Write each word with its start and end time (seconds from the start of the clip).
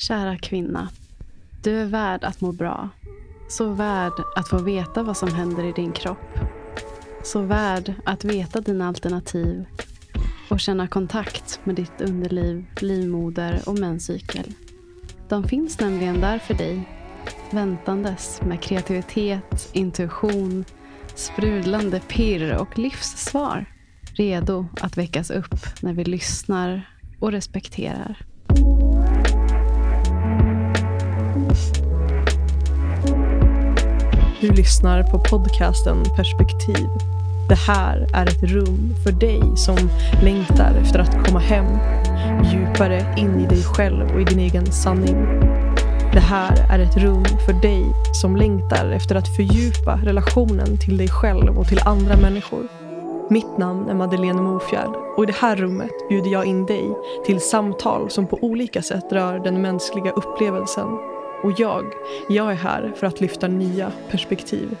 Kära 0.00 0.38
kvinna. 0.38 0.88
Du 1.62 1.80
är 1.80 1.84
värd 1.84 2.24
att 2.24 2.40
må 2.40 2.52
bra. 2.52 2.88
Så 3.48 3.68
värd 3.68 4.12
att 4.36 4.48
få 4.48 4.58
veta 4.58 5.02
vad 5.02 5.16
som 5.16 5.34
händer 5.34 5.64
i 5.64 5.72
din 5.72 5.92
kropp. 5.92 6.38
Så 7.24 7.42
värd 7.42 7.94
att 8.04 8.24
veta 8.24 8.60
dina 8.60 8.88
alternativ 8.88 9.64
och 10.50 10.60
känna 10.60 10.88
kontakt 10.88 11.60
med 11.64 11.74
ditt 11.74 12.00
underliv, 12.00 12.66
livmoder 12.80 13.62
och 13.66 13.78
menscykel. 13.78 14.52
De 15.28 15.44
finns 15.44 15.80
nämligen 15.80 16.20
där 16.20 16.38
för 16.38 16.54
dig, 16.54 16.88
väntandes 17.50 18.40
med 18.42 18.62
kreativitet, 18.62 19.70
intuition, 19.72 20.64
sprudlande 21.14 22.00
pirr 22.00 22.56
och 22.60 22.78
livssvar. 22.78 23.64
Redo 24.14 24.66
att 24.80 24.96
väckas 24.96 25.30
upp 25.30 25.82
när 25.82 25.92
vi 25.92 26.04
lyssnar 26.04 26.90
och 27.20 27.32
respekterar. 27.32 28.27
Du 34.40 34.52
lyssnar 34.52 35.02
på 35.02 35.18
podcasten 35.18 36.02
Perspektiv. 36.16 36.88
Det 37.48 37.54
här 37.54 38.06
är 38.14 38.26
ett 38.26 38.42
rum 38.42 38.94
för 39.04 39.12
dig 39.12 39.42
som 39.56 39.76
längtar 40.22 40.74
efter 40.82 40.98
att 40.98 41.26
komma 41.26 41.38
hem, 41.38 41.66
djupare 42.52 43.14
in 43.16 43.40
i 43.40 43.46
dig 43.46 43.62
själv 43.62 44.14
och 44.14 44.20
i 44.20 44.24
din 44.24 44.38
egen 44.38 44.66
sanning. 44.66 45.16
Det 46.12 46.20
här 46.20 46.66
är 46.70 46.78
ett 46.78 46.96
rum 46.96 47.24
för 47.46 47.52
dig 47.52 47.84
som 48.12 48.36
längtar 48.36 48.90
efter 48.90 49.14
att 49.14 49.36
fördjupa 49.36 50.00
relationen 50.04 50.78
till 50.78 50.96
dig 50.96 51.08
själv 51.08 51.58
och 51.58 51.68
till 51.68 51.80
andra 51.84 52.16
människor. 52.16 52.68
Mitt 53.30 53.58
namn 53.58 53.88
är 53.88 53.94
Madeleine 53.94 54.42
Mofjärd 54.42 54.94
och 55.16 55.22
i 55.22 55.26
det 55.26 55.36
här 55.36 55.56
rummet 55.56 56.08
bjuder 56.08 56.30
jag 56.30 56.46
in 56.46 56.66
dig 56.66 56.96
till 57.26 57.40
samtal 57.40 58.10
som 58.10 58.26
på 58.26 58.38
olika 58.42 58.82
sätt 58.82 59.12
rör 59.12 59.38
den 59.38 59.62
mänskliga 59.62 60.10
upplevelsen. 60.10 61.07
Och 61.42 61.52
jag, 61.60 61.92
jag 62.28 62.50
är 62.50 62.54
här 62.54 62.92
för 62.96 63.06
att 63.06 63.20
lyfta 63.20 63.48
nya 63.48 63.92
perspektiv. 64.10 64.76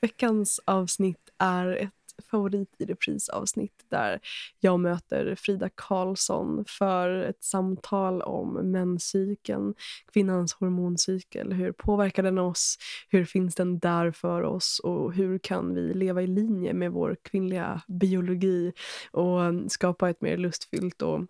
Veckans 0.00 0.60
avsnitt 0.64 1.30
är 1.38 1.76
ett 1.76 2.05
favorit 2.30 2.74
i 2.78 2.84
reprisavsnitt 2.84 3.84
där 3.88 4.20
jag 4.60 4.80
möter 4.80 5.34
Frida 5.34 5.68
Karlsson 5.74 6.64
för 6.68 7.10
ett 7.10 7.44
samtal 7.44 8.22
om 8.22 8.52
menscykeln, 8.52 9.74
kvinnans 10.12 10.52
hormoncykel. 10.52 11.52
Hur 11.52 11.72
påverkar 11.72 12.22
den 12.22 12.38
oss? 12.38 12.78
Hur 13.08 13.24
finns 13.24 13.54
den 13.54 13.78
där 13.78 14.10
för 14.10 14.42
oss? 14.42 14.80
Och 14.84 15.12
hur 15.12 15.38
kan 15.38 15.74
vi 15.74 15.94
leva 15.94 16.22
i 16.22 16.26
linje 16.26 16.74
med 16.74 16.92
vår 16.92 17.16
kvinnliga 17.22 17.82
biologi 17.88 18.72
och 19.10 19.40
skapa 19.68 20.10
ett 20.10 20.20
mer 20.20 20.36
lustfyllt 20.36 21.02
och 21.02 21.20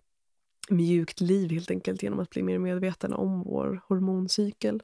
mjukt 0.70 1.20
liv 1.20 1.50
helt 1.50 1.70
enkelt 1.70 2.02
genom 2.02 2.18
att 2.18 2.30
bli 2.30 2.42
mer 2.42 2.58
medveten 2.58 3.12
om 3.12 3.42
vår 3.42 3.80
hormoncykel. 3.88 4.82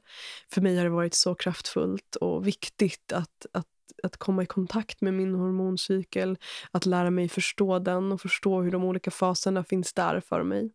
För 0.51 0.61
mig 0.61 0.77
har 0.77 0.83
det 0.83 0.89
varit 0.89 1.13
så 1.13 1.35
kraftfullt 1.35 2.15
och 2.15 2.47
viktigt 2.47 3.13
att, 3.13 3.45
att 3.53 3.67
att 4.03 4.17
komma 4.17 4.43
i 4.43 4.45
kontakt 4.45 5.01
med 5.01 5.13
min 5.13 5.35
hormoncykel, 5.35 6.37
att 6.71 6.85
lära 6.85 7.09
mig 7.09 7.29
förstå 7.29 7.79
den 7.79 8.11
och 8.11 8.21
förstå 8.21 8.61
hur 8.61 8.71
de 8.71 8.83
olika 8.83 9.11
faserna 9.11 9.63
finns 9.63 9.93
där 9.93 10.19
för 10.19 10.43
mig. 10.43 10.71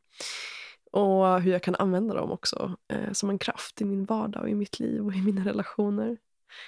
Och 0.93 1.43
hur 1.43 1.53
jag 1.53 1.63
kan 1.63 1.75
använda 1.75 2.15
dem 2.15 2.33
också 2.33 2.77
eh, 2.93 3.13
som 3.13 3.31
en 3.31 3.39
kraft 3.39 3.81
i 3.81 3.85
min 3.85 4.05
vardag 4.05 4.43
och 4.43 4.49
i 4.49 4.55
mitt 4.55 4.81
liv 4.81 5.07
och 5.07 5.15
i 5.15 5.23
mina 5.23 5.45
relationer. 5.45 6.17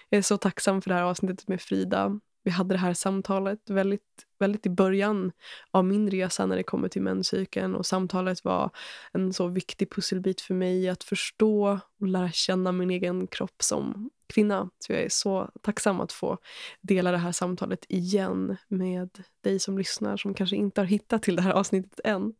Jag 0.09 0.19
är 0.19 0.23
så 0.23 0.37
tacksam 0.37 0.83
för 0.83 0.91
det 0.91 0.95
här 0.95 1.03
avsnittet 1.03 1.49
med 1.49 1.61
Frida. 1.61 2.21
Vi 2.43 2.51
hade 2.51 2.75
det 2.75 2.79
här 2.79 2.95
samtalet 2.95 3.71
väldigt, 3.71 4.27
väldigt 4.39 4.67
i 4.67 4.71
början 4.71 5.33
av 5.71 5.85
min 5.85 6.11
resa 6.11 6.47
när 6.47 6.57
det 6.57 6.63
kommer 6.63 6.89
till 6.89 7.03
menscykeln 7.03 7.75
och 7.75 7.87
samtalet 7.87 8.45
var 8.45 8.71
en 9.13 9.33
så 9.33 9.49
viktig 9.49 9.91
pusselbit 9.91 10.41
för 10.41 10.55
mig 10.55 10.89
att 10.89 11.05
förstå 11.05 11.79
och 12.01 12.07
lära 12.07 12.31
känna 12.31 12.73
min 12.73 12.91
egen 12.91 13.27
kropp 13.27 13.63
som 13.63 14.11
kvinna. 14.31 14.71
Så 14.79 14.93
jag 14.93 15.03
är 15.03 15.09
så 15.09 15.51
tacksam 15.63 16.01
att 16.01 16.13
få 16.13 16.39
dela 16.81 17.11
det 17.11 17.19
här 17.19 17.33
samtalet 17.33 17.85
igen 17.89 18.57
med 18.69 19.25
dig 19.41 19.59
som 19.59 19.79
lyssnar 19.79 20.17
som 20.17 20.35
kanske 20.35 20.57
inte 20.57 20.81
har 20.81 20.87
hittat 20.87 21.23
till 21.23 21.37
det 21.37 21.43
här 21.43 21.53
avsnittet 21.53 22.01
än. 22.05 22.35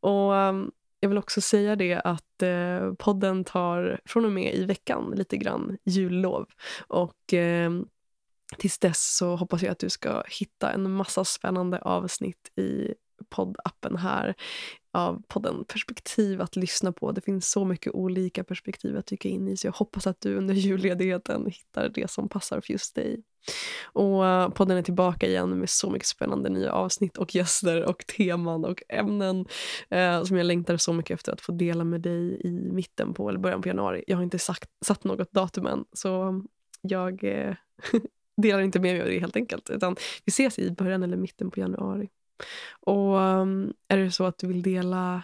Och 0.00 0.36
ehm, 0.36 0.70
jag 1.00 1.08
vill 1.08 1.18
också 1.18 1.40
säga 1.40 1.76
det 1.76 1.94
att 1.94 2.42
eh, 2.42 2.92
podden 2.98 3.44
tar 3.44 4.00
från 4.04 4.24
och 4.24 4.32
med 4.32 4.54
i 4.54 4.64
veckan 4.64 5.12
lite 5.16 5.36
grann 5.36 5.78
jullov. 5.84 6.46
Och 6.88 7.34
eh, 7.34 7.70
tills 8.56 8.78
dess 8.78 9.16
så 9.16 9.36
hoppas 9.36 9.62
jag 9.62 9.72
att 9.72 9.78
du 9.78 9.90
ska 9.90 10.22
hitta 10.26 10.72
en 10.72 10.90
massa 10.90 11.24
spännande 11.24 11.78
avsnitt 11.78 12.58
i 12.58 12.94
poddappen 13.28 13.96
här 13.96 14.34
av 14.98 15.22
podden 15.28 15.64
Perspektiv 15.64 16.40
att 16.40 16.56
lyssna 16.56 16.92
på. 16.92 17.12
Det 17.12 17.20
finns 17.20 17.50
så 17.50 17.64
mycket 17.64 17.94
olika 17.94 18.44
perspektiv 18.44 18.96
att 18.96 19.06
dyka 19.06 19.28
in 19.28 19.48
i 19.48 19.56
så 19.56 19.66
jag 19.66 19.72
hoppas 19.72 20.06
att 20.06 20.20
du 20.20 20.36
under 20.36 20.54
julledigheten 20.68 21.46
hittar 21.46 21.88
det 21.88 22.10
som 22.10 22.28
passar 22.28 22.60
för 22.60 22.72
just 22.72 22.94
dig. 22.94 23.22
Och 23.82 24.26
eh, 24.26 24.48
podden 24.48 24.78
är 24.78 24.82
tillbaka 24.82 25.26
igen 25.26 25.58
med 25.58 25.70
så 25.70 25.90
mycket 25.90 26.08
spännande 26.08 26.48
nya 26.48 26.72
avsnitt 26.72 27.16
och 27.16 27.34
gäster 27.34 27.84
och 27.84 28.06
teman 28.06 28.64
och 28.64 28.82
ämnen 28.88 29.46
eh, 29.90 30.24
som 30.24 30.36
jag 30.36 30.46
längtar 30.46 30.76
så 30.76 30.92
mycket 30.92 31.14
efter 31.14 31.32
att 31.32 31.40
få 31.40 31.52
dela 31.52 31.84
med 31.84 32.00
dig 32.00 32.40
i 32.44 32.50
mitten 32.50 33.14
på 33.14 33.28
eller 33.28 33.38
början 33.38 33.62
på 33.62 33.68
januari. 33.68 34.04
Jag 34.06 34.16
har 34.16 34.24
inte 34.24 34.38
sagt, 34.38 34.70
satt 34.84 35.04
något 35.04 35.32
datum 35.32 35.66
än 35.66 35.84
så 35.92 36.42
jag 36.82 37.24
eh, 37.24 37.54
delar 38.36 38.60
inte 38.60 38.80
med 38.80 38.92
mig 38.92 39.02
av 39.02 39.08
det 39.08 39.18
helt 39.18 39.36
enkelt 39.36 39.70
utan 39.70 39.96
vi 40.24 40.30
ses 40.30 40.58
i 40.58 40.70
början 40.70 41.02
eller 41.02 41.16
mitten 41.16 41.50
på 41.50 41.60
januari. 41.60 42.08
Och 42.80 43.16
um, 43.16 43.72
är 43.88 43.96
det 43.96 44.10
så 44.10 44.24
att 44.24 44.38
du 44.38 44.46
vill 44.46 44.62
dela, 44.62 45.22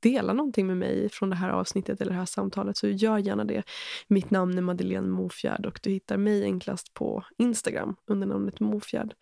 dela 0.00 0.32
någonting 0.32 0.66
med 0.66 0.76
mig 0.76 1.08
från 1.08 1.30
det 1.30 1.36
här 1.36 1.50
avsnittet 1.50 2.00
eller 2.00 2.12
det 2.12 2.18
här 2.18 2.26
samtalet 2.26 2.76
så 2.76 2.88
gör 2.88 3.18
gärna 3.18 3.44
det. 3.44 3.62
Mitt 4.08 4.30
namn 4.30 4.58
är 4.58 4.62
Madeleine 4.62 5.08
Mofjärd 5.08 5.66
och 5.66 5.80
du 5.82 5.90
hittar 5.90 6.16
mig 6.16 6.44
enklast 6.44 6.94
på 6.94 7.24
Instagram 7.38 7.96
under 8.06 8.26
namnet 8.26 8.60
Mofjärd. 8.60 9.14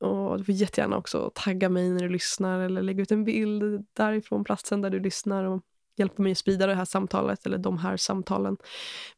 Och 0.00 0.38
du 0.38 0.44
får 0.44 0.54
jättegärna 0.54 0.96
också 0.96 1.30
tagga 1.34 1.68
mig 1.68 1.90
när 1.90 2.00
du 2.00 2.08
lyssnar 2.08 2.60
eller 2.60 2.82
lägga 2.82 3.02
ut 3.02 3.12
en 3.12 3.24
bild 3.24 3.86
därifrån 3.92 4.44
platsen 4.44 4.82
där 4.82 4.90
du 4.90 5.00
lyssnar 5.00 5.44
och 5.44 5.62
hjälpa 5.96 6.22
mig 6.22 6.32
att 6.32 6.38
sprida 6.38 6.66
det 6.66 6.74
här 6.74 6.84
samtalet 6.84 7.46
eller 7.46 7.58
de 7.58 7.78
här 7.78 7.96
samtalen. 7.96 8.56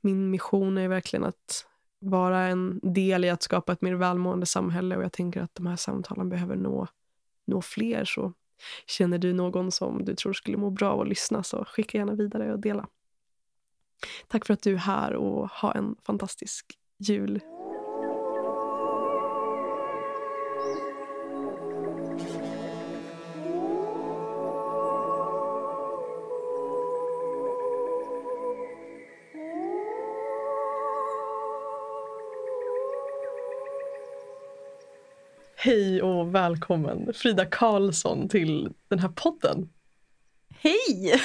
Min 0.01 0.31
mission 0.31 0.79
är 0.79 0.89
verkligen 0.89 1.25
att 1.25 1.67
vara 1.99 2.41
en 2.41 2.81
del 2.83 3.25
i 3.25 3.31
att 3.31 3.43
skapa 3.43 3.73
ett 3.73 3.83
mer 3.83 3.95
välmående 3.95 4.47
samhälle 4.47 4.97
och 4.97 5.05
jag 5.05 5.13
tänker 5.13 5.43
att 5.43 5.55
de 5.55 5.67
här 5.67 5.77
samtalen 5.77 6.29
behöver 6.29 6.57
nå 6.57 6.87
nå 7.47 7.63
fler 7.63 8.05
så 8.05 8.33
känner 8.87 9.19
du 9.19 9.33
någon 9.33 9.73
som 9.73 10.05
du 10.05 10.15
tror 10.15 10.33
skulle 10.33 10.57
må 10.57 10.71
bra 10.71 10.93
av 10.93 11.01
att 11.01 11.09
lyssna 11.09 11.43
så 11.43 11.65
skicka 11.65 11.99
gärna 11.99 12.15
vidare 12.15 12.53
och 12.53 12.61
dela. 12.61 12.89
Tack 14.29 14.47
för 14.47 14.55
att 14.55 14.63
du 14.63 14.73
är 14.73 14.79
här 14.79 15.15
och 15.15 15.49
ha 15.49 15.73
en 15.73 15.97
fantastisk 16.03 16.79
jul. 16.99 17.41
Hej 35.65 36.03
och 36.03 36.35
välkommen 36.35 37.13
Frida 37.15 37.45
Karlsson 37.45 38.29
till 38.29 38.73
den 38.89 38.99
här 38.99 39.09
podden. 39.09 39.69
Hej! 40.61 41.21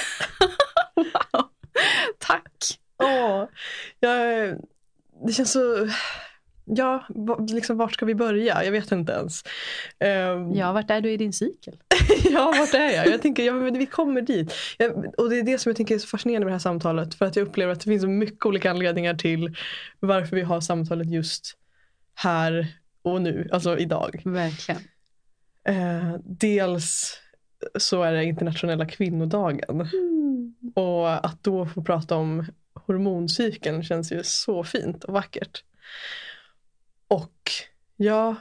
wow. 0.95 1.49
Tack! 2.19 2.79
Åh, 3.03 3.45
jag, 3.99 4.55
det 5.25 5.33
känns 5.33 5.51
så... 5.51 5.89
Ja, 6.65 7.05
liksom 7.49 7.77
vart 7.77 7.93
ska 7.93 8.05
vi 8.05 8.15
börja? 8.15 8.63
Jag 8.63 8.71
vet 8.71 8.91
inte 8.91 9.11
ens. 9.11 9.43
Um, 9.99 10.53
ja, 10.53 10.71
vart 10.71 10.89
är 10.89 11.01
du 11.01 11.11
i 11.11 11.17
din 11.17 11.33
cykel? 11.33 11.77
ja, 12.31 12.53
vart 12.57 12.73
är 12.73 12.89
jag? 12.89 13.07
Jag 13.07 13.21
tänker, 13.21 13.43
ja, 13.43 13.53
men 13.53 13.77
vi 13.77 13.85
kommer 13.85 14.21
dit. 14.21 14.53
Jag, 14.77 15.19
och 15.19 15.29
det 15.29 15.39
är 15.39 15.43
det 15.43 15.57
som 15.57 15.69
jag 15.69 15.77
tänker 15.77 15.95
är 15.95 15.99
så 15.99 16.07
fascinerande 16.07 16.45
med 16.45 16.51
det 16.51 16.55
här 16.55 16.59
samtalet. 16.59 17.15
För 17.15 17.25
att 17.25 17.35
jag 17.35 17.47
upplever 17.47 17.73
att 17.73 17.79
det 17.79 17.89
finns 17.89 18.01
så 18.01 18.09
mycket 18.09 18.45
olika 18.45 18.71
anledningar 18.71 19.13
till 19.13 19.55
varför 19.99 20.35
vi 20.35 20.41
har 20.41 20.61
samtalet 20.61 21.11
just 21.11 21.57
här 22.15 22.78
och 23.01 23.21
nu, 23.21 23.49
alltså 23.51 23.77
idag. 23.77 24.21
Verkligen. 24.25 24.81
Eh, 25.63 26.15
dels 26.23 27.19
så 27.77 28.03
är 28.03 28.13
det 28.13 28.23
internationella 28.23 28.85
kvinnodagen. 28.85 29.81
Mm. 29.81 30.53
Och 30.75 31.25
att 31.25 31.43
då 31.43 31.65
få 31.65 31.83
prata 31.83 32.15
om 32.15 32.45
hormoncykeln 32.73 33.83
känns 33.83 34.11
ju 34.11 34.23
så 34.23 34.63
fint 34.63 35.03
och 35.03 35.13
vackert. 35.13 35.63
Och 37.07 37.51
ja, 37.95 38.35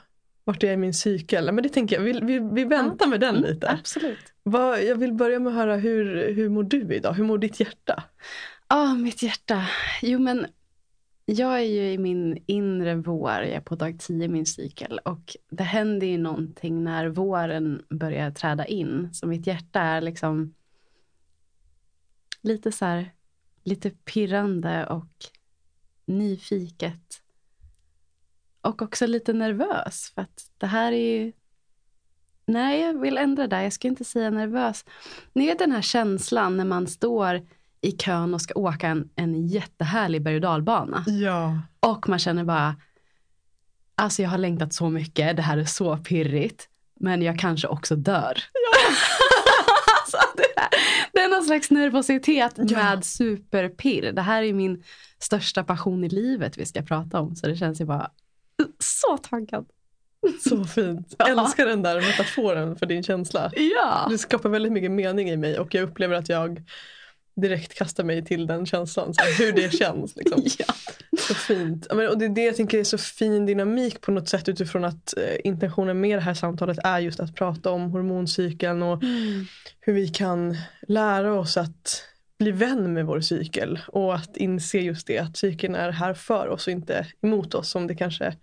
vart 0.44 0.62
är 0.62 0.66
jag 0.66 0.74
i 0.74 0.76
min 0.76 0.94
cykel? 0.94 1.52
Men 1.52 1.62
det 1.62 1.68
tänker 1.68 1.96
jag, 1.96 2.02
vi, 2.02 2.12
vi, 2.12 2.38
vi 2.52 2.64
väntar 2.64 3.06
med 3.06 3.20
den 3.20 3.36
mm, 3.36 3.50
lite. 3.50 3.70
Absolut. 3.70 4.18
Vad, 4.42 4.82
jag 4.84 4.96
vill 4.96 5.12
börja 5.12 5.38
med 5.38 5.50
att 5.50 5.56
höra, 5.56 5.76
hur, 5.76 6.34
hur 6.34 6.48
mår 6.48 6.62
du 6.62 6.94
idag? 6.94 7.12
Hur 7.12 7.24
mår 7.24 7.38
ditt 7.38 7.60
hjärta? 7.60 8.02
Ja, 8.68 8.82
oh, 8.82 8.94
mitt 8.94 9.22
hjärta. 9.22 9.66
Jo 10.02 10.18
men 10.18 10.46
jag 11.30 11.58
är 11.58 11.64
ju 11.64 11.92
i 11.92 11.98
min 11.98 12.44
inre 12.46 12.94
vår, 12.94 13.30
jag 13.30 13.48
är 13.48 13.60
på 13.60 13.74
dag 13.74 13.98
10 14.00 14.24
i 14.24 14.28
min 14.28 14.46
cykel 14.46 14.98
och 14.98 15.36
det 15.50 15.62
händer 15.62 16.06
ju 16.06 16.18
någonting 16.18 16.84
när 16.84 17.08
våren 17.08 17.82
börjar 17.90 18.30
träda 18.30 18.66
in. 18.66 19.08
Så 19.12 19.26
mitt 19.26 19.46
hjärta 19.46 19.80
är 19.80 20.00
liksom 20.00 20.54
lite 22.42 22.72
så 22.72 22.84
här, 22.84 23.12
lite 23.64 23.90
pirrande 23.90 24.86
och 24.86 25.24
nyfiket. 26.06 27.22
Och 28.60 28.82
också 28.82 29.06
lite 29.06 29.32
nervös 29.32 30.12
för 30.14 30.22
att 30.22 30.50
det 30.58 30.66
här 30.66 30.92
är 30.92 31.20
ju 31.20 31.32
Nej, 32.46 32.80
jag 32.80 33.00
vill 33.00 33.18
ändra 33.18 33.46
det. 33.46 33.62
Jag 33.62 33.72
ska 33.72 33.88
inte 33.88 34.04
säga 34.04 34.30
nervös. 34.30 34.84
Ni 35.32 35.46
vet 35.46 35.58
den 35.58 35.72
här 35.72 35.82
känslan 35.82 36.56
när 36.56 36.64
man 36.64 36.86
står 36.86 37.46
i 37.80 37.92
kön 37.92 38.34
och 38.34 38.40
ska 38.40 38.54
åka 38.54 38.88
en, 38.88 39.10
en 39.16 39.46
jättehärlig 39.46 40.22
berg 40.22 40.34
och 40.34 40.40
dalbana. 40.40 41.04
Ja. 41.06 41.58
Och 41.80 42.08
man 42.08 42.18
känner 42.18 42.44
bara, 42.44 42.76
alltså 43.94 44.22
jag 44.22 44.30
har 44.30 44.38
längtat 44.38 44.72
så 44.72 44.90
mycket, 44.90 45.36
det 45.36 45.42
här 45.42 45.58
är 45.58 45.64
så 45.64 45.96
pirrigt. 45.96 46.68
Men 47.00 47.22
jag 47.22 47.38
kanske 47.38 47.68
också 47.68 47.96
dör. 47.96 48.42
Ja. 48.52 48.78
alltså 50.00 50.16
det, 50.36 50.60
är, 50.60 50.68
det 51.12 51.20
är 51.20 51.28
någon 51.28 51.44
slags 51.44 51.70
nervositet 51.70 52.52
ja. 52.56 52.76
med 52.76 53.04
superpirr. 53.04 54.12
Det 54.12 54.22
här 54.22 54.42
är 54.42 54.52
min 54.52 54.82
största 55.18 55.64
passion 55.64 56.04
i 56.04 56.08
livet 56.08 56.58
vi 56.58 56.66
ska 56.66 56.82
prata 56.82 57.20
om. 57.20 57.36
Så 57.36 57.46
det 57.46 57.56
känns 57.56 57.80
ju 57.80 57.84
bara 57.84 58.10
så 58.78 59.18
taggad. 59.18 59.66
Så 60.48 60.64
fint. 60.64 61.14
Jag 61.18 61.30
älskar 61.30 61.66
den 61.66 61.82
där 61.82 62.00
metaforen 62.00 62.76
för 62.76 62.86
din 62.86 63.02
känsla. 63.02 63.50
Ja. 63.56 64.06
Det 64.10 64.18
skapar 64.18 64.48
väldigt 64.48 64.72
mycket 64.72 64.90
mening 64.90 65.30
i 65.30 65.36
mig 65.36 65.58
och 65.58 65.74
jag 65.74 65.82
upplever 65.82 66.16
att 66.16 66.28
jag 66.28 66.62
direkt 67.40 67.74
kastar 67.74 68.04
mig 68.04 68.24
till 68.24 68.46
den 68.46 68.66
känslan. 68.66 69.14
Så 69.14 69.44
hur 69.44 69.52
det 69.52 69.72
känns. 69.72 70.16
Liksom. 70.16 70.42
ja. 70.58 70.74
Så 71.18 71.34
fint. 71.34 71.86
Och 71.86 72.18
det 72.18 72.24
är 72.24 72.28
det 72.28 72.44
jag 72.44 72.56
tänker 72.56 72.78
är 72.78 72.84
så 72.84 72.98
fin 72.98 73.46
dynamik 73.46 74.00
på 74.00 74.10
något 74.10 74.28
sätt 74.28 74.48
utifrån 74.48 74.84
att 74.84 75.16
eh, 75.16 75.36
intentionen 75.44 76.00
med 76.00 76.18
det 76.18 76.22
här 76.22 76.34
samtalet 76.34 76.78
är 76.84 76.98
just 76.98 77.20
att 77.20 77.34
prata 77.34 77.70
om 77.70 77.90
hormoncykeln 77.90 78.82
och 78.82 79.02
mm. 79.02 79.46
hur 79.80 79.92
vi 79.92 80.08
kan 80.08 80.56
lära 80.88 81.34
oss 81.34 81.56
att 81.56 82.04
bli 82.38 82.50
vän 82.50 82.92
med 82.92 83.06
vår 83.06 83.20
cykel 83.20 83.80
och 83.88 84.14
att 84.14 84.36
inse 84.36 84.78
just 84.78 85.06
det 85.06 85.18
att 85.18 85.36
cykeln 85.36 85.74
är 85.74 85.90
här 85.90 86.14
för 86.14 86.48
oss 86.48 86.66
och 86.66 86.72
inte 86.72 87.06
emot 87.22 87.54
oss 87.54 87.70
som 87.70 87.86
det 87.86 87.94
kanske 87.94 88.36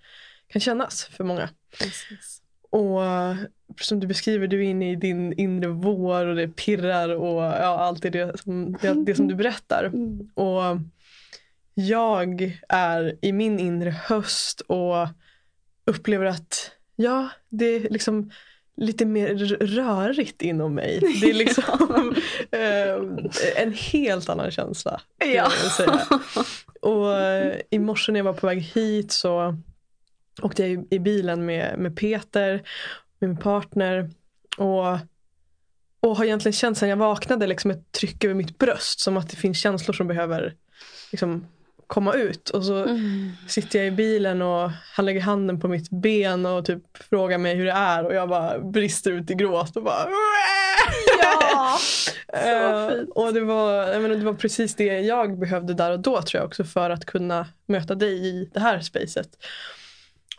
kan 0.47 0.59
kännas 0.59 1.05
för 1.05 1.23
många. 1.23 1.49
Precis. 1.79 2.41
Och 2.75 3.01
som 3.81 3.99
du 3.99 4.07
beskriver, 4.07 4.47
du 4.47 4.59
är 4.59 4.69
inne 4.69 4.91
i 4.91 4.95
din 4.95 5.33
inre 5.33 5.67
vår 5.67 6.25
och 6.25 6.35
det 6.35 6.47
pirrar 6.47 7.09
och 7.09 7.43
ja, 7.43 7.79
allt 7.79 8.01
det, 8.01 8.09
det, 8.09 8.39
som, 8.39 8.77
det, 8.81 8.93
det 9.05 9.15
som 9.15 9.27
du 9.27 9.35
berättar. 9.35 9.83
Mm. 9.83 10.29
Och 10.33 10.77
jag 11.73 12.57
är 12.69 13.15
i 13.21 13.31
min 13.31 13.59
inre 13.59 13.89
höst 13.89 14.61
och 14.61 15.07
upplever 15.85 16.25
att 16.25 16.71
ja, 16.95 17.29
det 17.49 17.65
är 17.65 17.89
liksom 17.89 18.31
lite 18.77 19.05
mer 19.05 19.35
rörigt 19.65 20.41
inom 20.41 20.75
mig. 20.75 20.99
Det 21.21 21.29
är 21.29 21.33
liksom 21.33 22.15
eh, 22.51 23.63
en 23.63 23.73
helt 23.73 24.29
annan 24.29 24.51
känsla. 24.51 25.01
Ja. 25.35 25.51
Och 26.81 27.13
eh, 27.13 27.59
i 27.69 27.79
morse 27.79 28.11
när 28.11 28.19
jag 28.19 28.25
var 28.25 28.33
på 28.33 28.47
väg 28.47 28.61
hit 28.61 29.11
så 29.11 29.57
åkte 30.41 30.65
jag 30.65 30.85
i 30.89 30.99
bilen 30.99 31.45
med, 31.45 31.79
med 31.79 31.97
Peter, 31.97 32.51
med 33.19 33.29
min 33.29 33.37
partner. 33.37 34.09
Och, 34.57 34.97
och 35.99 36.17
har 36.17 36.25
egentligen 36.25 36.53
känt 36.53 36.77
sen 36.77 36.89
jag 36.89 36.97
vaknade 36.97 37.47
liksom 37.47 37.71
ett 37.71 37.91
tryck 37.91 38.23
över 38.23 38.35
mitt 38.35 38.57
bröst. 38.57 38.99
Som 38.99 39.17
att 39.17 39.29
det 39.29 39.35
finns 39.37 39.57
känslor 39.57 39.93
som 39.93 40.07
behöver 40.07 40.53
liksom, 41.11 41.47
komma 41.87 42.13
ut. 42.13 42.49
Och 42.49 42.65
så 42.65 42.83
mm. 42.83 43.31
sitter 43.47 43.79
jag 43.79 43.87
i 43.87 43.91
bilen 43.91 44.41
och 44.41 44.71
han 44.95 45.05
lägger 45.05 45.21
handen 45.21 45.59
på 45.59 45.67
mitt 45.67 45.89
ben 45.89 46.45
och 46.45 46.65
typ 46.65 46.83
frågar 47.09 47.37
mig 47.37 47.55
hur 47.55 47.65
det 47.65 47.71
är. 47.71 48.05
Och 48.05 48.15
jag 48.15 48.29
bara 48.29 48.59
brister 48.59 49.11
ut 49.11 49.31
i 49.31 49.33
gråt 49.33 49.77
och 49.77 49.83
bara 49.83 50.07
Ja, 52.31 52.89
så 52.89 52.95
fint. 52.95 53.09
och 53.15 53.33
det 53.33 53.41
var, 53.41 53.99
menar, 53.99 54.15
det 54.15 54.25
var 54.25 54.33
precis 54.33 54.75
det 54.75 54.99
jag 54.99 55.39
behövde 55.39 55.73
där 55.73 55.91
och 55.91 55.99
då 55.99 56.21
tror 56.21 56.39
jag 56.39 56.47
också 56.47 56.63
för 56.63 56.89
att 56.89 57.05
kunna 57.05 57.47
möta 57.65 57.95
dig 57.95 58.27
i 58.27 58.49
det 58.53 58.59
här 58.59 58.79
spacet. 58.79 59.29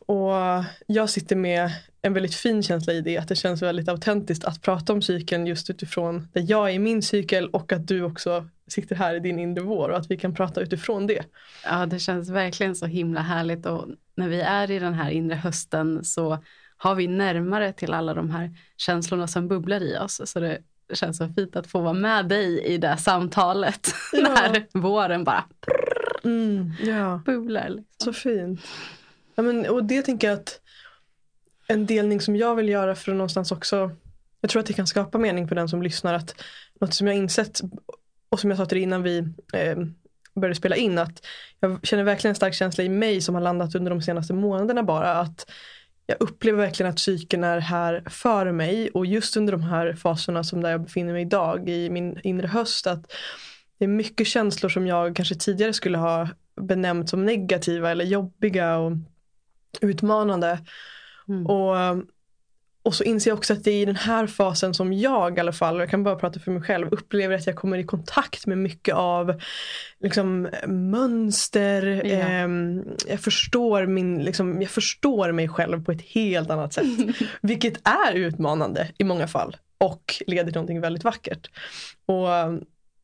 Och 0.07 0.33
jag 0.87 1.11
sitter 1.11 1.37
med 1.37 1.71
en 2.03 2.13
väldigt 2.13 2.35
fin 2.35 2.63
känsla 2.63 2.93
i 2.93 3.01
det. 3.01 3.19
Att 3.19 3.29
det 3.29 3.35
känns 3.35 3.63
väldigt 3.63 3.89
autentiskt 3.89 4.45
att 4.45 4.63
prata 4.63 4.93
om 4.93 5.03
cykeln 5.03 5.47
just 5.47 5.71
utifrån 5.71 6.29
där 6.33 6.45
jag 6.49 6.71
är 6.71 6.75
i 6.75 6.79
min 6.79 7.03
cykel 7.03 7.49
och 7.49 7.73
att 7.73 7.89
du 7.89 8.03
också 8.03 8.49
sitter 8.69 8.97
här 8.97 9.15
i 9.15 9.21
din 9.21 9.39
inre 9.39 9.63
vår 9.63 9.89
och 9.89 9.97
att 9.97 10.11
vi 10.11 10.17
kan 10.17 10.35
prata 10.35 10.61
utifrån 10.61 11.07
det. 11.07 11.23
Ja, 11.65 11.87
det 11.87 11.99
känns 11.99 12.31
verkligen 12.31 12.77
så 12.77 12.87
himla 12.87 13.21
härligt 13.21 13.67
och 13.67 13.87
när 14.15 14.29
vi 14.29 14.41
är 14.41 14.71
i 14.71 14.79
den 14.79 14.95
här 14.95 15.11
inre 15.11 15.37
hösten 15.37 16.05
så 16.05 16.39
har 16.77 16.95
vi 16.95 17.07
närmare 17.07 17.73
till 17.73 17.93
alla 17.93 18.15
de 18.15 18.31
här 18.31 18.51
känslorna 18.77 19.27
som 19.27 19.49
bubblar 19.49 19.83
i 19.83 19.99
oss. 19.99 20.21
Så 20.25 20.41
det 20.41 20.59
känns 20.93 21.17
så 21.17 21.29
fint 21.29 21.57
att 21.57 21.67
få 21.67 21.81
vara 21.81 21.93
med 21.93 22.29
dig 22.29 22.65
i 22.65 22.79
det 22.79 22.97
samtalet. 22.97 23.95
Ja. 24.13 24.29
när 24.29 24.81
våren 24.81 25.25
bara 25.25 25.45
mm, 26.25 26.73
ja. 26.81 27.21
bubblar. 27.27 27.69
Liksom. 27.69 27.85
Så 27.99 28.13
fint. 28.13 28.61
Ja, 29.37 29.43
men, 29.43 29.67
och 29.67 29.85
det 29.85 30.03
tänker 30.03 30.29
jag 30.29 30.39
att 30.39 30.61
en 31.67 31.87
delning 31.87 32.21
som 32.21 32.37
jag 32.37 32.55
vill 32.55 32.69
göra 32.69 32.95
för 32.95 33.13
att 33.13 33.17
någonstans 33.17 33.53
också, 33.53 33.91
jag 34.41 34.51
tror 34.51 34.61
att 34.61 34.67
det 34.67 34.73
kan 34.73 34.87
skapa 34.87 35.19
mening 35.19 35.49
för 35.49 35.55
den 35.55 35.69
som 35.69 35.83
lyssnar, 35.83 36.15
att 36.15 36.35
något 36.81 36.95
som 36.95 37.07
jag 37.07 37.17
insett 37.17 37.61
och 38.29 38.41
som 38.41 38.51
jag 38.51 38.59
sa 38.59 38.67
till 38.67 38.77
dig 38.77 38.83
innan 38.83 39.03
vi 39.03 39.19
eh, 39.53 39.77
började 40.35 40.55
spela 40.55 40.77
in, 40.77 40.99
att 40.99 41.27
jag 41.61 41.79
känner 41.83 42.05
verkligen 42.05 42.31
en 42.31 42.37
stark 42.37 42.55
känsla 42.55 42.85
i 42.85 42.89
mig 42.89 43.21
som 43.21 43.35
har 43.35 43.43
landat 43.43 43.75
under 43.75 43.91
de 43.91 44.03
senaste 44.03 44.35
månaderna 44.35 44.83
bara, 44.83 45.13
att 45.13 45.51
jag 46.07 46.17
upplever 46.21 46.59
verkligen 46.59 46.91
att 46.91 46.97
psyken 46.97 47.45
är 47.45 47.59
här 47.59 48.03
för 48.07 48.53
mig 48.53 48.91
och 48.91 49.07
just 49.07 49.37
under 49.37 49.53
de 49.53 49.63
här 49.63 49.95
faserna 49.95 50.45
som 50.45 50.61
där 50.61 50.71
jag 50.71 50.83
befinner 50.83 51.13
mig 51.13 51.23
idag 51.23 51.69
i 51.69 51.91
min 51.91 52.21
inre 52.23 52.47
höst, 52.47 52.87
att 52.87 53.13
det 53.79 53.85
är 53.85 53.89
mycket 53.89 54.27
känslor 54.27 54.69
som 54.69 54.87
jag 54.87 55.17
kanske 55.17 55.35
tidigare 55.35 55.73
skulle 55.73 55.99
ha 55.99 56.29
benämnt 56.61 57.11
som 57.11 57.25
negativa 57.25 57.91
eller 57.91 58.05
jobbiga 58.05 58.77
och 58.77 58.93
utmanande. 59.81 60.59
Mm. 61.29 61.47
Och, 61.47 61.77
och 62.83 62.95
så 62.95 63.05
inser 63.05 63.31
jag 63.31 63.39
också 63.39 63.53
att 63.53 63.65
det 63.65 63.71
är 63.71 63.83
i 63.83 63.85
den 63.85 63.97
här 63.97 64.27
fasen 64.27 64.75
som 64.75 64.93
jag 64.93 65.37
i 65.37 65.41
alla 65.41 65.53
fall, 65.53 65.79
jag 65.79 65.91
kan 65.91 66.05
bara 66.05 66.17
prata 66.17 66.41
för 66.41 66.51
mig 66.51 66.63
själv, 66.63 66.89
upplever 66.93 67.35
att 67.35 67.47
jag 67.47 67.57
kommer 67.57 67.79
i 67.79 67.85
kontakt 67.85 68.47
med 68.47 68.59
mycket 68.59 68.95
av 68.95 69.41
liksom, 70.01 70.49
mönster. 70.67 72.03
Ja. 72.05 72.13
Eh, 72.13 72.49
jag, 73.09 73.21
förstår 73.21 73.87
min, 73.87 74.25
liksom, 74.25 74.63
jag 74.63 74.71
förstår 74.71 75.33
mig 75.33 75.49
själv 75.49 75.85
på 75.85 75.93
ett 75.93 76.03
helt 76.03 76.51
annat 76.51 76.73
sätt. 76.73 76.87
vilket 77.41 77.89
är 77.89 78.15
utmanande 78.15 78.89
i 78.99 79.05
många 79.05 79.29
fall 79.29 79.57
och 79.79 80.15
leder 80.27 80.45
till 80.45 80.55
någonting 80.55 80.81
väldigt 80.81 81.05
vackert. 81.05 81.51
Och 82.07 82.29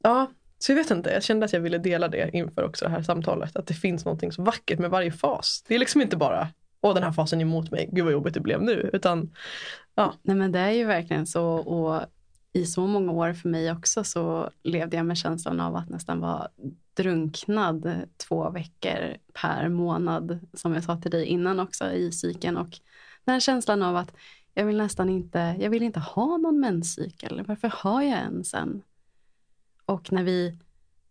ja, 0.03 0.31
så 0.59 0.73
jag 0.73 0.77
vet 0.77 0.91
inte, 0.91 1.11
jag 1.11 1.23
kände 1.23 1.45
att 1.45 1.53
jag 1.53 1.61
ville 1.61 1.79
dela 1.79 2.09
det 2.09 2.31
inför 2.33 2.65
också 2.65 2.85
det 2.85 2.91
här 2.91 3.03
samtalet. 3.03 3.57
Att 3.57 3.67
det 3.67 3.75
finns 3.75 4.05
någonting 4.05 4.33
så 4.33 4.43
vackert 4.43 4.79
med 4.79 4.91
varje 4.91 5.13
fas. 5.13 5.65
Det 5.69 5.75
är 5.75 5.79
liksom 5.79 6.03
inte 6.03 6.17
bara 6.17 6.49
och 6.83 6.95
den 6.95 7.03
här 7.03 7.13
fasen 7.13 7.41
är 7.41 7.43
emot 7.43 7.71
mig, 7.71 7.89
gud 7.93 8.05
vad 8.05 8.13
jobbigt 8.13 8.35
det 8.35 8.41
blev 8.41 8.63
nu. 8.63 8.91
Utan, 8.93 9.31
ja. 9.95 10.15
Nej 10.23 10.37
men 10.37 10.53
det 10.53 10.59
är 10.59 10.71
ju 10.71 10.85
verkligen 10.85 11.27
så 11.27 11.45
och 11.45 12.03
i 12.53 12.67
så 12.67 12.87
många 12.87 13.13
år 13.13 13.33
för 13.33 13.49
mig 13.49 13.73
också 13.73 14.05
så 14.05 14.51
levde 14.63 14.97
jag 14.97 15.07
med 15.07 15.19
känslan 15.19 15.61
av 15.61 15.77
att 15.77 15.89
nästan 15.89 16.21
vara 16.21 16.49
drunknad 16.95 17.95
två 18.17 18.51
veckor 18.51 19.17
per 19.33 19.69
månad 19.69 20.39
som 20.55 20.75
jag 20.75 20.85
sa 20.85 20.97
till 20.97 21.11
dig 21.11 21.25
innan 21.25 21.61
också 21.61 21.93
i 21.93 22.13
cykeln 22.13 22.57
och 22.57 22.79
den 23.25 23.33
här 23.33 23.41
känslan 23.41 23.83
av 23.83 23.97
att 23.97 24.15
jag 24.55 24.65
vill 24.65 24.77
nästan 24.77 25.09
inte, 25.09 25.57
jag 25.61 25.71
vill 25.71 25.83
inte 25.83 26.01
ha 26.01 26.37
någon 26.37 26.61
menscykel. 26.61 27.45
Varför 27.47 27.73
har 27.75 28.03
jag 28.03 28.19
ens 28.19 28.55
en? 28.55 28.83
Och 29.85 30.13
när 30.13 30.23
vi 30.23 30.59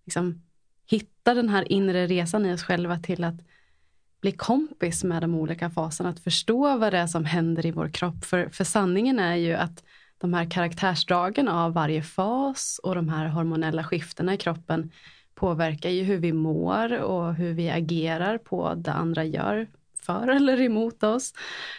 liksom 0.06 0.42
hittar 0.86 1.36
den 1.36 1.50
här 1.50 1.72
inre 1.72 2.08
resan 2.08 2.46
i 2.46 2.54
oss 2.54 2.64
själva 2.64 3.00
till 3.00 3.24
att 3.24 3.42
bli 4.22 4.32
kompis 4.32 5.04
med 5.04 5.22
de 5.22 5.36
olika 5.36 5.70
faserna, 5.70 6.10
att 6.10 6.20
förstå 6.20 6.78
vad 6.78 6.94
det 6.94 6.98
är 6.98 7.08
som 7.08 7.26
händer 7.26 7.66
i 7.66 7.72
vår 7.72 7.90
kropp. 7.90 8.26
För, 8.26 8.50
för 8.50 8.64
sanningen 8.64 9.20
är 9.20 9.36
ju 9.36 9.54
att 9.54 9.84
de 10.18 10.34
här 10.34 10.52
karaktärsdragen 10.52 11.48
av 11.48 11.74
varje 11.74 12.04
fas 12.04 12.80
och 12.84 12.96
de 12.96 13.10
här 13.10 13.28
hormonella 13.28 13.84
skiftena 13.84 14.34
i 14.34 14.38
kroppen 14.38 14.92
påverkar 15.36 15.90
ju 15.90 16.04
hur 16.04 16.18
vi 16.18 16.34
mår 16.34 17.02
och 17.02 17.36
hur 17.36 17.54
vi 17.54 17.70
agerar 17.70 18.38
på 18.38 18.74
det 18.76 18.92
andra 18.92 19.24
gör 19.24 19.68
för 20.02 20.28
eller 20.28 20.62
emot 20.62 21.04
oss. 21.04 21.34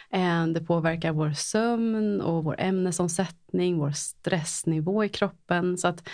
Eh, 0.09 0.47
det 0.47 0.61
påverkar 0.61 1.11
vår 1.11 1.31
sömn 1.31 2.21
och 2.21 2.43
vår 2.43 2.55
ämnesomsättning, 2.59 3.77
vår 3.77 3.91
stressnivå 3.91 5.03
i 5.03 5.09
kroppen. 5.09 5.77
Så 5.77 5.87
att, 5.87 6.09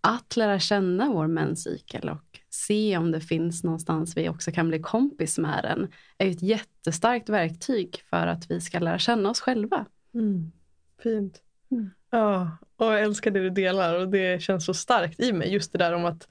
att 0.00 0.36
lära 0.36 0.58
känna 0.58 1.10
vår 1.10 1.26
menscykel 1.26 2.08
och 2.08 2.33
se 2.54 2.96
om 2.98 3.10
det 3.10 3.20
finns 3.20 3.64
någonstans 3.64 4.16
vi 4.16 4.28
också 4.28 4.52
kan 4.52 4.68
bli 4.68 4.78
kompis 4.78 5.38
med 5.38 5.60
den 5.62 5.88
är 6.18 6.30
ett 6.30 6.42
jättestarkt 6.42 7.28
verktyg 7.28 8.02
för 8.10 8.26
att 8.26 8.50
vi 8.50 8.60
ska 8.60 8.78
lära 8.78 8.98
känna 8.98 9.30
oss 9.30 9.40
själva. 9.40 9.86
Mm. 10.14 10.52
Fint. 11.02 11.42
Mm. 11.70 11.90
Ja, 12.10 12.50
och 12.76 12.86
jag 12.86 13.02
älskar 13.02 13.30
det 13.30 13.40
du 13.40 13.50
delar 13.50 13.94
och 14.00 14.08
det 14.08 14.42
känns 14.42 14.64
så 14.66 14.74
starkt 14.74 15.20
i 15.20 15.32
mig. 15.32 15.52
Just 15.52 15.72
det 15.72 15.78
där 15.78 15.92
om 15.92 16.04
att 16.04 16.28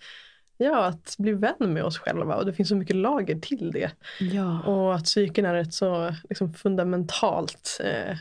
Ja, 0.58 0.86
att 0.86 1.15
bli 1.20 1.32
vän 1.34 1.53
med 1.74 1.84
oss 1.84 1.98
själva 1.98 2.36
och 2.36 2.46
det 2.46 2.53
finns 2.53 2.70
så 2.70 2.75
mycket 2.75 2.96
lager 2.96 3.39
till 3.39 3.72
det. 3.72 3.92
Ja. 4.20 4.62
Och 4.63 4.96
att 4.96 5.03
psyken 5.03 5.46
är 5.46 5.56
ett 5.56 5.74
så 5.74 6.15
liksom, 6.30 6.53
fundamentalt 6.53 7.80
eh, 7.84 8.18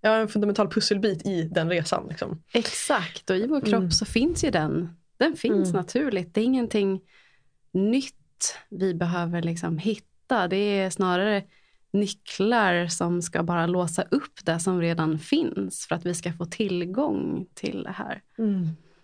ja, 0.00 0.14
en 0.16 0.28
fundamental 0.28 0.68
pusselbit 0.68 1.26
i 1.26 1.42
den 1.42 1.70
resan. 1.70 2.06
Liksom. 2.08 2.42
Exakt, 2.52 3.30
och 3.30 3.36
i 3.36 3.46
vår 3.46 3.60
kropp 3.60 3.74
Mm. 3.74 3.90
så 3.90 4.04
finns 4.04 4.44
ju 4.44 4.50
den. 4.50 4.96
Den 5.16 5.36
finns 5.36 5.68
Mm. 5.68 5.80
naturligt. 5.80 6.34
Det 6.34 6.40
är 6.40 6.44
ingenting 6.44 7.00
nytt 7.72 8.14
vi 8.68 8.94
behöver 8.94 9.42
liksom 9.42 9.78
hitta. 9.78 10.48
Det 10.48 10.56
är 10.56 10.90
snarare 10.90 11.42
nycklar 11.92 12.86
som 12.86 13.22
ska 13.22 13.42
bara 13.42 13.66
låsa 13.66 14.02
upp 14.02 14.44
det 14.44 14.58
som 14.58 14.80
redan 14.80 15.18
finns 15.18 15.86
för 15.86 15.94
att 15.94 16.06
vi 16.06 16.14
ska 16.14 16.32
få 16.32 16.44
tillgång 16.44 17.46
till 17.54 17.82
det 17.82 17.90
här. 17.90 18.22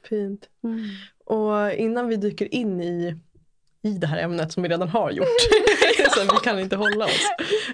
Fint. 0.09 0.49
Och 1.25 1.73
innan 1.73 2.09
vi 2.09 2.17
dyker 2.17 2.55
in 2.55 2.81
i, 2.81 3.17
i 3.83 3.91
det 3.91 4.07
här 4.07 4.19
ämnet 4.19 4.53
som 4.53 4.63
vi 4.63 4.69
redan 4.69 4.89
har 4.89 5.11
gjort, 5.11 5.27
så 6.15 6.23
vi 6.23 6.41
kan 6.45 6.59
inte 6.59 6.77
hålla 6.77 7.05
oss, 7.05 7.29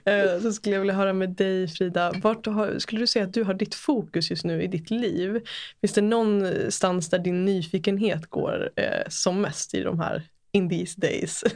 eh, 0.05 0.41
så 0.41 0.53
skulle 0.53 0.75
jag 0.75 0.81
vilja 0.81 0.95
höra 0.95 1.13
med 1.13 1.31
dig 1.31 1.69
Frida, 1.69 2.13
vart 2.23 2.47
har, 2.47 2.79
skulle 2.79 3.01
du 3.01 3.07
säga 3.07 3.25
att 3.25 3.35
du 3.35 3.43
har 3.43 3.55
ditt 3.55 3.75
fokus 3.75 4.31
just 4.31 4.45
nu 4.45 4.63
i 4.63 4.67
ditt 4.67 4.91
liv? 4.91 5.41
Finns 5.81 5.93
det 5.93 6.01
någonstans 6.01 7.11
där 7.11 7.19
din 7.19 7.45
nyfikenhet 7.45 8.27
går 8.27 8.71
eh, 8.77 9.09
som 9.09 9.41
mest 9.41 9.75
i 9.75 9.83
de 9.83 10.01
här 10.01 10.23
in 10.55 10.69
these 10.69 11.01
days? 11.01 11.45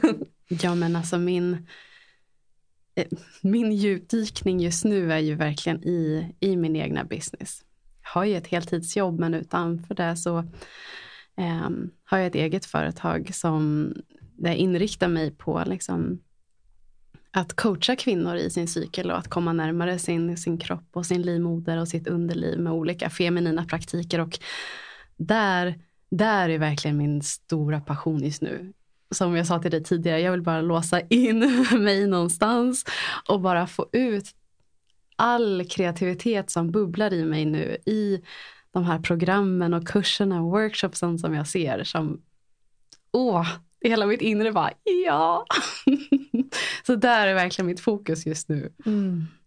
Ja 0.51 0.75
men 0.75 0.95
alltså 0.95 1.17
min, 1.17 1.67
eh, 2.95 3.07
min 3.41 3.71
djupdykning 3.71 4.59
just 4.59 4.85
nu 4.85 5.13
är 5.13 5.19
ju 5.19 5.35
verkligen 5.35 5.83
i, 5.83 6.33
i 6.39 6.55
min 6.55 6.75
egna 6.75 7.03
business. 7.03 7.63
Jag 8.03 8.09
har 8.09 8.25
ju 8.25 8.35
ett 8.35 8.47
heltidsjobb 8.47 9.19
men 9.19 9.33
utanför 9.33 9.95
det 9.95 10.15
så 10.15 10.43
ehm, 11.37 11.91
har 12.03 12.17
jag 12.17 12.27
ett 12.27 12.35
eget 12.35 12.65
företag 12.65 13.35
som 13.35 13.93
det 14.37 14.55
inriktar 14.55 15.07
mig 15.07 15.31
på 15.31 15.63
liksom, 15.65 16.19
att 17.31 17.55
coacha 17.55 17.95
kvinnor 17.95 18.35
i 18.35 18.49
sin 18.49 18.67
cykel 18.67 19.11
och 19.11 19.17
att 19.17 19.27
komma 19.27 19.53
närmare 19.53 19.99
sin, 19.99 20.37
sin 20.37 20.57
kropp 20.57 20.89
och 20.91 21.05
sin 21.05 21.21
livmoder 21.21 21.77
och 21.77 21.87
sitt 21.87 22.07
underliv 22.07 22.59
med 22.59 22.73
olika 22.73 23.09
feminina 23.09 23.65
praktiker. 23.65 24.19
Och 24.19 24.39
där, 25.17 25.79
där 26.11 26.49
är 26.49 26.57
verkligen 26.57 26.97
min 26.97 27.21
stora 27.21 27.81
passion 27.81 28.23
just 28.23 28.41
nu. 28.41 28.73
Som 29.11 29.35
jag 29.35 29.47
sa 29.47 29.59
till 29.59 29.71
dig 29.71 29.83
tidigare, 29.83 30.21
jag 30.21 30.31
vill 30.31 30.41
bara 30.41 30.61
låsa 30.61 31.01
in 31.01 31.39
mig 31.83 32.07
någonstans 32.07 32.85
och 33.27 33.41
bara 33.41 33.67
få 33.67 33.89
ut 33.91 34.35
all 35.15 35.65
kreativitet 35.69 36.49
som 36.49 36.71
bubblar 36.71 37.13
i 37.13 37.25
mig 37.25 37.45
nu 37.45 37.77
i 37.85 38.21
de 38.71 38.83
här 38.83 38.99
programmen 38.99 39.73
och 39.73 39.87
kurserna 39.87 40.41
och 40.41 40.51
workshopsen 40.51 41.19
som 41.19 41.33
jag 41.33 41.47
ser 41.47 41.83
som, 41.83 42.21
åh, 43.11 43.47
hela 43.81 44.05
mitt 44.05 44.21
inre 44.21 44.51
bara, 44.51 44.71
ja. 45.05 45.45
Så 46.85 46.95
där 46.95 47.27
är 47.27 47.33
verkligen 47.33 47.67
mitt 47.67 47.79
fokus 47.79 48.25
just 48.25 48.49
nu. 48.49 48.73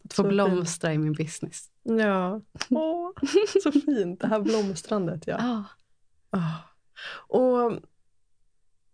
Att 0.05 0.13
få 0.13 0.23
blomstra 0.23 0.93
i 0.93 0.99
min 0.99 1.13
business. 1.13 1.69
Ja, 1.83 2.41
Åh, 2.71 3.11
så 3.63 3.73
fint. 3.73 4.21
Det 4.21 4.27
här 4.27 4.41
blomstrandet. 4.41 5.27
Ja. 5.27 5.37
Ja. 5.39 5.65
Ah. 6.31 6.55
Och 7.29 7.73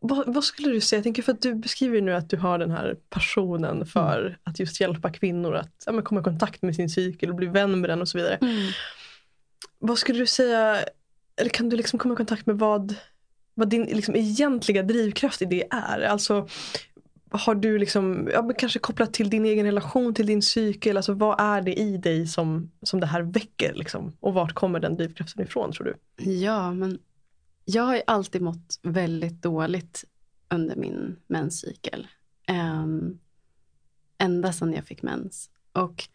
vad, 0.01 0.35
vad 0.35 0.45
skulle 0.45 0.69
du 0.69 0.81
säga? 0.81 0.99
Jag 0.99 1.05
tänker 1.05 1.23
för 1.23 1.33
att 1.33 1.43
du 1.43 1.55
beskriver 1.55 2.01
nu 2.01 2.15
att 2.15 2.31
du 2.31 2.37
har 2.37 2.59
den 2.59 2.71
här 2.71 2.97
passionen 3.11 3.87
för 3.87 4.39
att 4.43 4.59
just 4.59 4.81
hjälpa 4.81 5.11
kvinnor 5.11 5.55
att 5.55 5.83
ja, 5.87 6.03
komma 6.03 6.21
i 6.21 6.25
kontakt 6.25 6.63
med 6.63 6.75
sin 6.75 6.91
cykel 6.91 7.31
och 7.31 7.37
bli 7.37 7.47
vän 7.47 7.81
med 7.81 7.91
den 7.91 8.01
och 8.01 8.09
så 8.09 8.19
vidare. 8.19 8.35
Mm. 8.35 8.73
Vad 9.79 9.99
skulle 9.99 10.19
du 10.19 10.27
säga, 10.27 10.85
eller 11.37 11.51
kan 11.51 11.69
du 11.69 11.77
liksom 11.77 11.99
komma 11.99 12.15
i 12.15 12.17
kontakt 12.17 12.47
med 12.47 12.59
vad, 12.59 12.95
vad 13.55 13.69
din 13.69 13.85
liksom 13.85 14.17
egentliga 14.17 14.83
drivkraft 14.83 15.43
i 15.43 15.45
det 15.45 15.67
är? 15.71 16.01
Alltså 16.01 16.49
har 17.31 17.55
du 17.55 17.79
liksom, 17.79 18.29
ja, 18.33 18.53
kanske 18.59 18.79
kopplat 18.79 19.13
till 19.13 19.31
din 19.31 19.45
egen 19.45 19.67
relation 19.67 20.15
till 20.15 20.27
din 20.27 20.43
cykel, 20.43 20.97
alltså 20.97 21.13
vad 21.13 21.41
är 21.41 21.63
det 21.63 21.75
i 21.75 21.97
dig 21.97 22.27
som, 22.27 22.71
som 22.83 23.01
det 23.01 23.07
här 23.07 23.23
väcker 23.23 23.75
liksom? 23.75 24.17
Och 24.21 24.35
vart 24.35 24.53
kommer 24.53 24.81
den 24.81 24.97
drivkraften 24.97 25.43
ifrån 25.45 25.73
tror 25.73 25.85
du? 25.85 26.25
Ja, 26.31 26.73
men 26.75 26.99
jag 27.71 27.83
har 27.83 27.97
ju 27.97 28.03
alltid 28.07 28.43
mått 28.43 28.79
väldigt 28.83 29.43
dåligt 29.43 30.05
under 30.49 30.77
min 30.77 31.17
menscykel. 31.27 32.07
Um, 32.49 33.19
ända 34.19 34.53
sedan 34.53 34.73
jag 34.73 34.85
fick 34.85 35.03
mens. 35.03 35.51
Och 35.73 36.09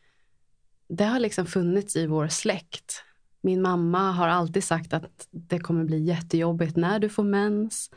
det 0.88 1.04
har 1.04 1.20
liksom 1.20 1.46
funnits 1.46 1.96
i 1.96 2.08
vår 2.08 2.28
släkt. 2.28 3.04
Min 3.42 3.62
mamma 3.62 4.12
har 4.12 4.28
alltid 4.28 4.64
sagt 4.64 4.94
att 4.94 5.28
det 5.32 5.60
kommer 5.60 5.84
bli 5.84 6.04
jättejobbigt 6.04 6.76
när 6.76 7.00
du 7.00 7.10
får 7.10 7.24
mens. 7.24 7.92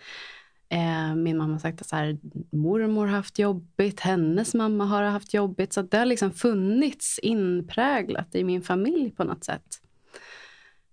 Eh, 0.68 1.14
min 1.14 1.36
mamma 1.36 1.52
har 1.52 1.60
sagt 1.60 1.80
att 1.80 1.86
så 1.86 1.96
här, 1.96 2.18
mormor 2.50 3.06
har 3.06 3.16
haft 3.16 3.38
jobbigt, 3.38 4.00
hennes 4.00 4.54
mamma 4.54 4.84
har 4.84 5.02
haft 5.02 5.34
jobbigt. 5.34 5.72
Så 5.72 5.82
det 5.82 5.98
har 5.98 6.06
liksom 6.06 6.32
funnits 6.32 7.18
inpräglat 7.18 8.34
i 8.34 8.44
min 8.44 8.62
familj 8.62 9.10
på 9.10 9.24
något 9.24 9.44
sätt. 9.44 9.80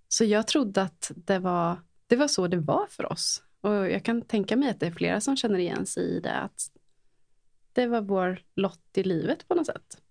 Så 0.07 0.25
jag 0.25 0.47
trodde 0.47 0.81
att 0.81 1.11
det 1.15 1.39
var, 1.39 1.77
det 2.13 2.17
var 2.17 2.27
så 2.27 2.47
det 2.47 2.57
var 2.57 2.87
för 2.87 3.11
oss. 3.11 3.43
Och 3.61 3.73
jag 3.73 4.03
kan 4.05 4.21
tänka 4.21 4.55
mig 4.55 4.69
att 4.69 4.79
det 4.79 4.87
är 4.87 4.91
flera 4.91 5.21
som 5.21 5.37
känner 5.37 5.59
igen 5.59 5.85
sig 5.85 6.03
i 6.03 6.19
det. 6.19 6.33
Att 6.33 6.71
det 7.73 7.87
var 7.87 8.01
vår 8.01 8.41
lott 8.55 8.97
i 8.97 9.03
livet 9.03 9.47
på 9.47 9.55
något 9.55 9.65
sätt. 9.65 10.01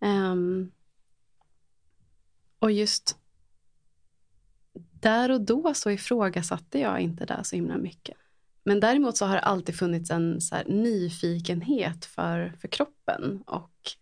Um, 0.00 0.72
och 2.58 2.72
just 2.72 3.18
där 5.00 5.30
och 5.30 5.40
då 5.40 5.74
så 5.74 5.90
ifrågasatte 5.90 6.78
jag 6.78 7.00
inte 7.00 7.24
det 7.24 7.44
så 7.44 7.56
himla 7.56 7.76
mycket. 7.76 8.16
Men 8.64 8.80
däremot 8.80 9.16
så 9.16 9.26
har 9.26 9.34
det 9.34 9.40
alltid 9.40 9.78
funnits 9.78 10.10
en 10.10 10.40
så 10.40 10.54
här 10.54 10.64
nyfikenhet 10.64 12.04
för, 12.04 12.54
för 12.60 12.68
kroppen. 12.68 13.42
Och 13.46 13.92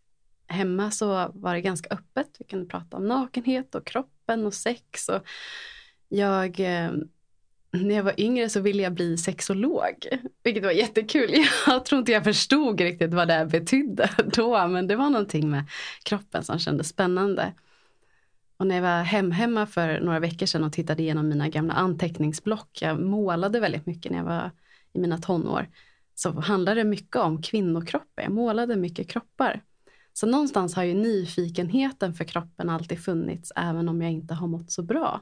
hemma 0.46 0.90
så 0.90 1.30
var 1.34 1.54
det 1.54 1.60
ganska 1.60 1.94
öppet. 1.94 2.36
Vi 2.38 2.44
kunde 2.44 2.66
prata 2.66 2.96
om 2.96 3.08
nakenhet 3.08 3.74
och 3.74 3.86
kroppen 3.86 4.46
och 4.46 4.54
sex. 4.54 5.08
Och 5.08 5.26
jag, 6.10 6.60
eh, 6.60 6.92
när 7.70 7.94
jag 7.94 8.02
var 8.02 8.20
yngre 8.20 8.48
så 8.48 8.60
ville 8.60 8.82
jag 8.82 8.92
bli 8.92 9.16
sexolog. 9.16 10.06
Vilket 10.42 10.64
var 10.64 10.70
jättekul. 10.70 11.30
Jag 11.66 11.84
tror 11.84 11.98
inte 11.98 12.12
jag 12.12 12.24
förstod 12.24 12.80
riktigt 12.80 13.14
vad 13.14 13.28
det 13.28 13.48
betydde 13.50 14.10
då. 14.34 14.68
Men 14.68 14.86
det 14.86 14.96
var 14.96 15.10
någonting 15.10 15.50
med 15.50 15.64
kroppen 16.02 16.44
som 16.44 16.58
kändes 16.58 16.88
spännande. 16.88 17.52
Och 18.56 18.66
när 18.66 18.74
jag 18.74 18.82
var 18.82 19.02
hem 19.02 19.30
hemma 19.30 19.66
för 19.66 20.00
några 20.00 20.18
veckor 20.18 20.46
sedan 20.46 20.64
och 20.64 20.72
tittade 20.72 21.02
igenom 21.02 21.28
mina 21.28 21.48
gamla 21.48 21.74
anteckningsblock. 21.74 22.78
Jag 22.82 23.00
målade 23.00 23.60
väldigt 23.60 23.86
mycket 23.86 24.12
när 24.12 24.18
jag 24.18 24.24
var 24.24 24.50
i 24.92 25.00
mina 25.00 25.18
tonår. 25.18 25.68
Så 26.14 26.40
handlade 26.40 26.80
det 26.80 26.84
mycket 26.84 27.16
om 27.16 27.42
kvinnokroppen. 27.42 28.24
Jag 28.24 28.32
målade 28.32 28.76
mycket 28.76 29.08
kroppar. 29.08 29.62
Så 30.12 30.26
någonstans 30.26 30.74
har 30.74 30.82
ju 30.82 30.94
nyfikenheten 30.94 32.14
för 32.14 32.24
kroppen 32.24 32.70
alltid 32.70 33.04
funnits 33.04 33.52
även 33.56 33.88
om 33.88 34.02
jag 34.02 34.12
inte 34.12 34.34
har 34.34 34.46
mått 34.46 34.70
så 34.70 34.82
bra. 34.82 35.20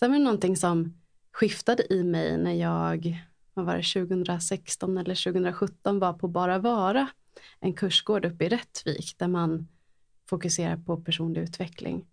Sen 0.00 0.10
var 0.10 0.18
det 0.18 0.24
någonting 0.24 0.56
som 0.56 0.94
skiftade 1.32 1.92
i 1.92 2.04
mig 2.04 2.38
när 2.38 2.52
jag, 2.52 3.26
vad 3.54 3.66
var 3.66 3.76
det, 3.76 4.06
2016 4.06 4.98
eller 4.98 5.32
2017 5.32 5.98
var 5.98 6.12
på 6.12 6.28
Bara 6.28 6.58
Vara, 6.58 7.08
en 7.58 7.74
kursgård 7.74 8.24
uppe 8.24 8.44
i 8.44 8.48
Rättvik 8.48 9.14
där 9.18 9.28
man 9.28 9.68
fokuserar 10.26 10.76
på 10.76 10.96
personlig 10.96 11.40
utveckling. 11.40 12.06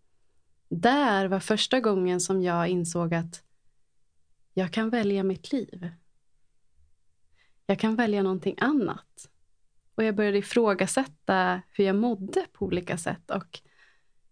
Där 0.70 1.28
var 1.28 1.40
första 1.40 1.80
gången 1.80 2.22
som 2.22 2.42
jag 2.42 2.68
insåg 2.68 3.14
att 3.14 3.44
jag 4.54 4.74
kan 4.74 4.90
välja 4.90 5.24
mitt 5.24 5.52
liv. 5.52 5.90
Jag 7.66 7.80
kan 7.80 7.96
välja 7.96 8.24
någonting 8.24 8.56
annat. 8.58 9.30
Och 9.96 10.04
jag 10.04 10.16
började 10.16 10.38
ifrågasätta 10.38 11.62
hur 11.72 11.84
jag 11.84 11.96
mådde 11.96 12.46
på 12.54 12.66
olika 12.66 12.98
sätt 12.98 13.32
och 13.32 13.60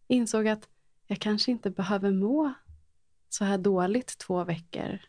insåg 0.08 0.48
att 0.48 0.70
jag 1.08 1.20
kanske 1.20 1.52
inte 1.52 1.70
behöver 1.70 2.12
må 2.12 2.54
så 3.36 3.46
här 3.46 3.58
dåligt 3.58 4.18
två 4.18 4.44
veckor 4.44 5.00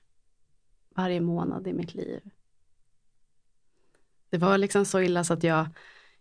varje 0.96 1.20
månad 1.20 1.66
i 1.66 1.72
mitt 1.72 1.94
liv. 1.94 2.20
Det 4.30 4.38
var 4.38 4.58
liksom 4.58 4.84
så 4.84 5.00
illa 5.00 5.24
så 5.24 5.32
att 5.32 5.42
jag, 5.42 5.68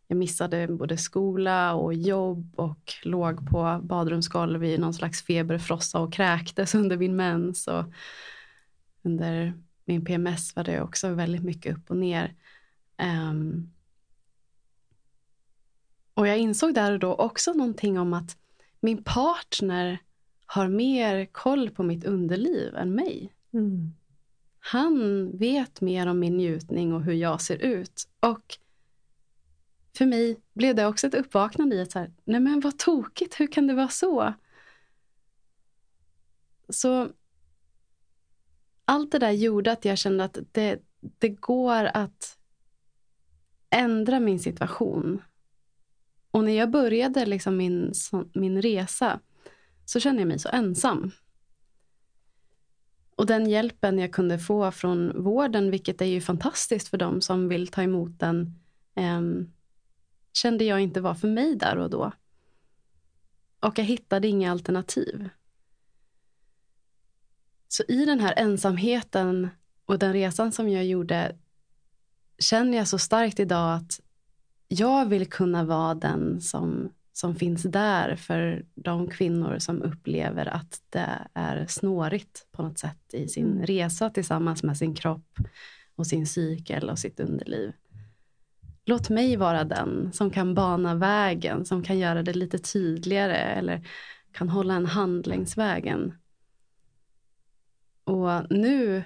jag 0.08 0.18
missade 0.18 0.68
både 0.68 0.98
skola 0.98 1.74
och 1.74 1.94
jobb 1.94 2.54
och 2.60 2.94
låg 3.04 3.50
på 3.50 3.80
badrumsgolv 3.84 4.64
i 4.64 4.78
någon 4.78 4.94
slags 4.94 5.22
feberfrossa 5.22 6.00
och 6.00 6.14
kräktes 6.14 6.76
under 6.82 6.98
min 6.98 7.16
mens. 7.16 7.68
Och 7.68 7.86
under 9.04 9.54
min 9.86 10.06
PMS 10.06 10.56
var 10.56 10.64
det 10.64 10.82
också 10.82 11.10
väldigt 11.10 11.44
mycket 11.44 11.78
upp 11.78 11.90
och 11.90 11.98
ner. 11.98 12.36
Um, 12.98 13.74
och 16.14 16.28
jag 16.28 16.38
insåg 16.38 16.74
där 16.74 16.92
och 16.92 17.00
då 17.00 17.14
också 17.14 17.54
någonting 17.54 18.00
om 18.00 18.14
att 18.14 18.38
min 18.80 19.04
partner 19.04 20.00
har 20.46 20.68
mer 20.68 21.26
koll 21.26 21.70
på 21.70 21.84
mitt 21.84 22.04
underliv 22.04 22.76
än 22.76 22.96
mig. 22.96 23.34
Mm. 23.54 23.94
Han 24.60 25.32
vet 25.38 25.82
mer 25.82 26.08
om 26.08 26.20
min 26.20 26.38
njutning 26.38 26.94
och 26.94 27.04
hur 27.04 27.14
jag 27.14 27.42
ser 27.42 27.58
ut. 27.58 28.08
Och 28.20 28.58
för 29.98 30.06
mig 30.06 30.40
blev 30.54 30.76
det 30.76 30.86
också 30.86 31.08
ett 31.08 31.16
uppvaknande 31.16 31.76
i 31.76 31.82
att 31.82 31.92
så 31.92 32.00
här, 32.00 32.12
nej 32.24 32.40
men 32.40 32.60
vad 32.60 32.78
tokigt, 32.78 33.40
hur 33.40 33.48
kan 33.48 33.68
det 33.68 33.74
vara 33.74 33.90
så? 33.90 34.34
Så 36.70 37.10
allt 38.86 39.12
det 39.12 39.20
där 39.20 39.32
gjorde 39.32 39.72
att 39.72 39.86
jag 39.86 39.98
kände 39.98 40.24
att 40.24 40.38
det, 40.52 40.80
det 41.00 41.30
går 41.30 41.86
att 41.86 42.38
ändra 43.70 44.20
min 44.20 44.40
situation. 44.40 45.22
Och 46.32 46.44
när 46.44 46.52
jag 46.52 46.72
började 46.72 47.26
liksom 47.26 47.58
min, 47.58 47.94
min 48.34 48.62
resa 48.62 49.20
så 49.86 50.00
kände 50.00 50.22
jag 50.22 50.28
mig 50.28 50.40
så 50.40 50.50
ensam. 50.50 51.12
Och 53.16 53.26
den 53.26 53.50
hjälpen 53.50 54.00
jag 54.00 54.14
kunde 54.14 54.40
få 54.40 54.72
från 54.72 55.24
vården, 55.24 55.72
vilket 55.72 56.02
är 56.02 56.06
ju 56.06 56.22
fantastiskt 56.22 56.88
för 56.88 56.98
dem 56.98 57.22
som 57.22 57.50
vill 57.50 57.68
ta 57.68 57.84
emot 57.84 58.20
den, 58.20 58.60
eh, 58.96 59.22
kände 60.34 60.64
jag 60.64 60.82
inte 60.82 61.02
var 61.02 61.14
för 61.14 61.28
mig 61.28 61.56
där 61.56 61.78
och 61.78 61.90
då. 61.90 62.12
Och 63.60 63.80
jag 63.80 63.86
hittade 63.86 64.28
inga 64.28 64.52
alternativ. 64.52 65.30
Så 67.68 67.84
i 67.88 68.06
den 68.06 68.20
här 68.20 68.34
ensamheten 68.38 69.50
och 69.86 70.00
den 70.00 70.14
resan 70.14 70.52
som 70.52 70.70
jag 70.70 70.86
gjorde 70.86 71.36
känner 72.40 72.78
jag 72.78 72.88
så 72.88 72.98
starkt 72.98 73.40
idag 73.40 73.76
att 73.76 74.00
jag 74.68 75.06
vill 75.06 75.30
kunna 75.30 75.64
vara 75.64 75.96
den 75.96 76.42
som, 76.42 76.90
som 77.18 77.36
finns 77.36 77.64
där 77.64 78.16
för 78.16 78.66
de 78.76 79.08
kvinnor 79.08 79.60
som 79.60 79.82
upplever 79.82 80.46
att 80.46 80.82
det 80.90 81.28
är 81.34 81.66
snårigt 81.68 82.48
på 82.52 82.64
något 82.64 82.80
sätt 82.80 83.14
i 83.14 83.28
sin 83.28 83.52
mm. 83.52 83.66
resa 83.66 84.10
tillsammans 84.10 84.64
med 84.64 84.78
sin 84.78 84.96
kropp 84.96 85.38
och 85.96 86.08
sin 86.08 86.28
cykel 86.28 86.90
och 86.90 87.00
sitt 87.00 87.20
underliv. 87.20 87.74
Låt 88.86 89.10
mig 89.10 89.36
vara 89.36 89.64
den 89.64 90.14
som 90.14 90.30
kan 90.30 90.54
bana 90.54 90.96
vägen, 90.96 91.66
som 91.66 91.84
kan 91.84 92.00
göra 92.00 92.24
det 92.24 92.34
lite 92.34 92.58
tydligare 92.58 93.38
eller 93.38 93.88
kan 94.32 94.50
hålla 94.50 94.74
en 94.74 94.86
hand 94.86 95.28
längs 95.28 95.58
vägen. 95.58 96.14
Och 98.04 98.52
nu 98.52 99.04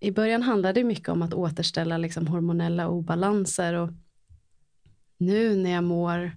i 0.00 0.10
början 0.10 0.42
handlade 0.42 0.80
det 0.80 0.84
mycket 0.84 1.08
om 1.08 1.22
att 1.22 1.34
återställa 1.34 1.98
liksom 1.98 2.26
hormonella 2.26 2.88
obalanser. 2.88 3.74
Och 3.74 3.90
nu 5.20 5.56
när 5.56 5.70
jag 5.70 5.84
mår 5.84 6.32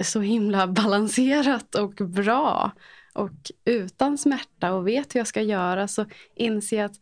så 0.00 0.20
himla 0.20 0.66
balanserat 0.66 1.74
och 1.74 1.94
bra 1.94 2.72
och 3.12 3.50
utan 3.64 4.18
smärta 4.18 4.72
och 4.72 4.88
vet 4.88 5.14
hur 5.14 5.20
jag 5.20 5.26
ska 5.26 5.42
göra 5.42 5.88
så 5.88 6.06
inser 6.34 6.76
jag 6.76 6.84
att 6.84 7.00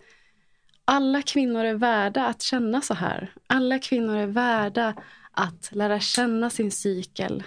alla 0.84 1.22
kvinnor 1.22 1.64
är 1.64 1.74
värda 1.74 2.26
att 2.26 2.42
känna 2.42 2.80
så 2.80 2.94
här. 2.94 3.34
Alla 3.46 3.78
kvinnor 3.78 4.16
är 4.16 4.26
värda 4.26 4.94
att 5.30 5.70
lära 5.72 6.00
känna 6.00 6.50
sin 6.50 6.70
cykel. 6.70 7.42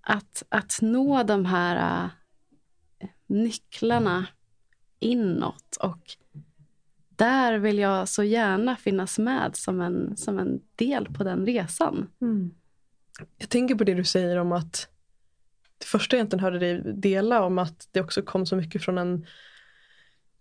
Att, 0.00 0.42
att 0.48 0.78
nå 0.82 1.22
de 1.22 1.44
här 1.44 2.04
uh, 2.04 2.10
nycklarna 3.26 4.26
inåt. 4.98 5.76
Och 5.80 6.16
där 7.20 7.58
vill 7.58 7.78
jag 7.78 8.08
så 8.08 8.22
gärna 8.22 8.76
finnas 8.76 9.18
med 9.18 9.56
som 9.56 9.80
en, 9.80 10.16
som 10.16 10.38
en 10.38 10.60
del 10.76 11.06
på 11.14 11.24
den 11.24 11.46
resan. 11.46 12.10
Mm. 12.20 12.50
Jag 13.38 13.48
tänker 13.48 13.74
på 13.74 13.84
det 13.84 13.94
du 13.94 14.04
säger 14.04 14.36
om 14.36 14.52
att 14.52 14.88
det 15.78 15.86
första 15.86 16.16
jag 16.16 16.18
egentligen 16.18 16.44
hörde 16.44 16.58
dig 16.58 16.82
dela 16.94 17.42
om 17.42 17.58
att 17.58 17.88
det 17.90 18.00
också 18.00 18.22
kom 18.22 18.46
så 18.46 18.56
mycket 18.56 18.84
från 18.84 18.98
en 18.98 19.26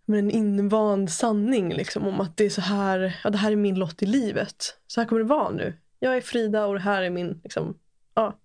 en 0.08 0.32
invand 0.32 1.12
sanning 1.12 1.74
liksom, 1.74 2.08
om 2.08 2.22
att 2.22 2.38
det 2.38 2.46
är 2.46 2.50
så 2.50 2.62
här, 2.62 3.20
ja, 3.24 3.30
det 3.30 3.38
här 3.38 3.52
är 3.52 3.56
min 3.56 3.76
lott 3.76 4.04
i 4.04 4.06
livet. 4.06 4.78
Så 4.88 5.02
här 5.02 5.08
kommer 5.08 5.22
det 5.22 5.28
vara 5.28 5.52
nu. 5.52 5.74
Jag 6.00 6.18
är 6.18 6.22
Frida 6.22 6.66
och 6.66 6.74
det 6.74 6.80
här 6.80 7.02
är 7.02 7.10
min, 7.10 7.42
liksom, 7.44 7.78
ja. 8.14 8.40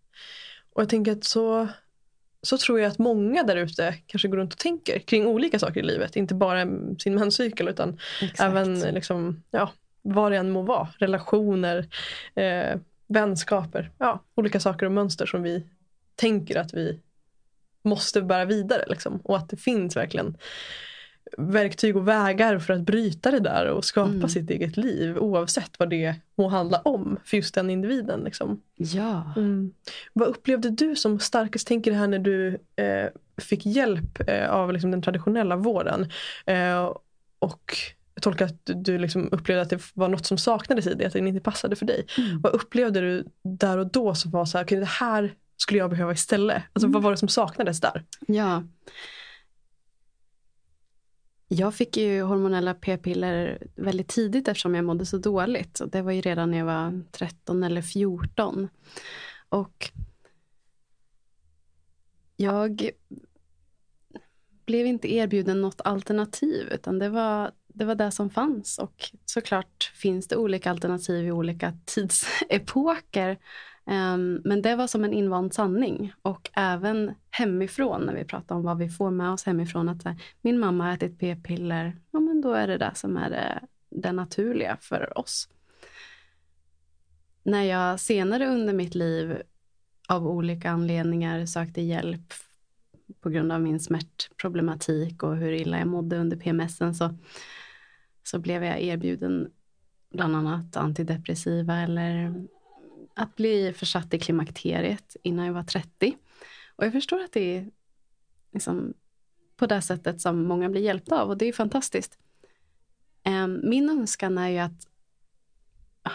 Och 0.72 0.82
jag 0.82 0.88
tänker 0.88 1.12
att 1.12 1.24
så 1.24 1.68
så 2.44 2.58
tror 2.58 2.80
jag 2.80 2.90
att 2.90 2.98
många 2.98 3.42
där 3.42 3.56
ute 3.56 3.94
kanske 4.06 4.28
går 4.28 4.36
runt 4.36 4.52
och 4.52 4.58
tänker 4.58 4.98
kring 4.98 5.26
olika 5.26 5.58
saker 5.58 5.80
i 5.80 5.82
livet. 5.82 6.16
Inte 6.16 6.34
bara 6.34 6.66
sin 6.98 7.14
menscykel 7.14 7.68
utan 7.68 7.98
Exakt. 8.22 8.40
även 8.40 8.80
liksom, 8.80 9.42
ja, 9.50 9.72
vad 10.02 10.32
det 10.32 10.38
än 10.38 10.50
må 10.50 10.62
vara. 10.62 10.88
Relationer, 10.98 11.88
eh, 12.34 12.80
vänskaper, 13.06 13.90
ja, 13.98 14.22
olika 14.34 14.60
saker 14.60 14.86
och 14.86 14.92
mönster 14.92 15.26
som 15.26 15.42
vi 15.42 15.66
tänker 16.14 16.60
att 16.60 16.74
vi 16.74 17.00
måste 17.82 18.22
bära 18.22 18.44
vidare. 18.44 18.84
Liksom. 18.88 19.20
Och 19.24 19.36
att 19.36 19.48
det 19.48 19.56
finns 19.56 19.96
verkligen 19.96 20.36
verktyg 21.38 21.96
och 21.96 22.08
vägar 22.08 22.58
för 22.58 22.72
att 22.72 22.80
bryta 22.80 23.30
det 23.30 23.40
där 23.40 23.66
och 23.66 23.84
skapa 23.84 24.10
mm. 24.10 24.28
sitt 24.28 24.50
eget 24.50 24.76
liv 24.76 25.18
oavsett 25.18 25.78
vad 25.78 25.90
det 25.90 26.14
må 26.36 26.48
handla 26.48 26.78
om 26.78 27.18
för 27.24 27.36
just 27.36 27.54
den 27.54 27.70
individen. 27.70 28.20
Liksom. 28.20 28.60
Ja. 28.76 29.32
Mm. 29.36 29.72
Vad 30.12 30.28
upplevde 30.28 30.70
du 30.70 30.96
som 30.96 31.20
starkast, 31.20 31.66
tänker 31.66 31.90
det 31.90 31.96
här 31.96 32.08
när 32.08 32.18
du 32.18 32.48
eh, 32.76 33.08
fick 33.36 33.66
hjälp 33.66 34.28
eh, 34.28 34.50
av 34.50 34.72
liksom, 34.72 34.90
den 34.90 35.02
traditionella 35.02 35.56
vården 35.56 36.10
eh, 36.46 36.92
och 37.38 37.76
tolkar 38.20 38.44
att 38.44 38.60
du 38.64 38.98
liksom 38.98 39.28
upplevde 39.32 39.62
att 39.62 39.70
det 39.70 39.82
var 39.94 40.08
något 40.08 40.26
som 40.26 40.38
saknades 40.38 40.86
i 40.86 40.94
dig, 40.94 41.06
att 41.06 41.12
det 41.12 41.18
inte 41.18 41.40
passade 41.40 41.76
för 41.76 41.86
dig. 41.86 42.06
Mm. 42.18 42.40
Vad 42.40 42.52
upplevde 42.52 43.00
du 43.00 43.24
där 43.42 43.78
och 43.78 43.86
då 43.86 44.14
som 44.14 44.30
var 44.30 44.44
så 44.44 44.58
här, 44.58 44.64
okay, 44.64 44.78
det 44.78 44.84
här 44.84 45.34
skulle 45.56 45.78
jag 45.78 45.90
behöva 45.90 46.12
istället? 46.12 46.62
Alltså, 46.72 46.86
Vad 46.86 46.94
mm. 46.94 47.02
var 47.02 47.10
det 47.10 47.16
som 47.16 47.28
saknades 47.28 47.80
där? 47.80 48.04
Ja. 48.26 48.62
Jag 51.56 51.74
fick 51.74 51.96
ju 51.96 52.22
hormonella 52.22 52.74
p-piller 52.74 53.66
väldigt 53.76 54.08
tidigt 54.08 54.48
eftersom 54.48 54.74
jag 54.74 54.84
mådde 54.84 55.06
så 55.06 55.18
dåligt. 55.18 55.80
det 55.86 56.02
var 56.02 56.12
ju 56.12 56.20
redan 56.20 56.50
när 56.50 56.58
jag 56.58 56.64
var 56.64 57.02
13 57.12 57.62
eller 57.62 57.82
14. 57.82 58.68
Och 59.48 59.90
jag 62.36 62.90
blev 64.66 64.86
inte 64.86 65.14
erbjuden 65.14 65.60
något 65.60 65.80
alternativ 65.84 66.68
utan 66.72 66.98
det 66.98 67.08
var, 67.08 67.52
det 67.66 67.84
var 67.84 67.94
det 67.94 68.10
som 68.10 68.30
fanns. 68.30 68.78
Och 68.78 69.10
såklart 69.24 69.92
finns 69.94 70.28
det 70.28 70.36
olika 70.36 70.70
alternativ 70.70 71.26
i 71.26 71.32
olika 71.32 71.72
tidsepoker. 71.84 73.38
Ehm, 73.86 74.40
men 74.44 74.62
det 74.62 74.76
var 74.76 74.86
som 74.86 75.04
en 75.04 75.12
invand 75.12 75.54
sanning. 75.54 76.12
Och 76.22 76.50
även 76.54 77.14
hemifrån, 77.30 78.02
när 78.02 78.14
vi 78.14 78.24
pratar 78.24 78.54
om 78.54 78.62
vad 78.62 78.78
vi 78.78 78.88
får 78.88 79.10
med 79.10 79.30
oss 79.30 79.44
hemifrån. 79.44 79.88
Att 79.88 80.04
här, 80.04 80.16
min 80.40 80.58
mamma 80.58 80.84
har 80.84 80.92
ätit 80.92 81.18
p-piller, 81.18 81.96
ja 82.10 82.20
men 82.20 82.40
då 82.40 82.52
är 82.52 82.66
det 82.66 82.78
det 82.78 82.92
som 82.94 83.16
är 83.16 83.30
det, 83.30 83.60
det 83.90 84.12
naturliga 84.12 84.76
för 84.80 85.18
oss. 85.18 85.48
När 87.42 87.62
jag 87.62 88.00
senare 88.00 88.46
under 88.46 88.72
mitt 88.72 88.94
liv 88.94 89.42
av 90.08 90.26
olika 90.26 90.70
anledningar 90.70 91.46
sökte 91.46 91.80
hjälp 91.80 92.32
på 93.20 93.30
grund 93.30 93.52
av 93.52 93.60
min 93.60 93.80
smärtproblematik 93.80 95.22
och 95.22 95.36
hur 95.36 95.52
illa 95.52 95.78
jag 95.78 95.88
mådde 95.88 96.18
under 96.18 96.36
PMSen 96.36 96.94
så, 96.94 97.14
så 98.22 98.38
blev 98.38 98.64
jag 98.64 98.80
erbjuden 98.80 99.50
bland 100.10 100.36
annat 100.36 100.76
antidepressiva 100.76 101.76
eller 101.76 102.34
att 103.14 103.36
bli 103.36 103.72
försatt 103.72 104.14
i 104.14 104.18
klimakteriet 104.18 105.16
innan 105.22 105.46
jag 105.46 105.52
var 105.52 105.62
30. 105.62 106.16
Och 106.76 106.84
jag 106.84 106.92
förstår 106.92 107.20
att 107.20 107.32
det 107.32 107.56
är 107.56 107.70
liksom 108.52 108.94
på 109.56 109.66
det 109.66 109.82
sättet 109.82 110.20
som 110.20 110.42
många 110.44 110.68
blir 110.68 110.80
hjälpta 110.80 111.22
av 111.22 111.28
och 111.28 111.38
det 111.38 111.46
är 111.46 111.52
fantastiskt. 111.52 112.18
Ehm, 113.22 113.60
min 113.62 113.90
önskan 113.90 114.38
är 114.38 114.48
ju 114.48 114.58
att, 114.58 114.88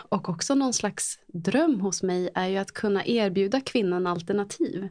och 0.09 0.29
också 0.29 0.55
någon 0.55 0.73
slags 0.73 1.19
dröm 1.27 1.79
hos 1.79 2.03
mig, 2.03 2.29
är 2.35 2.47
ju 2.47 2.57
att 2.57 2.71
kunna 2.71 3.05
erbjuda 3.05 3.61
kvinnan 3.61 4.07
alternativ. 4.07 4.89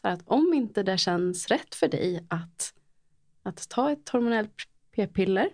Så 0.00 0.08
att 0.08 0.22
om 0.24 0.54
inte 0.54 0.82
det 0.82 0.98
känns 0.98 1.48
rätt 1.48 1.74
för 1.74 1.88
dig 1.88 2.26
att, 2.28 2.74
att 3.42 3.68
ta 3.68 3.90
ett 3.90 4.08
hormonellt 4.08 4.52
p-piller 4.94 5.50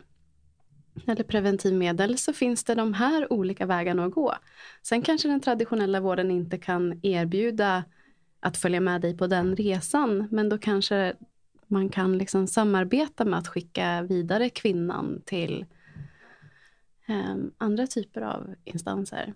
eller 1.06 1.24
preventivmedel 1.24 2.18
så 2.18 2.32
finns 2.32 2.64
det 2.64 2.74
de 2.74 2.94
här 2.94 3.32
olika 3.32 3.66
vägarna 3.66 4.04
att 4.04 4.12
gå. 4.12 4.34
Sen 4.82 5.02
kanske 5.02 5.28
den 5.28 5.40
traditionella 5.40 6.00
vården 6.00 6.30
inte 6.30 6.58
kan 6.58 7.00
erbjuda 7.02 7.84
att 8.40 8.56
följa 8.56 8.80
med 8.80 9.00
dig 9.00 9.16
på 9.16 9.26
den 9.26 9.56
resan, 9.56 10.28
men 10.30 10.48
då 10.48 10.58
kanske 10.58 11.14
man 11.66 11.88
kan 11.88 12.18
liksom 12.18 12.46
samarbeta 12.46 13.24
med 13.24 13.38
att 13.38 13.48
skicka 13.48 14.02
vidare 14.02 14.50
kvinnan 14.50 15.22
till 15.24 15.66
um, 17.08 17.52
andra 17.58 17.86
typer 17.86 18.20
av 18.20 18.54
instanser. 18.64 19.34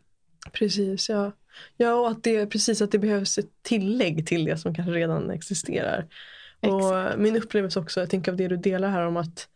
Precis, 0.53 1.09
ja. 1.09 1.33
Ja, 1.77 1.94
och 1.94 2.11
att 2.11 2.22
det, 2.22 2.46
precis 2.46 2.83
att 2.83 2.90
det 2.90 2.98
behövs 2.98 3.38
ett 3.38 3.62
tillägg 3.62 4.27
till 4.27 4.44
det 4.44 4.57
som 4.57 4.75
kanske 4.75 4.92
redan 4.92 5.31
existerar. 5.31 6.07
Och 6.61 7.18
min 7.18 7.37
upplevelse 7.37 7.81
också, 7.81 8.01
jag 8.01 8.11
tänker 8.11 8.33
av 8.33 8.37
det 8.37 8.48
du 8.48 8.57
delar 8.57 8.88
här 8.88 9.07
om 9.07 9.16
att 9.16 9.48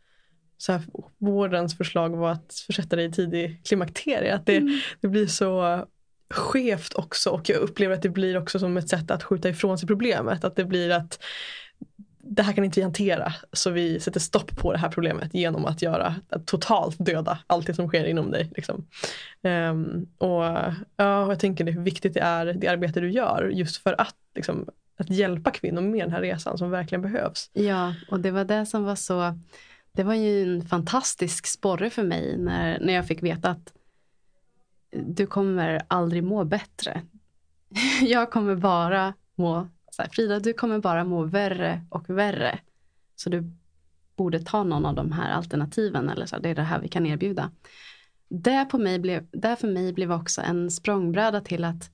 så 0.58 0.72
här, 0.72 0.82
vårdens 1.18 1.76
förslag 1.76 2.16
var 2.16 2.30
att 2.30 2.64
försätta 2.66 2.96
dig 2.96 3.04
i 3.04 3.12
tidig 3.12 3.60
klimakterie. 3.64 4.34
Att 4.34 4.46
det, 4.46 4.56
mm. 4.56 4.80
det 5.00 5.08
blir 5.08 5.26
så 5.26 5.84
skevt 6.30 6.94
också 6.94 7.30
och 7.30 7.48
jag 7.48 7.58
upplever 7.58 7.94
att 7.94 8.02
det 8.02 8.08
blir 8.08 8.36
också 8.36 8.58
som 8.58 8.76
ett 8.76 8.88
sätt 8.88 9.10
att 9.10 9.22
skjuta 9.22 9.48
ifrån 9.48 9.78
sig 9.78 9.86
problemet. 9.86 10.44
Att 10.44 10.56
det 10.56 10.64
blir 10.64 10.90
att 10.90 11.18
det 12.28 12.42
här 12.42 12.52
kan 12.52 12.64
inte 12.64 12.80
vi 12.80 12.84
hantera 12.84 13.32
så 13.52 13.70
vi 13.70 14.00
sätter 14.00 14.20
stopp 14.20 14.56
på 14.56 14.72
det 14.72 14.78
här 14.78 14.88
problemet 14.88 15.34
genom 15.34 15.64
att 15.64 15.82
göra 15.82 16.14
att 16.28 16.46
totalt 16.46 16.96
döda 16.98 17.38
allt 17.46 17.66
det 17.66 17.74
som 17.74 17.88
sker 17.88 18.04
inom 18.04 18.30
dig. 18.30 18.50
Liksom. 18.56 18.86
Um, 19.42 20.08
och 20.18 20.44
ja, 20.96 21.28
jag 21.28 21.40
tänker 21.40 21.64
det, 21.64 21.72
hur 21.72 21.82
viktigt 21.82 22.14
det 22.14 22.20
är 22.20 22.46
det 22.46 22.68
arbete 22.68 23.00
du 23.00 23.10
gör 23.10 23.50
just 23.54 23.76
för 23.76 24.00
att 24.00 24.16
liksom, 24.34 24.68
att 24.98 25.10
hjälpa 25.10 25.50
kvinnor 25.50 25.80
med 25.80 26.00
den 26.00 26.12
här 26.12 26.20
resan 26.20 26.58
som 26.58 26.70
verkligen 26.70 27.02
behövs. 27.02 27.50
Ja, 27.52 27.94
och 28.10 28.20
det 28.20 28.30
var 28.30 28.44
det 28.44 28.66
som 28.66 28.84
var 28.84 28.96
så, 28.96 29.38
det 29.96 30.02
var 30.02 30.14
ju 30.14 30.42
en 30.42 30.64
fantastisk 30.64 31.46
sporre 31.46 31.90
för 31.90 32.02
mig 32.02 32.38
när, 32.38 32.80
när 32.80 32.92
jag 32.92 33.06
fick 33.06 33.22
veta 33.22 33.50
att 33.50 33.72
du 34.90 35.26
kommer 35.26 35.82
aldrig 35.88 36.24
må 36.24 36.44
bättre. 36.44 37.02
Jag 38.02 38.30
kommer 38.30 38.56
bara 38.56 39.14
må, 39.34 39.68
så 39.90 40.02
här, 40.02 40.08
Frida 40.08 40.40
du 40.40 40.52
kommer 40.52 40.78
bara 40.78 41.04
må 41.04 41.22
värre 41.24 41.86
och 41.90 42.10
värre. 42.10 42.58
Så 43.14 43.30
du 43.30 43.52
borde 44.16 44.40
ta 44.40 44.64
någon 44.64 44.86
av 44.86 44.94
de 44.94 45.12
här 45.12 45.30
alternativen 45.30 46.08
eller 46.08 46.26
så, 46.26 46.38
det 46.38 46.48
är 46.48 46.54
det 46.54 46.62
här 46.62 46.80
vi 46.80 46.88
kan 46.88 47.06
erbjuda. 47.06 47.50
Det, 48.28 48.64
på 48.70 48.78
mig 48.78 48.98
blev, 48.98 49.26
det 49.32 49.56
för 49.56 49.68
mig 49.68 49.92
blev 49.92 50.12
också 50.12 50.40
en 50.40 50.70
språngbräda 50.70 51.40
till 51.40 51.64
att 51.64 51.90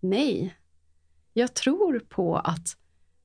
nej, 0.00 0.56
jag 1.32 1.54
tror 1.54 1.98
på 1.98 2.36
att 2.36 2.76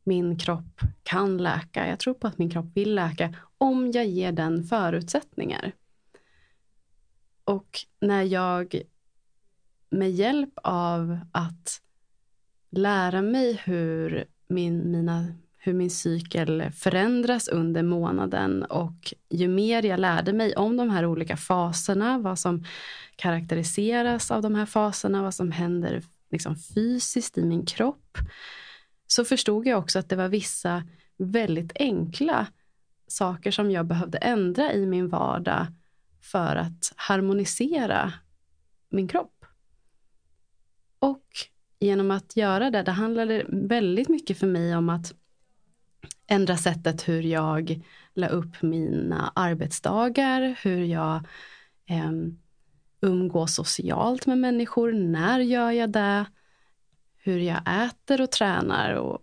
min 0.08 0.38
kropp 0.38 0.82
kan 1.04 1.38
läka. 1.38 1.88
Jag 1.88 2.00
tror 2.00 2.14
på 2.14 2.28
att 2.28 2.38
min 2.38 2.50
kropp 2.50 2.66
vill 2.74 2.96
läka 2.96 3.34
om 3.58 3.92
jag 3.92 4.06
ger 4.06 4.32
den 4.32 4.64
förutsättningar. 4.64 5.72
Och 7.44 7.80
när 8.00 8.24
jag 8.24 8.82
med 9.90 10.12
hjälp 10.12 10.60
av 10.64 11.20
att 11.32 11.82
lära 12.70 13.22
mig 13.22 13.62
hur 13.64 14.26
min, 14.48 14.92
mina, 14.92 15.26
hur 15.58 15.74
min 15.74 15.90
cykel 15.90 16.72
förändras 16.72 17.48
under 17.48 17.84
månaden 17.84 18.64
och 18.64 19.14
ju 19.30 19.48
mer 19.48 19.84
jag 19.84 20.00
lärde 20.00 20.34
mig 20.34 20.56
om 20.56 20.78
de 20.78 20.90
här 20.90 21.06
olika 21.06 21.38
faserna, 21.38 22.18
vad 22.18 22.40
som 22.40 22.66
karaktäriseras 23.16 24.32
av 24.32 24.42
de 24.42 24.56
här 24.56 24.66
faserna, 24.66 25.22
vad 25.22 25.34
som 25.34 25.52
händer 25.52 26.04
liksom 26.32 26.56
fysiskt 26.56 27.38
i 27.38 27.46
min 27.46 27.66
kropp, 27.66 28.18
så 29.08 29.26
förstod 29.26 29.68
jag 29.68 29.80
också 29.80 30.00
att 30.00 30.10
det 30.10 30.16
var 30.16 30.28
vissa 30.28 30.84
väldigt 31.18 31.72
enkla 31.76 32.48
saker 33.08 33.52
som 33.52 33.72
jag 33.72 33.86
behövde 33.86 34.18
ändra 34.18 34.74
i 34.74 34.86
min 34.86 35.10
vardag 35.10 35.68
för 36.22 36.56
att 36.56 36.94
harmonisera 36.96 38.14
min 38.90 39.08
kropp. 39.08 39.46
Och 41.00 41.26
genom 41.80 42.12
att 42.12 42.38
göra 42.38 42.72
det, 42.72 42.84
det 42.84 42.92
handlade 42.92 43.46
väldigt 43.48 44.10
mycket 44.10 44.38
för 44.38 44.48
mig 44.48 44.76
om 44.76 44.90
att 44.90 45.14
ändra 46.28 46.58
sättet 46.58 47.08
hur 47.08 47.22
jag 47.22 47.82
la 48.14 48.28
upp 48.28 48.62
mina 48.62 49.32
arbetsdagar, 49.36 50.60
hur 50.64 50.84
jag 50.84 51.16
eh, 51.86 52.12
umgås 53.02 53.56
socialt 53.56 54.28
med 54.28 54.38
människor, 54.38 54.92
när 54.94 55.40
gör 55.40 55.72
jag 55.72 55.90
det, 55.90 56.26
hur 57.28 57.40
jag 57.40 57.62
äter 57.86 58.22
och 58.22 58.32
tränar 58.32 58.94
och 58.94 59.22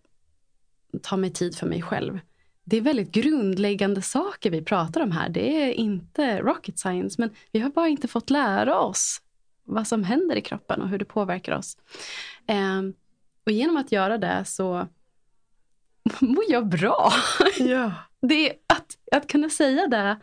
tar 1.02 1.16
mig 1.16 1.30
tid 1.30 1.56
för 1.56 1.66
mig 1.66 1.82
själv. 1.82 2.20
Det 2.64 2.76
är 2.76 2.80
väldigt 2.80 3.10
grundläggande 3.10 4.02
saker 4.02 4.50
vi 4.50 4.62
pratar 4.62 5.00
om 5.00 5.12
här. 5.12 5.28
Det 5.28 5.62
är 5.62 5.72
inte 5.72 6.38
rocket 6.38 6.78
science, 6.78 7.20
men 7.20 7.30
vi 7.52 7.60
har 7.60 7.70
bara 7.70 7.88
inte 7.88 8.08
fått 8.08 8.30
lära 8.30 8.80
oss 8.80 9.20
vad 9.64 9.86
som 9.86 10.04
händer 10.04 10.36
i 10.36 10.40
kroppen 10.40 10.82
och 10.82 10.88
hur 10.88 10.98
det 10.98 11.04
påverkar 11.04 11.52
oss. 11.52 11.78
Eh, 12.46 12.82
och 13.46 13.52
genom 13.52 13.76
att 13.76 13.92
göra 13.92 14.18
det 14.18 14.44
så 14.44 14.88
mår 16.20 16.44
jag 16.48 16.68
bra. 16.68 17.12
Ja. 17.58 17.92
Det 18.20 18.50
är 18.50 18.56
att, 18.66 18.98
att 19.12 19.26
kunna 19.28 19.48
säga 19.48 19.86
det 19.86 20.18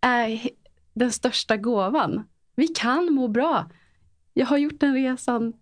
är 0.00 0.50
den 0.94 1.12
största 1.12 1.56
gåvan. 1.56 2.28
Vi 2.54 2.68
kan 2.68 3.14
må 3.14 3.28
bra. 3.28 3.70
Jag 4.32 4.46
har 4.46 4.58
gjort 4.58 4.80
den 4.80 4.94
resan. 4.94 5.52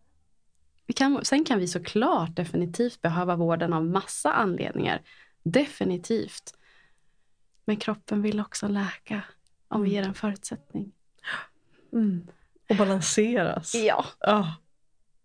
Kan, 0.92 1.24
sen 1.24 1.44
kan 1.44 1.58
vi 1.58 1.68
såklart 1.68 2.36
definitivt 2.36 3.02
behöva 3.02 3.36
vården 3.36 3.72
av 3.72 3.84
massa 3.86 4.32
anledningar. 4.32 5.02
Definitivt. 5.42 6.54
Men 7.64 7.76
kroppen 7.76 8.22
vill 8.22 8.40
också 8.40 8.68
läka 8.68 9.22
om 9.68 9.82
vi 9.82 9.90
ger 9.90 10.02
den 10.02 10.14
förutsättning. 10.14 10.92
Mm. 11.92 12.26
Och 12.68 12.76
balanseras. 12.76 13.74
Ja. 13.74 14.04
ja. 14.20 14.54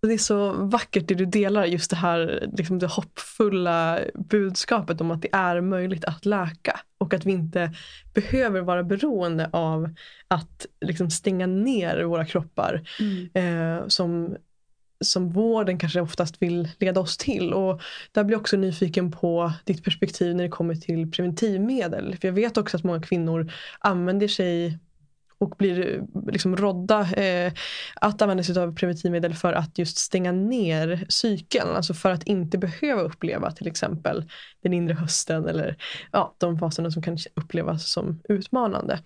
Det 0.01 0.13
är 0.13 0.17
så 0.17 0.51
vackert 0.51 1.07
det 1.07 1.15
du 1.15 1.25
delar, 1.25 1.65
just 1.65 1.89
det 1.89 1.95
här 1.95 2.49
liksom 2.57 2.79
det 2.79 2.87
hoppfulla 2.87 3.99
budskapet 4.15 5.01
om 5.01 5.11
att 5.11 5.21
det 5.21 5.29
är 5.31 5.61
möjligt 5.61 6.05
att 6.05 6.25
läka. 6.25 6.79
Och 6.97 7.13
att 7.13 7.25
vi 7.25 7.31
inte 7.31 7.73
behöver 8.13 8.61
vara 8.61 8.83
beroende 8.83 9.49
av 9.53 9.95
att 10.27 10.65
liksom 10.81 11.09
stänga 11.09 11.47
ner 11.47 12.03
våra 12.03 12.25
kroppar. 12.25 12.89
Mm. 12.99 13.29
Eh, 13.33 13.87
som, 13.87 14.35
som 15.01 15.29
vården 15.29 15.79
kanske 15.79 16.01
oftast 16.01 16.41
vill 16.41 16.69
leda 16.79 16.99
oss 16.99 17.17
till. 17.17 17.53
Och 17.53 17.81
där 18.11 18.23
blir 18.23 18.33
jag 18.33 18.41
också 18.41 18.57
nyfiken 18.57 19.11
på 19.11 19.53
ditt 19.65 19.83
perspektiv 19.83 20.35
när 20.35 20.43
det 20.43 20.49
kommer 20.49 20.75
till 20.75 21.11
preventivmedel. 21.11 22.17
För 22.21 22.27
jag 22.27 22.33
vet 22.33 22.57
också 22.57 22.77
att 22.77 22.83
många 22.83 23.01
kvinnor 23.01 23.51
använder 23.79 24.27
sig 24.27 24.79
och 25.39 25.55
blir 25.57 26.03
liksom 26.31 26.57
rådda 26.57 27.01
eh, 27.13 27.53
att 27.95 28.21
använda 28.21 28.43
sig 28.43 28.59
av 28.59 28.75
preventivmedel 28.75 29.35
för 29.35 29.53
att 29.53 29.77
just 29.77 29.97
stänga 29.97 30.31
ner 30.31 31.05
cykeln. 31.09 31.69
Alltså 31.69 31.93
för 31.93 32.11
att 32.11 32.23
inte 32.23 32.57
behöva 32.57 33.01
uppleva 33.01 33.51
till 33.51 33.67
exempel 33.67 34.29
den 34.63 34.73
inre 34.73 34.93
hösten 34.93 35.47
eller 35.47 35.77
ja, 36.11 36.35
de 36.37 36.59
faserna 36.59 36.91
som 36.91 37.01
kan 37.01 37.17
upplevas 37.35 37.91
som 37.91 38.21
utmanande. 38.29 38.99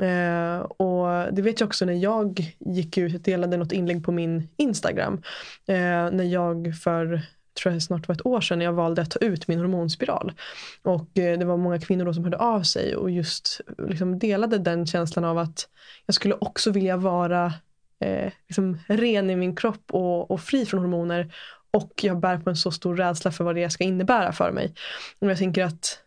Eh, 0.00 0.60
och 0.60 1.34
det 1.34 1.42
vet 1.42 1.60
jag 1.60 1.66
också 1.66 1.84
när 1.84 1.92
jag 1.92 2.54
gick 2.58 2.98
ut, 2.98 3.14
och 3.14 3.20
delade 3.20 3.56
något 3.56 3.72
inlägg 3.72 4.04
på 4.04 4.12
min 4.12 4.48
Instagram. 4.56 5.22
Eh, 5.66 6.10
när 6.10 6.24
jag 6.24 6.74
för 6.82 7.22
tror 7.62 7.74
jag 7.74 7.82
snart 7.82 8.08
var 8.08 8.14
ett 8.14 8.26
år 8.26 8.40
sedan 8.40 8.58
när 8.58 8.64
jag 8.64 8.72
valde 8.72 9.02
att 9.02 9.10
ta 9.10 9.18
ut 9.18 9.48
min 9.48 9.58
hormonspiral. 9.58 10.32
Och 10.82 11.18
eh, 11.18 11.38
det 11.38 11.44
var 11.44 11.56
många 11.56 11.80
kvinnor 11.80 12.04
då 12.04 12.14
som 12.14 12.24
hörde 12.24 12.36
av 12.36 12.62
sig 12.62 12.96
och 12.96 13.10
just 13.10 13.60
liksom 13.88 14.18
delade 14.18 14.58
den 14.58 14.86
känslan 14.86 15.24
av 15.24 15.38
att 15.38 15.68
jag 16.06 16.14
skulle 16.14 16.34
också 16.34 16.70
vilja 16.70 16.96
vara 16.96 17.52
eh, 18.00 18.32
liksom 18.48 18.78
ren 18.86 19.30
i 19.30 19.36
min 19.36 19.56
kropp 19.56 19.84
och, 19.90 20.30
och 20.30 20.40
fri 20.40 20.66
från 20.66 20.80
hormoner. 20.80 21.34
Och 21.70 21.92
jag 22.02 22.20
bär 22.20 22.38
på 22.38 22.50
en 22.50 22.56
så 22.56 22.70
stor 22.70 22.96
rädsla 22.96 23.32
för 23.32 23.44
vad 23.44 23.54
det 23.54 23.70
ska 23.70 23.84
innebära 23.84 24.32
för 24.32 24.52
mig. 24.52 24.74
Och 25.18 25.30
jag 25.30 25.38
tänker 25.38 25.64
att 25.64 25.98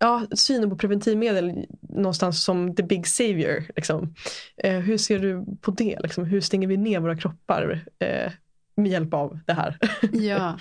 ja, 0.00 0.26
synen 0.32 0.70
på 0.70 0.76
preventivmedel 0.76 1.66
någonstans 1.80 2.44
som 2.44 2.76
the 2.76 2.82
big 2.82 3.06
savior. 3.06 3.64
Liksom. 3.76 4.14
Eh, 4.56 4.78
hur 4.78 4.98
ser 4.98 5.18
du 5.18 5.44
på 5.60 5.70
det? 5.70 5.98
Liksom? 6.02 6.24
Hur 6.24 6.40
stänger 6.40 6.68
vi 6.68 6.76
ner 6.76 7.00
våra 7.00 7.16
kroppar 7.16 7.84
eh, 7.98 8.32
med 8.74 8.90
hjälp 8.90 9.14
av 9.14 9.38
det 9.46 9.52
här. 9.52 9.78
ja. 10.12 10.58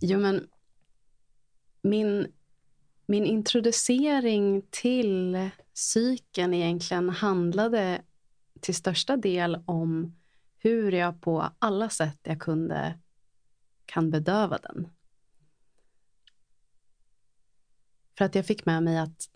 Jo, 0.00 0.18
men 0.18 0.48
min, 1.82 2.26
min 3.06 3.24
introducering 3.24 4.62
till 4.70 5.50
psyken 5.74 6.54
egentligen 6.54 7.08
handlade 7.08 8.02
till 8.60 8.74
största 8.74 9.16
del 9.16 9.62
om 9.66 10.16
hur 10.58 10.92
jag 10.92 11.20
på 11.20 11.50
alla 11.58 11.88
sätt 11.88 12.18
jag 12.22 12.40
kunde 12.40 12.98
kan 13.86 14.10
bedöva 14.10 14.58
den. 14.58 14.88
För 18.18 18.24
att 18.24 18.34
jag 18.34 18.46
fick 18.46 18.66
med 18.66 18.82
mig 18.82 18.98
att 18.98 19.28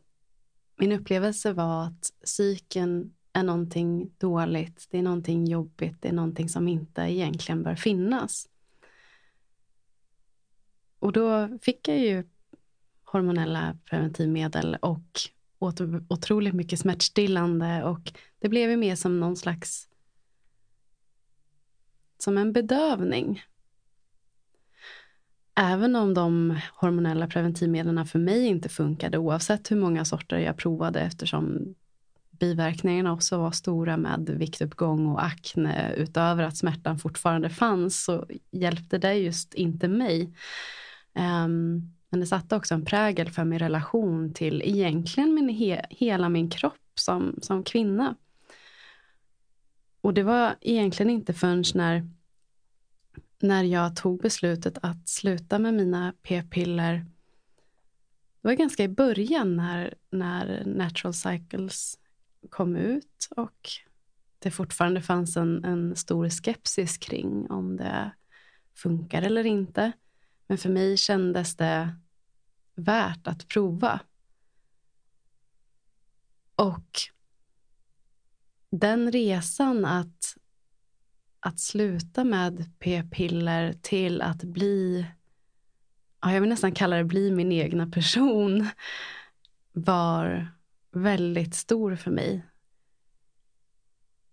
min 0.76 0.92
upplevelse 0.92 1.52
var 1.52 1.84
att 1.84 2.12
psyken 2.24 3.14
är 3.32 3.42
någonting 3.42 4.10
dåligt, 4.18 4.88
det 4.90 4.98
är 4.98 5.02
någonting 5.02 5.46
jobbigt, 5.46 6.02
det 6.02 6.08
är 6.08 6.12
någonting 6.12 6.48
som 6.48 6.68
inte 6.68 7.00
egentligen 7.00 7.62
bör 7.62 7.74
finnas. 7.74 8.48
Och 10.98 11.12
då 11.12 11.58
fick 11.62 11.88
jag 11.88 11.98
ju 11.98 12.24
hormonella 13.04 13.78
preventivmedel 13.84 14.76
och 14.82 15.20
åt 15.58 15.80
otroligt 16.08 16.54
mycket 16.54 16.80
smärtstillande 16.80 17.84
och 17.84 18.12
det 18.38 18.48
blev 18.48 18.70
ju 18.70 18.76
mer 18.76 18.96
som 18.96 19.20
någon 19.20 19.36
slags 19.36 19.88
som 22.18 22.38
en 22.38 22.52
bedövning. 22.52 23.42
Även 25.56 25.96
om 25.96 26.14
de 26.14 26.58
hormonella 26.74 27.26
preventivmedlen 27.26 28.06
för 28.06 28.18
mig 28.18 28.46
inte 28.46 28.68
funkade 28.68 29.18
oavsett 29.18 29.70
hur 29.70 29.76
många 29.76 30.04
sorter 30.04 30.38
jag 30.38 30.56
provade 30.56 31.00
eftersom 31.00 31.74
biverkningarna 32.30 33.12
också 33.12 33.38
var 33.38 33.50
stora 33.50 33.96
med 33.96 34.30
viktuppgång 34.30 35.06
och 35.06 35.24
akne 35.24 35.94
utöver 35.94 36.44
att 36.44 36.56
smärtan 36.56 36.98
fortfarande 36.98 37.50
fanns 37.50 38.04
så 38.04 38.26
hjälpte 38.50 38.98
det 38.98 39.14
just 39.14 39.54
inte 39.54 39.88
mig. 39.88 40.22
Um, 41.14 41.92
men 42.10 42.20
det 42.20 42.26
satte 42.26 42.56
också 42.56 42.74
en 42.74 42.84
prägel 42.84 43.30
för 43.30 43.44
min 43.44 43.58
relation 43.58 44.34
till 44.34 44.62
egentligen 44.64 45.34
min 45.34 45.48
he 45.48 45.86
hela 45.90 46.28
min 46.28 46.50
kropp 46.50 46.90
som, 46.94 47.38
som 47.42 47.62
kvinna. 47.62 48.16
Och 50.00 50.14
det 50.14 50.22
var 50.22 50.54
egentligen 50.60 51.10
inte 51.10 51.34
förrän 51.34 51.64
när, 51.74 52.08
när 53.42 53.64
jag 53.64 53.96
tog 53.96 54.20
beslutet 54.20 54.78
att 54.82 55.08
sluta 55.08 55.58
med 55.58 55.74
mina 55.74 56.14
p-piller. 56.22 56.94
Det 58.40 58.48
var 58.48 58.52
ganska 58.52 58.84
i 58.84 58.88
början 58.88 59.56
när, 59.56 59.94
när 60.10 60.64
Natural 60.64 61.14
Cycles 61.14 61.98
kom 62.50 62.76
ut 62.76 63.28
och 63.36 63.70
det 64.38 64.50
fortfarande 64.50 65.02
fanns 65.02 65.36
en, 65.36 65.64
en 65.64 65.96
stor 65.96 66.28
skepsis 66.28 66.98
kring 66.98 67.50
om 67.50 67.76
det 67.76 68.10
funkar 68.74 69.22
eller 69.22 69.46
inte. 69.46 69.92
Men 70.46 70.58
för 70.58 70.68
mig 70.68 70.96
kändes 70.96 71.56
det 71.56 71.96
värt 72.74 73.26
att 73.26 73.48
prova. 73.48 74.00
Och 76.56 77.00
den 78.70 79.12
resan 79.12 79.84
att, 79.84 80.36
att 81.46 81.60
sluta 81.60 82.24
med 82.24 82.78
p-piller 82.78 83.72
till 83.72 84.22
att 84.22 84.42
bli, 84.42 85.06
ja, 86.22 86.32
jag 86.32 86.40
vill 86.40 86.50
nästan 86.50 86.72
kalla 86.72 86.96
det 86.96 87.04
bli 87.04 87.30
min 87.30 87.52
egna 87.52 87.86
person, 87.86 88.68
var 89.72 90.48
väldigt 90.92 91.54
stor 91.54 91.96
för 91.96 92.10
mig. 92.10 92.46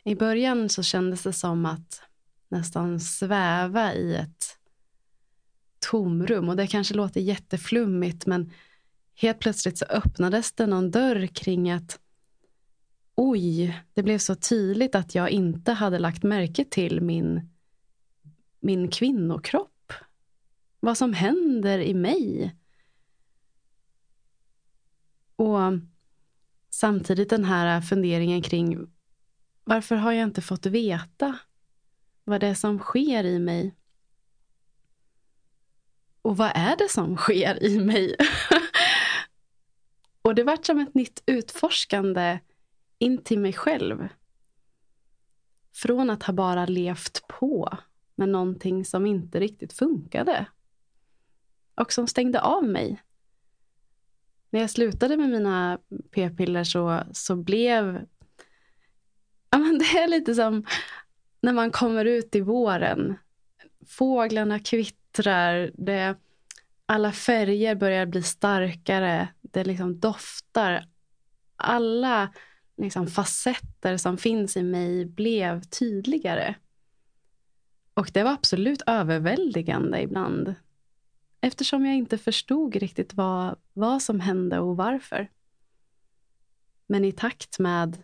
I 0.03 0.15
början 0.15 0.69
så 0.69 0.83
kändes 0.83 1.23
det 1.23 1.33
som 1.33 1.65
att 1.65 2.01
nästan 2.49 2.99
sväva 2.99 3.93
i 3.93 4.15
ett 4.15 4.57
tomrum. 5.79 6.49
Och 6.49 6.55
det 6.55 6.67
kanske 6.67 6.93
låter 6.93 7.21
jätteflummigt 7.21 8.25
men 8.25 8.51
helt 9.15 9.39
plötsligt 9.39 9.77
så 9.77 9.85
öppnades 9.85 10.51
det 10.51 10.67
någon 10.67 10.91
dörr 10.91 11.27
kring 11.27 11.71
att 11.71 11.99
oj, 13.15 13.81
det 13.93 14.03
blev 14.03 14.17
så 14.17 14.35
tydligt 14.35 14.95
att 14.95 15.15
jag 15.15 15.29
inte 15.29 15.71
hade 15.71 15.99
lagt 15.99 16.23
märke 16.23 16.65
till 16.65 17.01
min, 17.01 17.49
min 18.59 18.87
kvinnokropp. 18.87 19.93
Vad 20.79 20.97
som 20.97 21.13
händer 21.13 21.79
i 21.79 21.93
mig. 21.93 22.55
Och 25.35 25.59
samtidigt 26.69 27.29
den 27.29 27.45
här 27.45 27.81
funderingen 27.81 28.41
kring 28.41 28.87
varför 29.63 29.95
har 29.95 30.11
jag 30.11 30.23
inte 30.23 30.41
fått 30.41 30.65
veta 30.65 31.39
vad 32.23 32.41
det 32.41 32.47
är 32.47 32.53
som 32.53 32.79
sker 32.79 33.23
i 33.23 33.39
mig? 33.39 33.75
Och 36.21 36.37
vad 36.37 36.51
är 36.55 36.77
det 36.77 36.89
som 36.89 37.17
sker 37.17 37.63
i 37.63 37.79
mig? 37.79 38.15
och 40.21 40.35
det 40.35 40.43
vart 40.43 40.65
som 40.65 40.79
ett 40.79 40.95
nytt 40.95 41.23
utforskande 41.25 42.39
in 43.03 43.23
till 43.23 43.39
mig 43.39 43.53
själv. 43.53 44.07
Från 45.73 46.09
att 46.09 46.23
ha 46.23 46.33
bara 46.33 46.65
levt 46.65 47.27
på 47.27 47.77
med 48.15 48.29
någonting 48.29 48.85
som 48.85 49.05
inte 49.05 49.39
riktigt 49.39 49.73
funkade. 49.73 50.45
Och 51.75 51.93
som 51.93 52.07
stängde 52.07 52.41
av 52.41 52.63
mig. 52.63 53.01
När 54.49 54.59
jag 54.59 54.69
slutade 54.69 55.17
med 55.17 55.29
mina 55.29 55.79
p-piller 56.11 56.63
så, 56.63 57.03
så 57.11 57.35
blev... 57.35 58.05
Ja, 59.49 59.57
men 59.57 59.79
det 59.79 59.85
är 59.85 60.07
lite 60.07 60.35
som 60.35 60.65
när 61.41 61.53
man 61.53 61.71
kommer 61.71 62.05
ut 62.05 62.35
i 62.35 62.41
våren. 62.41 63.15
Fåglarna 63.87 64.59
kvittrar. 64.59 65.71
Det, 65.73 66.15
alla 66.85 67.11
färger 67.11 67.75
börjar 67.75 68.05
bli 68.05 68.23
starkare. 68.23 69.27
Det 69.41 69.63
liksom 69.63 69.99
doftar. 69.99 70.87
Alla 71.55 72.33
liksom, 72.77 73.07
facetter 73.07 73.97
som 73.97 74.17
finns 74.17 74.57
i 74.57 74.63
mig 74.63 75.05
blev 75.05 75.61
tydligare. 75.61 76.55
Och 77.93 78.11
det 78.13 78.23
var 78.23 78.31
absolut 78.31 78.81
överväldigande 78.87 80.01
ibland. 80.01 80.55
Eftersom 81.41 81.85
jag 81.85 81.95
inte 81.95 82.17
förstod 82.17 82.75
riktigt 82.75 83.13
vad, 83.13 83.55
vad 83.73 84.01
som 84.01 84.19
hände 84.19 84.59
och 84.59 84.77
varför. 84.77 85.27
Men 86.87 87.05
i 87.05 87.11
takt 87.11 87.59
med 87.59 88.03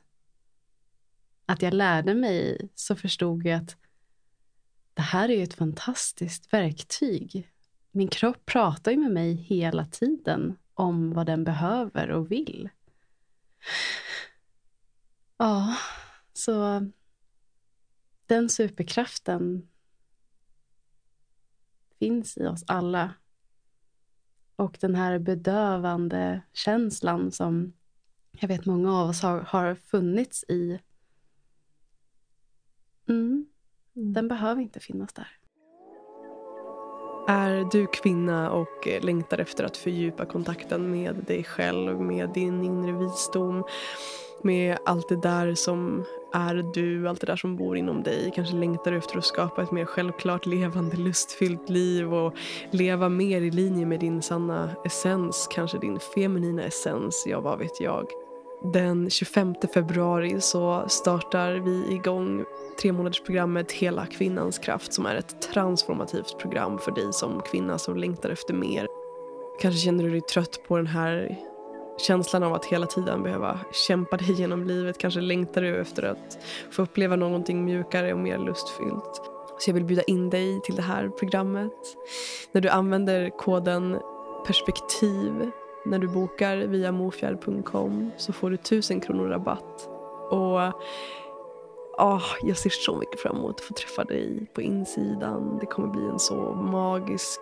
att 1.45 1.61
jag 1.61 1.73
lärde 1.73 2.15
mig 2.15 2.69
så 2.75 2.95
förstod 2.95 3.45
jag 3.45 3.57
att 3.61 3.77
det 4.93 5.01
här 5.01 5.29
är 5.29 5.43
ett 5.43 5.53
fantastiskt 5.53 6.53
verktyg. 6.53 7.49
Min 7.91 8.07
kropp 8.07 8.45
pratar 8.45 8.91
ju 8.91 8.97
med 8.97 9.11
mig 9.11 9.33
hela 9.33 9.85
tiden 9.85 10.57
om 10.73 11.13
vad 11.13 11.25
den 11.25 11.43
behöver 11.43 12.11
och 12.11 12.31
vill. 12.31 12.69
Ja, 15.41 15.75
så 16.33 16.87
den 18.25 18.49
superkraften 18.49 19.69
finns 21.99 22.37
i 22.37 22.45
oss 22.45 22.63
alla. 22.67 23.13
Och 24.55 24.77
den 24.81 24.95
här 24.95 25.19
bedövande 25.19 26.41
känslan 26.53 27.31
som 27.31 27.73
jag 28.31 28.47
vet 28.47 28.65
många 28.65 28.93
av 28.93 29.09
oss 29.09 29.21
har, 29.21 29.41
har 29.41 29.75
funnits 29.75 30.43
i. 30.43 30.79
Mm, 33.07 33.45
mm. 33.95 34.13
Den 34.13 34.27
behöver 34.27 34.61
inte 34.61 34.79
finnas 34.79 35.13
där. 35.13 35.38
Är 37.27 37.67
du 37.71 37.87
kvinna 37.87 38.51
och 38.51 38.87
eh, 38.87 39.03
längtar 39.03 39.37
efter 39.37 39.63
att 39.63 39.77
fördjupa 39.77 40.25
kontakten 40.25 40.91
med 40.91 41.15
dig 41.15 41.43
själv, 41.43 42.01
med 42.01 42.29
din 42.29 42.63
inre 42.63 42.91
visdom, 42.91 43.63
med 44.41 44.77
allt 44.85 45.09
det 45.09 45.21
där 45.21 45.55
som 45.55 46.05
är 46.33 46.55
du, 46.73 47.09
allt 47.09 47.21
det 47.21 47.27
där 47.27 47.35
som 47.35 47.55
bor 47.55 47.77
inom 47.77 48.03
dig. 48.03 48.31
Kanske 48.35 48.55
längtar 48.55 48.91
du 48.91 48.97
efter 48.97 49.17
att 49.17 49.25
skapa 49.25 49.63
ett 49.63 49.71
mer 49.71 49.85
självklart 49.85 50.45
levande, 50.45 50.97
lustfyllt 50.97 51.69
liv 51.69 52.13
och 52.13 52.33
leva 52.71 53.09
mer 53.09 53.41
i 53.41 53.51
linje 53.51 53.85
med 53.85 53.99
din 53.99 54.21
sanna 54.21 54.69
essens, 54.85 55.47
kanske 55.51 55.77
din 55.77 55.99
feminina 55.99 56.63
essens, 56.63 57.23
ja 57.27 57.39
vad 57.39 57.59
vet 57.59 57.81
jag. 57.81 58.05
Den 58.63 59.09
25 59.09 59.55
februari 59.73 60.41
så 60.41 60.83
startar 60.87 61.53
vi 61.53 61.93
igång 61.93 62.45
tre 62.81 62.91
månadersprogrammet 62.91 63.71
Hela 63.71 64.05
kvinnans 64.05 64.59
kraft 64.59 64.93
som 64.93 65.05
är 65.05 65.15
ett 65.15 65.41
transformativt 65.41 66.39
program 66.39 66.79
för 66.79 66.91
dig 66.91 67.13
som 67.13 67.41
kvinna 67.41 67.77
som 67.77 67.97
längtar 67.97 68.29
efter 68.29 68.53
mer. 68.53 68.87
Kanske 69.61 69.79
känner 69.79 70.03
du 70.03 70.09
dig 70.09 70.21
trött 70.21 70.59
på 70.67 70.77
den 70.77 70.87
här 70.87 71.39
känslan 71.97 72.43
av 72.43 72.53
att 72.53 72.65
hela 72.65 72.85
tiden 72.85 73.23
behöva 73.23 73.59
kämpa 73.87 74.17
dig 74.17 74.31
genom 74.31 74.63
livet. 74.63 74.97
Kanske 74.97 75.21
längtar 75.21 75.61
du 75.61 75.77
efter 75.81 76.03
att 76.03 76.39
få 76.71 76.81
uppleva 76.81 77.15
någonting 77.15 77.65
mjukare 77.65 78.13
och 78.13 78.19
mer 78.19 78.37
lustfyllt. 78.37 79.21
Så 79.59 79.69
jag 79.69 79.73
vill 79.73 79.85
bjuda 79.85 80.03
in 80.03 80.29
dig 80.29 80.61
till 80.61 80.75
det 80.75 80.81
här 80.81 81.09
programmet. 81.09 81.73
När 82.51 82.61
du 82.61 82.69
använder 82.69 83.29
koden 83.29 83.99
perspektiv 84.45 85.51
när 85.89 85.99
du 85.99 86.07
bokar 86.07 86.57
via 86.57 86.91
mofjärd.com 86.91 88.11
så 88.17 88.33
får 88.33 88.49
du 88.49 88.55
1000 88.55 88.99
kronor 89.01 89.27
rabatt. 89.27 89.89
Och 90.29 90.73
oh, 91.99 92.23
jag 92.43 92.57
ser 92.57 92.69
så 92.69 92.95
mycket 92.95 93.19
fram 93.19 93.37
emot 93.37 93.55
att 93.55 93.65
få 93.65 93.73
träffa 93.73 94.03
dig 94.03 94.45
på 94.53 94.61
insidan. 94.61 95.57
Det 95.59 95.65
kommer 95.65 95.87
bli 95.87 96.01
en 96.01 96.19
så 96.19 96.53
magisk, 96.53 97.41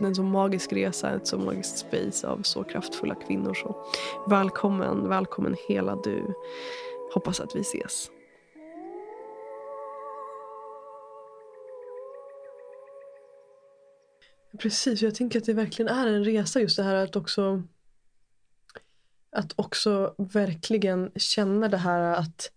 en 0.00 0.14
så 0.14 0.22
magisk 0.22 0.72
resa, 0.72 1.10
ett 1.10 1.26
så 1.26 1.38
magiskt 1.38 1.78
space 1.78 2.28
av 2.28 2.42
så 2.42 2.64
kraftfulla 2.64 3.14
kvinnor. 3.14 3.54
Så 3.54 3.86
välkommen, 4.26 5.08
välkommen 5.08 5.56
hela 5.68 5.96
du. 5.96 6.34
Hoppas 7.14 7.40
att 7.40 7.56
vi 7.56 7.60
ses. 7.60 8.10
Precis, 14.58 15.02
jag 15.02 15.14
tänker 15.14 15.38
att 15.38 15.46
det 15.46 15.52
verkligen 15.52 15.88
är 15.88 16.06
en 16.06 16.24
resa 16.24 16.60
just 16.60 16.76
det 16.76 16.82
här 16.82 16.94
att 16.94 17.16
också 17.16 17.62
att 19.32 19.52
också 19.56 20.14
verkligen 20.18 21.10
känna 21.16 21.68
det 21.68 21.76
här 21.76 22.00
att 22.00 22.50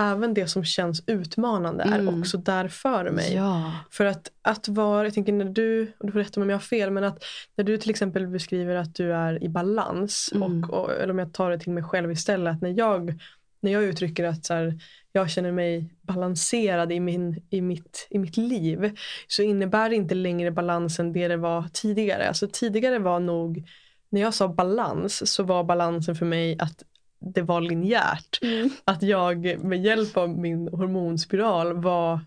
även 0.00 0.34
det 0.34 0.46
som 0.46 0.64
känns 0.64 1.02
utmanande 1.06 1.84
mm. 1.84 2.08
är 2.08 2.20
också 2.20 2.38
där 2.38 2.68
för 2.68 3.10
mig. 3.10 3.34
Ja. 3.34 3.72
För 3.90 4.04
att, 4.04 4.30
att 4.42 4.68
vara, 4.68 5.04
jag 5.04 5.14
tänker 5.14 5.32
när 5.32 5.44
du, 5.44 5.92
och 5.98 6.06
du 6.06 6.12
får 6.12 6.18
rätta 6.18 6.40
mig 6.40 6.44
om 6.44 6.50
jag 6.50 6.56
har 6.56 6.62
fel, 6.62 6.90
men 6.90 7.04
att 7.04 7.24
när 7.56 7.64
du 7.64 7.78
till 7.78 7.90
exempel 7.90 8.26
beskriver 8.26 8.74
att 8.74 8.94
du 8.94 9.14
är 9.14 9.44
i 9.44 9.48
balans, 9.48 10.30
mm. 10.34 10.64
och, 10.64 10.70
och, 10.70 10.92
eller 10.92 11.10
om 11.10 11.18
jag 11.18 11.32
tar 11.32 11.50
det 11.50 11.58
till 11.58 11.72
mig 11.72 11.82
själv 11.82 12.12
istället, 12.12 12.54
att 12.54 12.62
när 12.62 12.78
jag, 12.78 13.20
när 13.60 13.72
jag 13.72 13.82
uttrycker 13.82 14.24
att 14.24 14.44
så 14.44 14.54
här, 14.54 14.78
jag 15.12 15.30
känner 15.30 15.52
mig 15.52 15.94
balanserad 16.02 16.92
i, 16.92 17.00
min, 17.00 17.42
i, 17.50 17.60
mitt, 17.60 18.06
i 18.10 18.18
mitt 18.18 18.36
liv, 18.36 18.96
så 19.28 19.42
innebär 19.42 19.90
det 19.90 19.96
inte 19.96 20.14
längre 20.14 20.50
balansen 20.50 21.12
det 21.12 21.28
det 21.28 21.36
var 21.36 21.64
tidigare. 21.72 22.28
Alltså 22.28 22.48
tidigare 22.52 22.98
var 22.98 23.20
nog 23.20 23.64
när 24.12 24.20
jag 24.20 24.34
sa 24.34 24.48
balans 24.48 25.32
så 25.32 25.42
var 25.42 25.64
balansen 25.64 26.14
för 26.14 26.26
mig 26.26 26.56
att 26.58 26.82
det 27.18 27.42
var 27.42 27.60
linjärt. 27.60 28.38
Mm. 28.42 28.70
Att 28.84 29.02
jag 29.02 29.64
med 29.64 29.84
hjälp 29.84 30.16
av 30.16 30.28
min 30.28 30.68
hormonspiral 30.68 31.82
var 31.82 32.20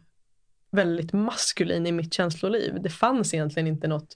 väldigt 0.72 1.14
maskulin 1.14 1.88
i 1.88 1.92
mitt 1.92 2.14
känsloliv. 2.14 2.82
Det 2.82 2.90
fanns 2.90 3.34
egentligen 3.34 3.68
inte 3.68 3.88
något 3.88 4.16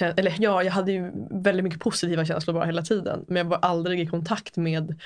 eller 0.00 0.34
ja, 0.38 0.62
jag 0.62 0.72
hade 0.72 0.92
ju 0.92 1.12
väldigt 1.30 1.64
mycket 1.64 1.80
positiva 1.80 2.24
känslor 2.24 2.54
bara 2.54 2.64
hela 2.64 2.82
tiden. 2.82 3.24
Men 3.28 3.36
jag 3.36 3.44
var 3.44 3.58
aldrig 3.58 4.00
i 4.00 4.06
kontakt 4.06 4.56
med 4.56 5.00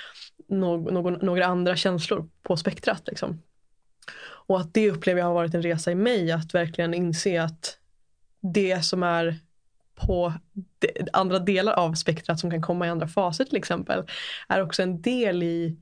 någon, 0.49 0.95
någon, 0.95 1.13
några 1.13 1.47
andra 1.47 1.77
känslor 1.77 2.29
på 2.43 2.57
spektrat. 2.57 3.03
Liksom. 3.07 3.43
Och 4.23 4.61
att 4.61 4.75
det 4.75 4.91
upplever 4.91 5.21
jag 5.21 5.27
har 5.27 5.35
varit 5.35 5.55
en 5.55 5.63
resa 5.63 5.91
i 5.91 5.95
mig. 5.95 6.33
Att 6.33 6.55
verkligen 6.55 6.95
inse 6.95 7.43
att 7.43 7.79
det 8.41 8.83
som 8.85 9.03
är 9.03 9.39
på 10.11 10.33
andra 11.13 11.39
delar 11.39 11.73
av 11.73 11.95
spektrat 11.95 12.41
som 12.41 12.51
kan 12.51 12.63
komma 12.63 12.87
i 12.87 12.91
andra 12.91 13.09
faser 13.09 13.45
till 13.45 13.57
exempel 13.57 14.03
är 14.49 14.63
också 14.63 14.83
en 14.83 15.03
del 15.03 15.43
i 15.43 15.77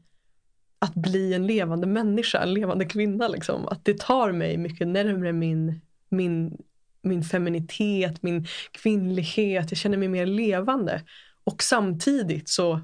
att 0.78 0.94
bli 0.94 1.34
en 1.34 1.46
levande 1.46 1.86
människa, 1.86 2.38
en 2.38 2.54
levande 2.54 2.84
kvinna. 2.84 3.28
Liksom. 3.28 3.68
Att 3.68 3.84
det 3.84 3.98
tar 3.98 4.32
mig 4.32 4.56
mycket 4.56 4.88
närmre 4.88 5.32
min, 5.32 5.80
min 6.08 6.56
min 7.02 7.24
feminitet, 7.24 8.22
min 8.22 8.46
kvinnlighet. 8.70 9.70
Jag 9.70 9.78
känner 9.78 9.96
mig 9.96 10.08
mer 10.08 10.26
levande. 10.26 11.02
Och 11.44 11.62
samtidigt 11.62 12.48
så 12.48 12.80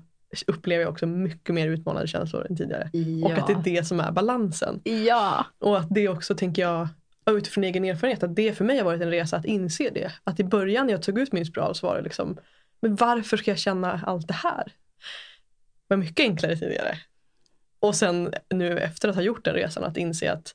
upplever 0.46 0.82
jag 0.82 0.92
också 0.92 1.06
mycket 1.06 1.54
mer 1.54 1.68
utmanande 1.68 2.08
känslor 2.08 2.46
än 2.50 2.56
tidigare. 2.56 2.90
Ja. 2.92 3.26
Och 3.26 3.32
att 3.32 3.46
det 3.46 3.52
är 3.52 3.76
det 3.76 3.84
som 3.84 4.00
är 4.00 4.12
balansen. 4.12 4.80
Ja. 4.84 5.46
Och 5.58 5.78
att 5.78 5.88
det 5.90 6.08
också 6.08 6.34
tänker 6.34 6.62
jag 6.62 6.88
utifrån 7.30 7.64
egen 7.64 7.84
erfarenhet 7.84 8.22
att 8.22 8.36
det 8.36 8.52
för 8.52 8.64
mig 8.64 8.78
har 8.78 8.84
varit 8.84 9.02
en 9.02 9.10
resa 9.10 9.36
att 9.36 9.44
inse 9.44 9.90
det. 9.90 10.12
Att 10.24 10.40
i 10.40 10.44
början 10.44 10.86
när 10.86 10.92
jag 10.92 11.02
tog 11.02 11.18
ut 11.18 11.32
min 11.32 11.46
spiral 11.46 11.74
så 11.74 11.86
var 11.86 11.96
det 11.96 12.02
liksom 12.02 12.38
men 12.80 12.96
varför 12.96 13.36
ska 13.36 13.50
jag 13.50 13.58
känna 13.58 14.00
allt 14.06 14.28
det 14.28 14.34
här? 14.34 14.64
Det 14.64 15.94
var 15.94 15.96
mycket 15.96 16.20
enklare 16.20 16.56
tidigare. 16.56 16.98
Och 17.78 17.94
sen 17.94 18.34
nu 18.50 18.78
efter 18.78 19.08
att 19.08 19.14
ha 19.14 19.22
gjort 19.22 19.44
den 19.44 19.54
resan 19.54 19.84
att 19.84 19.96
inse 19.96 20.32
att 20.32 20.54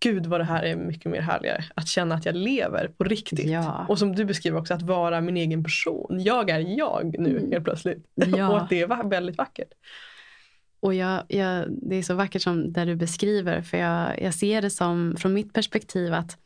gud 0.00 0.26
vad 0.26 0.40
det 0.40 0.44
här 0.44 0.62
är 0.62 0.76
mycket 0.76 1.10
mer 1.10 1.20
härligare. 1.20 1.64
Att 1.74 1.88
känna 1.88 2.14
att 2.14 2.24
jag 2.26 2.34
lever 2.34 2.88
på 2.88 3.04
riktigt. 3.04 3.46
Ja. 3.50 3.86
Och 3.88 3.98
som 3.98 4.14
du 4.16 4.24
beskriver 4.24 4.58
också 4.58 4.74
att 4.74 4.82
vara 4.82 5.20
min 5.20 5.36
egen 5.36 5.64
person. 5.64 6.20
Jag 6.22 6.50
är 6.50 6.78
jag 6.78 7.18
nu 7.18 7.38
Mm. 7.38 7.52
helt 7.52 7.64
plötsligt. 7.64 8.06
Ja. 8.14 8.48
och 8.48 8.62
att 8.62 8.68
det 8.68 8.80
är 8.80 9.08
väldigt 9.08 9.38
vackert. 9.38 9.68
Och 10.80 10.94
jag, 10.94 11.24
jag, 11.28 11.66
det 11.70 11.96
är 11.96 12.02
så 12.02 12.14
vackert 12.14 12.42
som 12.42 12.72
det 12.72 12.84
du 12.84 12.96
beskriver. 12.96 13.62
För 13.62 13.76
jag, 13.76 14.22
jag 14.22 14.34
ser 14.34 14.62
det 14.62 14.70
som, 14.70 15.16
från 15.18 15.34
mitt 15.34 15.52
perspektiv, 15.52 16.14
att 16.14 16.38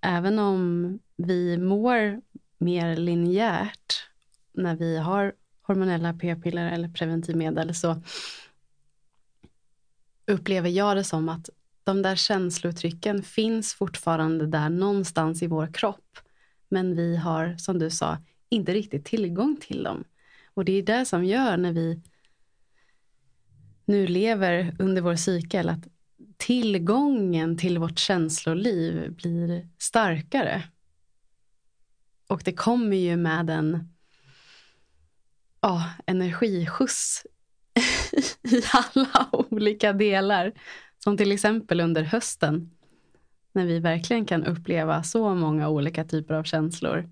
även 0.00 0.38
om 0.38 0.98
vi 1.16 1.58
mår 1.58 2.20
mer 2.58 2.96
linjärt 2.96 4.08
när 4.52 4.76
vi 4.76 4.98
har 4.98 5.32
hormonella 5.62 6.12
p-piller 6.12 6.72
eller 6.72 6.88
preventivmedel 6.88 7.74
så 7.74 8.02
upplever 10.26 10.68
jag 10.68 10.96
det 10.96 11.04
som 11.04 11.28
att 11.28 11.50
de 11.84 12.02
där 12.02 12.16
känslouttrycken 12.16 13.22
finns 13.22 13.74
fortfarande 13.74 14.46
där 14.46 14.68
någonstans 14.68 15.42
i 15.42 15.46
vår 15.46 15.72
kropp. 15.72 16.18
Men 16.68 16.96
vi 16.96 17.16
har, 17.16 17.56
som 17.56 17.78
du 17.78 17.90
sa, 17.90 18.18
inte 18.48 18.72
riktigt 18.72 19.04
tillgång 19.04 19.56
till 19.60 19.82
dem. 19.82 20.04
Och 20.54 20.64
det 20.64 20.72
är 20.72 20.82
det 20.82 21.04
som 21.04 21.24
gör 21.24 21.56
när 21.56 21.72
vi 21.72 22.00
nu 23.86 24.06
lever 24.06 24.76
under 24.78 25.02
vår 25.02 25.16
cykel 25.16 25.68
att 25.68 25.88
tillgången 26.36 27.56
till 27.56 27.78
vårt 27.78 27.98
känsloliv 27.98 29.12
blir 29.12 29.68
starkare. 29.78 30.62
Och 32.26 32.42
det 32.44 32.52
kommer 32.52 32.96
ju 32.96 33.16
med 33.16 33.50
en 33.50 33.88
ja, 35.60 35.90
energiskjuts 36.06 37.26
i 38.42 38.62
alla 38.72 39.28
olika 39.32 39.92
delar. 39.92 40.52
Som 40.98 41.16
till 41.16 41.32
exempel 41.32 41.80
under 41.80 42.02
hösten. 42.02 42.70
När 43.52 43.66
vi 43.66 43.78
verkligen 43.78 44.24
kan 44.24 44.44
uppleva 44.44 45.02
så 45.02 45.34
många 45.34 45.68
olika 45.68 46.04
typer 46.04 46.34
av 46.34 46.44
känslor. 46.44 47.10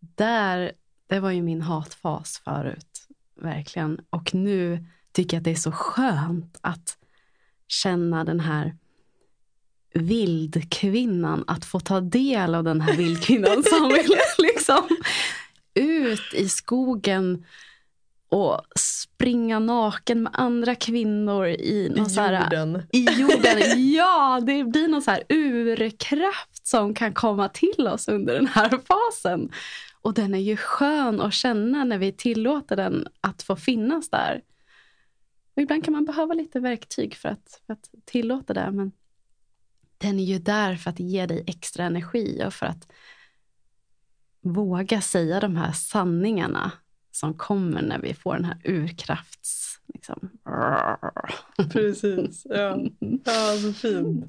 Där, 0.00 0.72
det 1.06 1.20
var 1.20 1.30
ju 1.30 1.42
min 1.42 1.62
hatfas 1.62 2.38
förut. 2.44 3.08
Verkligen. 3.34 4.00
Och 4.10 4.34
nu 4.34 4.84
tycker 5.12 5.38
att 5.38 5.44
det 5.44 5.50
är 5.50 5.54
så 5.54 5.72
skönt 5.72 6.58
att 6.60 6.96
känna 7.68 8.24
den 8.24 8.40
här 8.40 8.76
vildkvinnan. 9.94 11.44
Att 11.46 11.64
få 11.64 11.80
ta 11.80 12.00
del 12.00 12.54
av 12.54 12.64
den 12.64 12.80
här 12.80 12.96
vildkvinnan 12.96 13.62
som 13.62 13.88
vill 13.94 14.16
liksom 14.38 14.88
ut 15.74 16.34
i 16.34 16.48
skogen 16.48 17.44
och 18.28 18.62
springa 18.78 19.58
naken 19.58 20.22
med 20.22 20.32
andra 20.34 20.74
kvinnor 20.74 21.46
i 21.46 21.92
någon 21.96 22.06
I 22.06 22.10
så 22.10 22.20
här, 22.20 22.42
jorden. 22.44 22.82
i 22.92 23.04
jorden. 23.04 23.58
Ja, 23.94 24.40
det 24.46 24.64
blir 24.64 24.88
någon 24.88 25.02
så 25.02 25.10
här 25.10 25.22
urkraft 25.28 26.66
som 26.66 26.94
kan 26.94 27.14
komma 27.14 27.48
till 27.48 27.88
oss 27.88 28.08
under 28.08 28.34
den 28.34 28.46
här 28.46 28.68
fasen. 28.68 29.50
Och 30.02 30.14
den 30.14 30.34
är 30.34 30.38
ju 30.38 30.56
skön 30.56 31.20
att 31.20 31.34
känna 31.34 31.84
när 31.84 31.98
vi 31.98 32.12
tillåter 32.12 32.76
den 32.76 33.06
att 33.20 33.42
få 33.42 33.56
finnas 33.56 34.10
där. 34.10 34.40
Och 35.60 35.62
ibland 35.62 35.84
kan 35.84 35.92
man 35.92 36.04
behöva 36.04 36.34
lite 36.34 36.60
verktyg 36.60 37.14
för 37.14 37.28
att, 37.28 37.60
för 37.66 37.72
att 37.72 37.90
tillåta 38.04 38.54
det. 38.54 38.70
Men 38.70 38.92
den 39.98 40.18
är 40.18 40.24
ju 40.24 40.38
där 40.38 40.76
för 40.76 40.90
att 40.90 41.00
ge 41.00 41.26
dig 41.26 41.44
extra 41.46 41.84
energi 41.84 42.42
och 42.46 42.54
för 42.54 42.66
att 42.66 42.92
våga 44.40 45.00
säga 45.00 45.40
de 45.40 45.56
här 45.56 45.72
sanningarna 45.72 46.72
som 47.10 47.34
kommer 47.34 47.82
när 47.82 47.98
vi 47.98 48.14
får 48.14 48.34
den 48.34 48.44
här 48.44 48.60
urkrafts... 48.64 49.80
Liksom. 49.86 50.30
Precis. 51.72 52.46
Ja. 52.50 52.78
ja, 53.24 53.56
så 53.62 53.72
fint. 53.72 54.24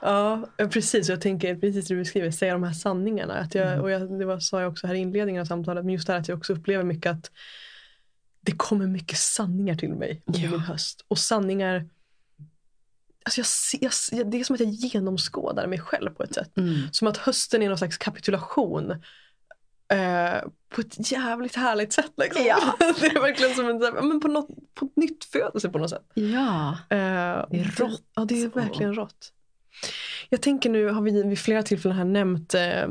Ja, 0.00 0.48
precis. 0.56 1.08
Jag 1.08 1.20
tänker 1.20 1.54
precis 1.54 1.88
det 1.88 1.94
du 1.94 1.98
beskriver, 1.98 2.30
säga 2.30 2.52
de 2.52 2.62
här 2.62 2.72
sanningarna. 2.72 3.34
Att 3.34 3.54
jag, 3.54 3.80
och 3.80 3.90
jag, 3.90 4.18
det 4.18 4.24
var, 4.24 4.40
sa 4.40 4.60
jag 4.60 4.72
också 4.72 4.86
här 4.86 4.94
i 4.94 4.98
inledningen 4.98 5.40
av 5.40 5.46
samtalet, 5.46 5.84
men 5.84 5.94
just 5.94 6.06
det 6.06 6.12
här 6.12 6.20
att 6.20 6.28
jag 6.28 6.38
också 6.38 6.52
upplever 6.52 6.84
mycket 6.84 7.12
att 7.12 7.30
det 8.40 8.52
kommer 8.52 8.86
mycket 8.86 9.18
sanningar 9.18 9.74
till 9.74 9.88
mig 9.94 10.22
under 10.26 10.40
Ja. 10.40 10.50
min 10.50 10.60
höst. 10.60 11.04
Och 11.08 11.18
sanningar, 11.18 11.88
alltså 13.24 13.40
jag, 13.80 13.92
jag, 14.18 14.30
det 14.30 14.40
är 14.40 14.44
som 14.44 14.54
att 14.54 14.60
jag 14.60 14.68
genomskådar 14.70 15.66
mig 15.66 15.78
själv 15.80 16.10
på 16.10 16.22
ett 16.22 16.34
sätt. 16.34 16.56
Mm. 16.58 16.78
Som 16.92 17.08
att 17.08 17.16
hösten 17.16 17.62
är 17.62 17.68
någon 17.68 17.78
slags 17.78 17.98
kapitulation. 17.98 18.90
Eh, 19.92 20.42
på 20.68 20.80
ett 20.80 21.12
jävligt 21.12 21.56
härligt 21.56 21.92
sätt. 21.92 22.12
Liksom. 22.16 22.44
Ja. 22.46 22.74
det 23.00 23.06
är 23.06 23.20
verkligen 23.20 23.54
som 23.54 23.68
en, 23.68 24.08
men 24.08 24.20
på, 24.20 24.28
något, 24.28 24.48
på 24.74 24.84
ett 24.86 24.96
nytt 24.96 25.24
födelse 25.24 25.68
på 25.68 25.78
något 25.78 25.90
sätt. 25.90 26.10
Ja. 26.14 26.70
Eh, 26.90 27.46
Det 27.50 27.60
är 27.60 27.74
rått. 27.78 28.02
Ja, 28.14 28.24
det 28.24 28.42
är 28.42 28.50
så. 28.50 28.58
verkligen 28.58 28.94
rått. 28.94 29.32
Jag 30.28 30.42
tänker 30.42 30.70
nu 30.70 30.88
har 30.88 31.02
vi 31.02 31.22
vid 31.22 31.38
flera 31.38 31.62
tillfällen 31.62 31.96
här 31.98 32.04
nämnt 32.04 32.54
eh, 32.54 32.88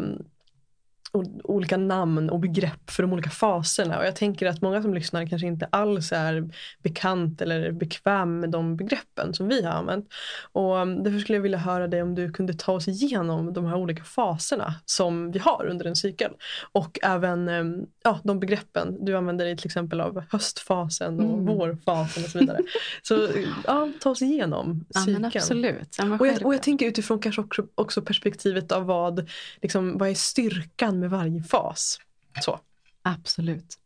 olika 1.43 1.78
namn 1.78 2.30
och 2.30 2.39
begrepp 2.39 2.91
för 2.91 3.04
de 3.04 3.13
olika 3.13 3.30
faserna. 3.30 4.00
Och 4.00 4.06
jag 4.06 4.15
tänker 4.15 4.48
att 4.48 4.62
många 4.62 4.82
som 4.82 4.93
lyssnar 4.93 5.26
kanske 5.28 5.48
inte 5.48 5.67
alls 5.72 6.12
är 6.12 6.50
bekant 6.84 7.41
eller 7.41 7.72
bekväm 7.72 8.39
med 8.39 8.50
de 8.50 8.76
begreppen 8.78 9.34
som 9.34 9.48
vi 9.48 9.63
har 9.63 9.72
använt. 9.72 10.08
Och 10.52 10.76
um, 10.76 11.04
därför 11.04 11.19
skulle 11.19 11.36
jag 11.38 11.43
vilja 11.43 11.58
höra 11.58 11.88
dig 11.88 12.02
om 12.02 12.15
du 12.15 12.32
kunde 12.32 12.54
ta 12.54 12.72
oss 12.74 12.88
igenom 12.88 13.54
de 13.54 13.65
här 13.65 13.76
olika 13.76 14.04
faserna 14.04 14.74
som 14.86 15.32
vi 15.32 15.39
har 15.39 15.65
under 15.69 15.86
en 15.86 15.95
cykel. 15.95 16.32
Och 16.72 17.00
även 17.04 17.50
um, 17.50 17.86
ja, 18.04 18.19
de 18.24 18.39
begreppen 18.39 19.06
du 19.06 19.17
använder 19.17 19.45
dig 19.45 19.58
till 19.58 19.67
exempel 19.67 20.02
av 20.02 20.24
höstfasen 20.32 21.19
och 21.19 21.39
Mm. 21.39 21.45
vårfasen 21.45 22.24
och 22.24 22.30
så 22.30 22.39
vidare. 22.39 22.60
Så 23.02 23.28
ja, 23.67 23.89
ta 24.00 24.10
oss 24.10 24.22
igenom 24.22 24.86
cykeln. 25.06 25.26
absolut. 25.26 25.95
Ja, 25.98 26.06
men 26.06 26.19
Och 26.19 26.28
jag, 26.28 26.45
och 26.45 26.54
jag 26.54 26.63
tänker 26.63 26.86
utifrån 26.86 27.19
kanske 27.19 27.41
också, 27.41 27.65
också 27.76 28.02
perspektivet 28.02 28.72
av 28.72 28.86
vad, 28.86 29.30
liksom, 29.62 29.98
vad 29.98 30.10
är 30.10 30.13
styrkan 30.13 30.98
med 30.99 31.09
varje 31.09 31.43
fas. 31.43 31.99
Så. 32.41 32.59
Absolut. 33.01 33.79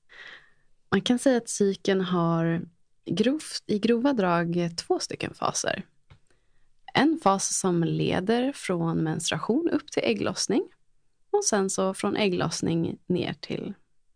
Man 0.92 1.02
kan 1.02 1.20
säga 1.20 1.38
att 1.38 1.50
cykeln 1.50 2.02
har 2.02 2.62
grovt, 3.06 3.64
i 3.66 3.80
grova 3.80 4.14
drag 4.14 4.70
två 4.78 5.00
stycken 5.00 5.34
faser. 5.34 5.86
En 6.94 7.20
fas 7.24 7.60
som 7.60 7.84
leder 7.84 8.52
från 8.52 8.98
menstruation 8.98 9.70
upp 9.70 9.92
till 9.92 10.04
ägglossning. 10.04 10.64
Och 11.32 11.46
sen 11.46 11.70
så 11.70 11.94
från 11.94 12.16
ägglossning 12.16 12.98
ner 13.08 13.34
till, 13.34 13.74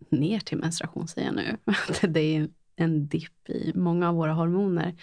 ner 0.09 0.39
till 0.39 0.57
menstruation 0.57 1.07
säger 1.07 1.27
jag 1.27 1.35
nu. 1.35 1.57
Det 2.07 2.35
är 2.35 2.49
en 2.75 3.07
dipp 3.07 3.49
i 3.49 3.71
många 3.75 4.09
av 4.09 4.15
våra 4.15 4.33
hormoner. 4.33 4.95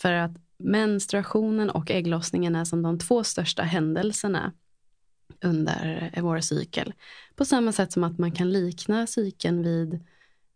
För 0.00 0.12
att 0.12 0.32
menstruationen 0.56 1.70
och 1.70 1.90
ägglossningen 1.90 2.56
är 2.56 2.64
som 2.64 2.82
de 2.82 2.98
två 2.98 3.24
största 3.24 3.62
händelserna 3.62 4.52
under 5.42 6.12
vår 6.16 6.40
cykel. 6.40 6.94
På 7.36 7.44
samma 7.44 7.72
sätt 7.72 7.92
som 7.92 8.04
att 8.04 8.18
man 8.18 8.32
kan 8.32 8.52
likna 8.52 9.06
cykeln 9.06 9.62
vid 9.62 10.00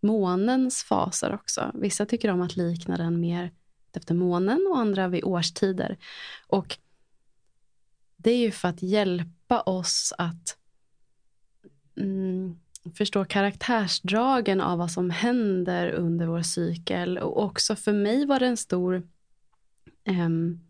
månens 0.00 0.82
faser 0.82 1.34
också. 1.34 1.70
Vissa 1.74 2.06
tycker 2.06 2.30
om 2.30 2.42
att 2.42 2.56
likna 2.56 2.96
den 2.96 3.20
mer 3.20 3.50
efter 3.92 4.14
månen 4.14 4.66
och 4.70 4.78
andra 4.78 5.08
vid 5.08 5.24
årstider. 5.24 5.98
Och 6.46 6.78
det 8.16 8.30
är 8.30 8.38
ju 8.38 8.50
för 8.50 8.68
att 8.68 8.82
hjälpa 8.82 9.60
oss 9.60 10.12
att 10.18 10.56
mm, 11.96 12.60
förstå 12.94 13.24
karaktärsdragen 13.24 14.60
av 14.60 14.78
vad 14.78 14.90
som 14.90 15.10
händer 15.10 15.90
under 15.90 16.26
vår 16.26 16.42
cykel. 16.42 17.18
Och 17.18 17.42
också 17.42 17.76
för 17.76 17.92
mig 17.92 18.26
var 18.26 18.40
det 18.40 18.46
en 18.46 18.56
stor 18.56 19.02
ehm, 20.04 20.60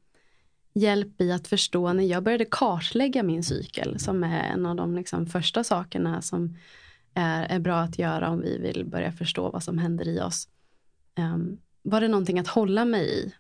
hjälp 0.75 1.21
i 1.21 1.33
att 1.33 1.49
förstå 1.49 1.93
när 1.93 2.05
jag 2.05 2.23
började 2.23 2.45
kartlägga 2.51 3.23
min 3.23 3.45
cykel 3.45 3.99
som 4.01 4.25
är 4.25 4.43
en 4.43 4.67
av 4.67 4.77
de 4.77 4.95
liksom 4.95 5.27
första 5.27 5.65
sakerna 5.65 6.23
som 6.23 6.57
är, 7.15 7.47
är 7.47 7.59
bra 7.59 7.81
att 7.81 7.99
göra 7.99 8.31
om 8.31 8.41
vi 8.41 8.59
vill 8.59 8.85
börja 8.85 9.13
förstå 9.13 9.51
vad 9.51 9.63
som 9.63 9.79
händer 9.79 10.09
i 10.09 10.21
oss. 10.21 10.49
Um, 11.19 11.59
var 11.83 12.01
det 12.01 12.09
någonting 12.09 12.39
att 12.39 12.49
hålla 12.49 12.85
mig 12.85 13.25
i? 13.25 13.35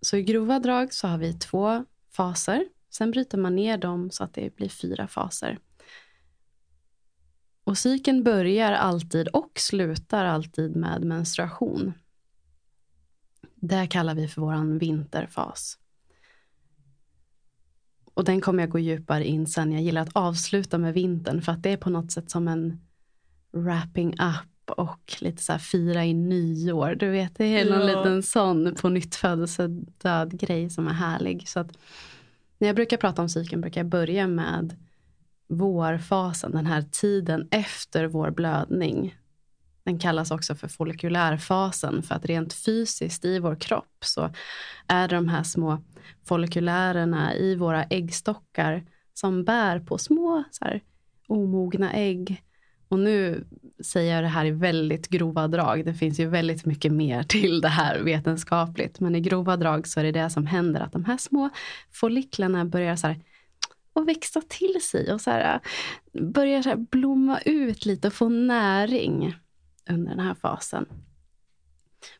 Så 0.00 0.16
i 0.16 0.22
grova 0.22 0.58
drag 0.58 0.94
så 0.94 1.08
har 1.08 1.18
vi 1.18 1.32
två 1.32 1.84
faser. 2.10 2.68
Sen 2.90 3.10
bryter 3.10 3.38
man 3.38 3.56
ner 3.56 3.78
dem 3.78 4.10
så 4.10 4.24
att 4.24 4.34
det 4.34 4.56
blir 4.56 4.68
fyra 4.68 5.08
faser. 5.08 5.58
Och 7.64 7.78
cykeln 7.78 8.22
börjar 8.22 8.72
alltid 8.72 9.28
och 9.28 9.52
slutar 9.54 10.24
alltid 10.24 10.76
med 10.76 11.04
menstruation. 11.04 11.92
Det 13.54 13.86
kallar 13.86 14.14
vi 14.14 14.28
för 14.28 14.40
våran 14.40 14.78
vinterfas. 14.78 15.78
Och 18.14 18.24
den 18.24 18.40
kommer 18.40 18.62
jag 18.62 18.70
gå 18.70 18.78
djupare 18.78 19.24
in 19.24 19.46
sen. 19.46 19.72
Jag 19.72 19.82
gillar 19.82 20.02
att 20.02 20.16
avsluta 20.16 20.78
med 20.78 20.94
vintern 20.94 21.42
för 21.42 21.52
att 21.52 21.62
det 21.62 21.72
är 21.72 21.76
på 21.76 21.90
något 21.90 22.12
sätt 22.12 22.30
som 22.30 22.48
en 22.48 22.80
wrapping 23.52 24.12
up 24.12 24.70
och 24.70 25.16
lite 25.20 25.42
så 25.42 25.52
här 25.52 25.58
fira 25.58 26.04
i 26.04 26.14
nyår. 26.14 26.94
Du 26.94 27.08
vet, 27.08 27.36
det 27.36 27.44
är 27.44 27.70
någon 27.70 27.88
ja. 27.88 27.98
liten 27.98 28.22
sån 28.22 28.74
på 28.74 28.88
nytt 28.88 29.14
födelsedöd 29.14 30.40
grej 30.40 30.70
som 30.70 30.88
är 30.88 30.92
härlig. 30.92 31.48
Så 31.48 31.60
att 31.60 31.78
när 32.58 32.68
jag 32.68 32.76
brukar 32.76 32.96
prata 32.96 33.22
om 33.22 33.28
cykeln 33.28 33.60
brukar 33.60 33.80
jag 33.80 33.88
börja 33.88 34.26
med 34.26 34.76
vårfasen, 35.48 36.52
den 36.52 36.66
här 36.66 36.82
tiden 36.82 37.48
efter 37.50 38.06
vår 38.06 38.30
blödning. 38.30 39.17
Den 39.88 39.98
kallas 39.98 40.30
också 40.30 40.54
för 40.54 40.68
follikulärfasen 40.68 42.02
för 42.02 42.14
att 42.14 42.24
rent 42.24 42.52
fysiskt 42.52 43.24
i 43.24 43.38
vår 43.38 43.54
kropp 43.54 43.96
så 44.04 44.30
är 44.86 45.08
det 45.08 45.16
de 45.16 45.28
här 45.28 45.42
små 45.42 45.82
follikulärerna 46.24 47.34
i 47.34 47.54
våra 47.54 47.84
äggstockar 47.84 48.84
som 49.14 49.44
bär 49.44 49.80
på 49.80 49.98
små 49.98 50.44
så 50.50 50.64
här, 50.64 50.80
omogna 51.28 51.92
ägg. 51.92 52.42
Och 52.88 52.98
nu 52.98 53.44
säger 53.84 54.14
jag 54.14 54.24
det 54.24 54.28
här 54.28 54.44
i 54.44 54.50
väldigt 54.50 55.08
grova 55.08 55.48
drag. 55.48 55.84
Det 55.84 55.94
finns 55.94 56.20
ju 56.20 56.28
väldigt 56.28 56.66
mycket 56.66 56.92
mer 56.92 57.22
till 57.22 57.60
det 57.60 57.68
här 57.68 58.00
vetenskapligt. 58.00 59.00
Men 59.00 59.14
i 59.14 59.20
grova 59.20 59.56
drag 59.56 59.86
så 59.86 60.00
är 60.00 60.04
det 60.04 60.12
det 60.12 60.30
som 60.30 60.46
händer 60.46 60.80
att 60.80 60.92
de 60.92 61.04
här 61.04 61.16
små 61.16 61.50
folliklarna 61.92 62.64
börjar 62.64 62.96
så 62.96 63.06
här, 63.06 63.20
och 63.92 64.08
växa 64.08 64.40
till 64.48 64.80
sig 64.82 65.12
och 65.12 65.20
så 65.20 65.30
här, 65.30 65.60
börjar 66.12 66.62
så 66.62 66.76
blomma 66.76 67.38
ut 67.38 67.86
lite 67.86 68.08
och 68.08 68.14
få 68.14 68.28
näring 68.28 69.34
under 69.88 70.10
den 70.10 70.20
här 70.20 70.34
fasen. 70.34 70.86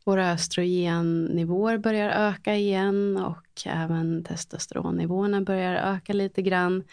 Våra 0.04 0.32
östrogennivåer 0.32 1.78
börjar 1.78 2.10
öka 2.10 2.56
igen 2.56 3.16
och 3.16 3.66
även 3.66 4.24
testosteronnivåerna 4.24 5.40
börjar 5.40 5.74
öka 5.74 6.12
lite 6.12 6.42
grann. 6.42 6.84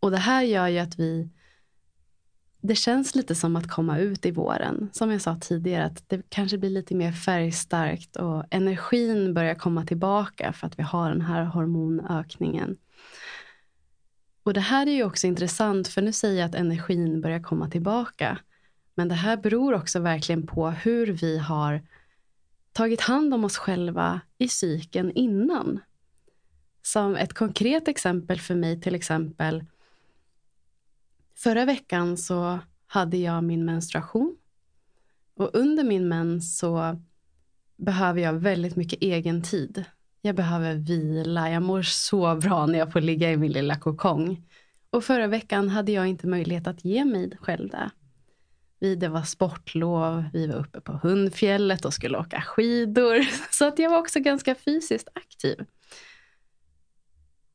Och 0.00 0.10
det 0.10 0.16
här 0.16 0.42
gör 0.42 0.68
ju 0.68 0.78
att 0.78 0.98
vi 0.98 1.28
det 2.66 2.74
känns 2.74 3.14
lite 3.14 3.34
som 3.34 3.56
att 3.56 3.70
komma 3.70 3.98
ut 3.98 4.26
i 4.26 4.30
våren. 4.30 4.90
Som 4.92 5.10
jag 5.10 5.20
sa 5.20 5.36
tidigare, 5.40 5.84
att 5.84 6.08
det 6.08 6.22
kanske 6.28 6.58
blir 6.58 6.70
lite 6.70 6.94
mer 6.94 7.12
färgstarkt 7.12 8.16
och 8.16 8.44
energin 8.50 9.34
börjar 9.34 9.54
komma 9.54 9.84
tillbaka 9.86 10.52
för 10.52 10.66
att 10.66 10.78
vi 10.78 10.82
har 10.82 11.08
den 11.08 11.20
här 11.20 11.44
hormonökningen. 11.44 12.76
Och 14.42 14.54
det 14.54 14.60
här 14.60 14.86
är 14.86 14.90
ju 14.90 15.04
också 15.04 15.26
intressant, 15.26 15.88
för 15.88 16.02
nu 16.02 16.12
säger 16.12 16.40
jag 16.40 16.48
att 16.48 16.54
energin 16.54 17.20
börjar 17.20 17.42
komma 17.42 17.70
tillbaka. 17.70 18.38
Men 18.94 19.08
det 19.08 19.14
här 19.14 19.36
beror 19.36 19.74
också 19.74 19.98
verkligen 19.98 20.46
på 20.46 20.70
hur 20.70 21.06
vi 21.06 21.38
har 21.38 21.82
tagit 22.72 23.00
hand 23.00 23.34
om 23.34 23.44
oss 23.44 23.56
själva 23.56 24.20
i 24.38 24.48
psyken 24.48 25.12
innan. 25.12 25.80
Som 26.82 27.16
ett 27.16 27.32
konkret 27.32 27.88
exempel 27.88 28.40
för 28.40 28.54
mig 28.54 28.80
till 28.80 28.94
exempel. 28.94 29.64
Förra 31.34 31.64
veckan 31.64 32.16
så 32.16 32.58
hade 32.86 33.16
jag 33.16 33.44
min 33.44 33.64
menstruation. 33.64 34.36
Och 35.36 35.50
under 35.52 35.84
min 35.84 36.08
mens 36.08 36.58
så 36.58 37.00
behöver 37.76 38.20
jag 38.20 38.32
väldigt 38.32 38.76
mycket 38.76 39.02
egen 39.02 39.42
tid. 39.42 39.84
Jag 40.20 40.36
behöver 40.36 40.74
vila. 40.74 41.50
Jag 41.50 41.62
mår 41.62 41.82
så 41.82 42.34
bra 42.36 42.66
när 42.66 42.78
jag 42.78 42.92
får 42.92 43.00
ligga 43.00 43.32
i 43.32 43.36
min 43.36 43.52
lilla 43.52 43.76
kokong. 43.76 44.42
Och 44.90 45.04
förra 45.04 45.26
veckan 45.26 45.68
hade 45.68 45.92
jag 45.92 46.06
inte 46.06 46.26
möjlighet 46.26 46.66
att 46.66 46.84
ge 46.84 47.04
mig 47.04 47.30
själv 47.40 47.68
det. 47.68 47.90
Det 48.84 49.08
var 49.08 49.22
sportlov, 49.22 50.24
vi 50.32 50.46
var 50.46 50.56
uppe 50.56 50.80
på 50.80 50.92
Hundfjället 50.92 51.84
och 51.84 51.94
skulle 51.94 52.18
åka 52.18 52.40
skidor. 52.40 53.20
Så 53.50 53.64
att 53.64 53.78
jag 53.78 53.90
var 53.90 53.98
också 53.98 54.20
ganska 54.20 54.54
fysiskt 54.54 55.08
aktiv. 55.14 55.66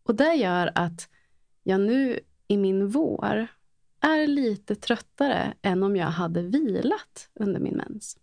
Och 0.03 0.15
det 0.15 0.33
gör 0.33 0.71
att 0.75 1.09
jag 1.63 1.81
nu 1.81 2.19
i 2.47 2.57
min 2.57 2.87
vår 2.87 3.47
är 4.01 4.27
lite 4.27 4.75
tröttare 4.75 5.53
än 5.61 5.83
om 5.83 5.95
jag 5.95 6.07
hade 6.07 6.41
vilat 6.41 7.29
under 7.33 7.59
min 7.59 7.75
mens. 7.75 8.17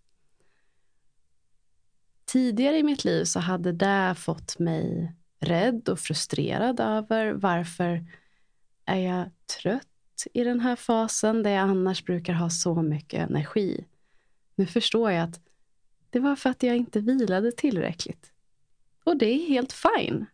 Tidigare 2.24 2.78
i 2.78 2.82
mitt 2.82 3.04
liv 3.04 3.24
så 3.24 3.40
hade 3.40 3.72
det 3.72 4.14
fått 4.18 4.58
mig 4.58 5.14
rädd 5.40 5.88
och 5.88 5.98
frustrerad 5.98 6.80
över 6.80 7.32
varför 7.32 8.06
är 8.84 8.96
jag 8.96 9.30
trött 9.62 9.95
i 10.34 10.44
den 10.44 10.60
här 10.60 10.76
fasen 10.76 11.42
där 11.42 11.50
jag 11.50 11.68
annars 11.68 12.04
brukar 12.04 12.32
ha 12.32 12.50
så 12.50 12.82
mycket 12.82 13.30
energi. 13.30 13.86
Nu 14.54 14.66
förstår 14.66 15.10
jag 15.10 15.22
att 15.22 15.40
det 16.10 16.20
var 16.20 16.36
för 16.36 16.50
att 16.50 16.62
jag 16.62 16.76
inte 16.76 17.00
vilade 17.00 17.52
tillräckligt. 17.52 18.32
Och 19.04 19.16
det 19.16 19.26
är 19.26 19.48
helt 19.48 19.72
fine. 19.72 20.26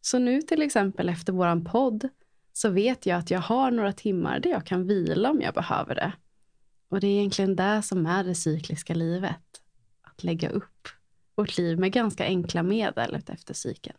Så 0.00 0.18
nu 0.18 0.42
till 0.42 0.62
exempel 0.62 1.08
efter 1.08 1.32
våran 1.32 1.64
podd 1.64 2.08
så 2.52 2.70
vet 2.70 3.06
jag 3.06 3.18
att 3.18 3.30
jag 3.30 3.40
har 3.40 3.70
några 3.70 3.92
timmar 3.92 4.40
där 4.40 4.50
jag 4.50 4.66
kan 4.66 4.86
vila 4.86 5.30
om 5.30 5.40
jag 5.40 5.54
behöver 5.54 5.94
det. 5.94 6.12
Och 6.88 7.00
det 7.00 7.06
är 7.06 7.18
egentligen 7.18 7.56
det 7.56 7.82
som 7.82 8.06
är 8.06 8.24
det 8.24 8.34
cykliska 8.34 8.94
livet. 8.94 9.62
Att 10.02 10.24
lägga 10.24 10.50
upp 10.50 10.88
vårt 11.34 11.58
liv 11.58 11.78
med 11.78 11.92
ganska 11.92 12.24
enkla 12.24 12.62
medel 12.62 13.14
efter 13.26 13.54
cykeln. 13.54 13.96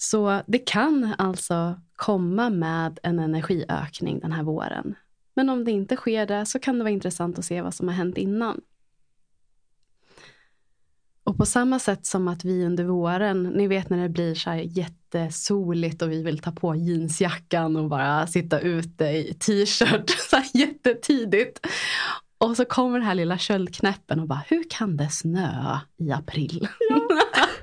Så 0.00 0.42
det 0.46 0.58
kan 0.58 1.14
alltså 1.18 1.80
komma 1.96 2.50
med 2.50 2.98
en 3.02 3.18
energiökning 3.18 4.20
den 4.20 4.32
här 4.32 4.42
våren. 4.42 4.94
Men 5.34 5.48
om 5.48 5.64
det 5.64 5.70
inte 5.70 5.96
sker 5.96 6.26
det 6.26 6.46
så 6.46 6.58
kan 6.58 6.78
det 6.78 6.84
vara 6.84 6.92
intressant 6.92 7.38
att 7.38 7.44
se 7.44 7.62
vad 7.62 7.74
som 7.74 7.88
har 7.88 7.94
hänt 7.94 8.18
innan. 8.18 8.60
Och 11.24 11.36
på 11.36 11.46
samma 11.46 11.78
sätt 11.78 12.06
som 12.06 12.28
att 12.28 12.44
vi 12.44 12.64
under 12.64 12.84
våren, 12.84 13.42
ni 13.42 13.66
vet 13.66 13.90
när 13.90 14.02
det 14.02 14.08
blir 14.08 14.34
så 14.34 14.50
här 14.50 14.56
jättesoligt 14.58 16.02
och 16.02 16.10
vi 16.10 16.22
vill 16.22 16.38
ta 16.38 16.52
på 16.52 16.74
jeansjackan 16.74 17.76
och 17.76 17.88
bara 17.88 18.26
sitta 18.26 18.60
ute 18.60 19.04
i 19.04 19.34
t-shirt 19.34 20.10
så 20.30 20.36
här 20.36 20.46
jättetidigt. 20.54 21.66
Och 22.38 22.56
så 22.56 22.64
kommer 22.64 22.98
den 22.98 23.06
här 23.06 23.14
lilla 23.14 23.38
köldknäppen 23.38 24.20
och 24.20 24.26
bara, 24.26 24.42
hur 24.48 24.64
kan 24.70 24.96
det 24.96 25.08
snöa 25.08 25.80
i 25.96 26.12
april? 26.12 26.68
Ja. 26.88 27.00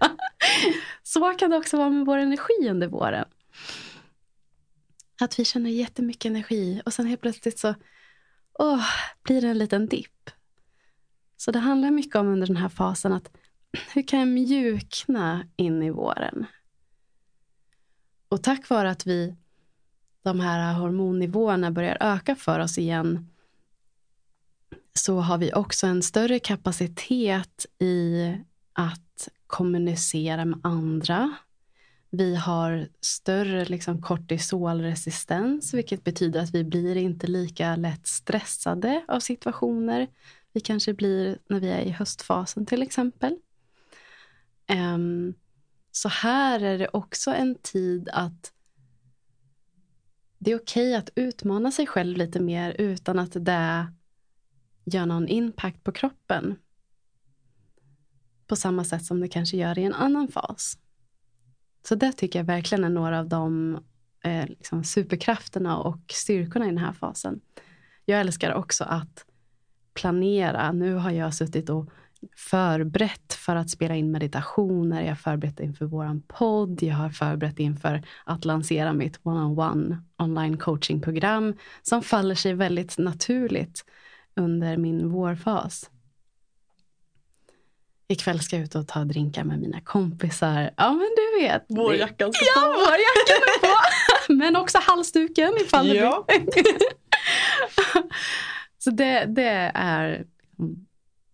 så 1.15 1.33
kan 1.33 1.49
det 1.49 1.57
också 1.57 1.77
vara 1.77 1.89
med 1.89 2.05
vår 2.05 2.17
energi 2.17 2.69
under 2.69 2.87
våren. 2.87 3.25
Att 5.21 5.39
vi 5.39 5.45
känner 5.45 5.69
jättemycket 5.69 6.25
energi 6.25 6.81
och 6.85 6.93
sen 6.93 7.05
helt 7.05 7.21
plötsligt 7.21 7.59
så 7.59 7.75
åh, 8.59 8.85
blir 9.23 9.41
det 9.41 9.47
en 9.47 9.57
liten 9.57 9.87
dipp. 9.87 10.29
Så 11.37 11.51
det 11.51 11.59
handlar 11.59 11.91
mycket 11.91 12.15
om 12.15 12.27
under 12.27 12.47
den 12.47 12.57
här 12.57 12.69
fasen 12.69 13.13
att 13.13 13.37
hur 13.93 14.01
kan 14.01 14.19
jag 14.19 14.27
mjukna 14.27 15.47
in 15.55 15.83
i 15.83 15.89
våren? 15.89 16.45
Och 18.29 18.43
tack 18.43 18.69
vare 18.69 18.89
att 18.89 19.07
vi, 19.07 19.35
de 20.23 20.39
här 20.39 20.73
hormonnivåerna 20.73 21.71
börjar 21.71 21.97
öka 21.99 22.35
för 22.35 22.59
oss 22.59 22.77
igen 22.77 23.29
så 24.93 25.19
har 25.19 25.37
vi 25.37 25.53
också 25.53 25.87
en 25.87 26.01
större 26.01 26.39
kapacitet 26.39 27.65
i 27.79 28.33
att 28.73 29.04
kommunicera 29.47 30.45
med 30.45 30.59
andra. 30.63 31.35
Vi 32.09 32.35
har 32.35 32.87
större 33.01 33.65
liksom, 33.65 34.01
kortisolresistens, 34.01 35.73
vilket 35.73 36.03
betyder 36.03 36.43
att 36.43 36.51
vi 36.53 36.63
blir 36.63 36.95
inte 36.95 37.27
lika 37.27 37.75
lätt 37.75 38.07
stressade 38.07 39.05
av 39.07 39.19
situationer. 39.19 40.07
Vi 40.53 40.61
kanske 40.61 40.93
blir 40.93 41.37
när 41.49 41.59
vi 41.59 41.69
är 41.69 41.81
i 41.81 41.89
höstfasen 41.89 42.65
till 42.65 42.81
exempel. 42.81 43.37
Um, 44.69 45.33
så 45.91 46.09
här 46.09 46.59
är 46.59 46.77
det 46.77 46.87
också 46.93 47.31
en 47.31 47.55
tid 47.55 48.09
att 48.13 48.51
det 50.37 50.51
är 50.51 50.55
okej 50.55 50.89
okay 50.89 50.95
att 50.95 51.09
utmana 51.15 51.71
sig 51.71 51.87
själv 51.87 52.17
lite 52.17 52.39
mer 52.39 52.75
utan 52.79 53.19
att 53.19 53.45
det 53.45 53.93
gör 54.85 55.05
någon 55.05 55.27
impact 55.27 55.83
på 55.83 55.91
kroppen. 55.91 56.55
På 58.47 58.55
samma 58.55 58.83
sätt 58.83 59.05
som 59.05 59.19
det 59.19 59.27
kanske 59.27 59.57
gör 59.57 59.79
i 59.79 59.83
en 59.83 59.93
annan 59.93 60.27
fas. 60.27 60.77
Så 61.87 61.95
det 61.95 62.11
tycker 62.11 62.39
jag 62.39 62.45
verkligen 62.45 62.83
är 62.83 62.89
några 62.89 63.19
av 63.19 63.29
de 63.29 63.79
eh, 64.23 64.47
liksom 64.47 64.83
superkrafterna 64.83 65.77
och 65.77 66.01
styrkorna 66.07 66.65
i 66.65 66.69
den 66.69 66.77
här 66.77 66.93
fasen. 66.93 67.41
Jag 68.05 68.19
älskar 68.19 68.53
också 68.53 68.83
att 68.83 69.25
planera. 69.93 70.71
Nu 70.71 70.93
har 70.93 71.11
jag 71.11 71.33
suttit 71.33 71.69
och 71.69 71.89
förberett 72.35 73.33
för 73.33 73.55
att 73.55 73.69
spela 73.69 73.95
in 73.95 74.11
meditationer. 74.11 75.01
Jag 75.01 75.09
har 75.09 75.15
förberett 75.15 75.59
inför 75.59 75.85
vår 75.85 76.21
podd. 76.27 76.83
Jag 76.83 76.95
har 76.95 77.09
förberett 77.09 77.59
inför 77.59 78.03
att 78.23 78.45
lansera 78.45 78.93
mitt 78.93 79.19
one-on-one 79.23 79.97
online 80.17 80.57
coachingprogram 80.57 81.53
som 81.81 82.01
faller 82.01 82.35
sig 82.35 82.53
väldigt 82.53 82.97
naturligt 82.97 83.85
under 84.35 84.77
min 84.77 85.09
vårfas. 85.09 85.89
Ikväll 88.07 88.39
ska 88.39 88.55
jag 88.55 88.63
ut 88.63 88.75
och 88.75 88.87
ta 88.87 89.03
drinkar 89.03 89.43
med 89.43 89.59
mina 89.59 89.81
kompisar. 89.81 90.71
Ja 90.77 90.89
men 90.91 91.09
du 91.15 91.41
vet. 91.41 91.65
Vårjackan 91.69 92.33
ska 92.33 92.45
ja, 92.45 92.61
på. 92.61 92.67
Ja, 92.67 92.77
vårjackan 92.77 93.41
är 93.47 93.67
på. 94.27 94.33
men 94.33 94.55
också 94.55 94.77
halsduken 94.81 95.53
ifall 95.61 95.95
ja. 95.95 96.25
det 96.27 96.39
blir. 96.39 96.77
Så 98.77 98.91
det, 98.91 99.25
det 99.25 99.71
är 99.73 100.25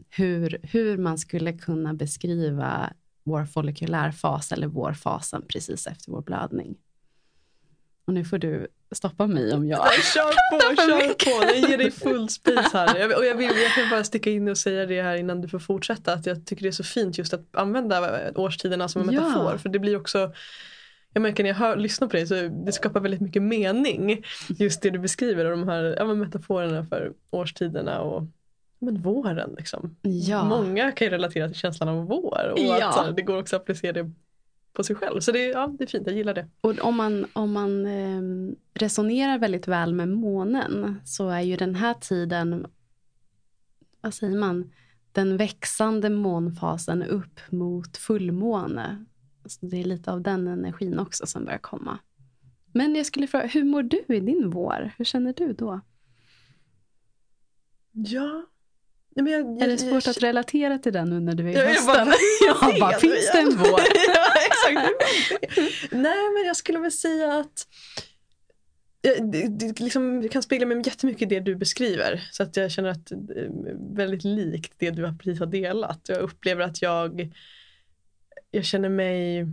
hur, 0.09 0.59
hur 0.63 0.97
man 0.97 1.17
skulle 1.17 1.53
kunna 1.53 1.93
beskriva 1.93 2.93
vår 3.23 3.45
follikulärfas 3.45 4.51
eller 4.51 4.67
vårfasen 4.67 5.45
precis 5.47 5.87
efter 5.87 6.11
vår 6.11 6.21
blödning. 6.21 6.77
Och 8.05 8.13
nu 8.13 8.25
får 8.25 8.37
du 8.37 8.67
stoppa 8.97 9.27
mig 9.27 9.53
om 9.53 9.67
jag... 9.67 9.93
kör 9.93 10.31
på, 10.51 10.75
kör 10.75 11.13
på. 11.13 11.45
Jag 11.45 11.69
ger 11.69 11.77
dig 11.77 11.91
full 11.91 12.29
space 12.29 12.69
här. 12.77 13.17
Och 13.17 13.25
jag, 13.25 13.35
vill, 13.35 13.47
jag 13.63 13.71
kan 13.75 13.89
bara 13.89 14.03
sticka 14.03 14.29
in 14.29 14.47
och 14.49 14.57
säga 14.57 14.85
det 14.85 15.01
här 15.01 15.15
innan 15.15 15.41
du 15.41 15.47
får 15.47 15.59
fortsätta. 15.59 16.13
Att 16.13 16.25
jag 16.25 16.45
tycker 16.45 16.63
det 16.63 16.69
är 16.69 16.71
så 16.71 16.83
fint 16.83 17.17
just 17.17 17.33
att 17.33 17.55
använda 17.55 18.21
årstiderna 18.35 18.87
som 18.87 19.01
en 19.09 19.13
Ja. 19.15 19.21
metafor. 19.21 19.57
För 19.57 19.69
det 19.69 19.79
blir 19.79 19.97
också 19.97 20.31
jag 21.13 21.21
märker 21.21 21.43
när 21.43 21.49
jag 21.49 21.57
hör, 21.57 21.75
lyssnar 21.75 22.07
på 22.07 22.15
dig 22.17 22.27
så 22.27 22.35
det 22.65 22.71
skapar 22.71 22.99
väldigt 22.99 23.21
mycket 23.21 23.41
mening. 23.41 24.23
Just 24.47 24.81
det 24.81 24.89
du 24.89 24.99
beskriver 24.99 25.45
och 25.45 25.51
de 25.51 25.67
här 25.67 25.95
ja, 25.97 26.05
metaforerna 26.13 26.85
för 26.85 27.13
årstiderna 27.29 28.01
och 28.01 28.23
men 28.79 29.01
våren. 29.01 29.55
Liksom. 29.57 29.95
Ja. 30.01 30.43
Många 30.43 30.91
kan 30.91 31.05
ju 31.05 31.11
relatera 31.11 31.47
till 31.47 31.57
känslan 31.57 31.89
av 31.89 32.05
vår 32.05 32.51
och 32.53 32.59
Ja. 32.59 32.89
att 32.89 32.95
här, 33.05 33.11
det 33.11 33.21
går 33.21 33.37
också 33.37 33.55
att 33.55 33.61
applicera 33.61 33.91
det 33.93 34.11
på 34.73 34.83
sig 34.83 34.95
själv. 34.95 35.19
Så 35.19 35.31
det, 35.31 35.45
är- 35.45 35.51
ja, 35.51 35.67
det 35.77 35.83
är 35.83 35.87
fint, 35.87 36.07
jag 36.07 36.15
gillar 36.15 36.33
det. 36.33 36.47
Och 36.61 36.79
om 36.79 36.95
man, 36.97 37.25
om 37.33 37.51
man 37.51 37.85
eh, 37.85 38.21
resonerar 38.73 39.37
väldigt 39.39 39.67
väl 39.67 39.93
med 39.93 40.09
månen 40.09 41.01
så 41.05 41.29
är 41.29 41.41
ju 41.41 41.55
den 41.57 41.75
här 41.75 41.93
tiden, 41.93 42.67
vad 44.01 44.13
säger 44.13 44.37
man, 44.37 44.71
den 45.11 45.37
växande 45.37 46.09
månfasen 46.09 47.03
upp 47.03 47.39
mot 47.49 47.97
fullmåne. 47.97 49.05
Så 49.45 49.65
det 49.65 49.77
är 49.77 49.83
lite 49.83 50.11
av 50.11 50.21
den 50.21 50.47
energin 50.47 50.99
också 50.99 51.25
som 51.25 51.45
börjar 51.45 51.59
komma. 51.59 51.99
Men 52.73 52.95
jag 52.95 53.05
skulle 53.05 53.27
fråga, 53.27 53.45
hur 53.47 53.63
mår 53.63 53.83
du 53.83 54.03
i 54.07 54.19
din 54.19 54.49
vår? 54.49 54.91
Hur 54.97 55.05
känner 55.05 55.33
du 55.33 55.53
då? 55.53 55.81
Ja. 57.91 58.45
Nej, 59.15 59.23
men 59.23 59.33
jag, 59.33 59.61
Är 59.61 59.67
det 59.67 59.77
svårt 59.77 60.07
att 60.07 60.23
relatera 60.23 60.77
till 60.77 60.93
den 60.93 61.09
nu 61.09 61.19
när 61.19 61.35
du 61.35 61.43
är 61.43 61.49
i 61.51 61.53
Ja, 61.53 61.59
jag 61.61 61.67
hösten? 61.69 62.05
bara, 62.05 62.15
Jag 62.69 62.79
bara, 62.79 62.91
finns 62.99 63.31
det 63.31 63.39
en 63.39 63.57
vår? 63.57 63.79
ja, 64.07 64.25
exakt. 64.45 64.91
Nej, 65.91 66.29
men 66.33 66.45
jag 66.45 66.55
skulle 66.57 66.79
väl 66.79 66.91
säga 66.91 67.33
att 67.33 67.67
eh, 69.07 69.25
det, 69.25 69.47
det 69.47 69.79
liksom, 69.79 70.21
jag 70.21 70.31
kan 70.31 70.43
spegla 70.43 70.65
mig 70.67 70.81
jättemycket 70.85 71.21
i 71.21 71.25
det 71.25 71.39
du 71.39 71.55
beskriver. 71.55 72.27
Så 72.31 72.43
att 72.43 72.57
jag 72.57 72.71
känner 72.71 72.89
att 72.89 73.11
är 73.11 73.95
väldigt 73.95 74.23
likt 74.23 74.73
det 74.77 74.89
du 74.89 75.13
precis 75.17 75.39
har 75.39 75.45
delat. 75.47 76.01
Jag 76.07 76.17
upplever 76.17 76.63
att 76.63 76.81
jag, 76.81 77.33
jag 78.51 78.65
känner 78.65 78.89
mig 78.89 79.47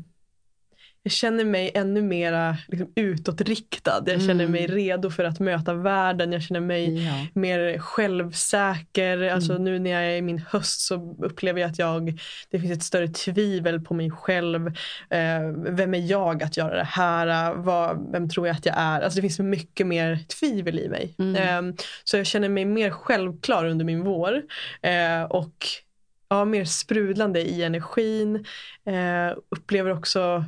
jag 1.09 1.13
känner 1.13 1.45
mig 1.45 1.71
ännu 1.75 2.03
mera 2.03 2.57
liksom, 2.67 2.93
utåtriktad. 2.95 4.03
Jag 4.07 4.21
känner 4.21 4.45
Mm. 4.45 4.51
mig 4.53 4.67
redo 4.67 5.11
för 5.11 5.25
att 5.25 5.41
möta 5.41 5.75
världen. 5.75 6.33
Jag 6.33 6.43
känner 6.43 6.61
mig 6.61 7.05
Ja. 7.07 7.27
mer 7.35 7.79
självsäker. 7.79 9.29
Alltså 9.29 9.53
Mm. 9.53 9.65
nu 9.65 9.79
när 9.79 9.91
jag 9.91 10.05
är 10.07 10.17
i 10.17 10.23
min 10.23 10.39
höst 10.39 10.81
så 10.81 11.17
upplever 11.23 11.61
jag 11.61 11.71
att 11.71 11.79
jag, 11.79 12.21
det 12.51 12.61
finns 12.61 12.73
ett 12.73 12.83
större 12.83 13.09
tvivel 13.09 13.81
på 13.81 13.95
mig 13.95 14.11
själv. 14.11 14.67
Eh, 15.11 15.41
vem 15.69 15.95
är 15.95 16.11
jag 16.11 16.43
att 16.43 16.57
göra 16.57 16.77
det 16.77 16.85
här? 16.91 17.55
Vad, 17.55 18.13
vem 18.13 18.29
tror 18.29 18.47
jag 18.47 18.57
att 18.57 18.67
jag 18.67 18.75
är? 18.79 19.01
Alltså 19.01 19.17
det 19.17 19.23
finns 19.23 19.39
mycket 19.39 19.87
mer 19.87 20.19
tvivel 20.41 20.79
i 20.79 20.89
mig. 20.89 21.15
Mm. 21.19 21.69
Eh, 21.69 21.75
så 22.05 22.17
jag 22.17 22.27
känner 22.27 22.49
mig 22.49 22.65
mer 22.65 22.91
självklar 22.91 23.65
under 23.67 23.85
min 23.85 24.05
vår. 24.05 24.43
Eh, 24.83 25.23
och 25.23 25.67
ja, 26.31 26.45
mer 26.45 26.65
sprudlande 26.65 27.41
i 27.41 27.63
energin. 27.63 28.45
Eh, 28.87 29.37
upplever 29.51 29.91
också 29.93 30.45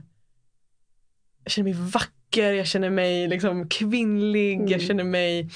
jag 1.45 1.53
känner 1.53 1.65
mig 1.75 1.91
vacker, 1.91 2.53
jag 2.53 2.67
känner 2.67 2.91
mig 2.91 3.29
liksom 3.29 3.69
kvinnlig, 3.69 4.57
Mm. 4.57 4.69
jag 4.69 4.81
känner 4.81 5.05
mig 5.05 5.51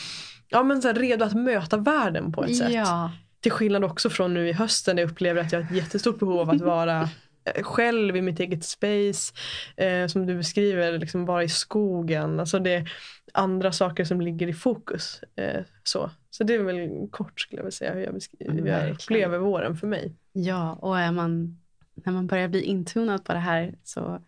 ja, 0.48 0.62
men 0.62 0.82
så 0.82 0.92
redo 0.92 1.24
att 1.24 1.34
möta 1.34 1.76
världen 1.76 2.32
på 2.32 2.44
ett 2.44 2.56
sätt. 2.56 2.72
Ja. 2.72 3.12
Till 3.40 3.52
skillnad 3.52 3.84
också 3.84 4.10
från 4.10 4.34
nu 4.34 4.48
i 4.48 4.52
hösten 4.52 4.96
där 4.96 5.02
jag 5.02 5.10
upplever 5.10 5.40
att 5.40 5.52
jag 5.52 5.60
har 5.60 5.70
ett 5.70 5.76
jättestort 5.76 6.18
behov 6.18 6.40
av 6.40 6.50
att 6.50 6.60
vara 6.60 7.00
eh, 7.54 7.62
själv 7.62 8.16
i 8.16 8.22
mitt 8.22 8.40
eget 8.40 8.64
space. 8.64 9.34
Eh, 9.76 10.06
som 10.06 10.26
du 10.26 10.36
beskriver, 10.36 10.98
liksom 10.98 11.24
vara 11.26 11.42
i 11.44 11.48
skogen. 11.48 12.40
Alltså 12.40 12.58
det 12.58 12.74
är 12.74 12.92
andra 13.32 13.72
saker 13.72 14.04
som 14.04 14.20
ligger 14.20 14.46
i 14.48 14.52
fokus. 14.52 15.20
Eh, 15.36 15.62
så. 15.82 16.10
så 16.30 16.44
det 16.44 16.54
är 16.54 16.58
väl 16.62 17.08
kort 17.10 17.40
skulle 17.40 17.58
jag 17.58 17.64
vilja 17.64 17.76
säga 17.76 17.94
hur 17.94 18.00
jag, 18.00 18.20
hur 18.54 18.66
jag 18.66 18.90
upplever 18.90 19.38
våren 19.38 19.76
för 19.76 19.86
mig. 19.86 20.12
Ja, 20.32 20.72
och 20.72 20.98
är 20.98 21.12
man, 21.12 21.60
när 21.94 22.12
man 22.12 22.26
börjar 22.26 22.48
bli 22.48 22.62
intunad 22.62 23.24
på 23.24 23.32
det 23.32 23.38
här 23.38 23.74
så 23.84 24.22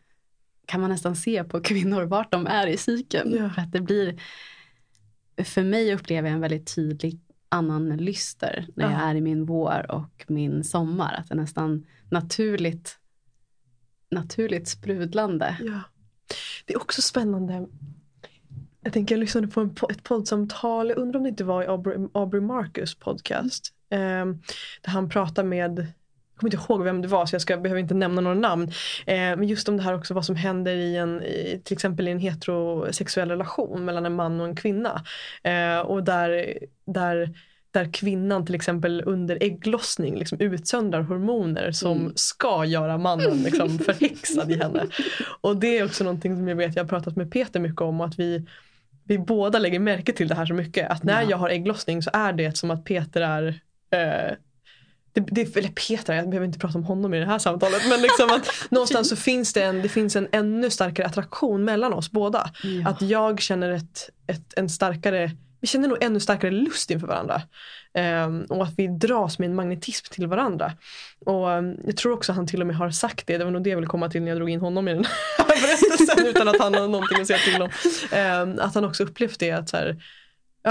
kan 0.67 0.81
man 0.81 0.91
nästan 0.91 1.17
se 1.17 1.45
på 1.45 1.61
kvinnor 1.65 2.03
vart 2.03 2.33
de 2.33 2.47
är 2.47 2.67
i 2.67 2.77
cykeln. 2.77 3.35
Ja. 3.35 3.51
För 3.51 3.63
att 3.63 3.73
det 3.73 3.81
blir, 3.81 4.21
för 5.45 5.63
mig 5.65 5.95
upplever 5.95 6.29
jag 6.29 6.35
en 6.35 6.41
väldigt 6.41 6.75
tydlig 6.75 7.21
annan 7.49 7.97
lyster 7.97 8.67
när 8.75 8.85
jag 8.85 8.93
Ja. 9.01 9.05
är 9.11 9.15
i 9.15 9.21
min 9.21 9.47
vår 9.47 9.91
och 9.91 10.25
min 10.29 10.65
sommar. 10.65 11.15
Att 11.19 11.29
det 11.29 11.35
är 11.35 11.37
nästan 11.37 11.87
naturligt, 12.11 12.99
naturligt 14.11 14.69
sprudlande. 14.69 15.57
Ja. 15.61 15.81
Det 16.65 16.75
är 16.75 16.79
också 16.81 17.03
spännande. 17.03 17.67
Jag 18.81 18.93
tänker 18.93 19.15
jag 19.15 19.21
lyssnade 19.21 19.49
på 19.49 19.61
en, 19.61 19.75
ett 19.91 20.03
poddsamtal, 20.03 20.89
jag 20.89 20.99
undrar 20.99 21.19
om 21.19 21.23
det 21.23 21.29
inte 21.29 21.45
var 21.45 21.63
i 21.63 21.67
Aubrey, 21.67 22.09
Aubrey 22.15 22.41
Marcus 22.43 22.95
podcast. 22.95 23.75
ehm, 23.91 24.43
där 24.83 24.91
han 24.91 25.09
pratar 25.09 25.45
med, 25.45 25.87
jag 26.37 26.41
kommer 26.41 26.55
inte 26.55 26.73
ihåg 26.73 26.83
vem 26.85 27.03
det 27.03 27.09
var 27.09 27.27
så 27.27 27.35
jag 27.35 27.43
ska, 27.43 27.57
behöver 27.57 27.81
inte 27.81 27.95
nämna 27.95 28.21
några 28.21 28.37
namn. 28.41 28.69
Eh, 29.07 29.17
men 29.17 29.45
just 29.45 29.69
om 29.69 29.77
det 29.77 29.83
här 29.83 29.95
också 29.95 30.15
vad 30.15 30.25
som 30.25 30.37
händer 30.37 30.75
i 30.75 30.97
en, 30.97 31.23
i, 31.23 31.61
till 31.65 31.75
exempel 31.75 32.09
i 32.09 32.11
en 32.11 32.19
heterosexuell 32.19 33.29
relation 33.31 33.85
mellan 33.85 34.07
en 34.07 34.15
man 34.15 34.41
och 34.41 34.47
en 34.47 34.57
kvinna. 34.57 35.05
Eh, 35.43 35.79
och 35.79 36.05
där, 36.05 36.59
där 36.87 37.35
där 37.71 37.93
kvinnan 37.93 38.47
till 38.47 38.55
exempel 38.55 39.03
under 39.07 39.39
ägglossning 39.41 40.19
liksom 40.19 40.41
utsöndrar 40.41 41.01
hormoner 41.01 41.73
som 41.73 41.99
Mm. 41.99 42.13
ska 42.15 42.65
göra 42.65 42.99
mannen 42.99 43.43
liksom 43.43 43.79
förhäxad 43.79 44.51
i 44.51 44.57
henne. 44.59 44.87
Och 45.41 45.57
det 45.57 45.79
är 45.79 45.85
också 45.85 46.05
någonting 46.05 46.37
som 46.37 46.49
jag 46.49 46.57
vet 46.57 46.77
jag 46.77 46.85
har 46.85 46.89
pratat 46.89 47.17
med 47.17 47.33
Peter 47.33 47.61
mycket 47.61 47.81
om 47.81 48.01
att 48.01 48.19
vi, 48.19 48.47
vi 49.05 49.19
båda 49.19 49.59
lägger 49.59 49.79
märke 49.79 50.13
till 50.13 50.29
det 50.29 50.35
här 50.35 50.47
så 50.47 50.55
mycket. 50.55 50.91
Att 50.91 51.03
när 51.05 51.23
Ja. 51.23 51.31
jag 51.31 51.37
har 51.37 51.49
ägglossning 51.51 52.03
så 52.03 52.11
är 52.13 52.33
det 52.33 52.57
som 52.57 52.71
att 52.71 52.85
Peter 52.85 53.21
är 53.21 53.61
eh, 53.91 54.35
det, 55.21 55.45
det, 55.45 55.57
eller 55.57 55.69
Peter, 55.69 56.15
jag 56.15 56.29
behöver 56.29 56.47
inte 56.47 56.59
prata 56.59 56.79
om 56.79 56.85
honom 56.85 57.15
i 57.15 57.21
det 57.21 57.27
här 57.27 57.39
samtalet. 57.39 57.83
Men 57.89 58.03
liksom 58.03 58.31
att 58.31 58.51
någonstans 58.71 59.09
så 59.09 59.17
finns 59.17 59.53
det 59.53 59.63
en, 59.63 59.83
det 59.83 59.89
finns 59.89 60.17
en 60.17 60.29
ännu 60.33 60.71
starkare 60.71 61.07
attraktion 61.07 61.65
mellan 61.65 61.93
oss 61.93 62.11
båda. 62.11 62.51
Ja. 62.63 62.91
Att 62.91 63.03
jag 63.03 63.41
känner 63.41 63.71
ett, 63.71 64.11
ett, 64.27 64.53
en 64.57 64.69
starkare, 64.69 65.31
vi 65.61 65.67
känner 65.67 65.89
nog 65.89 66.03
ännu 66.03 66.21
starkare 66.21 66.51
lust 66.51 66.91
inför 66.91 67.07
varandra. 67.07 67.43
Ehm, 67.95 68.45
och 68.49 68.65
att 68.65 68.75
vi 68.77 68.87
dras 68.87 69.39
med 69.39 69.49
en 69.49 69.55
magnetism 69.55 70.07
till 70.11 70.27
varandra. 70.27 70.73
Och 71.27 71.53
ehm, 71.53 71.77
jag 71.87 71.97
tror 71.97 72.13
också 72.13 72.33
att 72.33 72.37
han 72.37 72.47
till 72.47 72.61
och 72.61 72.67
med 72.67 72.77
har 72.77 72.91
sagt 72.91 73.27
det, 73.27 73.39
det 73.39 73.45
var 73.45 73.51
nog 73.51 73.65
det 73.65 73.71
jag 73.71 73.77
ville 73.77 73.87
komma 73.87 74.11
till 74.11 74.23
när 74.23 74.29
jag 74.29 74.39
drog 74.39 74.51
in 74.51 74.61
honom 74.61 74.89
i 74.89 74.95
den 74.95 75.05
här 75.05 75.47
berättelsen 75.49 76.27
utan 76.27 76.49
att 76.49 76.61
han 76.61 76.75
har 76.75 76.89
någonting 76.89 77.21
att 77.21 77.27
säga 77.27 77.39
till 77.39 77.63
om. 77.63 77.71
Ehm, 78.13 78.59
att 78.59 78.75
han 78.75 78.85
också 78.85 79.05
upplevt 79.05 79.39
det 79.39 79.51
att 79.51 79.69
så 79.69 79.77
här, 79.77 79.97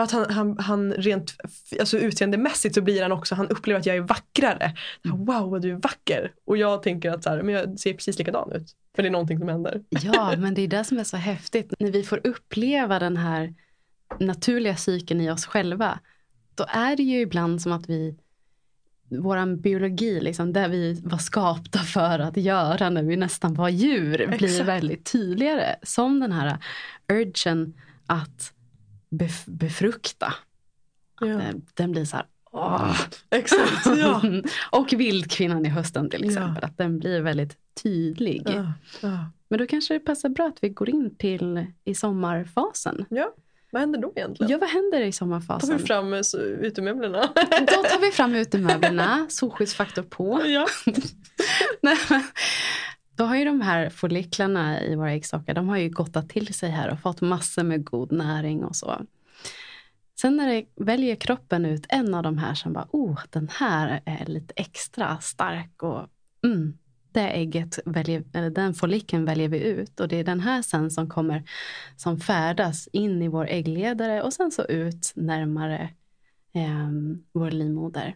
att 0.03 0.11
han, 0.11 0.29
han, 0.29 0.57
han 0.57 0.93
rent 0.93 1.35
alltså 1.79 1.97
utseendemässigt 1.97 2.75
så 2.75 2.81
blir 2.81 3.01
han 3.01 3.11
också, 3.11 3.35
han 3.35 3.47
upplever 3.47 3.79
att 3.79 3.85
jag 3.85 3.95
är 3.95 4.01
vackrare. 4.01 4.75
Wow 5.03 5.49
vad 5.51 5.61
du 5.61 5.71
är 5.71 5.75
vacker. 5.75 6.31
Och 6.45 6.57
jag 6.57 6.83
tänker 6.83 7.11
att 7.11 7.23
så 7.23 7.29
här, 7.29 7.41
men 7.41 7.55
jag 7.55 7.79
ser 7.79 7.93
precis 7.93 8.17
likadan 8.17 8.51
ut. 8.51 8.75
För 8.95 9.03
det 9.03 9.09
är 9.09 9.11
någonting 9.11 9.39
som 9.39 9.47
händer. 9.47 9.81
Ja, 9.89 10.33
men 10.37 10.53
det 10.53 10.61
är 10.61 10.67
det 10.67 10.83
som 10.83 10.99
är 10.99 11.03
så 11.03 11.17
häftigt. 11.17 11.73
När 11.79 11.91
vi 11.91 12.03
får 12.03 12.21
uppleva 12.23 12.99
den 12.99 13.17
här 13.17 13.53
naturliga 14.19 14.75
cykeln 14.75 15.21
i 15.21 15.31
oss 15.31 15.45
själva. 15.45 15.99
Då 16.55 16.65
är 16.69 16.95
det 16.95 17.03
ju 17.03 17.19
ibland 17.19 17.61
som 17.61 17.71
att 17.71 17.89
vi, 17.89 18.15
våran 19.09 19.61
biologi, 19.61 20.19
liksom, 20.19 20.53
det 20.53 20.67
vi 20.67 21.01
var 21.03 21.17
skapta 21.17 21.79
för 21.79 22.19
att 22.19 22.37
göra 22.37 22.89
när 22.89 23.03
vi 23.03 23.17
nästan 23.17 23.53
var 23.53 23.69
djur, 23.69 24.27
blir 24.27 24.49
Exakt. 24.49 24.69
väldigt 24.69 25.11
tydligare. 25.11 25.75
Som 25.83 26.19
den 26.19 26.31
här 26.31 26.57
urgen 27.07 27.73
att 28.05 28.54
bef- 29.17 29.43
befrukta. 29.49 30.33
Ja. 31.21 31.27
Eh, 31.27 31.55
Den 31.73 31.91
blir 31.91 32.05
så 32.05 32.15
här, 32.15 32.25
åh. 32.51 32.97
Exakt, 33.29 33.85
ja. 33.97 34.21
och 34.71 34.93
vildkvinnan 34.93 35.65
i 35.65 35.69
hösten 35.69 36.09
till 36.09 36.21
Ja. 36.23 36.27
exempel. 36.29 36.63
Att 36.63 36.77
den 36.77 36.99
blir 36.99 37.21
väldigt 37.21 37.57
tydlig. 37.83 38.43
ja, 38.45 38.73
ja. 39.01 39.31
Men 39.49 39.59
då 39.59 39.65
kanske 39.67 39.93
det 39.93 39.99
passar 39.99 40.29
bra 40.29 40.47
att 40.47 40.57
vi 40.63 40.69
går 40.69 40.89
in 40.89 41.15
till 41.17 41.65
i 41.83 41.95
sommarfasen. 41.95 43.05
Ja, 43.09 43.33
vad 43.71 43.79
händer 43.79 43.99
då 44.01 44.13
egentligen? 44.15 44.51
Ja, 44.51 44.57
vad 44.57 44.69
händer 44.69 45.01
i 45.01 45.03
Tar 45.05 45.11
sommarfasen? 45.11 45.77
vi 45.77 45.83
fram 45.83 46.13
eh, 46.13 46.19
utemöblerna? 46.61 47.21
Då 47.59 47.65
tar 47.83 48.01
vi 48.01 48.11
fram 48.11 48.35
utemöblerna, 48.35 49.25
solskyddsfaktor 49.29 50.01
på. 50.03 50.41
ja. 50.45 50.67
Nej, 51.81 51.97
men 52.09 52.23
då 53.15 53.23
har 53.23 53.35
ju 53.35 53.45
de 53.45 53.61
här 53.61 53.89
folliklarna 53.89 54.81
i 54.81 54.95
våra 54.95 55.11
äggstockar, 55.11 55.53
de 55.53 55.69
har 55.69 55.77
ju 55.77 55.89
gottat 55.89 56.29
till 56.29 56.53
sig 56.53 56.69
här 56.69 56.91
och 56.91 56.99
fått 56.99 57.21
massor 57.21 57.63
med 57.63 57.85
god 57.85 58.11
näring 58.11 58.63
och 58.63 58.75
så. 58.75 59.05
Sen 60.21 60.37
när 60.37 60.47
det 60.47 60.65
väljer 60.75 61.15
kroppen 61.15 61.65
ut 61.65 61.85
en 61.89 62.13
av 62.13 62.23
de 62.23 62.37
här 62.37 62.53
som 62.53 62.73
bara, 62.73 62.87
oh, 62.91 63.19
den 63.29 63.49
här 63.51 64.01
är 64.05 64.25
lite 64.25 64.53
extra 64.55 65.17
stark 65.17 65.83
och 65.83 66.07
mm, 66.43 66.77
det 67.11 67.29
ägget 67.29 67.79
väljer, 67.85 68.23
eller 68.33 68.49
den 68.49 68.73
follikeln 68.73 69.25
väljer 69.25 69.49
vi 69.49 69.59
ut 69.59 69.99
och 69.99 70.07
det 70.07 70.15
är 70.15 70.23
den 70.23 70.39
här 70.39 70.61
sen 70.61 70.91
som 70.91 71.09
kommer 71.09 71.43
som 71.97 72.19
färdas 72.19 72.87
in 72.91 73.21
i 73.21 73.27
vår 73.27 73.47
äggledare 73.47 74.21
och 74.21 74.33
sen 74.33 74.51
så 74.51 74.65
ut 74.65 75.11
närmare 75.15 75.89
eh, 76.53 76.89
vår 77.31 77.51
livmoder. 77.51 78.15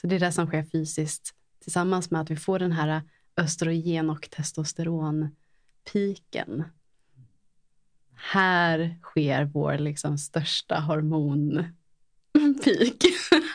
Så 0.00 0.06
det 0.06 0.16
är 0.16 0.20
det 0.20 0.32
som 0.32 0.46
sker 0.46 0.64
fysiskt 0.64 1.34
tillsammans 1.62 2.10
med 2.10 2.20
att 2.20 2.30
vi 2.30 2.36
får 2.36 2.58
den 2.58 2.72
här 2.72 3.02
östrogen 3.36 4.10
och 4.10 4.30
testosteronpiken. 4.30 6.64
Här 8.14 8.98
sker 9.02 9.44
vår 9.44 9.78
liksom 9.78 10.18
största 10.18 10.80
hormonpeak. 10.80 11.72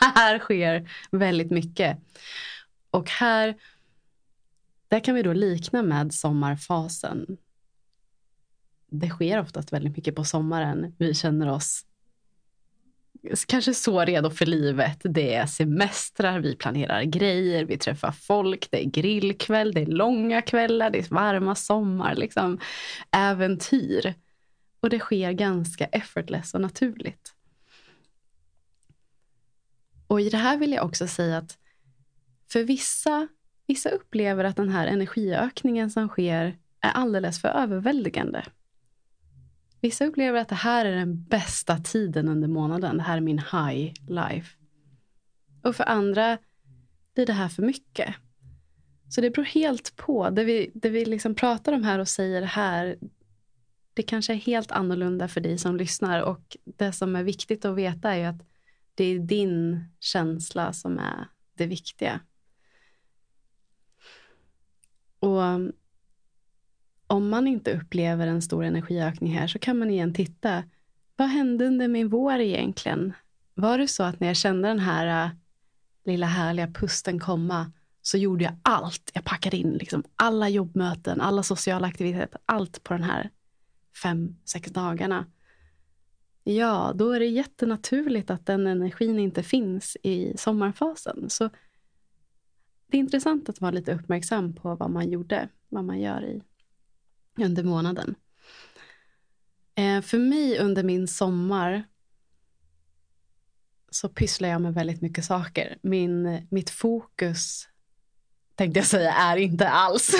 här 0.00 0.38
sker 0.38 0.90
väldigt 1.10 1.50
mycket. 1.50 1.98
Och 2.90 3.10
här 3.10 3.54
där 4.88 5.00
kan 5.00 5.14
vi 5.14 5.22
då 5.22 5.32
likna 5.32 5.82
med 5.82 6.14
sommarfasen. 6.14 7.38
Det 8.90 9.08
sker 9.08 9.40
oftast 9.40 9.72
väldigt 9.72 9.96
mycket 9.96 10.14
på 10.14 10.24
sommaren. 10.24 10.94
Vi 10.98 11.14
känner 11.14 11.50
oss 11.50 11.86
kanske 13.46 13.74
så 13.74 14.04
redo 14.04 14.30
för 14.30 14.46
livet. 14.46 15.00
Det 15.04 15.34
är 15.34 15.46
semestrar, 15.46 16.40
vi 16.40 16.56
planerar 16.56 17.02
grejer, 17.02 17.64
vi 17.64 17.78
träffar 17.78 18.12
folk, 18.12 18.68
det 18.70 18.84
är 18.84 18.90
grillkväll, 18.90 19.72
det 19.72 19.80
är 19.80 19.86
långa 19.86 20.42
kvällar, 20.42 20.90
det 20.90 20.98
är 20.98 21.14
varma 21.14 21.54
sommar, 21.54 22.14
liksom 22.14 22.60
äventyr. 23.10 24.14
Och 24.80 24.90
det 24.90 24.98
sker 24.98 25.32
ganska 25.32 25.84
effortless 25.84 26.54
och 26.54 26.60
naturligt. 26.60 27.34
Och 30.06 30.20
i 30.20 30.28
det 30.28 30.36
här 30.36 30.58
vill 30.58 30.72
jag 30.72 30.86
också 30.86 31.06
säga 31.06 31.38
att 31.38 31.58
för 32.48 32.62
vissa, 32.62 33.28
vissa 33.66 33.88
upplever 33.88 34.44
att 34.44 34.56
den 34.56 34.68
här 34.68 34.86
energiökningen 34.86 35.90
som 35.90 36.08
sker 36.08 36.58
är 36.80 36.90
alldeles 36.90 37.40
för 37.40 37.48
överväldigande. 37.48 38.44
Vissa 39.80 40.04
upplever 40.06 40.40
att 40.40 40.48
det 40.48 40.54
här 40.54 40.84
är 40.84 40.96
den 40.96 41.24
bästa 41.24 41.78
tiden 41.78 42.28
under 42.28 42.48
månaden. 42.48 42.96
Det 42.96 43.02
här 43.02 43.16
är 43.16 43.20
min 43.20 43.38
high 43.38 43.92
life. 44.08 44.56
Och 45.62 45.76
för 45.76 45.84
andra 45.84 46.38
blir 47.14 47.26
det 47.26 47.32
här 47.32 47.48
för 47.48 47.62
mycket. 47.62 48.14
Så 49.08 49.20
det 49.20 49.30
beror 49.30 49.44
helt 49.44 49.96
på. 49.96 50.30
Det 50.30 50.44
vi, 50.44 50.70
det 50.74 50.90
vi 50.90 51.04
liksom 51.04 51.34
pratar 51.34 51.72
om 51.72 51.84
här 51.84 51.98
och 51.98 52.08
säger 52.08 52.42
här, 52.42 52.98
det 53.94 54.02
kanske 54.02 54.32
är 54.32 54.36
helt 54.36 54.72
annorlunda 54.72 55.28
för 55.28 55.40
dig 55.40 55.58
som 55.58 55.76
lyssnar. 55.76 56.22
Och 56.22 56.56
det 56.64 56.92
som 56.92 57.16
är 57.16 57.22
viktigt 57.22 57.64
att 57.64 57.76
veta 57.76 58.14
är 58.14 58.28
att 58.28 58.42
det 58.94 59.04
är 59.04 59.18
din 59.18 59.84
känsla 60.00 60.72
som 60.72 60.98
är 60.98 61.28
det 61.54 61.66
viktiga. 61.66 62.20
Och 65.18 65.42
om 67.08 67.28
man 67.28 67.46
inte 67.46 67.76
upplever 67.76 68.26
en 68.26 68.42
stor 68.42 68.64
energiökning 68.64 69.32
här 69.32 69.46
så 69.46 69.58
kan 69.58 69.78
man 69.78 69.90
igen 69.90 70.14
titta. 70.14 70.64
Vad 71.16 71.28
hände 71.28 71.66
under 71.66 71.88
min 71.88 72.08
vår 72.08 72.40
egentligen? 72.40 73.12
Var 73.54 73.78
det 73.78 73.88
så 73.88 74.02
att 74.02 74.20
när 74.20 74.26
jag 74.26 74.36
kände 74.36 74.68
den 74.68 74.78
här 74.78 75.26
uh, 75.26 75.32
lilla 76.04 76.26
härliga 76.26 76.66
pusten 76.66 77.20
komma 77.20 77.72
så 78.02 78.18
gjorde 78.18 78.44
jag 78.44 78.52
allt. 78.62 79.10
Jag 79.14 79.24
packade 79.24 79.56
in 79.56 79.72
liksom 79.72 80.04
alla 80.16 80.48
jobbmöten, 80.48 81.20
alla 81.20 81.42
sociala 81.42 81.86
aktiviteter, 81.86 82.40
allt 82.46 82.82
på 82.82 82.94
den 82.94 83.02
här 83.02 83.30
fem, 84.02 84.36
sex 84.44 84.70
dagarna. 84.70 85.26
Ja, 86.44 86.92
då 86.94 87.10
är 87.12 87.20
det 87.20 87.26
jättenaturligt 87.26 88.30
att 88.30 88.46
den 88.46 88.66
energin 88.66 89.18
inte 89.18 89.42
finns 89.42 89.96
i 90.02 90.36
sommarfasen. 90.36 91.30
Så 91.30 91.50
det 92.86 92.96
är 92.96 93.00
intressant 93.00 93.48
att 93.48 93.60
vara 93.60 93.70
lite 93.70 93.94
uppmärksam 93.94 94.54
på 94.54 94.74
vad 94.74 94.90
man 94.90 95.10
gjorde, 95.10 95.48
vad 95.68 95.84
man 95.84 96.00
gör 96.00 96.24
i 96.24 96.42
under 97.42 97.62
månaden. 97.62 98.14
Eh, 99.74 100.02
för 100.02 100.18
mig 100.18 100.58
under 100.58 100.82
min 100.82 101.08
sommar 101.08 101.84
så 103.90 104.08
pysslar 104.08 104.48
jag 104.48 104.62
med 104.62 104.74
väldigt 104.74 105.00
mycket 105.00 105.24
saker. 105.24 105.78
Min, 105.82 106.46
mitt 106.50 106.70
fokus, 106.70 107.68
tänkte 108.54 108.80
jag 108.80 108.86
säga, 108.86 109.12
är 109.12 109.36
inte 109.36 109.68
alls. 109.68 110.14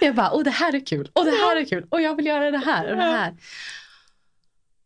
jag 0.00 0.14
bara, 0.14 0.32
åh 0.32 0.42
det 0.42 0.50
här 0.50 0.74
är 0.74 0.86
kul, 0.86 1.10
och 1.12 1.24
det 1.24 1.30
här 1.30 1.56
är 1.56 1.64
kul, 1.64 1.86
och 1.90 2.00
jag 2.00 2.16
vill 2.16 2.26
göra 2.26 2.50
det 2.50 2.58
här 2.58 2.90
och 2.90 2.96
det 2.96 3.02
här. 3.02 3.36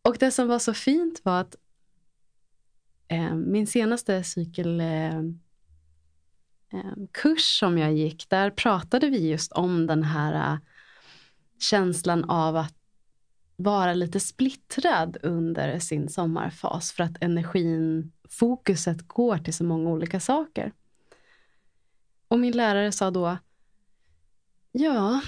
Och 0.01 0.17
det 0.19 0.31
som 0.31 0.47
var 0.47 0.59
så 0.59 0.73
fint 0.73 1.21
var 1.23 1.41
att 1.41 1.55
eh, 3.07 3.35
min 3.35 3.67
senaste 3.67 4.23
cykel 4.23 4.81
eh, 4.81 5.21
Ehm, 6.71 7.07
kurs 7.11 7.59
som 7.59 7.77
jag 7.77 7.93
gick, 7.93 8.29
där 8.29 8.49
pratade 8.51 9.09
vi 9.09 9.29
just 9.29 9.51
om 9.51 9.87
den 9.87 10.03
här 10.03 10.53
äh, 10.53 10.59
känslan 11.59 12.29
av 12.29 12.55
att 12.55 12.75
vara 13.55 13.93
lite 13.93 14.19
splittrad 14.19 15.17
under 15.23 15.79
sin 15.79 16.09
sommarfas 16.09 16.91
för 16.91 17.03
att 17.03 17.23
energin, 17.23 18.11
fokuset 18.29 19.07
går 19.07 19.37
till 19.37 19.53
så 19.53 19.63
många 19.63 19.89
olika 19.89 20.19
saker. 20.19 20.73
Och 22.27 22.39
min 22.39 22.57
lärare 22.57 22.91
sa 22.91 23.11
då, 23.11 23.37
ja, 24.71 25.21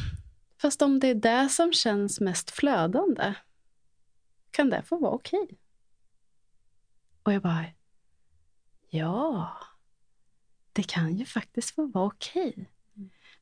fast 0.61 0.81
om 0.81 0.99
det 0.99 1.07
är 1.07 1.15
det 1.15 1.49
som 1.49 1.73
känns 1.73 2.19
mest 2.19 2.51
flödande, 2.51 3.33
kan 4.51 4.69
det 4.69 4.83
få 4.83 4.97
vara 4.97 5.11
okej? 5.11 5.39
Okay? 5.43 5.57
Och 7.23 7.33
jag 7.33 7.41
bara, 7.41 7.65
ja 8.89 9.57
det 10.73 10.83
kan 10.83 11.17
ju 11.17 11.25
faktiskt 11.25 11.75
få 11.75 11.85
vara 11.85 12.05
okej. 12.05 12.49
Okay. 12.49 12.65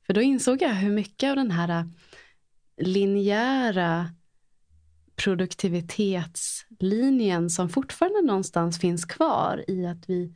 För 0.05 0.13
då 0.13 0.21
insåg 0.21 0.61
jag 0.61 0.69
hur 0.69 0.91
mycket 0.91 1.29
av 1.29 1.35
den 1.35 1.51
här 1.51 1.79
äh, 1.79 1.85
linjära 2.77 4.09
produktivitetslinjen 5.15 7.49
som 7.49 7.69
fortfarande 7.69 8.21
någonstans 8.21 8.79
finns 8.79 9.05
kvar 9.05 9.65
i 9.67 9.85
att 9.85 10.09
vi, 10.09 10.33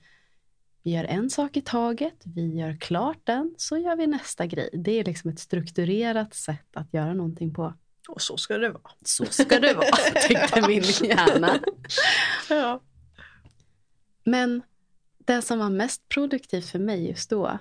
vi 0.84 0.92
gör 0.92 1.04
en 1.04 1.30
sak 1.30 1.58
i 1.58 1.62
taget, 1.62 2.22
vi 2.24 2.56
gör 2.56 2.78
klart 2.78 3.20
den, 3.24 3.54
så 3.58 3.78
gör 3.78 3.96
vi 3.96 4.08
nästa 4.08 4.46
grej. 4.46 4.70
Det 4.74 4.92
är 4.92 5.04
liksom 5.04 5.30
ett 5.30 5.40
strukturerat 5.40 6.34
sätt 6.34 6.68
att 6.74 6.94
göra 6.94 7.14
någonting 7.14 7.54
på. 7.54 7.74
Och 8.08 8.22
så 8.22 8.38
ska 8.38 8.58
det 8.58 8.70
vara. 8.70 8.94
Så 9.06 9.26
ska 9.26 9.60
det 9.60 9.74
vara, 9.74 9.86
tyckte 10.28 10.68
min 10.68 10.84
hjärna. 10.84 11.60
ja. 12.50 12.82
Men 14.24 14.62
det 15.26 15.42
som 15.42 15.60
var 15.60 15.70
mest 15.70 16.10
produktivt 16.10 16.70
för 16.70 16.80
mig 16.80 17.08
just 17.08 17.30
då 17.30 17.60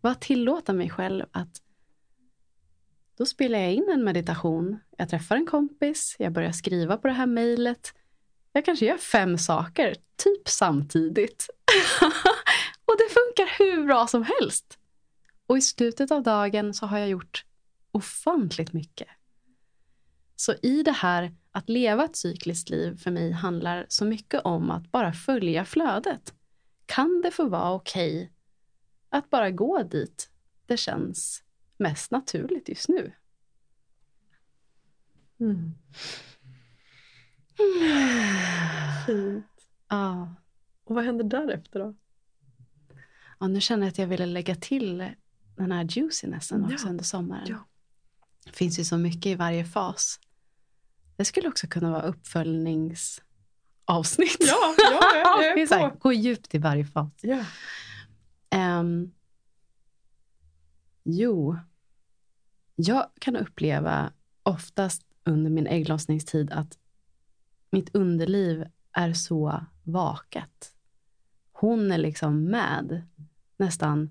var 0.00 0.10
att 0.10 0.20
tillåta 0.20 0.72
mig 0.72 0.90
själv 0.90 1.24
att 1.32 1.62
då 3.16 3.26
spelar 3.26 3.58
jag 3.58 3.72
in 3.72 3.88
en 3.92 4.04
meditation. 4.04 4.78
Jag 4.96 5.08
träffar 5.08 5.36
en 5.36 5.46
kompis, 5.46 6.16
jag 6.18 6.32
börjar 6.32 6.52
skriva 6.52 6.96
på 6.96 7.08
det 7.08 7.14
här 7.14 7.26
mejlet. 7.26 7.94
Jag 8.52 8.64
kanske 8.64 8.86
gör 8.86 8.96
fem 8.96 9.38
saker, 9.38 9.96
typ 10.16 10.48
samtidigt. 10.48 11.50
och 12.84 12.94
det 12.98 13.14
funkar 13.14 13.58
hur 13.58 13.86
bra 13.86 14.06
som 14.06 14.22
helst. 14.22 14.78
Och 15.46 15.58
i 15.58 15.60
slutet 15.60 16.10
av 16.10 16.22
dagen 16.22 16.74
så 16.74 16.86
har 16.86 16.98
jag 16.98 17.08
gjort 17.08 17.44
ofantligt 17.92 18.72
mycket. 18.72 19.08
Så 20.36 20.54
i 20.62 20.82
det 20.82 20.92
här 20.92 21.34
att 21.52 21.68
leva 21.68 22.04
ett 22.04 22.16
cykliskt 22.16 22.70
liv 22.70 22.98
för 22.98 23.10
mig 23.10 23.32
handlar 23.32 23.86
så 23.88 24.04
mycket 24.04 24.40
om 24.44 24.70
att 24.70 24.92
bara 24.92 25.12
följa 25.12 25.64
flödet 25.64 26.34
kan 26.94 27.20
det 27.22 27.30
få 27.30 27.48
vara 27.48 27.72
okej 27.72 28.16
okay 28.16 28.28
att 29.08 29.30
bara 29.30 29.50
gå 29.50 29.82
dit 29.82 30.30
det 30.66 30.76
känns 30.76 31.42
mest 31.76 32.10
naturligt 32.10 32.68
just 32.68 32.88
nu. 32.88 33.12
Mm. 35.40 35.72
Fint. 39.06 39.46
Ja. 39.88 40.34
Och 40.84 40.94
vad 40.94 41.04
händer 41.04 41.24
därefter 41.24 41.78
då? 41.78 41.94
Ja, 43.40 43.46
nu 43.48 43.60
känner 43.60 43.86
jag 43.86 43.90
att 43.90 43.98
jag 43.98 44.06
ville 44.06 44.26
lägga 44.26 44.54
till 44.54 45.10
den 45.56 45.72
här 45.72 45.84
juicinessen 45.90 46.64
också 46.64 46.86
ja. 46.86 46.90
under 46.90 47.04
sommaren. 47.04 47.46
Ja. 47.48 47.66
Det 48.44 48.52
finns 48.52 48.78
ju 48.78 48.84
så 48.84 48.98
mycket 48.98 49.26
i 49.26 49.34
varje 49.34 49.64
fas. 49.64 50.20
Det 51.16 51.24
skulle 51.24 51.48
också 51.48 51.66
kunna 51.66 51.90
vara 51.90 52.02
uppföljnings 52.02 53.22
avsnitt. 53.84 54.36
Ja, 54.40 54.74
ja 54.78 55.42
jag 55.42 55.58
är 55.58 55.66
på. 55.66 55.74
Här, 55.74 55.92
gå 55.98 56.12
djupt 56.12 56.54
i 56.54 56.58
varje 56.58 56.84
fas. 56.84 57.12
Ja. 57.20 57.44
Um, 58.80 59.12
jo, 61.04 61.56
jag 62.76 63.10
kan 63.20 63.36
uppleva 63.36 64.12
oftast 64.42 65.02
under 65.24 65.50
min 65.50 65.66
ägglossningstid 65.66 66.52
att 66.52 66.78
mitt 67.70 67.94
underliv 67.94 68.64
är 68.92 69.12
så 69.12 69.64
vaket. 69.82 70.72
Hon 71.52 71.92
är 71.92 71.98
liksom 71.98 72.44
med, 72.44 73.02
nästan 73.56 74.10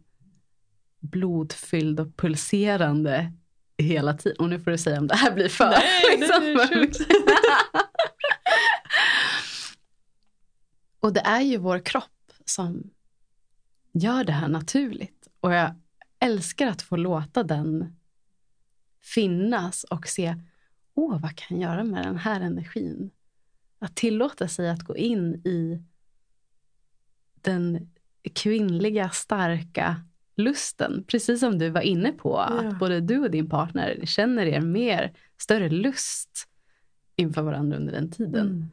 blodfylld 0.99 1.99
och 1.99 2.17
pulserande 2.17 3.33
hela 3.77 4.13
tiden. 4.13 4.37
Och 4.39 4.49
nu 4.49 4.59
får 4.59 4.71
du 4.71 4.77
säga 4.77 4.99
om 4.99 5.07
det 5.07 5.15
här 5.15 5.31
blir 5.31 5.49
för... 5.49 5.69
Nej, 5.69 6.17
liksom, 6.17 6.79
Och 11.01 11.13
det 11.13 11.19
är 11.19 11.41
ju 11.41 11.57
vår 11.57 11.79
kropp 11.79 12.33
som 12.45 12.89
gör 13.91 14.23
det 14.23 14.31
här 14.31 14.47
naturligt. 14.47 15.27
Och 15.39 15.53
jag 15.53 15.75
älskar 16.19 16.67
att 16.67 16.81
få 16.81 16.95
låta 16.95 17.43
den 17.43 17.95
finnas 19.01 19.83
och 19.83 20.07
se, 20.07 20.35
åh, 20.93 21.21
vad 21.21 21.35
kan 21.35 21.59
jag 21.59 21.71
göra 21.71 21.83
med 21.83 22.05
den 22.05 22.17
här 22.17 22.41
energin? 22.41 23.11
Att 23.79 23.95
tillåta 23.95 24.47
sig 24.47 24.69
att 24.69 24.81
gå 24.81 24.97
in 24.97 25.35
i 25.35 25.83
den 27.41 27.91
kvinnliga, 28.33 29.09
starka, 29.09 30.01
lusten. 30.35 31.03
Precis 31.07 31.39
som 31.39 31.57
du 31.57 31.69
var 31.69 31.81
inne 31.81 32.11
på. 32.11 32.29
Ja. 32.29 32.67
Att 32.67 32.79
både 32.79 33.01
du 33.01 33.17
och 33.19 33.31
din 33.31 33.49
partner 33.49 33.99
känner 34.05 34.45
er 34.45 34.61
mer, 34.61 35.13
större 35.37 35.69
lust 35.69 36.47
inför 37.15 37.41
varandra 37.41 37.77
under 37.77 37.93
den 37.93 38.11
tiden. 38.11 38.47
Mm. 38.47 38.69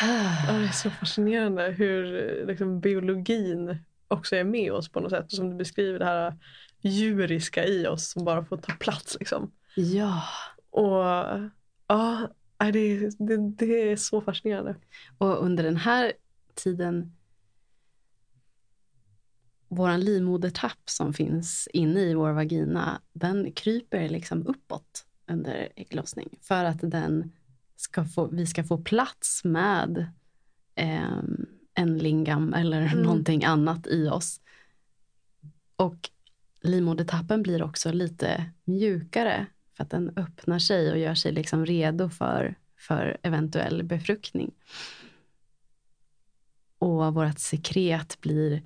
Ja, 0.00 0.52
det 0.52 0.66
är 0.66 0.72
så 0.72 0.90
fascinerande 0.90 1.62
hur 1.62 2.06
liksom, 2.46 2.80
biologin 2.80 3.78
också 4.08 4.36
är 4.36 4.44
med 4.44 4.72
oss 4.72 4.88
på 4.88 5.00
något 5.00 5.10
sätt. 5.10 5.24
Och 5.24 5.32
som 5.32 5.50
du 5.50 5.56
beskriver 5.56 5.98
det 5.98 6.04
här 6.04 6.38
djuriska 6.80 7.64
i 7.64 7.86
oss 7.86 8.10
som 8.10 8.24
bara 8.24 8.44
får 8.44 8.56
ta 8.56 8.72
plats. 8.72 9.16
Liksom. 9.20 9.52
Ja. 9.76 10.22
Och 10.70 11.04
ja, 11.86 12.28
det, 12.58 13.10
det, 13.18 13.36
det 13.36 13.92
är 13.92 13.96
så 13.96 14.20
fascinerande. 14.20 14.74
Och 15.18 15.44
under 15.44 15.64
den 15.64 15.76
här 15.76 16.12
tiden 16.54 17.12
vår 19.74 19.98
livmodertapp 19.98 20.90
som 20.90 21.12
finns 21.12 21.68
inne 21.72 22.00
i 22.00 22.14
vår 22.14 22.32
vagina, 22.32 23.00
den 23.12 23.52
kryper 23.52 24.08
liksom 24.08 24.46
uppåt 24.46 25.06
under 25.26 25.68
ägglossning 25.76 26.28
för 26.40 26.64
att 26.64 26.78
den 26.80 27.32
ska 27.82 28.04
få, 28.04 28.26
vi 28.26 28.46
ska 28.46 28.64
få 28.64 28.78
plats 28.78 29.44
med 29.44 30.06
eh, 30.74 31.18
en 31.74 31.98
lingam 31.98 32.54
eller 32.54 32.80
Mm. 32.82 33.02
någonting 33.02 33.44
annat 33.44 33.86
i 33.86 34.08
oss. 34.08 34.40
Och 35.76 36.10
livmodertappen 36.60 37.42
blir 37.42 37.62
också 37.62 37.92
lite 37.92 38.50
mjukare 38.64 39.46
för 39.76 39.84
att 39.84 39.90
den 39.90 40.12
öppnar 40.16 40.58
sig 40.58 40.90
och 40.92 40.98
gör 40.98 41.14
sig 41.14 41.32
liksom 41.32 41.66
redo 41.66 42.08
för, 42.08 42.54
för 42.78 43.18
eventuell 43.22 43.82
befruktning. 43.82 44.50
Och 46.78 47.14
vårt 47.14 47.38
sekret 47.38 48.20
blir 48.20 48.62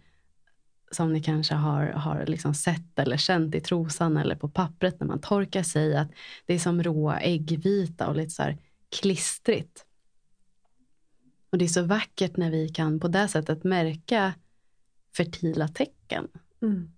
som 0.90 1.12
ni 1.12 1.22
kanske 1.22 1.54
har, 1.54 1.86
har 1.86 2.26
liksom 2.26 2.54
sett 2.54 2.98
eller 2.98 3.16
känt 3.16 3.54
i 3.54 3.60
trosan 3.60 4.16
eller 4.16 4.34
på 4.36 4.48
pappret 4.48 5.00
när 5.00 5.06
man 5.06 5.20
torkar 5.20 5.62
sig. 5.62 5.96
Att 5.96 6.10
det 6.46 6.54
är 6.54 6.58
som 6.58 6.82
rå 6.82 7.12
äggvita 7.12 8.08
och 8.08 8.16
lite 8.16 8.30
så 8.30 8.42
här 8.42 8.58
klistrigt. 8.90 9.84
Och 11.50 11.58
det 11.58 11.64
är 11.64 11.68
så 11.68 11.82
vackert 11.82 12.36
när 12.36 12.50
vi 12.50 12.68
kan 12.68 13.00
på 13.00 13.08
det 13.08 13.28
sättet 13.28 13.64
märka 13.64 14.34
fertila 15.16 15.68
tecken. 15.68 16.28
Mm. 16.62 16.90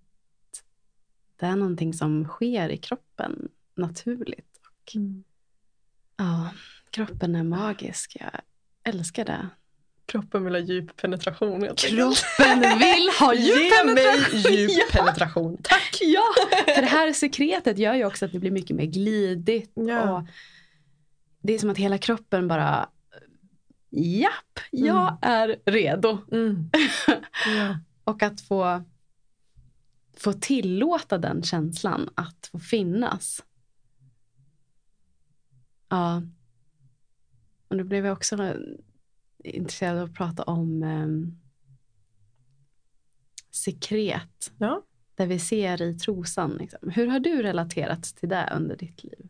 Det 1.35 1.45
är 1.45 1.55
någonting 1.55 1.93
som 1.93 2.25
sker 2.25 2.69
i 2.69 2.77
kroppen 2.77 3.49
naturligt. 3.75 4.59
Och, 4.67 4.95
Mm. 4.95 5.23
ja, 6.17 6.49
kroppen 6.89 7.35
är 7.35 7.43
magisk. 7.43 8.17
Jag 8.19 8.41
älskar 8.83 9.25
det. 9.25 9.49
Kroppen 10.05 10.43
vill 10.43 10.53
ha 10.53 10.59
djup 10.61 10.95
penetration. 10.97 11.67
Kroppen 11.77 12.59
vill 12.79 13.09
ha 13.19 13.33
djup 13.35 13.57
Ge 13.57 13.83
mig 13.93 13.95
penetration. 14.05 14.51
djup 14.53 14.71
Ja. 14.93 14.99
penetration. 14.99 15.57
Tack! 15.63 15.97
Ja, 16.01 16.23
för 16.75 16.81
det 16.81 16.87
här 16.87 17.13
sekretet 17.13 17.77
gör 17.77 17.93
ju 17.93 18.05
också 18.05 18.25
att 18.25 18.31
det 18.31 18.39
blir 18.39 18.51
mycket 18.51 18.75
mer 18.75 18.85
glidigt. 18.85 19.71
Ja. 19.73 20.17
Och 20.17 20.27
det 21.41 21.53
är 21.53 21.59
som 21.59 21.69
att 21.69 21.77
hela 21.77 21.97
kroppen 21.97 22.47
bara, 22.47 22.89
japp, 23.89 24.59
jag 24.71 25.07
Mm. 25.07 25.17
är 25.21 25.59
redo. 25.65 26.17
Mm. 26.31 26.69
Ja. 27.57 27.79
Och 28.03 28.23
att 28.23 28.41
få, 28.41 28.83
få 30.17 30.33
tillåta 30.33 31.17
den 31.17 31.43
känslan 31.43 32.09
att 32.15 32.49
få 32.51 32.59
finnas. 32.59 33.43
Ja. 35.89 36.21
Och 37.67 37.75
nu 37.77 37.83
blev 37.83 38.05
jag 38.05 38.13
också 38.13 38.55
intresserad 39.43 39.97
av 39.97 40.09
att 40.09 40.13
prata 40.15 40.43
om 40.43 40.83
um, 40.83 41.39
sekret. 43.51 44.51
Ja. 44.57 44.83
Där 45.15 45.27
vi 45.27 45.39
ser 45.39 45.81
i 45.81 45.93
trosan. 45.99 46.51
Liksom. 46.59 46.89
Hur 46.89 47.07
har 47.07 47.19
du 47.19 47.43
relaterat 47.43 48.03
till 48.03 48.29
det 48.29 48.53
under 48.55 48.77
ditt 48.77 49.03
liv? 49.03 49.27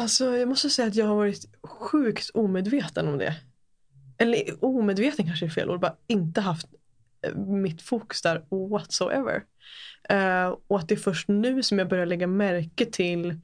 Alltså, 0.00 0.36
jag 0.36 0.48
måste 0.48 0.70
säga 0.70 0.88
att 0.88 0.94
jag 0.94 1.06
har 1.06 1.16
varit 1.16 1.44
sjukt 1.62 2.30
omedveten 2.34 3.08
om 3.08 3.18
det. 3.18 3.36
Eller 4.18 4.64
omedveten 4.64 5.26
kanske 5.26 5.46
är 5.46 5.50
fel 5.50 5.70
ord. 5.70 5.80
Bara 5.80 5.96
inte 6.06 6.40
haft 6.40 6.66
eh, 7.22 7.36
mitt 7.36 7.82
fokus 7.82 8.22
där 8.22 8.68
whatsoever. 8.70 9.44
Eh, 10.08 10.56
och 10.66 10.78
att 10.78 10.88
det 10.88 10.94
är 10.94 10.98
först 10.98 11.28
nu 11.28 11.62
som 11.62 11.78
jag 11.78 11.88
börjar 11.88 12.06
lägga 12.06 12.26
märke 12.26 12.86
till 12.86 13.40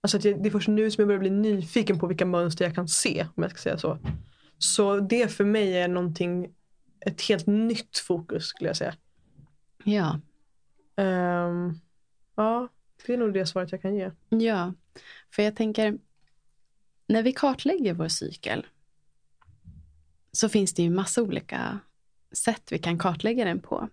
Alltså 0.00 0.16
att 0.16 0.24
jag, 0.24 0.42
det 0.42 0.48
är 0.48 0.50
först 0.50 0.68
nu 0.68 0.90
som 0.90 1.02
jag 1.02 1.08
börjar 1.08 1.20
bli 1.20 1.30
nyfiken 1.30 1.98
på 1.98 2.06
vilka 2.06 2.26
mönster 2.26 2.64
jag 2.64 2.74
kan 2.74 2.88
se. 2.88 3.26
Om 3.34 3.42
jag 3.42 3.50
ska 3.50 3.58
säga 3.58 3.78
så. 3.78 3.98
Så 4.58 5.00
det 5.00 5.32
för 5.32 5.44
mig 5.44 5.78
är 5.78 5.88
någonting, 5.88 6.54
ett 7.00 7.22
helt 7.22 7.46
nytt 7.46 7.98
fokus 7.98 8.46
skulle 8.46 8.70
jag 8.70 8.76
säga. 8.76 8.94
Ja. 9.84 10.20
Ehm, 10.96 11.74
ja, 12.34 12.68
det 13.06 13.12
är 13.12 13.18
nog 13.18 13.34
det 13.34 13.46
svaret 13.46 13.72
jag 13.72 13.82
kan 13.82 13.94
ge. 13.94 14.10
Ja, 14.28 14.72
för 15.30 15.42
jag 15.42 15.56
tänker 15.56 15.98
när 17.06 17.22
vi 17.22 17.32
kartlägger 17.32 17.94
vår 17.94 18.08
cykel 18.08 18.66
så 20.32 20.48
finns 20.48 20.74
det 20.74 20.82
ju 20.82 20.90
massa 20.90 21.22
olika 21.22 21.80
sätt 22.32 22.72
vi 22.72 22.78
kan 22.78 22.98
kartlägga 22.98 23.44
den 23.44 23.60
på. 23.60 23.88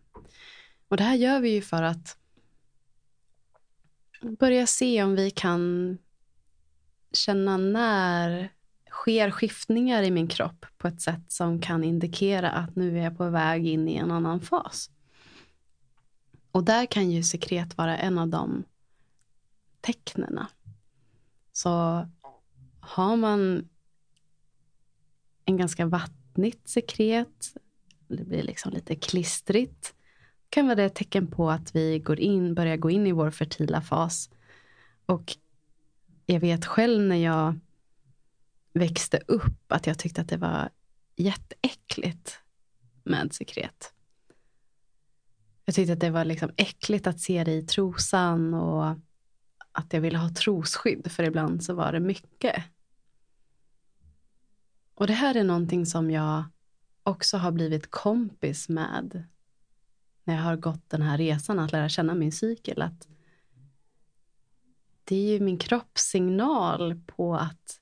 Och 0.88 0.98
det 0.98 1.04
här 1.04 1.16
gör 1.16 1.39
vi 1.39 1.50
ju 1.50 1.62
för 1.62 1.84
att 1.84 2.18
börja 4.22 4.68
se 4.68 5.04
om 5.04 5.16
vi 5.16 5.32
kan 5.32 5.98
känna 7.12 7.58
när 7.58 8.50
sker 8.89 9.32
skiftningar 9.32 10.04
i 10.04 10.12
min 10.12 10.28
kropp 10.28 10.66
på 10.78 10.88
ett 10.88 11.02
sätt 11.02 11.32
som 11.32 11.62
kan 11.62 11.84
indikera 11.84 12.52
att 12.52 12.76
nu 12.76 13.00
är 13.00 13.04
jag 13.04 13.18
på 13.18 13.30
väg 13.30 13.68
in 13.68 13.88
i 13.88 13.95
en 13.95 14.12
annan 14.12 14.41
fas. 14.41 14.89
Och 16.52 16.64
där 16.64 16.86
kan 16.86 17.12
ju 17.12 17.24
sekret 17.24 17.78
vara 17.78 17.98
en 17.98 18.18
av 18.18 18.28
de 18.28 18.64
tecknena. 19.82 20.48
Så 21.58 22.08
har 22.80 23.16
man 23.16 23.70
en 25.45 25.58
ganska 25.58 25.86
vattnigt 25.86 26.70
sekret, 26.70 27.53
det 28.08 28.24
blir 28.24 28.43
liksom 28.43 28.74
lite 28.74 28.95
klistrigt, 28.95 29.95
kan 30.49 30.66
vara 30.66 30.76
det 30.76 30.84
ett 30.84 30.95
tecken 30.95 31.28
på 31.28 31.51
att 31.51 31.76
vi 31.76 31.99
går 31.99 32.20
in, 32.20 32.55
börjar 32.55 32.78
gå 32.78 32.89
in 32.89 33.08
i 33.08 33.12
vår 33.12 33.32
fertila 33.32 33.82
fas. 33.82 34.30
Och 35.05 35.38
jag 36.26 36.39
vet 36.39 36.66
själv 36.66 37.01
när 37.01 37.16
jag 37.16 37.60
växte 38.74 39.20
upp 39.28 39.72
att 39.72 39.88
jag 39.88 39.99
tyckte 39.99 40.22
att 40.22 40.30
det 40.30 40.38
var 40.38 40.70
jätteäckligt 41.16 42.39
med 43.03 43.34
sekret. 43.34 43.93
Jag 45.66 45.76
tyckte 45.76 45.93
att 45.93 45.99
det 45.99 46.10
var 46.10 46.26
liksom 46.26 46.51
äckligt 46.58 47.08
att 47.08 47.20
se 47.20 47.43
det 47.43 47.53
i 47.53 47.66
trosan 47.66 48.53
och 48.53 48.97
att 49.78 49.93
jag 49.93 50.01
ville 50.01 50.17
ha 50.17 50.30
trosskydd 50.30 51.11
för 51.11 51.23
ibland 51.23 51.63
så 51.63 51.73
var 51.73 51.91
det 51.91 51.99
mycket. 51.99 52.63
Och 54.93 55.07
det 55.07 55.13
här 55.13 55.36
är 55.36 55.43
någonting 55.43 55.86
som 55.86 56.11
jag 56.11 56.43
också 57.03 57.38
har 57.38 57.51
blivit 57.51 57.91
kompis 57.91 58.69
med 58.69 59.23
när 60.23 60.36
jag 60.36 60.41
har 60.41 60.55
gått 60.55 60.89
den 60.89 61.01
här 61.01 61.17
resan 61.17 61.59
att 61.59 61.71
lära 61.71 61.89
känna 61.89 62.15
min 62.15 62.32
cykel. 62.32 62.82
Att 62.82 63.07
det 65.03 65.15
är 65.15 65.34
ju 65.34 65.39
min 65.39 65.57
kroppssignal 65.57 67.01
på 67.05 67.36
att 67.36 67.82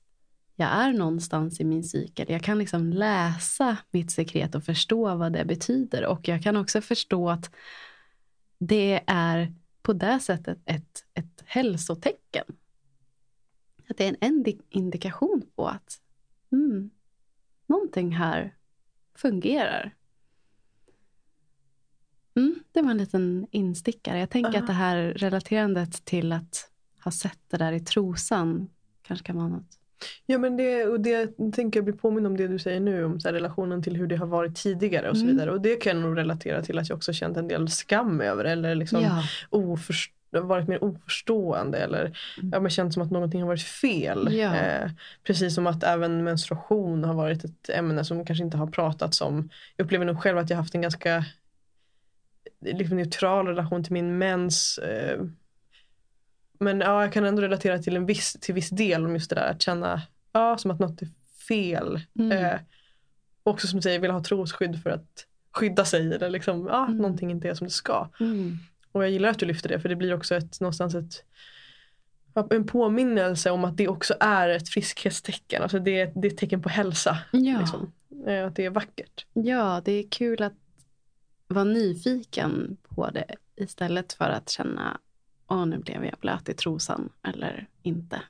jag 0.56 0.68
är 0.68 0.92
någonstans 0.92 1.60
i 1.60 1.64
min 1.64 1.84
cykel. 1.84 2.26
Jag 2.28 2.42
kan 2.42 2.58
liksom 2.58 2.92
läsa 2.92 3.76
mitt 3.90 4.10
sekret 4.10 4.54
och 4.54 4.64
förstå 4.64 5.14
vad 5.14 5.32
det 5.32 5.44
betyder. 5.44 6.06
Och 6.06 6.28
jag 6.28 6.42
kan 6.42 6.56
också 6.56 6.80
förstå 6.80 7.30
att 7.30 7.50
det 8.58 9.04
är 9.06 9.54
på 9.82 9.92
det 9.92 10.20
sättet 10.20 10.58
ett, 10.64 11.04
ett 11.14 11.35
hälsotecken. 11.46 12.44
Att 13.88 13.96
det 13.96 14.04
är 14.04 14.08
en 14.08 14.16
indi- 14.44 14.62
indikation 14.70 15.42
på 15.56 15.66
att 15.68 16.00
mm, 16.52 16.90
någonting 17.66 18.10
här 18.16 18.54
fungerar. 19.14 19.94
Mm, 22.34 22.54
det 22.72 22.82
var 22.82 22.90
en 22.90 22.98
liten 22.98 23.46
instickare. 23.50 24.18
Jag 24.20 24.30
tänker 24.30 24.50
Aha. 24.50 24.58
att 24.58 24.66
det 24.66 24.72
här 24.72 24.96
relaterandet 25.02 26.04
till 26.04 26.32
att 26.32 26.70
ha 27.04 27.10
sett 27.12 27.38
det 27.50 27.56
där 27.56 27.72
i 27.72 27.80
trosan 27.80 28.68
kanske 29.02 29.26
kan 29.26 29.36
vara 29.36 29.48
något. 29.48 29.78
Ja 30.26 30.38
men 30.38 30.56
det, 30.56 30.84
och 30.86 31.00
det 31.00 31.26
tänker 31.52 31.78
jag 31.78 31.84
bli 31.84 31.92
påminn 31.94 32.26
om 32.26 32.36
det 32.36 32.48
du 32.48 32.58
säger 32.58 32.80
nu 32.80 33.04
om 33.04 33.20
så 33.20 33.28
här, 33.28 33.32
relationen 33.32 33.82
till 33.82 33.96
hur 33.96 34.06
det 34.06 34.16
har 34.16 34.26
varit 34.26 34.56
tidigare 34.56 35.10
och 35.10 35.16
så 35.16 35.22
Mm. 35.22 35.34
vidare. 35.36 35.50
Och 35.50 35.60
det 35.60 35.76
kan 35.76 35.96
jag 36.00 36.08
nog 36.08 36.18
relatera 36.18 36.62
till 36.62 36.78
att 36.78 36.88
jag 36.88 36.96
också 36.96 37.12
känt 37.12 37.36
en 37.36 37.48
del 37.48 37.68
skam 37.68 38.20
över 38.20 38.44
eller 38.44 38.74
liksom 38.74 39.02
ja. 39.02 39.22
oförst- 39.50 40.12
varit 40.40 40.68
mer 40.68 40.84
oförstående 40.84 41.78
eller 41.78 42.00
Mm. 42.38 42.50
ja, 42.52 42.60
men 42.60 42.70
känt 42.70 42.94
som 42.94 43.02
att 43.02 43.10
någonting 43.10 43.40
har 43.40 43.46
varit 43.48 43.62
fel. 43.62 44.28
Ja. 44.34 44.54
Eh, 44.56 44.90
precis 45.24 45.54
som 45.54 45.66
att 45.66 45.82
även 45.82 46.24
menstruation 46.24 47.04
har 47.04 47.14
varit 47.14 47.44
ett 47.44 47.68
ämne 47.68 48.04
som 48.04 48.24
kanske 48.26 48.44
inte 48.44 48.56
har 48.56 48.66
pratats 48.66 49.20
om. 49.20 49.50
Jag 49.76 49.84
upplever 49.84 50.04
nog 50.04 50.22
själv 50.22 50.38
att 50.38 50.50
jag 50.50 50.56
haft 50.56 50.74
en 50.74 50.82
ganska 50.82 51.24
liksom, 52.60 52.96
neutral 52.96 53.46
relation 53.46 53.84
till 53.84 53.92
min 53.92 54.18
mens. 54.18 54.78
Eh, 54.78 55.20
men 56.58 56.80
ja, 56.80 57.02
jag 57.02 57.12
kan 57.12 57.24
ändå 57.24 57.42
relatera 57.42 57.78
till 57.78 57.96
en 57.96 58.06
viss, 58.06 58.32
till 58.40 58.54
viss 58.54 58.70
del 58.70 59.04
om 59.04 59.14
just 59.14 59.30
det 59.30 59.36
där 59.36 59.50
att 59.50 59.62
känna 59.62 60.02
ja, 60.32 60.58
som 60.58 60.70
att 60.70 60.78
något 60.80 61.02
är 61.02 61.08
fel. 61.48 62.00
Mm. 62.18 62.32
Eh, 62.32 62.60
också 63.42 63.66
som 63.66 63.78
du 63.78 63.82
säger, 63.82 63.98
vill 63.98 64.10
ha 64.10 64.24
trosskydd 64.24 64.82
för 64.82 64.90
att 64.90 65.26
skydda 65.52 65.84
sig 65.84 66.14
eller 66.14 66.30
liksom, 66.30 66.66
ja, 66.66 66.84
Mm. 66.86 66.96
någonting 66.98 67.30
inte 67.30 67.48
är 67.48 67.54
som 67.54 67.66
det 67.66 67.72
ska. 67.72 68.08
Mm. 68.20 68.58
Och 68.96 69.02
jag 69.04 69.10
gillar 69.10 69.28
att 69.28 69.38
du 69.38 69.46
lyfter 69.46 69.68
det 69.68 69.80
för 69.80 69.88
det 69.88 69.96
blir 69.96 70.14
också 70.14 70.34
ett, 70.34 70.60
någonstans 70.60 70.94
ett, 70.94 71.24
en 72.50 72.66
påminnelse 72.66 73.50
om 73.50 73.64
att 73.64 73.76
det 73.76 73.88
också 73.88 74.14
är 74.20 74.48
ett 74.48 74.68
friskhetstecken. 74.68 75.62
Alltså 75.62 75.78
det, 75.78 76.00
är- 76.00 76.12
det 76.14 76.28
är 76.28 76.32
ett 76.32 76.38
tecken 76.38 76.62
på 76.62 76.68
hälsa. 76.68 77.18
Ja. 77.32 77.58
Liksom. 77.60 77.92
Eh, 78.26 78.46
Att 78.46 78.56
det 78.56 78.64
är 78.64 78.70
vackert. 78.70 79.26
ja, 79.32 79.82
det 79.84 79.92
är 79.92 80.08
kul 80.10 80.42
att 80.42 80.52
vara 81.48 81.64
nyfiken 81.64 82.76
på 82.88 83.10
det 83.10 83.34
istället 83.56 84.12
för 84.12 84.24
att 84.28 84.48
känna 84.50 85.00
åh 85.48 85.66
nu 85.66 85.78
blev 85.78 86.04
jag 86.04 86.14
blöt 86.20 86.48
i 86.48 86.54
trosan 86.54 87.08
eller 87.28 87.66
inte. 87.82 88.20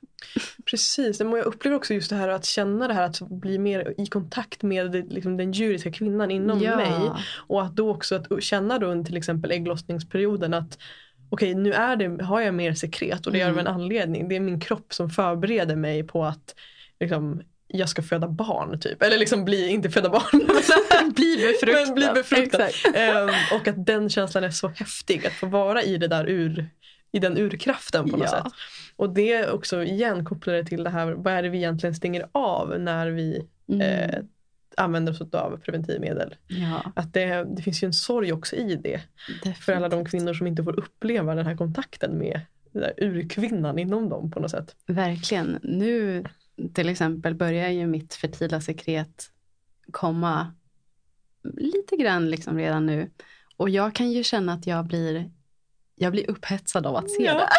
Precis, 0.65 1.19
men 1.19 1.31
jag 1.31 1.45
upplever 1.45 1.77
också 1.77 1.93
just 1.93 2.09
det 2.09 2.15
här 2.15 2.29
att 2.29 2.45
känna 2.45 2.87
det 2.87 2.93
här 2.93 3.03
att 3.03 3.21
bli 3.21 3.57
mer 3.57 3.93
i 3.97 4.05
kontakt 4.05 4.63
med 4.63 5.13
liksom, 5.13 5.37
den 5.37 5.51
djuriska 5.51 5.91
kvinnan 5.91 6.31
inom 6.31 6.61
ja. 6.61 6.75
mig. 6.75 7.11
Och 7.47 7.63
att 7.63 7.75
då 7.75 7.91
också 7.91 8.15
att 8.15 8.43
känna 8.43 8.79
då 8.79 8.87
under 8.87 9.05
till 9.05 9.17
exempel 9.17 9.51
ägglossningsperioden 9.51 10.53
att 10.53 10.77
okej 11.29 11.55
nu 11.55 11.73
är 11.73 11.95
det, 11.95 12.23
har 12.23 12.41
jag 12.41 12.53
mer 12.53 12.73
sekret 12.73 13.25
och 13.25 13.31
det 13.31 13.37
gör 13.37 13.47
Mm. 13.47 13.59
av 13.59 13.67
en 13.67 13.73
anledning. 13.81 14.29
Det 14.29 14.35
är 14.35 14.39
min 14.39 14.59
kropp 14.59 14.93
som 14.93 15.09
förbereder 15.09 15.75
mig 15.75 16.03
på 16.03 16.25
att 16.25 16.55
liksom, 16.99 17.41
jag 17.67 17.89
ska 17.89 18.01
föda 18.01 18.27
barn 18.27 18.79
typ. 18.79 19.01
Eller 19.01 19.17
liksom 19.17 19.45
bli, 19.45 19.69
inte 19.69 19.89
föda 19.89 20.09
barn. 20.09 20.47
Bli 21.15 21.37
befruktad. 21.37 21.85
Men 21.85 21.95
bli 21.95 22.07
befruktad. 22.13 22.69
Ehm, 22.93 23.29
och 23.53 23.67
att 23.67 23.85
den 23.85 24.09
känslan 24.09 24.43
är 24.43 24.49
så 24.49 24.67
häftig 24.67 25.27
att 25.27 25.33
få 25.33 25.45
vara 25.45 25.83
i 25.83 25.97
det 25.97 26.07
där 26.07 26.29
ur, 26.29 26.69
i 27.11 27.19
den 27.19 27.37
urkraften 27.37 28.09
på 28.09 28.17
något 28.17 28.29
Ja. 28.31 28.43
sätt. 28.43 28.53
Och 28.95 29.13
det 29.13 29.33
är 29.33 29.51
också 29.51 29.83
igen 29.83 30.25
kopplade 30.25 30.65
till 30.65 30.83
det 30.83 30.89
här, 30.89 31.11
vad 31.11 31.33
är 31.33 31.43
det 31.43 31.49
vi 31.49 31.57
egentligen 31.57 31.95
stänger 31.95 32.29
av 32.31 32.79
när 32.79 33.07
vi 33.07 33.47
Mm. 33.69 33.81
eh, 33.81 34.19
använder 34.77 35.11
oss 35.11 35.21
av 35.33 35.57
preventivmedel. 35.57 36.35
ja, 36.47 36.91
Att 36.95 37.13
det, 37.13 37.47
det 37.55 37.61
finns 37.61 37.83
ju 37.83 37.85
en 37.85 37.93
sorg 37.93 38.33
också 38.33 38.55
i 38.55 38.75
det. 38.75 39.01
För 39.59 39.73
alla 39.73 39.89
de 39.89 39.95
definitivt. 39.95 40.11
kvinnor 40.11 40.33
som 40.33 40.47
inte 40.47 40.63
får 40.63 40.79
uppleva 40.79 41.35
den 41.35 41.45
här 41.45 41.57
kontakten 41.57 42.17
med 42.17 42.41
där 42.71 42.93
urkvinnan 42.97 43.79
inom 43.79 44.09
dem 44.09 44.31
på 44.31 44.39
något 44.39 44.51
sätt. 44.51 44.75
Verkligen. 44.85 45.59
Nu 45.63 46.23
till 46.73 46.89
exempel 46.89 47.35
börjar 47.35 47.69
ju 47.69 47.87
mitt 47.87 48.13
fertila 48.13 48.61
sekret 48.61 49.31
komma 49.91 50.53
lite 51.57 51.95
grann 51.95 52.29
liksom 52.29 52.57
redan 52.57 52.85
nu. 52.85 53.09
Och 53.57 53.69
jag 53.69 53.95
kan 53.95 54.11
ju 54.11 54.23
känna 54.23 54.53
att 54.53 54.67
jag 54.67 54.85
blir, 54.85 55.31
jag 55.99 56.11
blir 56.11 56.29
upphetsad 56.29 56.85
av 56.85 56.95
att 56.95 57.11
se 57.11 57.23
Ja. 57.23 57.33
det. 57.33 57.49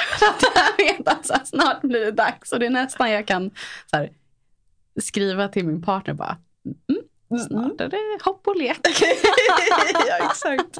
Jag 0.78 0.96
vet 0.96 1.08
att 1.08 1.26
så 1.26 1.32
här, 1.32 1.44
snart 1.44 1.80
blir 1.82 2.00
det 2.00 2.10
dags. 2.12 2.52
Och 2.52 2.58
det 2.60 2.66
är 2.66 2.70
nästan 2.70 3.10
jag 3.10 3.26
kan 3.26 3.50
så 3.90 3.96
här, 3.96 4.12
skriva 5.00 5.48
till 5.48 5.66
min 5.66 5.82
partner 5.82 6.14
bara, 6.14 6.36
mm, 6.88 7.02
snart 7.48 7.80
är 7.80 7.88
det 7.88 8.24
hopp 8.24 8.46
och 8.48 8.56
lek. 8.56 8.78
ja 10.08 10.30
exakt. 10.30 10.76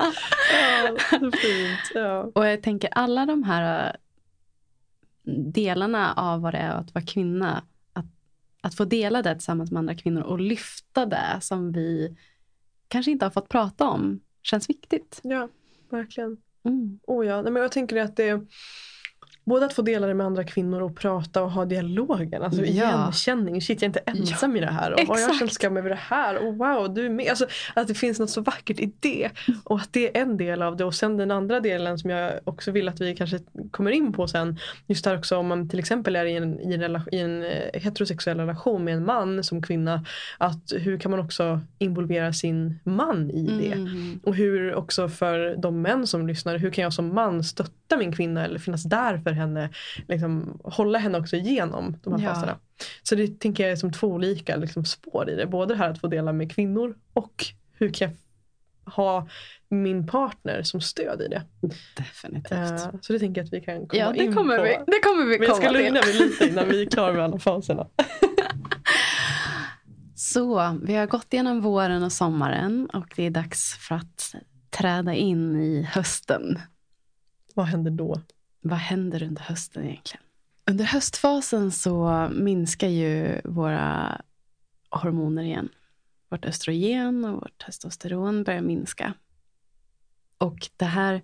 Ja, 0.53 0.97
så 1.11 1.33
fint. 1.33 1.79
Ja. 1.95 2.31
Och 2.35 2.47
jag 2.47 2.63
tänker 2.63 2.91
alla 2.93 3.27
de 3.27 3.43
här 3.43 3.87
äh, 3.87 3.93
delarna 5.53 6.13
av 6.13 6.41
vad 6.41 6.55
det 6.55 6.59
är 6.59 6.71
att 6.71 6.95
vara 6.95 7.05
kvinna. 7.05 7.63
Att, 7.93 8.07
att 8.61 8.75
få 8.75 8.85
dela 8.85 9.23
det 9.23 9.35
tillsammans 9.35 9.71
med 9.71 9.79
andra 9.79 9.95
kvinnor 9.95 10.23
och 10.23 10.41
lyfta 10.41 11.07
det 11.07 11.39
som 11.41 11.73
vi 11.73 12.17
kanske 12.89 13.11
inte 13.11 13.25
har 13.25 13.31
fått 13.31 13.49
prata 13.49 13.89
om 13.89 14.21
känns 14.43 14.71
viktigt. 14.71 15.21
ja, 15.23 15.49
verkligen. 15.91 16.37
Mm. 16.65 17.01
Oh 17.07 17.27
ja, 17.27 17.43
Nej, 17.43 17.53
men 17.53 17.63
jag 17.63 17.73
tänker 17.73 17.97
att 18.01 18.17
det 18.17 18.29
är 18.29 18.47
både 19.49 19.67
att 19.67 19.73
få 19.73 19.83
dela 19.83 20.07
det 20.07 20.15
med 20.15 20.27
andra 20.27 20.45
kvinnor 20.45 20.83
och 20.83 20.97
prata 20.97 21.43
och 21.43 21.51
ha 21.51 21.65
dialogen. 21.65 22.43
Alltså 22.43 22.65
Ja. 22.65 22.67
igenkänning. 22.67 23.61
Shit, 23.61 23.83
jag 23.83 23.87
är 23.87 23.87
inte 23.87 24.21
ensam 24.21 24.57
i 24.57 24.61
det 24.61 24.67
här. 24.67 24.93
Och 24.93 25.01
vad 25.07 25.21
jag 25.21 25.37
känner 25.37 25.51
skam 25.53 25.77
över 25.77 25.91
det 25.91 25.99
här. 26.01 26.47
Och 26.47 26.55
wow, 26.55 26.95
du 26.95 27.07
är 27.07 27.11
med. 27.11 27.29
Alltså, 27.29 27.47
att 27.75 27.89
det 27.89 27.95
finns 27.95 28.19
något 28.19 28.31
så 28.31 28.41
vackert 28.41 28.81
i 28.81 28.93
det. 29.01 29.31
Och 29.65 29.77
att 29.77 29.93
det 29.93 30.17
är 30.17 30.23
en 30.23 30.37
del 30.37 30.63
av 30.63 30.77
det. 30.77 30.85
Och 30.85 30.95
sen 30.95 31.17
den 31.17 31.31
andra 31.31 31.61
delen 31.61 31.99
som 31.99 32.11
jag 32.11 32.33
också 32.45 32.71
vill 32.71 32.89
att 32.89 33.01
vi 33.01 33.17
kanske 33.17 33.39
kommer 33.71 33.91
in 33.91 34.13
på 34.13 34.29
sen. 34.29 34.59
Just 34.87 35.05
där 35.05 35.19
också 35.19 35.37
om 35.37 35.47
man 35.47 35.69
till 35.69 35.79
exempel 35.79 36.17
är 36.17 36.25
i 36.25 36.37
en, 36.37 36.61
i 36.61 36.75
en, 36.75 36.81
relation, 36.81 37.15
i 37.15 37.19
en 37.19 37.43
eh, 37.43 37.81
heterosexuell 37.81 38.39
relation 38.41 38.85
med 38.85 38.95
en 38.95 39.05
man 39.05 39.45
som 39.45 39.63
kvinna. 39.63 40.05
Att 40.39 40.73
hur 40.77 40.99
kan 40.99 41.11
man 41.11 41.21
också 41.21 41.61
involvera 41.79 42.33
sin 42.33 42.79
man 42.85 43.31
i 43.31 43.47
det? 43.47 43.73
Mm. 43.73 44.21
Och 44.25 44.35
hur 44.35 44.75
också 44.75 45.09
för 45.09 45.57
de 45.57 45.83
män 45.83 46.07
som 46.07 46.27
lyssnar, 46.27 46.59
hur 46.59 46.71
kan 46.71 46.83
jag 46.85 46.93
som 46.93 47.15
man 47.15 47.45
stötta 47.45 47.78
min 47.97 48.12
kvinna 48.12 48.45
eller 48.45 48.59
finnas 48.59 48.82
där 48.82 49.18
för 49.18 49.30
henne? 49.30 49.70
Liksom, 50.09 50.61
hålla 50.64 50.99
henne 50.99 51.18
också 51.18 51.36
igenom 51.36 51.97
de 52.03 52.12
här 52.20 52.28
Ja. 52.28 52.34
faserna. 52.34 52.59
Så 53.03 53.14
det 53.14 53.41
tänker 53.41 53.62
jag 53.62 53.72
är 53.72 53.76
som 53.76 53.93
två 53.93 54.07
olika 54.07 54.57
liksom, 54.57 54.84
spår 54.84 55.30
i 55.30 55.34
det. 55.36 55.47
Både 55.47 55.74
det 55.74 55.78
här 55.78 55.91
att 55.91 56.01
få 56.01 56.07
dela 56.07 56.32
med 56.32 56.53
kvinnor 56.53 56.97
och 57.12 57.45
hur 57.72 57.93
kan 57.93 58.09
jag 58.11 58.16
ha 58.93 59.28
min 59.68 60.07
partner 60.07 60.62
som 60.62 60.80
stöd 60.80 61.22
i 61.22 61.28
det. 61.28 61.43
Definitivt. 61.97 62.53
Eh, 62.59 62.91
så 63.01 63.12
det 63.12 63.18
tänker 63.18 63.41
jag 63.41 63.47
att 63.47 63.53
vi 63.53 63.61
kan 63.61 63.86
komma 63.86 64.01
ja, 64.03 64.12
det 64.12 64.24
in 64.24 64.34
kommer 64.34 64.57
på. 64.59 64.62
vi, 64.64 64.70
det 64.70 65.01
kommer 65.03 65.24
vi 65.24 65.39
Men 65.39 65.49
jag 65.49 65.57
komma 65.57 65.68
ska 65.68 65.70
lugna 65.78 66.01
till. 66.03 66.18
mig 66.20 66.28
lite 66.28 66.49
innan 66.49 66.68
vi 66.68 66.82
är 66.82 66.86
klara 66.91 67.12
med 67.12 67.24
alla 67.24 67.39
faserna. 67.39 67.86
Så, 70.14 70.78
vi 70.82 70.95
har 70.97 71.07
gått 71.07 71.32
igenom 71.34 71.61
våren 71.61 72.03
och 72.03 72.12
sommaren 72.12 72.91
och 72.93 73.07
det 73.16 73.22
är 73.26 73.30
dags 73.30 73.74
för 73.89 73.95
att 73.95 74.34
träda 74.70 75.14
in 75.14 75.61
i 75.61 75.82
hösten. 75.82 76.59
Vad 77.59 77.67
händer 77.67 77.91
då? 77.91 78.21
Vad 78.61 78.79
händer 78.79 79.23
under 79.23 79.43
hösten 79.43 79.85
egentligen? 79.85 80.25
Under 80.67 80.85
höstfasen 80.85 81.73
så 81.73 82.29
minskar 82.33 82.89
ju 82.89 83.41
våra 83.45 84.21
hormoner 84.91 85.43
igen. 85.43 85.69
Vårt 86.29 86.45
östrogen 86.45 87.25
och 87.25 87.35
vårt 87.35 87.65
testosteron 87.67 88.45
börjar 88.45 88.61
minska. 88.61 89.15
Och 90.39 90.71
det 90.77 90.85
här 90.85 91.23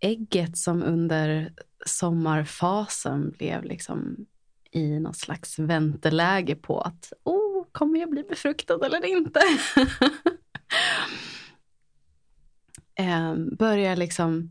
ägget 0.00 0.58
som 0.58 0.82
under 0.82 1.52
sommarfasen 1.86 3.30
blev 3.30 3.64
liksom 3.64 4.26
i 4.70 5.00
något 5.00 5.16
slags 5.16 5.58
vänteläge 5.58 6.56
på 6.56 6.80
att 6.80 7.12
oh, 7.22 7.66
kommer 7.72 8.00
jag 8.00 8.10
bli 8.10 8.22
befruktad 8.22 8.86
eller 8.86 9.06
inte? 9.06 9.40
eh, 12.94 13.34
börjar 13.34 13.96
liksom 13.96 14.50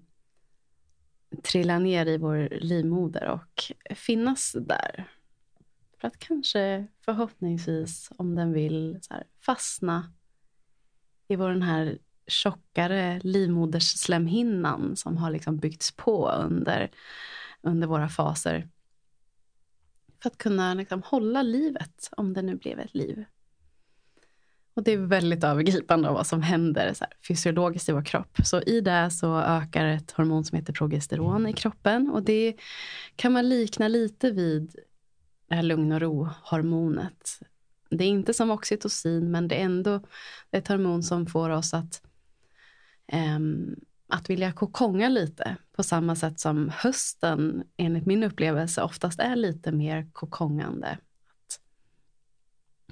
trilla 1.43 1.79
ner 1.79 2.05
i 2.05 2.17
vår 2.17 2.49
livmoder 2.61 3.27
och 3.27 3.63
finnas 3.95 4.55
där. 4.59 5.07
För 6.01 6.07
att 6.07 6.19
kanske 6.19 6.87
förhoppningsvis, 7.05 8.11
om 8.17 8.35
den 8.35 8.53
vill, 8.53 8.99
så 9.01 9.13
här, 9.13 9.23
fastna 9.39 10.13
i 11.27 11.35
vår 11.35 11.49
den 11.49 11.61
här 11.61 11.97
tjockare 12.27 13.19
livmodersslemhinnan 13.23 14.95
som 14.95 15.17
har 15.17 15.31
liksom 15.31 15.57
byggts 15.57 15.91
på 15.91 16.29
under, 16.29 16.91
under 17.61 17.87
våra 17.87 18.09
faser. 18.09 18.69
För 20.21 20.29
att 20.29 20.37
kunna 20.37 20.73
liksom 20.73 21.03
hålla 21.05 21.41
livet, 21.41 22.09
om 22.11 22.33
det 22.33 22.41
nu 22.41 22.55
blev 22.55 22.79
ett 22.79 22.93
liv. 22.93 23.25
Och 24.79 24.85
det 24.85 24.91
är 24.91 24.97
väldigt 24.97 25.43
övergripande 25.43 26.09
av 26.09 26.13
vad 26.13 26.27
som 26.27 26.41
händer 26.41 26.93
så 26.93 27.03
här, 27.03 27.13
fysiologiskt 27.27 27.89
i 27.89 27.91
vår 27.91 28.01
kropp. 28.01 28.37
Så 28.43 28.61
i 28.61 28.81
det 28.81 29.11
så 29.11 29.39
ökar 29.39 29.85
ett 29.85 30.11
hormon 30.11 30.45
som 30.45 30.55
heter 30.55 30.73
progesteron 30.73 31.47
i 31.47 31.53
kroppen. 31.53 32.09
Och 32.09 32.23
det 32.23 32.55
kan 33.15 33.31
man 33.31 33.49
likna 33.49 33.87
lite 33.87 34.31
vid 34.31 34.75
det 35.47 35.55
här 35.55 35.63
lugn 35.63 35.91
och 35.91 36.01
ro-hormonet. 36.01 37.39
Det 37.89 38.03
är 38.03 38.07
inte 38.07 38.33
som 38.33 38.51
oxytocin, 38.51 39.31
men 39.31 39.47
det 39.47 39.55
är 39.55 39.65
ändå 39.65 40.01
ett 40.51 40.67
hormon 40.67 41.03
som 41.03 41.25
får 41.25 41.49
oss 41.49 41.73
att, 41.73 42.01
um, 43.13 43.75
att 44.07 44.29
vilja 44.29 44.51
kokonga 44.51 45.09
lite. 45.09 45.55
På 45.75 45.83
samma 45.83 46.15
sätt 46.15 46.39
som 46.39 46.71
hösten, 46.73 47.63
enligt 47.77 48.05
min 48.05 48.23
upplevelse, 48.23 48.81
oftast 48.81 49.19
är 49.19 49.35
lite 49.35 49.71
mer 49.71 50.07
kokongande. 50.13 50.97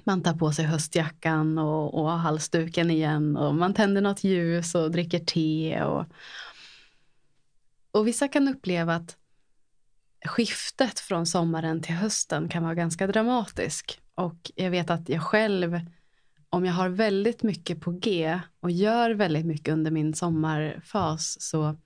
Man 0.08 0.22
tar 0.22 0.34
på 0.34 0.52
sig 0.52 0.64
höstjackan 0.64 1.58
och, 1.58 1.94
och 1.94 2.10
halsduken 2.10 2.90
igen 2.90 3.36
och 3.36 3.54
man 3.54 3.74
tänder 3.74 4.00
något 4.00 4.24
ljus 4.24 4.74
och 4.74 4.90
dricker 4.90 5.18
te. 5.18 5.82
Och, 5.82 6.04
och 7.90 8.06
vissa 8.06 8.28
kan 8.28 8.48
uppleva 8.48 8.94
att 8.94 9.16
skiftet 10.24 11.00
från 11.00 11.26
sommaren 11.26 11.82
till 11.82 11.94
hösten 11.94 12.48
kan 12.48 12.62
vara 12.62 12.74
ganska 12.74 13.06
dramatisk. 13.06 14.00
Och 14.14 14.50
jag 14.54 14.70
vet 14.70 14.90
att 14.90 15.08
jag 15.08 15.22
själv, 15.22 15.80
om 16.50 16.64
jag 16.64 16.72
har 16.72 16.88
väldigt 16.88 17.42
mycket 17.42 17.80
på 17.80 17.90
G 17.90 18.40
och 18.60 18.70
gör 18.70 19.10
väldigt 19.10 19.46
mycket 19.46 19.72
under 19.72 19.90
min 19.90 20.14
sommarfas 20.14 21.40
så, 21.40 21.76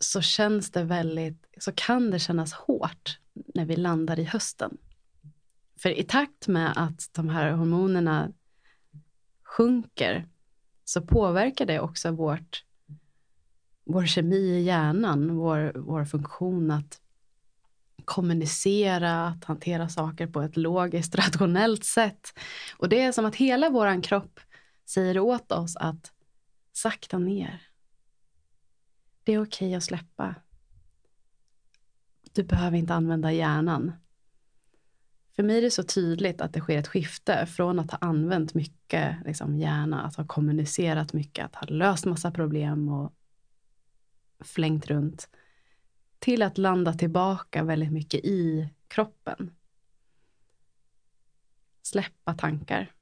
så 0.00 0.20
känns 0.20 0.70
det 0.70 0.84
väldigt, 0.84 1.46
så 1.58 1.72
kan 1.72 2.10
det 2.10 2.18
kännas 2.18 2.52
hårt 2.52 3.18
när 3.54 3.64
vi 3.64 3.76
landar 3.76 4.18
i 4.18 4.24
hösten. 4.24 4.78
För 5.82 5.98
i 5.98 6.04
takt 6.04 6.48
med 6.48 6.72
att 6.76 7.10
de 7.12 7.28
här 7.28 7.52
hormonerna 7.52 8.32
sjunker 9.42 10.28
så 10.84 11.02
påverkar 11.02 11.66
det 11.66 11.80
också 11.80 12.10
vårt 12.10 12.64
vår 13.84 14.06
kemi 14.06 14.36
i 14.36 14.62
hjärnan, 14.62 15.36
vår, 15.36 15.72
vår 15.74 16.04
funktion 16.04 16.70
att 16.70 17.00
kommunicera, 18.04 19.26
att 19.26 19.44
hantera 19.44 19.88
saker 19.88 20.26
på 20.26 20.42
ett 20.42 20.56
logiskt, 20.56 21.14
rationellt 21.18 21.84
sätt. 21.84 22.38
Och 22.76 22.88
det 22.88 23.02
är 23.02 23.12
som 23.12 23.24
att 23.24 23.36
hela 23.36 23.70
vår 23.70 24.02
kropp 24.02 24.40
säger 24.86 25.18
åt 25.18 25.52
oss 25.52 25.76
att 25.76 26.12
sakta 26.72 27.18
ner. 27.18 27.62
Det 29.24 29.32
är 29.32 29.42
okej 29.42 29.68
okay 29.68 29.74
att 29.74 29.84
släppa. 29.84 30.34
Du 32.32 32.42
behöver 32.44 32.78
inte 32.78 32.94
använda 32.94 33.32
hjärnan. 33.32 33.92
För 35.42 35.46
mig 35.46 35.58
är 35.58 35.62
det 35.62 35.70
så 35.70 35.82
tydligt 35.82 36.40
att 36.40 36.52
det 36.52 36.60
sker 36.60 36.78
ett 36.78 36.88
skifte 36.88 37.46
från 37.46 37.78
att 37.78 37.90
ha 37.90 37.98
använt 37.98 38.54
mycket 38.54 39.16
liksom, 39.24 39.56
hjärna, 39.56 40.02
att 40.02 40.16
ha 40.16 40.26
kommunicerat 40.26 41.12
mycket, 41.12 41.44
att 41.44 41.54
ha 41.54 41.66
löst 41.66 42.04
massa 42.04 42.30
problem 42.30 42.88
och 42.88 43.12
flängt 44.40 44.86
runt 44.86 45.28
till 46.18 46.42
att 46.42 46.58
landa 46.58 46.92
tillbaka 46.92 47.62
väldigt 47.62 47.92
mycket 47.92 48.24
i 48.24 48.68
kroppen. 48.88 49.54
Släppa 51.82 52.34
tankar. 52.34 52.92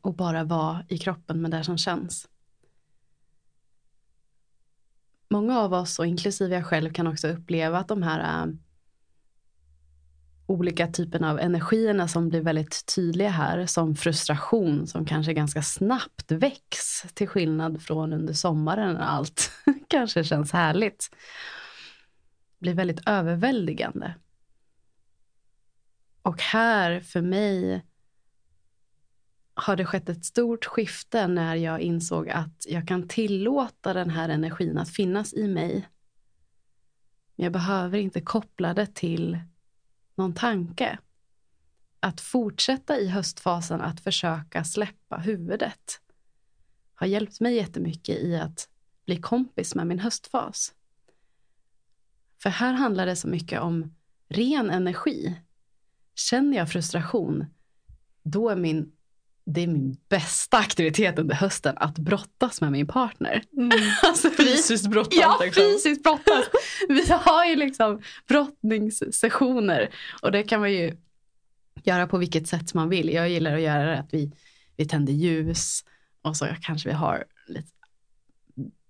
Och 0.00 0.14
bara 0.14 0.44
vara 0.44 0.84
i 0.88 0.98
kroppen 0.98 1.42
med 1.42 1.50
det 1.50 1.64
som 1.64 1.78
känns. 1.78 2.28
Många 5.28 5.58
av 5.58 5.72
oss, 5.72 5.98
och 5.98 6.06
inklusive 6.06 6.54
jag 6.54 6.66
själv, 6.66 6.92
kan 6.92 7.06
också 7.06 7.28
uppleva 7.28 7.78
att 7.78 7.88
de 7.88 8.02
här 8.02 8.46
äh, 8.46 8.54
olika 10.46 10.86
typerna 10.86 11.30
av 11.30 11.40
energierna 11.40 12.08
som 12.08 12.28
blir 12.28 12.40
väldigt 12.40 12.86
tydliga 12.94 13.30
här, 13.30 13.66
som 13.66 13.96
frustration 13.96 14.86
som 14.86 15.04
kanske 15.04 15.32
ganska 15.32 15.62
snabbt 15.62 16.30
väcks, 16.32 17.02
till 17.14 17.28
skillnad 17.28 17.82
från 17.82 18.12
under 18.12 18.32
sommaren 18.32 18.94
när 18.94 19.00
allt 19.00 19.50
kanske 19.88 20.24
känns 20.24 20.52
härligt 20.52 21.10
blir 22.58 22.74
väldigt 22.74 23.08
överväldigande. 23.08 24.14
Och 26.22 26.40
här 26.42 27.00
för 27.00 27.20
mig 27.22 27.84
har 29.54 29.76
det 29.76 29.84
skett 29.84 30.08
ett 30.08 30.24
stort 30.24 30.64
skifte 30.64 31.26
när 31.26 31.54
jag 31.54 31.80
insåg 31.80 32.28
att 32.28 32.66
jag 32.68 32.88
kan 32.88 33.08
tillåta 33.08 33.92
den 33.92 34.10
här 34.10 34.28
energin 34.28 34.78
att 34.78 34.90
finnas 34.90 35.34
i 35.34 35.48
mig. 35.48 35.88
Men 37.36 37.44
jag 37.44 37.52
behöver 37.52 37.98
inte 37.98 38.20
koppla 38.20 38.74
det 38.74 38.94
till 38.94 39.38
någon 40.14 40.34
tanke. 40.34 40.98
Att 42.00 42.20
fortsätta 42.20 42.98
i 42.98 43.08
höstfasen 43.08 43.80
att 43.80 44.00
försöka 44.00 44.64
släppa 44.64 45.16
huvudet 45.16 46.00
har 46.94 47.06
hjälpt 47.06 47.40
mig 47.40 47.54
jättemycket 47.54 48.18
i 48.18 48.36
att 48.36 48.68
bli 49.04 49.16
kompis 49.16 49.74
med 49.74 49.86
min 49.86 49.98
höstfas. 49.98 50.74
För 52.42 52.50
här 52.50 52.72
handlar 52.72 53.06
det 53.06 53.16
så 53.16 53.28
mycket 53.28 53.60
om 53.60 53.94
ren 54.28 54.70
energi. 54.70 55.40
Känner 56.14 56.56
jag 56.56 56.70
frustration, 56.70 57.46
då 58.22 58.48
är 58.48 58.56
min, 58.56 58.92
det 59.46 59.62
är 59.62 59.66
min 59.66 59.96
bästa 60.08 60.56
aktivitet 60.56 61.18
under 61.18 61.34
hösten 61.34 61.74
att 61.78 61.98
brottas 61.98 62.60
med 62.60 62.72
min 62.72 62.86
partner. 62.86 63.42
Mm. 63.56 63.70
Alltså, 64.02 64.30
fysiskt 64.30 64.86
brottas. 64.86 65.18
Ja, 65.20 65.38
liksom. 65.42 65.62
fysiskt 65.62 66.02
brottas. 66.02 66.44
Vi 66.88 67.06
har 67.10 67.44
ju 67.44 67.56
liksom 67.56 68.02
brottningssessioner 68.28 69.90
och 70.22 70.32
det 70.32 70.42
kan 70.42 70.60
man 70.60 70.72
ju 70.72 70.96
göra 71.84 72.06
på 72.06 72.18
vilket 72.18 72.48
sätt 72.48 72.74
man 72.74 72.88
vill. 72.88 73.08
Jag 73.08 73.28
gillar 73.28 73.54
att 73.54 73.60
göra 73.60 73.84
det 73.84 73.98
att 73.98 74.14
vi, 74.14 74.32
vi 74.76 74.84
tänder 74.84 75.12
ljus 75.12 75.84
och 76.22 76.36
så 76.36 76.46
kanske 76.62 76.88
vi 76.88 76.94
har 76.94 77.24
lite 77.46 77.68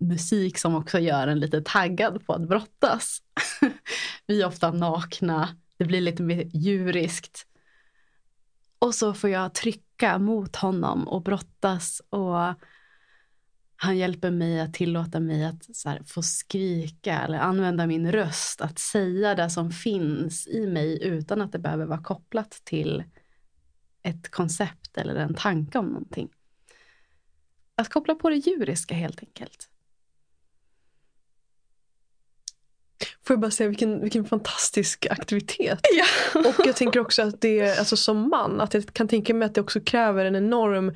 musik 0.00 0.58
som 0.58 0.74
också 0.74 0.98
gör 0.98 1.28
en 1.28 1.40
lite 1.40 1.62
taggad 1.62 2.26
på 2.26 2.32
att 2.32 2.48
brottas. 2.48 3.22
Vi 4.26 4.42
är 4.42 4.46
ofta 4.46 4.70
nakna, 4.70 5.48
det 5.76 5.84
blir 5.84 6.00
lite 6.00 6.22
mer 6.22 6.50
djuriskt. 6.52 7.46
Och 8.84 8.94
så 8.94 9.14
får 9.14 9.30
jag 9.30 9.54
trycka 9.54 10.18
mot 10.18 10.56
honom 10.56 11.08
och 11.08 11.22
brottas 11.22 12.02
och 12.10 12.54
han 13.76 13.98
hjälper 13.98 14.30
mig 14.30 14.60
att 14.60 14.74
tillåta 14.74 15.20
mig 15.20 15.44
att 15.44 15.68
här, 15.84 16.02
få 16.06 16.22
skrika 16.22 17.20
eller 17.20 17.38
använda 17.38 17.86
min 17.86 18.12
röst, 18.12 18.60
att 18.60 18.78
säga 18.78 19.34
det 19.34 19.50
som 19.50 19.70
finns 19.70 20.48
i 20.48 20.66
mig 20.66 21.02
utan 21.02 21.40
att 21.40 21.52
det 21.52 21.58
behöver 21.58 21.86
vara 21.86 22.02
kopplat 22.02 22.60
till 22.64 23.04
ett 24.02 24.30
koncept 24.30 24.96
eller 24.96 25.14
en 25.14 25.34
tanke 25.34 25.78
om 25.78 25.86
någonting. 25.86 26.28
Att 27.74 27.88
koppla 27.88 28.14
på 28.14 28.30
det 28.30 28.36
djuriska 28.36 28.94
helt 28.94 29.20
enkelt. 29.20 29.68
Får 33.26 33.34
jag 33.34 33.40
bara 33.40 33.50
säga 33.50 33.68
vilken, 33.68 34.00
vilken 34.00 34.24
fantastisk 34.24 35.06
aktivitet. 35.10 35.80
Ja. 35.96 36.40
Och 36.48 36.66
jag 36.66 36.76
tänker 36.76 37.00
också 37.00 37.22
att 37.22 37.40
det, 37.40 37.78
alltså 37.78 37.96
som 37.96 38.28
man, 38.28 38.60
att 38.60 38.74
jag 38.74 38.92
kan 38.92 39.08
tänka 39.08 39.34
mig 39.34 39.46
att 39.46 39.54
det 39.54 39.60
också 39.60 39.80
kräver 39.80 40.24
en 40.24 40.36
enorm 40.36 40.94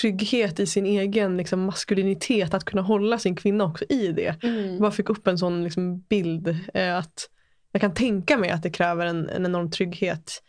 trygghet 0.00 0.60
i 0.60 0.66
sin 0.66 0.86
egen 0.86 1.36
liksom, 1.36 1.64
maskulinitet. 1.64 2.54
Att 2.54 2.64
kunna 2.64 2.82
hålla 2.82 3.18
sin 3.18 3.36
kvinna 3.36 3.64
också 3.64 3.84
i 3.88 4.12
det. 4.12 4.42
Mm. 4.42 4.70
Jag 4.70 4.80
bara 4.80 4.90
fick 4.90 5.10
upp 5.10 5.26
en 5.26 5.38
sån 5.38 5.64
liksom, 5.64 6.00
bild. 6.00 6.58
Eh, 6.74 6.96
att 6.96 7.28
Jag 7.72 7.80
kan 7.80 7.94
tänka 7.94 8.36
mig 8.36 8.50
att 8.50 8.62
det 8.62 8.70
kräver 8.70 9.06
en, 9.06 9.28
en 9.28 9.46
enorm 9.46 9.70
trygghet. 9.70 10.42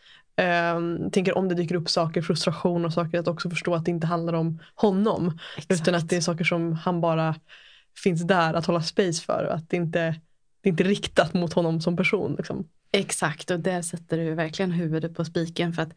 Um, 0.76 1.10
tänker 1.10 1.38
om 1.38 1.48
det 1.48 1.54
dyker 1.54 1.74
upp 1.74 1.90
saker, 1.90 2.22
frustration 2.22 2.84
och 2.84 2.92
saker, 2.92 3.18
att 3.18 3.28
också 3.28 3.50
förstå 3.50 3.74
att 3.74 3.84
det 3.84 3.90
inte 3.90 4.06
handlar 4.06 4.32
om 4.32 4.58
honom. 4.74 5.38
Exakt. 5.56 5.80
Utan 5.80 5.94
att 5.94 6.08
det 6.08 6.16
är 6.16 6.20
saker 6.20 6.44
som 6.44 6.72
han 6.72 7.00
bara 7.00 7.34
finns 8.04 8.22
där 8.22 8.54
att 8.54 8.66
hålla 8.66 8.82
space 8.82 9.22
för. 9.22 9.44
Att 9.44 9.70
det 9.70 9.76
inte 9.76 10.14
det 10.62 10.68
är 10.68 10.70
inte 10.70 10.84
riktat 10.84 11.34
mot 11.34 11.52
honom 11.52 11.80
som 11.80 11.96
person. 11.96 12.34
Liksom. 12.34 12.68
Exakt, 12.92 13.50
och 13.50 13.60
där 13.60 13.82
sätter 13.82 14.18
du 14.18 14.34
verkligen 14.34 14.70
huvudet 14.70 15.14
på 15.14 15.24
spiken. 15.24 15.72
För 15.72 15.82
att 15.82 15.94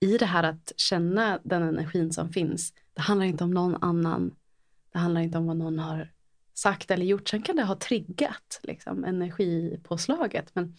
i 0.00 0.18
det 0.18 0.26
här 0.26 0.42
att 0.42 0.72
känna 0.76 1.38
den 1.44 1.62
energin 1.62 2.12
som 2.12 2.32
finns, 2.32 2.72
det 2.94 3.00
handlar 3.00 3.26
inte 3.26 3.44
om 3.44 3.50
någon 3.50 3.84
annan. 3.84 4.34
Det 4.92 4.98
handlar 4.98 5.20
inte 5.20 5.38
om 5.38 5.46
vad 5.46 5.56
någon 5.56 5.78
har 5.78 6.12
sagt 6.54 6.90
eller 6.90 7.06
gjort. 7.06 7.28
Sen 7.28 7.42
kan 7.42 7.56
det 7.56 7.62
ha 7.62 7.76
triggat 7.76 8.60
liksom, 8.62 9.04
energipåslaget. 9.04 10.50
Men 10.54 10.76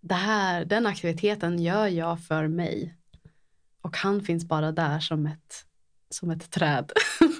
det 0.00 0.14
här, 0.14 0.64
den 0.64 0.86
aktiviteten 0.86 1.62
gör 1.62 1.86
jag 1.86 2.24
för 2.24 2.48
mig. 2.48 2.94
Och 3.80 3.96
han 3.96 4.22
finns 4.22 4.44
bara 4.44 4.72
där 4.72 5.00
som 5.00 5.26
ett, 5.26 5.64
som 6.10 6.30
ett 6.30 6.50
träd. 6.50 6.92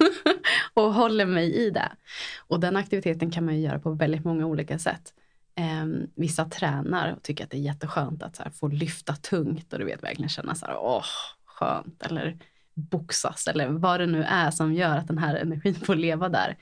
och 0.79 0.95
håller 0.95 1.27
mig 1.27 1.55
i 1.55 1.71
det. 1.71 1.93
Och 2.39 2.61
den 2.61 2.77
aktiviteten 2.77 3.31
kan 3.31 3.45
man 3.45 3.55
ju 3.55 3.61
göra 3.61 3.79
på 3.79 3.91
väldigt 3.91 4.25
många 4.25 4.47
olika 4.47 4.79
sätt. 4.79 5.15
Eh, 5.55 5.87
vissa 6.15 6.45
tränar 6.45 7.13
och 7.13 7.23
tycker 7.23 7.45
att 7.45 7.51
det 7.51 7.57
är 7.57 7.63
jätteskönt 7.63 8.23
att 8.23 8.39
här, 8.39 8.51
få 8.51 8.69
lyfta 8.69 9.17
tungt 9.17 9.73
och 9.73 9.79
du 9.79 9.85
vet 9.85 10.03
verkligen 10.03 10.29
känna 10.29 10.55
så 10.55 10.67
här, 10.67 10.77
åh, 10.77 11.05
skönt. 11.45 12.03
Eller 12.03 12.39
boxas 12.75 13.47
eller 13.47 13.69
vad 13.69 14.01
det 14.01 14.07
nu 14.07 14.23
är 14.23 14.51
som 14.51 14.75
gör 14.75 14.97
att 14.97 15.09
den 15.09 15.19
här 15.19 15.35
energin 15.35 15.75
får 15.75 15.95
leva 15.95 16.29
där. 16.29 16.57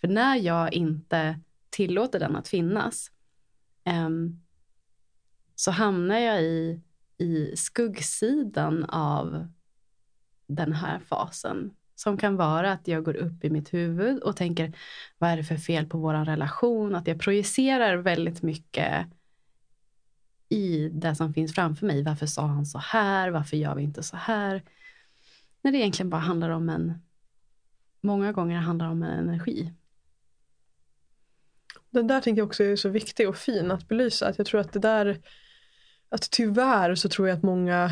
För 0.00 0.08
när 0.08 0.36
jag 0.36 0.72
inte 0.72 1.40
tillåter 1.70 2.18
den 2.20 2.36
att 2.36 2.48
finnas 2.48 3.10
eh, 3.84 4.10
så 5.54 5.70
hamnar 5.70 6.18
jag 6.18 6.42
i, 6.42 6.80
i 7.18 7.56
skuggsidan 7.56 8.84
av 8.84 9.48
den 10.46 10.72
här 10.72 10.98
fasen. 10.98 11.74
Som 11.94 12.16
kan 12.16 12.36
vara 12.36 12.72
att 12.72 12.88
jag 12.88 13.04
går 13.04 13.16
upp 13.16 13.44
i 13.44 13.50
mitt 13.50 13.74
huvud 13.74 14.22
och 14.22 14.36
tänker 14.36 14.72
vad 15.18 15.30
är 15.30 15.36
det 15.36 15.44
för 15.44 15.56
fel 15.56 15.86
på 15.86 15.98
vår 15.98 16.24
relation? 16.24 16.94
Att 16.94 17.06
jag 17.06 17.20
projicerar 17.20 17.96
väldigt 17.96 18.42
mycket 18.42 19.06
i 20.48 20.88
det 20.88 21.14
som 21.14 21.34
finns 21.34 21.54
framför 21.54 21.86
mig. 21.86 22.02
Varför 22.02 22.26
sa 22.26 22.46
han 22.46 22.66
så 22.66 22.78
här? 22.78 23.30
Varför 23.30 23.56
gör 23.56 23.74
vi 23.74 23.82
inte 23.82 24.02
så 24.02 24.16
här? 24.16 24.62
När 25.62 25.72
det 25.72 25.78
egentligen 25.78 26.10
bara 26.10 26.20
handlar 26.20 26.50
om 26.50 26.68
en, 26.68 27.02
många 28.00 28.32
gånger 28.32 28.56
handlar 28.58 28.88
om 28.88 29.02
en 29.02 29.18
energi. 29.28 29.72
Den 31.90 32.06
där 32.06 32.20
tänker 32.20 32.40
jag 32.40 32.46
också 32.46 32.64
är 32.64 32.76
så 32.76 32.88
viktig 32.88 33.28
och 33.28 33.36
fin 33.36 33.70
att 33.70 33.88
belysa. 33.88 34.28
Att 34.28 34.38
jag 34.38 34.46
tror 34.46 34.60
att 34.60 34.72
det 34.72 34.78
där, 34.78 35.20
att 36.08 36.30
tyvärr 36.30 36.94
så 36.94 37.08
tror 37.08 37.28
jag 37.28 37.36
att 37.36 37.42
många 37.42 37.90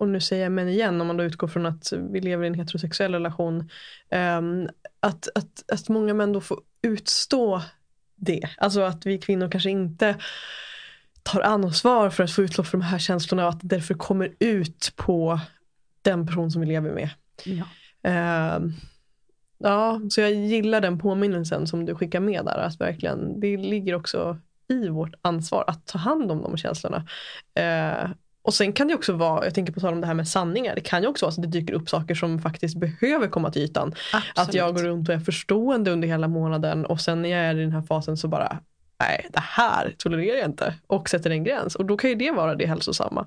och 0.00 0.08
nu 0.08 0.20
säger 0.20 0.42
jag 0.42 0.52
män 0.52 0.68
igen 0.68 1.00
om 1.00 1.06
man 1.06 1.16
då 1.16 1.24
utgår 1.24 1.48
från 1.48 1.66
att 1.66 1.92
vi 1.92 2.20
lever 2.20 2.44
i 2.44 2.46
en 2.46 2.54
heterosexuell 2.54 3.12
relation. 3.12 3.70
Um, 4.38 4.68
att, 5.00 5.28
att, 5.34 5.72
att 5.72 5.88
många 5.88 6.14
män 6.14 6.32
då 6.32 6.40
får 6.40 6.60
utstå 6.82 7.62
det. 8.16 8.48
Alltså 8.58 8.80
att 8.80 9.06
vi 9.06 9.18
kvinnor 9.18 9.50
kanske 9.50 9.70
inte 9.70 10.16
tar 11.22 11.40
ansvar 11.40 12.10
för 12.10 12.24
att 12.24 12.32
få 12.32 12.42
utlopp 12.42 12.66
för 12.66 12.78
de 12.78 12.84
här 12.84 12.98
känslorna 12.98 13.42
och 13.42 13.48
att 13.48 13.60
det 13.60 13.76
därför 13.76 13.94
kommer 13.94 14.34
ut 14.38 14.92
på 14.96 15.40
den 16.02 16.26
person 16.26 16.50
som 16.50 16.60
vi 16.60 16.66
lever 16.66 16.94
med. 16.94 17.10
Ja. 17.44 18.56
Um, 18.56 18.74
ja, 19.58 20.00
så 20.10 20.20
jag 20.20 20.32
gillar 20.32 20.80
den 20.80 20.98
påminnelsen 20.98 21.66
som 21.66 21.86
du 21.86 21.94
skickar 21.94 22.20
med 22.20 22.44
där. 22.44 22.58
Att 22.58 22.80
verkligen, 22.80 23.40
det 23.40 23.56
ligger 23.56 23.94
också 23.94 24.38
i 24.68 24.88
vårt 24.88 25.14
ansvar 25.22 25.64
att 25.66 25.86
ta 25.86 25.98
hand 25.98 26.30
om 26.30 26.42
de 26.42 26.56
känslorna. 26.56 27.06
Uh, 27.58 28.10
och 28.50 28.54
sen 28.54 28.72
kan 28.72 28.88
det 28.88 28.94
också 28.94 29.12
vara, 29.12 29.44
jag 29.44 29.54
tänker 29.54 29.72
på 29.72 29.80
tal 29.80 29.92
om 29.92 30.00
det 30.00 30.06
här 30.06 30.14
med 30.14 30.28
sanningar, 30.28 30.74
det 30.74 30.80
kan 30.80 31.02
ju 31.02 31.08
också 31.08 31.26
vara 31.26 31.32
så 31.32 31.40
att 31.40 31.52
det 31.52 31.58
dyker 31.58 31.74
upp 31.74 31.88
saker 31.88 32.14
som 32.14 32.38
faktiskt 32.38 32.76
behöver 32.76 33.28
komma 33.28 33.50
till 33.50 33.62
ytan. 33.62 33.94
Absolut. 34.12 34.48
Att 34.48 34.54
jag 34.54 34.74
går 34.74 34.82
runt 34.82 35.08
och 35.08 35.14
är 35.14 35.18
förstående 35.18 35.90
under 35.90 36.08
hela 36.08 36.28
månaden 36.28 36.86
och 36.86 37.00
sen 37.00 37.22
när 37.22 37.28
jag 37.28 37.40
är 37.40 37.54
i 37.54 37.60
den 37.60 37.72
här 37.72 37.82
fasen 37.82 38.16
så 38.16 38.28
bara 38.28 38.58
nej 39.00 39.26
det 39.32 39.40
här 39.40 39.94
tolererar 39.98 40.36
jag 40.36 40.48
inte 40.48 40.74
och 40.86 41.08
sätter 41.08 41.30
en 41.30 41.44
gräns. 41.44 41.74
Och 41.74 41.84
då 41.84 41.96
kan 41.96 42.10
ju 42.10 42.16
det 42.16 42.30
vara 42.30 42.54
det 42.54 42.66
hälsosamma. 42.66 43.26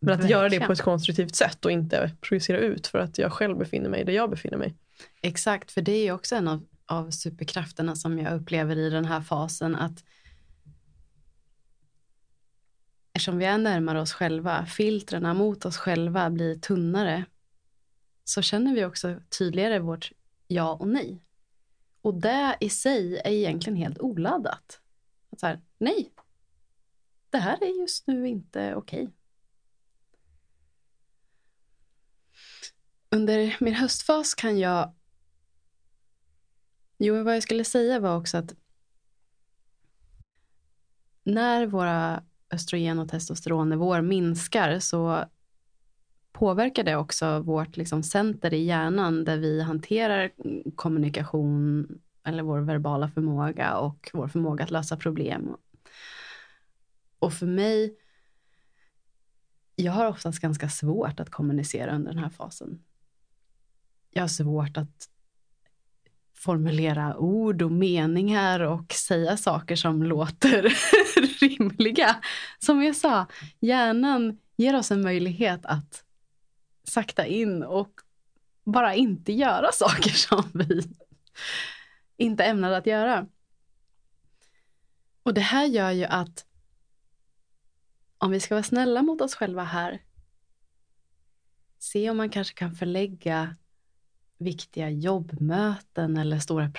Men 0.00 0.14
att 0.14 0.20
Verkligen. 0.20 0.38
göra 0.38 0.48
det 0.48 0.60
på 0.60 0.72
ett 0.72 0.82
konstruktivt 0.82 1.34
sätt 1.34 1.64
och 1.64 1.70
inte 1.70 2.10
projicera 2.20 2.58
ut 2.58 2.86
för 2.86 2.98
att 2.98 3.18
jag 3.18 3.32
själv 3.32 3.58
befinner 3.58 3.90
mig 3.90 4.04
där 4.04 4.12
jag 4.12 4.30
befinner 4.30 4.56
mig. 4.56 4.74
Exakt, 5.22 5.72
för 5.72 5.82
det 5.82 5.92
är 5.92 6.04
ju 6.04 6.12
också 6.12 6.36
en 6.36 6.48
av, 6.48 6.62
av 6.86 7.10
superkrafterna 7.10 7.96
som 7.96 8.18
jag 8.18 8.34
upplever 8.34 8.76
i 8.76 8.90
den 8.90 9.04
här 9.04 9.20
fasen 9.20 9.76
att 9.76 10.04
eftersom 13.18 13.38
vi 13.38 13.44
är 13.44 13.58
närmare 13.58 14.00
oss 14.00 14.12
själva, 14.12 14.66
filtrerna 14.66 15.34
mot 15.34 15.64
oss 15.64 15.76
själva 15.76 16.30
blir 16.30 16.58
tunnare, 16.58 17.24
så 18.24 18.42
känner 18.42 18.74
vi 18.74 18.84
också 18.84 19.20
tydligare 19.38 19.78
vårt 19.78 20.12
ja 20.46 20.72
och 20.72 20.88
nej. 20.88 21.24
Och 22.02 22.14
det 22.14 22.56
i 22.60 22.70
sig 22.70 23.16
är 23.16 23.30
egentligen 23.30 23.76
helt 23.76 23.98
oladdat. 23.98 24.80
Att 25.30 25.40
så 25.40 25.46
här, 25.46 25.60
nej, 25.78 26.12
det 27.30 27.38
här 27.38 27.62
är 27.62 27.80
just 27.80 28.06
nu 28.06 28.28
inte 28.28 28.74
okej. 28.74 29.02
Okay. 29.02 29.14
Under 33.10 33.56
min 33.60 33.74
höstfas 33.74 34.34
kan 34.34 34.58
jag... 34.58 34.94
Jo, 36.98 37.22
vad 37.22 37.36
jag 37.36 37.42
skulle 37.42 37.64
säga 37.64 38.00
var 38.00 38.16
också 38.16 38.36
att 38.36 38.54
när 41.24 41.66
våra 41.66 42.27
östrogen 42.50 42.98
och 42.98 43.08
testosteronnivåer 43.08 44.02
minskar 44.02 44.78
så 44.78 45.24
påverkar 46.32 46.84
det 46.84 46.96
också 46.96 47.40
vårt 47.40 47.76
liksom 47.76 48.02
center 48.02 48.54
i 48.54 48.64
hjärnan 48.64 49.24
där 49.24 49.36
vi 49.36 49.62
hanterar 49.62 50.30
kommunikation 50.74 51.88
eller 52.24 52.42
vår 52.42 52.60
verbala 52.60 53.08
förmåga 53.08 53.76
och 53.76 54.10
vår 54.12 54.28
förmåga 54.28 54.64
att 54.64 54.70
lösa 54.70 54.96
problem. 54.96 55.56
Och 57.18 57.32
för 57.32 57.46
mig, 57.46 57.96
jag 59.76 59.92
har 59.92 60.06
oftast 60.06 60.38
ganska 60.38 60.68
svårt 60.68 61.20
att 61.20 61.30
kommunicera 61.30 61.94
under 61.94 62.12
den 62.12 62.22
här 62.22 62.30
fasen. 62.30 62.82
Jag 64.10 64.22
har 64.22 64.28
svårt 64.28 64.76
att 64.76 65.08
formulera 66.34 67.16
ord 67.16 67.62
och 67.62 67.72
meningar 67.72 68.60
och 68.60 68.92
säga 68.92 69.36
saker 69.36 69.76
som 69.76 70.02
låter 70.02 70.72
rimliga. 71.58 72.22
Som 72.58 72.82
jag 72.82 72.96
sa, 72.96 73.26
hjärnan 73.60 74.38
ger 74.56 74.76
oss 74.76 74.90
en 74.90 75.02
möjlighet 75.02 75.66
att 75.66 76.04
sakta 76.84 77.26
in 77.26 77.62
och 77.62 77.90
bara 78.64 78.94
inte 78.94 79.32
göra 79.32 79.68
saker 79.72 80.10
som 80.10 80.50
vi 80.54 80.82
inte 82.16 82.44
ämnade 82.44 82.76
att 82.76 82.86
göra. 82.86 83.26
Och 85.22 85.34
det 85.34 85.40
här 85.40 85.64
gör 85.64 85.90
ju 85.90 86.04
att 86.04 86.44
om 88.18 88.30
vi 88.30 88.40
ska 88.40 88.54
vara 88.54 88.62
snälla 88.62 89.02
mot 89.02 89.20
oss 89.20 89.34
själva 89.34 89.64
här, 89.64 90.02
se 91.78 92.10
om 92.10 92.16
man 92.16 92.30
kanske 92.30 92.54
kan 92.54 92.72
förlägga 92.72 93.56
viktiga 94.38 94.90
jobbmöten 94.90 96.16
eller 96.16 96.38
stora 96.38 96.70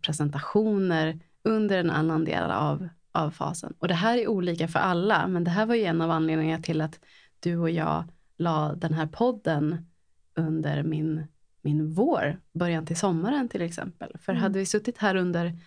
presentationer 0.00 1.20
under 1.42 1.78
en 1.78 1.90
annan 1.90 2.24
del 2.24 2.50
av, 2.50 2.88
av 3.14 3.30
fasen. 3.30 3.74
Och 3.78 3.88
det 3.88 3.94
här 3.94 4.18
är 4.18 4.28
olika 4.28 4.68
för 4.68 4.78
alla, 4.78 5.26
men 5.26 5.44
det 5.44 5.50
här 5.50 5.66
var 5.66 5.74
ju 5.74 5.84
en 5.84 6.00
av 6.00 6.10
anledningarna 6.10 6.62
till 6.62 6.80
att 6.80 7.00
du 7.40 7.56
och 7.56 7.70
jag 7.70 8.04
la 8.36 8.74
den 8.74 8.92
här 8.92 9.06
podden 9.06 9.86
under 10.34 10.82
min, 10.82 11.26
min 11.62 11.90
vår, 11.90 12.40
början 12.52 12.86
till 12.86 12.96
sommaren 12.96 13.48
till 13.48 13.62
exempel. 13.62 14.12
För 14.20 14.32
mm. 14.32 14.42
hade 14.42 14.58
vi 14.58 14.66
suttit 14.66 14.98
här 14.98 15.16
under, 15.16 15.58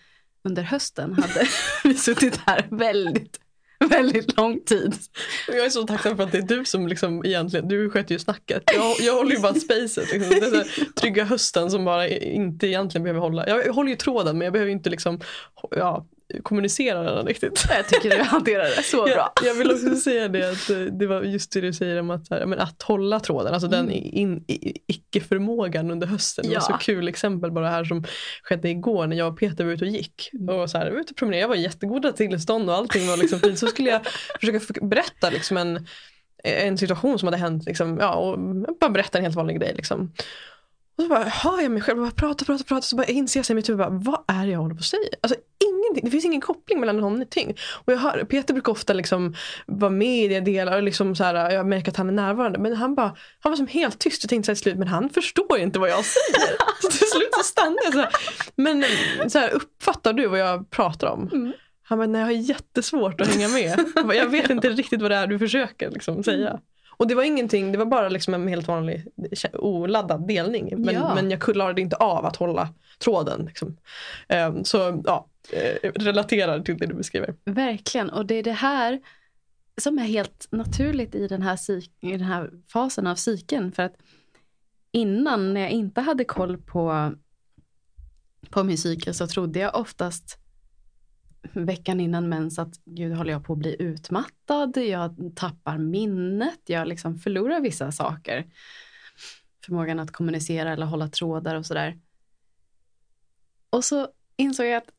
under 0.42 0.62
hösten 0.62 1.12
hade 1.12 1.46
vi 1.84 1.94
suttit 1.94 2.36
här 2.36 2.66
väldigt 2.70 3.40
väldigt 3.90 4.36
lång 4.36 4.60
tid. 4.60 4.94
Jag 5.48 5.66
är 5.66 5.70
så 5.70 5.86
tacksam 5.86 6.16
för 6.16 6.24
att 6.24 6.32
det 6.32 6.38
är 6.38 6.42
du 6.42 6.64
som 6.64 6.88
liksom 6.88 7.24
egentligen, 7.24 7.68
du 7.68 7.90
sköter 7.90 8.14
ju 8.14 8.18
snacket. 8.18 8.62
Jag, 8.66 8.96
jag 9.00 9.14
håller 9.16 9.32
ju 9.32 9.40
bara 9.40 9.54
spacet. 9.54 10.12
Liksom. 10.12 10.40
Den 10.40 10.64
trygga 11.00 11.24
hösten 11.24 11.70
som 11.70 11.84
bara 11.84 12.08
inte 12.08 12.66
egentligen 12.66 13.02
behöver 13.02 13.20
hålla. 13.20 13.48
Jag 13.48 13.72
håller 13.72 13.90
ju 13.90 13.96
tråden 13.96 14.38
men 14.38 14.44
jag 14.44 14.52
behöver 14.52 14.72
inte 14.72 14.90
liksom, 14.90 15.20
ja, 15.70 16.06
kommunicera 16.42 17.02
den 17.02 17.26
riktigt. 17.26 17.64
Jag 17.68 17.88
tycker 17.88 18.10
du 18.10 18.22
hanterar 18.22 18.64
det 18.76 18.82
så 18.82 19.04
bra. 19.04 19.32
Jag, 19.36 19.50
jag 19.50 19.54
vill 19.54 19.70
också 19.70 19.96
säga 19.96 20.28
det 20.28 20.50
att 20.50 20.70
eh, 20.70 20.78
det 20.78 21.06
var 21.06 21.22
just 21.22 21.52
det 21.52 21.60
du 21.60 21.72
säger 21.72 22.00
om 22.00 22.10
att, 22.10 22.30
men 22.30 22.54
att 22.54 22.82
hålla 22.82 23.20
tråden, 23.20 23.54
alltså 23.54 23.66
mm. 23.66 23.86
den 23.86 23.94
in, 23.94 24.44
icke-förmågan 24.86 25.90
under 25.90 26.06
hösten. 26.06 26.44
Ja. 26.44 26.50
Det 26.50 26.54
var 26.54 26.78
så 26.78 26.84
kul 26.84 27.08
exempel 27.08 27.50
bara 27.50 27.70
här 27.70 27.84
som 27.84 28.04
skedde 28.42 28.68
igår 28.68 29.06
när 29.06 29.16
jag 29.16 29.32
och 29.32 29.38
Peter 29.38 29.64
var 29.64 29.72
ute 29.72 29.84
och 29.84 29.90
gick. 29.90 30.30
Mm. 30.32 30.54
Och 30.54 30.70
så 30.70 30.78
här, 30.78 30.90
var 30.90 30.98
ute 30.98 31.10
och 31.10 31.16
promenerade, 31.16 31.40
jag 31.40 31.48
var 31.48 31.56
i 31.56 31.62
jättegoda 31.62 32.12
tillstånd 32.12 32.70
och 32.70 32.76
allting 32.76 33.06
var 33.06 33.16
liksom 33.16 33.40
fint. 33.40 33.58
Så 33.58 33.66
skulle 33.66 33.90
jag 33.90 34.00
försöka 34.40 34.86
berätta 34.86 35.30
liksom 35.30 35.56
en, 35.56 35.86
en 36.44 36.78
situation 36.78 37.18
som 37.18 37.26
hade 37.26 37.36
hänt, 37.36 37.64
liksom, 37.66 37.98
ja, 38.00 38.14
och 38.14 38.38
bara 38.80 38.90
berätta 38.90 39.18
en 39.18 39.24
helt 39.24 39.36
vanlig 39.36 39.60
grej. 39.60 39.72
Liksom. 39.76 40.12
Och 40.98 41.04
så 41.04 41.08
bara 41.08 41.24
hör 41.24 41.60
jag 41.60 41.70
mig 41.70 41.82
själv, 41.82 41.98
bara 41.98 42.10
prata, 42.10 42.44
prata, 42.44 42.64
prata. 42.64 42.82
Så 42.82 42.96
bara 42.96 43.06
inser 43.06 43.40
jag 43.40 43.50
i 43.50 43.54
mitt 43.54 43.68
huvud, 43.68 43.78
bara, 43.78 43.90
vad 43.90 44.20
är 44.26 44.46
det 44.46 44.52
jag 44.52 44.58
håller 44.58 44.74
på 44.74 44.78
att 44.78 44.84
säga? 44.84 45.02
Alltså 45.20 45.38
ingenting, 45.64 46.04
det 46.04 46.10
finns 46.10 46.24
ingen 46.24 46.40
koppling 46.40 46.80
mellan 46.80 46.96
någonting. 46.96 47.56
Och 47.84 47.92
jag 47.92 47.98
hör, 47.98 48.24
Peter 48.24 48.54
brukar 48.54 48.72
ofta 48.72 48.92
liksom 48.92 49.34
vara 49.66 49.90
med 49.90 50.24
i 50.24 50.28
det 50.28 50.40
delar 50.40 50.76
och 50.76 50.82
liksom 50.82 51.16
så 51.16 51.24
här, 51.24 51.50
jag 51.50 51.66
märker 51.66 51.90
att 51.90 51.96
han 51.96 52.08
är 52.08 52.12
närvarande. 52.12 52.58
Men 52.58 52.76
han, 52.76 52.94
bara, 52.94 53.16
han 53.40 53.52
var 53.52 53.56
som 53.56 53.66
helt 53.66 53.98
tyst 53.98 54.24
och 54.24 54.30
tänkte 54.30 54.46
så 54.46 54.50
här 54.50 54.54
till 54.54 54.62
slut, 54.62 54.78
men 54.78 54.88
han 54.88 55.10
förstår 55.10 55.58
inte 55.58 55.78
vad 55.78 55.90
jag 55.90 56.04
säger. 56.04 56.56
så 56.82 56.88
till 56.88 57.08
slut 57.08 57.34
så 57.36 57.42
stannar 57.42 57.78
jag 57.84 57.92
så 57.92 57.98
här. 57.98 58.10
Men 58.56 58.84
så 59.30 59.38
här, 59.38 59.50
uppfattar 59.50 60.12
du 60.12 60.26
vad 60.26 60.38
jag 60.38 60.70
pratar 60.70 61.06
om? 61.06 61.28
Mm. 61.32 61.52
Han 61.82 61.98
bara, 61.98 62.06
nej 62.06 62.20
jag 62.20 62.26
har 62.26 62.32
jättesvårt 62.32 63.20
att 63.20 63.28
hänga 63.28 63.48
med. 63.48 63.80
Jag, 63.94 64.06
bara, 64.06 64.16
jag 64.16 64.26
vet 64.26 64.50
inte 64.50 64.68
riktigt 64.68 65.02
vad 65.02 65.10
det 65.10 65.16
är 65.16 65.26
du 65.26 65.38
försöker 65.38 65.90
liksom, 65.90 66.24
säga. 66.24 66.60
Och 66.98 67.06
det 67.06 67.14
var 67.14 67.22
ingenting, 67.22 67.72
det 67.72 67.78
var 67.78 67.86
bara 67.86 68.08
liksom 68.08 68.34
en 68.34 68.48
helt 68.48 68.68
vanlig 68.68 69.06
oladdad 69.52 70.28
delning. 70.28 70.74
Men, 70.76 70.94
ja. 70.94 71.14
men 71.14 71.30
jag 71.30 71.40
klarade 71.40 71.80
inte 71.80 71.96
av 71.96 72.26
att 72.26 72.36
hålla 72.36 72.68
tråden. 72.98 73.44
Liksom. 73.46 73.76
Um, 74.28 74.64
så 74.64 75.02
ja, 75.04 75.26
eh, 75.52 75.92
relaterar 75.92 76.60
till 76.60 76.78
det 76.78 76.86
du 76.86 76.94
beskriver. 76.94 77.34
Verkligen, 77.44 78.10
och 78.10 78.26
det 78.26 78.34
är 78.34 78.42
det 78.42 78.52
här 78.52 79.00
som 79.76 79.98
är 79.98 80.02
helt 80.02 80.48
naturligt 80.50 81.14
i 81.14 81.28
den 81.28 81.42
här, 81.42 81.58
i 82.00 82.10
den 82.10 82.20
här 82.20 82.50
fasen 82.72 83.06
av 83.06 83.14
cykeln. 83.14 83.72
För 83.72 83.82
att 83.82 83.96
innan, 84.92 85.54
när 85.54 85.60
jag 85.60 85.70
inte 85.70 86.00
hade 86.00 86.24
koll 86.24 86.58
på, 86.58 87.14
på 88.50 88.64
min 88.64 88.78
cykel, 88.78 89.14
så 89.14 89.26
trodde 89.26 89.58
jag 89.58 89.76
oftast 89.76 90.38
veckan 91.52 92.00
innan 92.00 92.28
mens 92.28 92.58
att 92.58 92.80
gud 92.84 93.12
håller 93.12 93.32
jag 93.32 93.44
på 93.44 93.52
att 93.52 93.58
bli 93.58 93.76
utmattad, 93.78 94.76
jag 94.76 95.32
tappar 95.34 95.78
minnet, 95.78 96.60
jag 96.66 96.88
liksom 96.88 97.18
förlorar 97.18 97.60
vissa 97.60 97.92
saker. 97.92 98.46
Förmågan 99.66 99.98
att 99.98 100.12
kommunicera 100.12 100.72
eller 100.72 100.86
hålla 100.86 101.08
trådar 101.08 101.54
och 101.54 101.66
sådär. 101.66 101.98
Och 103.70 103.84
så 103.84 104.08
insåg 104.36 104.66
jag 104.66 104.76
att 104.76 104.90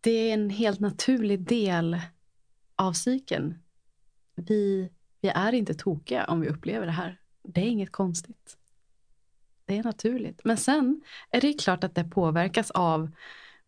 det 0.00 0.30
är 0.30 0.34
en 0.34 0.50
helt 0.50 0.80
naturlig 0.80 1.40
del 1.40 2.00
av 2.76 2.92
cykeln. 2.92 3.54
Vi, 4.34 4.90
vi 5.20 5.28
är 5.28 5.52
inte 5.52 5.74
tokiga 5.74 6.24
om 6.24 6.40
vi 6.40 6.48
upplever 6.48 6.86
det 6.86 6.92
här. 6.92 7.20
Det 7.42 7.60
är 7.60 7.64
inget 7.64 7.92
konstigt. 7.92 8.56
Det 9.64 9.78
är 9.78 9.84
naturligt. 9.84 10.40
Men 10.44 10.56
sen 10.56 11.00
är 11.30 11.40
det 11.40 11.52
klart 11.52 11.84
att 11.84 11.94
det 11.94 12.04
påverkas 12.04 12.70
av 12.70 13.10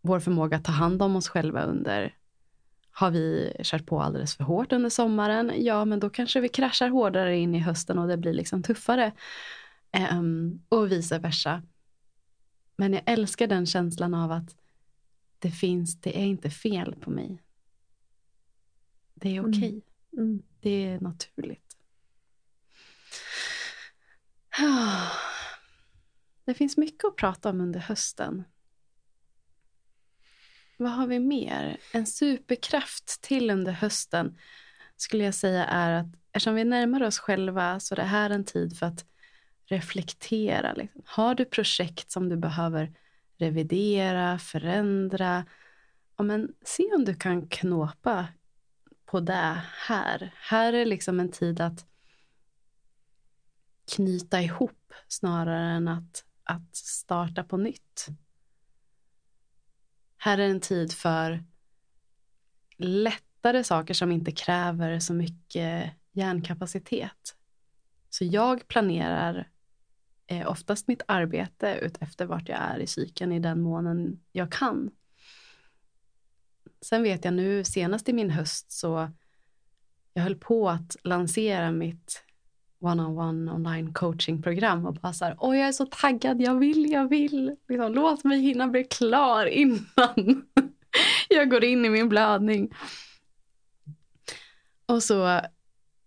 vår 0.01 0.21
förmåga 0.21 0.57
att 0.57 0.65
ta 0.65 0.73
hand 0.73 1.03
om 1.03 1.17
oss 1.17 1.29
själva 1.29 1.63
under 1.63 2.15
har 2.93 3.11
vi 3.11 3.53
kört 3.63 3.87
på 3.87 4.01
alldeles 4.01 4.37
för 4.37 4.45
hårt 4.45 4.73
under 4.73 4.91
sommaren? 4.91 5.53
Ja, 5.57 5.85
men 5.85 6.01
då 6.01 6.11
kanske 6.11 6.41
vi 6.41 6.49
kraschar 6.49 6.89
hårdare 6.89 7.39
in 7.39 7.55
i 7.55 7.59
hösten 7.59 7.99
och 7.99 8.09
det 8.09 8.17
blir 8.17 8.33
liksom 8.33 8.63
tuffare. 8.63 9.13
Um, 10.13 10.63
och 10.69 10.93
vice 10.93 11.19
versa. 11.19 11.63
Men 12.77 12.93
jag 12.93 13.03
älskar 13.07 13.47
den 13.47 13.67
känslan 13.67 14.15
av 14.15 14.33
att 14.33 14.57
det 15.39 15.51
finns, 15.51 16.01
det 16.01 16.21
är 16.21 16.25
inte 16.25 16.51
fel 16.51 16.95
på 16.95 17.11
mig. 17.11 17.43
Det 19.15 19.37
är 19.37 19.41
okej. 19.41 19.59
Okay. 19.59 19.81
Mm. 20.13 20.25
Mm. 20.29 20.43
Det 20.61 20.87
är 20.87 21.01
naturligt. 21.01 21.77
Det 26.45 26.55
finns 26.55 26.77
mycket 26.77 27.05
att 27.05 27.17
prata 27.17 27.51
om 27.51 27.61
under 27.61 27.81
hösten. 27.81 28.45
Vad 30.81 30.93
har 30.93 31.07
vi 31.07 31.20
mer? 31.20 31.77
En 31.93 32.07
superkraft 32.07 33.23
till 33.23 33.51
under 33.51 33.73
hösten 33.73 34.39
skulle 34.97 35.24
jag 35.24 35.35
säga 35.35 35.65
är 35.66 35.93
att 35.93 36.07
eftersom 36.32 36.55
vi 36.55 36.65
närmar 36.65 37.02
oss 37.02 37.19
själva 37.19 37.81
så 37.81 37.94
är 37.94 37.97
det 37.97 38.02
här 38.02 38.31
en 38.31 38.44
tid 38.44 38.78
för 38.78 38.86
att 38.86 39.05
reflektera. 39.66 40.73
Liksom. 40.73 41.02
Har 41.05 41.35
du 41.35 41.44
projekt 41.44 42.11
som 42.11 42.28
du 42.28 42.36
behöver 42.36 42.93
revidera, 43.39 44.39
förändra? 44.39 45.44
Ja, 46.16 46.24
men 46.24 46.55
se 46.65 46.94
om 46.94 47.05
du 47.05 47.15
kan 47.15 47.48
knåpa 47.48 48.28
på 49.07 49.20
det 49.20 49.62
här. 49.86 50.35
Här 50.36 50.73
är 50.73 50.86
liksom 50.86 51.20
en 51.20 51.31
tid 51.31 51.61
att 51.61 51.86
knyta 53.94 54.40
ihop 54.40 54.93
snarare 55.09 55.70
än 55.70 55.89
att, 55.89 56.24
att 56.44 56.77
starta 56.77 57.44
på 57.44 57.57
nytt. 57.57 58.07
Här 60.23 60.39
är 60.39 60.49
en 60.49 60.61
tid 60.61 60.93
för 60.93 61.45
lättare 62.77 63.65
saker 63.65 63.95
som 63.95 64.13
inte 64.13 64.33
kräver 64.33 64.99
så 64.99 65.15
mycket 65.15 65.91
hjärnkapacitet. 66.13 67.37
Så 68.11 68.25
jag 68.25 68.69
planerar 68.69 69.49
eh, 70.27 70.51
oftast 70.51 70.89
mitt 70.89 71.03
arbete 71.09 71.79
utefter 71.83 72.27
vart 72.27 72.49
jag 72.49 72.59
är 72.59 72.79
i 72.79 72.87
cykeln 72.87 73.33
i 73.33 73.41
den 73.41 73.61
månen 73.61 74.21
jag 74.33 74.53
kan. 74.53 74.91
Sen 76.81 77.03
vet 77.03 77.25
jag 77.25 77.35
nu 77.35 77.65
senast 77.65 78.09
i 78.09 78.13
min 78.13 78.31
höst 78.31 78.73
så 78.73 79.11
jag 80.13 80.23
höll 80.23 80.37
på 80.37 80.71
att 80.71 80.97
lansera 81.05 81.71
mitt 81.73 82.25
one-on-one 82.81 83.52
online 83.52 83.93
coachingprogram 83.93 84.86
och 84.86 84.94
bara 84.94 85.12
så 85.12 85.24
här, 85.24 85.36
åh 85.39 85.59
jag 85.59 85.69
är 85.69 85.73
så 85.73 85.86
taggad, 85.86 86.43
jag 86.43 86.59
vill, 86.59 86.90
jag 86.90 87.09
vill. 87.09 87.57
Liksom, 87.69 87.93
låt 87.93 88.24
mig 88.24 88.40
hinna 88.40 88.69
bli 88.69 88.85
klar 88.85 89.47
innan 89.47 90.44
jag 91.28 91.51
går 91.51 91.65
in 91.65 91.85
i 91.85 91.90
min 91.90 92.09
blödning. 92.09 92.74
Och 94.86 95.02
så 95.02 95.40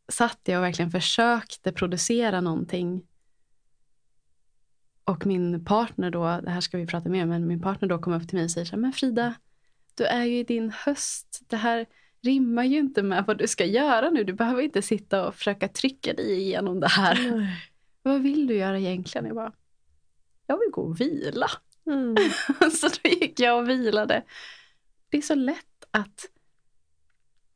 satt 0.07 0.39
jag 0.43 0.57
och 0.57 0.63
verkligen 0.63 0.91
försökte 0.91 1.71
producera 1.71 2.41
någonting. 2.41 3.03
Och 5.05 5.25
min 5.25 5.65
partner 5.65 6.11
då, 6.11 6.39
det 6.43 6.49
här 6.49 6.61
ska 6.61 6.77
vi 6.77 6.87
prata 6.87 7.09
mer 7.09 7.23
om, 7.23 7.29
men 7.29 7.47
min 7.47 7.61
partner 7.61 7.89
då 7.89 7.99
kom 7.99 8.13
upp 8.13 8.27
till 8.27 8.37
mig 8.37 8.43
och 8.43 8.51
säger 8.51 8.65
så 8.65 8.75
här, 8.75 8.81
men 8.81 8.93
Frida, 8.93 9.33
du 9.95 10.05
är 10.05 10.23
ju 10.23 10.37
i 10.39 10.43
din 10.43 10.71
höst. 10.71 11.41
Det 11.47 11.57
här 11.57 11.85
rimmar 12.23 12.63
ju 12.63 12.79
inte 12.79 13.03
med 13.03 13.25
vad 13.27 13.37
du 13.37 13.47
ska 13.47 13.65
göra 13.65 14.09
nu. 14.09 14.23
Du 14.23 14.33
behöver 14.33 14.61
inte 14.61 14.81
sitta 14.81 15.27
och 15.27 15.35
försöka 15.35 15.67
trycka 15.67 16.13
dig 16.13 16.41
igenom 16.41 16.79
det 16.79 16.87
här. 16.87 17.31
Nej. 17.31 17.69
Vad 18.05 18.21
vill 18.21 18.47
du 18.47 18.55
göra 18.55 18.79
egentligen? 18.79 19.25
Jag 19.27 19.35
bara, 19.35 19.53
jag 20.47 20.57
vill 20.57 20.69
gå 20.71 20.81
och 20.81 21.01
vila. 21.01 21.47
Mm. 21.85 22.15
så 22.71 22.87
då 22.87 23.09
gick 23.09 23.39
jag 23.39 23.59
och 23.59 23.69
vilade. 23.69 24.23
Det 25.09 25.17
är 25.17 25.21
så 25.21 25.35
lätt 25.35 25.85
att, 25.91 26.25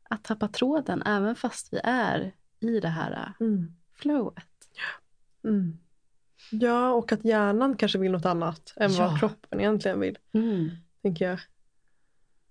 att 0.10 0.24
tappa 0.24 0.48
tråden 0.48 1.02
även 1.06 1.36
fast 1.36 1.74
vi 1.74 1.80
är 1.84 2.36
i 2.60 2.80
det 2.80 2.88
här 2.88 3.34
mm. 3.40 3.76
flowet. 3.96 4.70
Mm. 5.44 5.78
Ja, 6.52 6.92
och 6.92 7.12
att 7.12 7.26
hjärnan 7.26 7.76
kanske 7.76 7.98
vill 7.98 8.12
något 8.12 8.26
annat 8.26 8.74
än 8.76 8.94
ja. 8.94 9.08
vad 9.08 9.20
kroppen 9.20 9.60
egentligen 9.60 10.00
vill. 10.00 10.18
Mm. 10.32 10.70
Tänker 11.02 11.30
jag. 11.30 11.40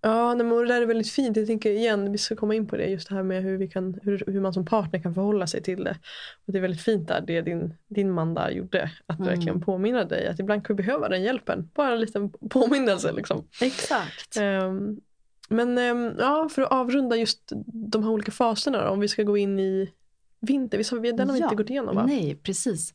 Ja, 0.06 0.34
nej, 0.34 0.46
men 0.46 0.58
det 0.58 0.66
där 0.66 0.82
är 0.82 0.86
väldigt 0.86 1.10
fint. 1.10 1.36
Jag 1.36 1.46
tänker 1.46 1.70
igen, 1.70 2.12
vi 2.12 2.18
ska 2.18 2.36
komma 2.36 2.54
in 2.54 2.66
på 2.66 2.76
det, 2.76 2.86
just 2.86 3.08
det 3.08 3.14
här 3.14 3.22
med 3.22 3.42
hur, 3.42 3.56
vi 3.56 3.68
kan, 3.68 4.00
hur, 4.02 4.24
hur 4.26 4.40
man 4.40 4.52
som 4.54 4.64
partner 4.64 5.02
kan 5.02 5.14
förhålla 5.14 5.46
sig 5.46 5.62
till 5.62 5.84
det. 5.84 5.98
Och 6.46 6.52
Det 6.52 6.58
är 6.58 6.62
väldigt 6.62 6.80
fint 6.80 7.08
där, 7.08 7.20
det 7.26 7.40
din, 7.40 7.74
din 7.88 8.10
man 8.10 8.34
där 8.34 8.50
gjorde. 8.50 8.90
Att 9.06 9.18
mm. 9.18 9.30
verkligen 9.30 9.60
påminna 9.60 10.04
dig 10.04 10.26
att 10.26 10.38
ibland 10.38 10.66
kan 10.66 10.76
vi 10.76 10.82
behöva 10.82 11.08
den 11.08 11.22
hjälpen. 11.22 11.70
Bara 11.74 11.92
en 11.92 12.00
liten 12.00 12.30
påminnelse. 12.30 13.12
Liksom. 13.12 13.44
Exakt. 13.60 14.36
Um, 14.36 15.00
men 15.48 15.78
um, 15.78 16.14
ja, 16.18 16.48
för 16.48 16.62
att 16.62 16.72
avrunda 16.72 17.16
just 17.16 17.52
de 17.66 18.02
här 18.02 18.10
olika 18.10 18.32
faserna 18.32 18.84
då, 18.84 18.90
om 18.90 19.00
vi 19.00 19.08
ska 19.08 19.22
gå 19.22 19.36
in 19.36 19.60
i 19.60 19.92
vinter. 20.40 21.00
Vi, 21.00 21.12
den 21.12 21.28
har 21.28 21.34
vi 21.34 21.40
ja, 21.40 21.46
inte 21.46 21.56
gått 21.56 21.70
igenom 21.70 21.96
va? 21.96 22.06
Nej, 22.06 22.38
precis. 22.42 22.94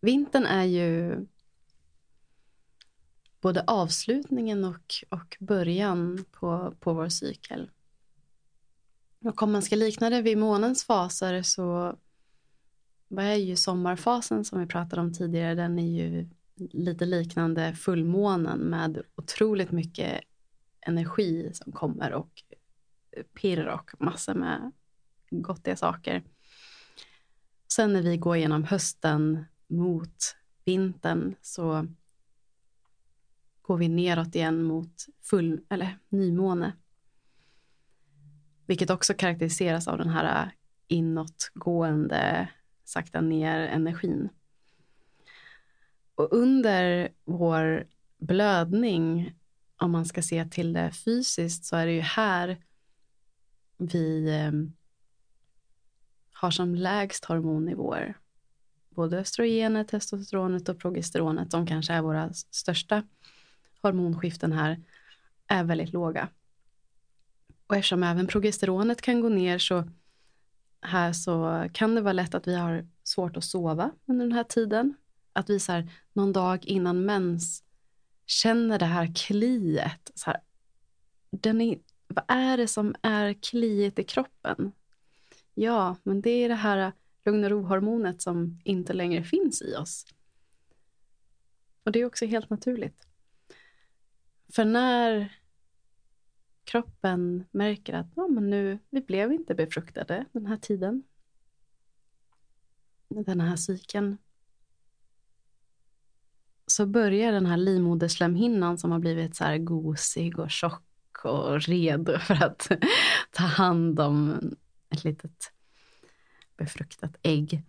Vintern 0.00 0.46
är 0.46 0.64
ju 0.64 1.16
både 3.40 3.64
avslutningen 3.66 4.64
och, 4.64 4.94
och 5.08 5.36
början 5.40 6.24
på, 6.30 6.74
på 6.80 6.92
vår 6.92 7.08
cykel. 7.08 7.70
Och 9.24 9.42
om 9.42 9.52
man 9.52 9.62
ska 9.62 9.76
likna 9.76 10.10
det 10.10 10.22
vid 10.22 10.38
månens 10.38 10.84
faser 10.84 11.42
så 11.42 11.96
vad 13.08 13.24
är 13.24 13.34
ju 13.34 13.56
sommarfasen 13.56 14.44
som 14.44 14.60
vi 14.60 14.66
pratade 14.66 15.02
om 15.02 15.12
tidigare, 15.12 15.54
den 15.54 15.78
är 15.78 16.02
ju 16.02 16.28
lite 16.58 17.04
liknande 17.04 17.74
fullmånen 17.74 18.58
med 18.58 19.02
otroligt 19.14 19.70
mycket 19.70 20.20
energi 20.80 21.50
som 21.54 21.72
kommer 21.72 22.12
och 22.12 22.42
pirr 23.34 23.66
och 23.66 23.90
massor 23.98 24.34
med 24.34 24.72
gottiga 25.30 25.76
saker. 25.76 26.22
Sen 27.72 27.92
när 27.92 28.02
vi 28.02 28.16
går 28.16 28.36
igenom 28.36 28.64
hösten 28.64 29.44
mot 29.66 30.36
vintern 30.64 31.34
så 31.42 31.86
går 33.68 33.76
vi 33.76 33.88
neråt 33.88 34.34
igen 34.34 34.62
mot 34.62 35.06
full, 35.22 35.60
eller 35.68 35.98
nymåne. 36.08 36.72
Vilket 38.66 38.90
också 38.90 39.14
karaktäriseras 39.14 39.88
av 39.88 39.98
den 39.98 40.08
här 40.08 40.52
inåtgående, 40.86 42.48
sakta 42.84 43.20
ner 43.20 43.60
energin. 43.60 44.28
Och 46.14 46.32
under 46.32 47.08
vår 47.24 47.86
blödning, 48.18 49.34
om 49.76 49.90
man 49.90 50.06
ska 50.06 50.22
se 50.22 50.44
till 50.44 50.72
det 50.72 50.90
fysiskt, 50.90 51.64
så 51.64 51.76
är 51.76 51.86
det 51.86 51.92
ju 51.92 52.00
här 52.00 52.56
vi 53.76 54.28
eh, 54.28 54.52
har 56.32 56.50
som 56.50 56.74
lägst 56.74 57.24
hormonnivåer. 57.24 58.16
Både 58.90 59.18
östrogenet, 59.18 59.88
testosteronet 59.88 60.68
och 60.68 60.78
progesteronet 60.78 61.50
som 61.50 61.66
kanske 61.66 61.92
är 61.92 62.02
våra 62.02 62.32
största 62.32 63.02
hormonskiften 63.82 64.52
här 64.52 64.82
är 65.46 65.64
väldigt 65.64 65.92
låga. 65.92 66.28
Och 67.66 67.76
eftersom 67.76 68.02
även 68.02 68.26
progesteronet 68.26 69.02
kan 69.02 69.20
gå 69.20 69.28
ner 69.28 69.58
så 69.58 69.84
här 70.80 71.12
så 71.12 71.66
kan 71.72 71.94
det 71.94 72.00
vara 72.00 72.12
lätt 72.12 72.34
att 72.34 72.48
vi 72.48 72.54
har 72.54 72.86
svårt 73.04 73.36
att 73.36 73.44
sova 73.44 73.90
under 74.06 74.26
den 74.26 74.32
här 74.32 74.44
tiden. 74.44 74.94
Att 75.32 75.50
vi 75.50 75.60
så 75.60 75.72
här, 75.72 75.90
någon 76.12 76.32
dag 76.32 76.66
innan 76.66 77.04
mens 77.04 77.62
känner 78.26 78.78
det 78.78 78.86
här 78.86 79.14
kliet. 79.14 80.10
Så 80.14 80.30
här, 80.30 80.40
den 81.30 81.60
är, 81.60 81.78
vad 82.08 82.24
är 82.28 82.56
det 82.56 82.68
som 82.68 82.94
är 83.02 83.32
kliet 83.32 83.98
i 83.98 84.04
kroppen? 84.04 84.72
Ja, 85.54 85.96
men 86.02 86.20
det 86.20 86.30
är 86.30 86.48
det 86.48 86.54
här 86.54 86.92
lugn 87.24 87.44
och 87.44 87.50
ro-hormonet 87.50 88.22
som 88.22 88.60
inte 88.64 88.92
längre 88.92 89.22
finns 89.22 89.62
i 89.62 89.74
oss. 89.76 90.06
Och 91.84 91.92
det 91.92 92.00
är 92.00 92.04
också 92.04 92.26
helt 92.26 92.50
naturligt. 92.50 93.07
För 94.52 94.64
när 94.64 95.38
kroppen 96.64 97.44
märker 97.50 97.94
att 97.94 98.06
ja, 98.16 98.28
men 98.28 98.50
nu, 98.50 98.78
vi 98.90 99.00
blev 99.00 99.32
inte 99.32 99.54
befruktade 99.54 100.24
den 100.32 100.46
här 100.46 100.56
tiden, 100.56 101.02
den 103.08 103.40
här 103.40 103.56
cykeln, 103.56 104.18
så 106.66 106.86
börjar 106.86 107.32
den 107.32 107.46
här 107.46 107.56
livmoderslemhinnan 107.56 108.78
som 108.78 108.90
har 108.90 108.98
blivit 108.98 109.36
så 109.36 109.44
här 109.44 109.58
gosig 109.58 110.38
och 110.38 110.50
tjock 110.50 111.24
och 111.24 111.60
redo 111.60 112.18
för 112.18 112.44
att 112.44 112.70
ta 113.30 113.42
hand 113.42 114.00
om 114.00 114.40
ett 114.90 115.04
litet 115.04 115.52
befruktat 116.56 117.16
ägg. 117.22 117.62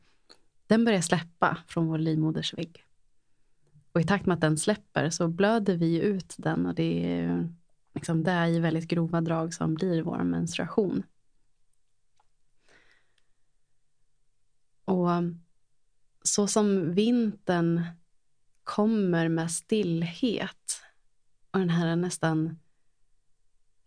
Den 0.68 0.85
börjar 0.85 1.01
släppa 1.01 1.57
från 1.68 1.88
vår 1.88 1.97
livmodersvägg. 1.97 2.85
Och 3.91 4.01
i 4.01 4.03
takt 4.03 4.25
med 4.25 4.35
att 4.35 4.41
den 4.41 4.57
släpper 4.57 5.09
så 5.09 5.27
blöder 5.27 5.75
vi 5.75 5.99
ut 5.99 6.35
den 6.37 6.65
och 6.65 6.75
det 6.75 7.13
är 7.13 7.49
liksom 7.93 8.23
det 8.23 8.47
i 8.47 8.59
väldigt 8.59 8.87
grova 8.87 9.21
drag 9.21 9.53
som 9.53 9.73
blir 9.73 10.01
vår 10.01 10.23
menstruation. 10.23 11.03
Och 14.85 15.09
så 16.23 16.47
som 16.47 16.93
vintern 16.93 17.81
kommer 18.63 19.29
med 19.29 19.51
stillhet 19.51 20.81
och 21.51 21.59
den 21.59 21.69
här 21.69 21.95
nästan 21.95 22.59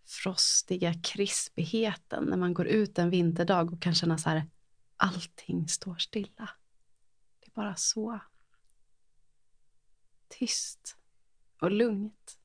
frostiga 0.05 0.95
krispigheten 0.95 2.25
när 2.25 2.37
man 2.37 2.55
går 2.55 2.67
ut 2.67 2.99
en 2.99 3.11
vinterdag 3.11 3.73
och 3.73 3.83
kan 3.83 3.95
känna 3.95 4.19
så 4.19 4.31
här 4.31 4.47
allting 4.97 5.69
står 5.69 5.97
stilla. 5.97 6.51
Det 7.41 7.47
är 7.47 7.55
bara 7.55 7.77
så 7.77 8.21
tyst 10.39 10.97
och 11.61 11.71
lugnt. 11.71 12.39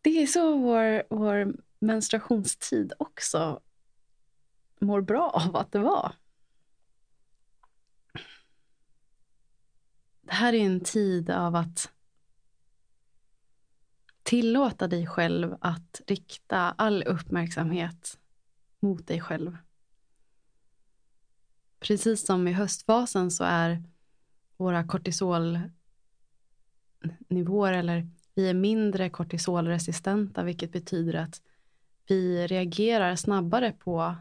Det 0.00 0.22
är 0.22 0.26
så 0.26 0.58
vår, 0.58 1.02
vår 1.10 1.56
menstruationstid 1.78 2.92
också 2.98 3.60
mår 4.78 5.00
bra 5.00 5.30
av 5.30 5.56
att 5.56 5.72
det 5.72 5.78
var. 5.78 6.16
Det 10.20 10.32
här 10.32 10.52
är 10.52 10.66
en 10.66 10.80
tid 10.80 11.30
av 11.30 11.56
att 11.56 11.92
tillåta 14.22 14.88
dig 14.88 15.06
själv 15.06 15.56
att 15.60 16.00
rikta 16.06 16.58
all 16.58 17.02
uppmärksamhet 17.02 18.18
mot 18.80 19.06
dig 19.06 19.20
själv. 19.20 19.56
Precis 21.80 22.26
som 22.26 22.48
i 22.48 22.52
höstfasen 22.52 23.30
så 23.30 23.44
är 23.44 23.82
våra 24.62 24.84
kortisolnivåer 24.86 25.72
eller 27.72 28.08
vi 28.34 28.48
är 28.48 28.54
mindre 28.54 29.10
kortisolresistenta 29.10 30.42
vilket 30.42 30.72
betyder 30.72 31.14
att 31.14 31.42
vi 32.08 32.46
reagerar 32.46 33.16
snabbare 33.16 33.72
på, 33.72 34.16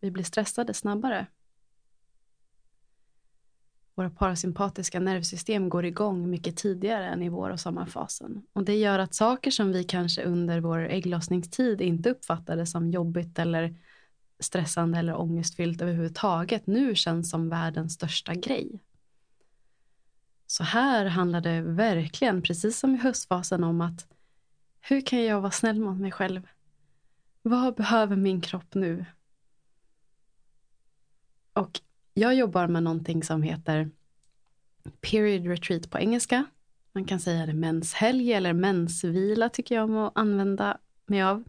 vi 0.00 0.10
blir 0.10 0.24
stressade 0.24 0.74
snabbare. 0.74 1.26
våra 3.96 4.10
parasympatiska 4.10 5.00
nervsystem 5.00 5.68
går 5.68 5.84
igång 5.84 6.30
mycket 6.30 6.56
tidigare 6.56 7.08
än 7.08 7.22
i 7.22 7.28
vår 7.28 7.50
och 7.50 7.60
sommarfasen. 7.60 8.42
Och 8.52 8.64
det 8.64 8.74
gör 8.74 8.98
att 8.98 9.14
saker 9.14 9.50
som 9.50 9.72
vi 9.72 9.84
kanske 9.84 10.22
under 10.22 10.60
vår 10.60 10.78
ägglossningstid 10.78 11.80
inte 11.80 12.10
uppfattade 12.10 12.66
som 12.66 12.90
jobbigt 12.90 13.38
eller 13.38 13.74
stressande 14.40 14.98
eller 14.98 15.20
ångestfyllt 15.20 15.82
överhuvudtaget 15.82 16.66
nu 16.66 16.94
känns 16.94 17.30
som 17.30 17.48
världens 17.48 17.92
största 17.94 18.34
grej. 18.34 18.80
Så 20.46 20.64
här 20.64 21.06
handlar 21.06 21.40
det 21.40 21.60
verkligen, 21.60 22.42
precis 22.42 22.78
som 22.78 22.94
i 22.94 22.98
höstfasen, 22.98 23.64
om 23.64 23.80
att 23.80 24.06
hur 24.80 25.00
kan 25.00 25.24
jag 25.24 25.40
vara 25.40 25.50
snäll 25.50 25.80
mot 25.80 26.00
mig 26.00 26.12
själv? 26.12 26.48
Vad 27.42 27.74
behöver 27.74 28.16
min 28.16 28.40
kropp 28.40 28.74
nu? 28.74 29.04
Och 31.52 31.80
jag 32.14 32.34
jobbar 32.34 32.68
med 32.68 32.82
någonting 32.82 33.22
som 33.22 33.42
heter 33.42 33.90
period 35.00 35.46
retreat 35.46 35.90
på 35.90 35.98
engelska. 35.98 36.44
Man 36.92 37.04
kan 37.04 37.20
säga 37.20 37.46
det 37.46 37.54
menshelg 37.54 38.32
eller 38.32 38.52
mensvila 38.52 39.48
tycker 39.48 39.74
jag 39.74 39.84
om 39.84 39.96
att 39.96 40.12
använda 40.18 40.78
mig 41.06 41.22
av. 41.22 41.44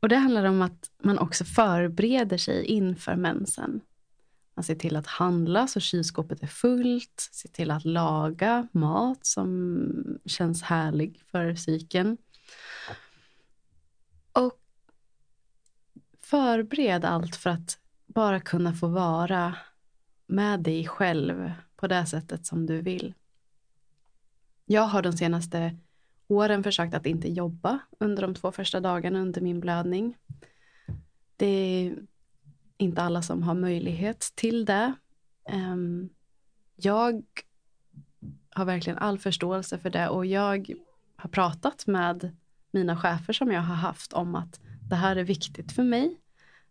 Och 0.00 0.08
det 0.08 0.16
handlar 0.16 0.44
om 0.44 0.62
att 0.62 0.90
man 1.02 1.18
också 1.18 1.44
förbereder 1.44 2.36
sig 2.36 2.64
inför 2.64 3.16
mensen. 3.16 3.80
Man 4.54 4.64
ser 4.64 4.74
till 4.74 4.96
att 4.96 5.06
handla 5.06 5.66
så 5.66 5.80
kylskåpet 5.80 6.42
är 6.42 6.46
fullt, 6.46 7.28
ser 7.32 7.48
till 7.48 7.70
att 7.70 7.84
laga 7.84 8.68
mat 8.72 9.26
som 9.26 10.18
känns 10.26 10.62
härlig 10.62 11.22
för 11.30 11.54
psyken. 11.54 12.16
Och 14.32 14.60
förbered 16.20 17.04
allt 17.04 17.36
för 17.36 17.50
att 17.50 17.78
bara 18.06 18.40
kunna 18.40 18.72
få 18.72 18.88
vara 18.88 19.56
med 20.26 20.60
dig 20.60 20.86
själv 20.86 21.52
på 21.76 21.86
det 21.86 22.06
sättet 22.06 22.46
som 22.46 22.66
du 22.66 22.80
vill. 22.80 23.14
Jag 24.64 24.82
har 24.82 25.02
de 25.02 25.12
senaste 25.12 25.76
åren 26.28 26.62
försökt 26.62 26.94
att 26.94 27.06
inte 27.06 27.28
jobba 27.28 27.78
under 27.98 28.22
de 28.22 28.34
två 28.34 28.52
första 28.52 28.80
dagarna 28.80 29.20
under 29.20 29.40
min 29.40 29.60
blödning. 29.60 30.16
Det 31.36 31.46
är 31.46 31.96
inte 32.76 33.02
alla 33.02 33.22
som 33.22 33.42
har 33.42 33.54
möjlighet 33.54 34.32
till 34.34 34.64
det. 34.64 34.92
Ehm, 35.48 36.08
jag 36.76 37.22
har 38.50 38.64
verkligen 38.64 38.98
all 38.98 39.18
förståelse 39.18 39.78
för 39.78 39.90
det 39.90 40.08
och 40.08 40.26
jag 40.26 40.74
har 41.16 41.30
pratat 41.30 41.86
med 41.86 42.36
mina 42.70 42.96
chefer 42.96 43.32
som 43.32 43.52
jag 43.52 43.60
har 43.60 43.74
haft 43.74 44.12
om 44.12 44.34
att 44.34 44.60
det 44.88 44.96
här 44.96 45.16
är 45.16 45.24
viktigt 45.24 45.72
för 45.72 45.82
mig. 45.82 46.20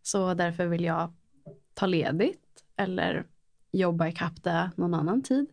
Så 0.02 0.34
därför 0.34 0.66
vill 0.66 0.84
jag 0.84 1.14
ta 1.74 1.86
ledigt 1.86 2.64
eller 2.76 3.26
jobba 3.72 4.08
ikapp 4.08 4.44
det 4.44 4.72
någon 4.76 4.94
annan 4.94 5.24
tid. 5.24 5.48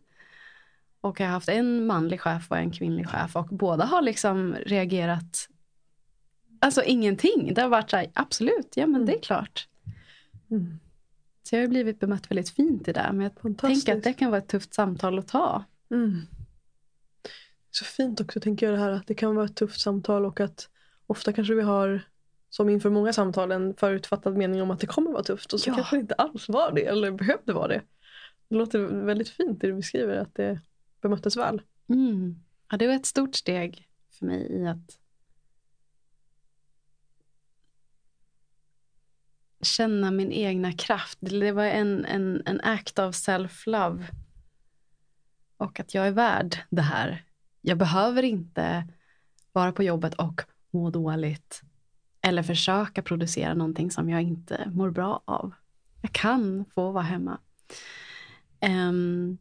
Och 1.01 1.19
jag 1.19 1.25
har 1.25 1.33
haft 1.33 1.49
en 1.49 1.85
manlig 1.85 2.21
chef 2.21 2.51
och 2.51 2.57
en 2.57 2.71
kvinnlig 2.71 3.09
chef 3.09 3.35
och 3.35 3.47
båda 3.47 3.85
har 3.85 4.01
liksom 4.01 4.55
reagerat 4.55 5.47
Alltså 6.63 6.83
ingenting. 6.83 7.53
Det 7.53 7.61
har 7.61 7.69
varit 7.69 7.89
så 7.89 7.97
här, 7.97 8.07
absolut, 8.13 8.73
ja 8.77 8.87
men 8.87 9.05
det 9.05 9.11
är 9.11 9.15
mm. 9.15 9.21
klart. 9.21 9.67
Mm. 10.51 10.79
Så 11.43 11.55
jag 11.55 11.61
har 11.61 11.67
blivit 11.67 11.99
bemött 11.99 12.31
väldigt 12.31 12.49
fint 12.49 12.87
i 12.87 12.93
det. 12.93 13.09
Men 13.13 13.21
jag 13.21 13.57
tänker 13.57 13.97
att 13.97 14.03
det 14.03 14.13
kan 14.13 14.31
vara 14.31 14.41
ett 14.41 14.47
tufft 14.47 14.73
samtal 14.73 15.19
att 15.19 15.27
ta. 15.27 15.63
Mm. 15.91 16.21
Så 17.71 17.85
fint 17.85 18.21
också 18.21 18.39
tänker 18.39 18.65
jag 18.65 18.75
det 18.75 18.83
här 18.83 18.91
att 18.91 19.07
det 19.07 19.13
kan 19.13 19.35
vara 19.35 19.45
ett 19.45 19.55
tufft 19.55 19.81
samtal 19.81 20.25
och 20.25 20.39
att 20.39 20.69
ofta 21.07 21.33
kanske 21.33 21.53
vi 21.53 21.61
har 21.61 22.01
som 22.49 22.69
inför 22.69 22.89
många 22.89 23.13
samtal 23.13 23.51
en 23.51 23.73
förutfattad 23.73 24.37
mening 24.37 24.61
om 24.61 24.71
att 24.71 24.79
det 24.79 24.87
kommer 24.87 25.11
vara 25.11 25.23
tufft 25.23 25.53
och 25.53 25.59
så 25.59 25.69
ja. 25.69 25.75
kanske 25.75 25.95
det 25.95 25.99
inte 25.99 26.13
alls 26.13 26.49
var 26.49 26.71
det 26.71 26.85
eller 26.85 27.11
behövde 27.11 27.53
vara 27.53 27.67
det. 27.67 27.81
Det 28.47 28.55
låter 28.55 28.79
väldigt 28.79 29.29
fint 29.29 29.61
det 29.61 29.67
du 29.67 29.73
beskriver 29.73 30.15
att 30.15 30.35
det 30.35 30.59
bemöttes 31.01 31.37
väl. 31.37 31.61
Mm. 31.89 32.35
Ja, 32.71 32.77
det 32.77 32.87
var 32.87 32.93
ett 32.93 33.05
stort 33.05 33.35
steg 33.35 33.87
för 34.11 34.25
mig 34.25 34.51
i 34.51 34.67
att 34.67 34.99
känna 39.61 40.11
min 40.11 40.31
egna 40.31 40.71
kraft. 40.71 41.17
Det 41.21 41.51
var 41.51 41.63
en, 41.63 42.05
en, 42.05 42.41
en 42.45 42.61
act 42.61 42.99
of 42.99 43.15
self-love. 43.15 44.03
Och 45.57 45.79
att 45.79 45.93
jag 45.93 46.07
är 46.07 46.11
värd 46.11 46.57
det 46.69 46.81
här. 46.81 47.25
Jag 47.61 47.77
behöver 47.77 48.23
inte 48.23 48.87
vara 49.51 49.71
på 49.71 49.83
jobbet 49.83 50.13
och 50.13 50.41
må 50.71 50.89
dåligt. 50.89 51.61
Eller 52.21 52.43
försöka 52.43 53.01
producera 53.01 53.53
någonting 53.53 53.91
som 53.91 54.09
jag 54.09 54.21
inte 54.21 54.71
mår 54.73 54.89
bra 54.89 55.21
av. 55.25 55.53
Jag 56.01 56.11
kan 56.11 56.65
få 56.65 56.91
vara 56.91 57.03
hemma. 57.03 57.39
Um, 58.61 59.37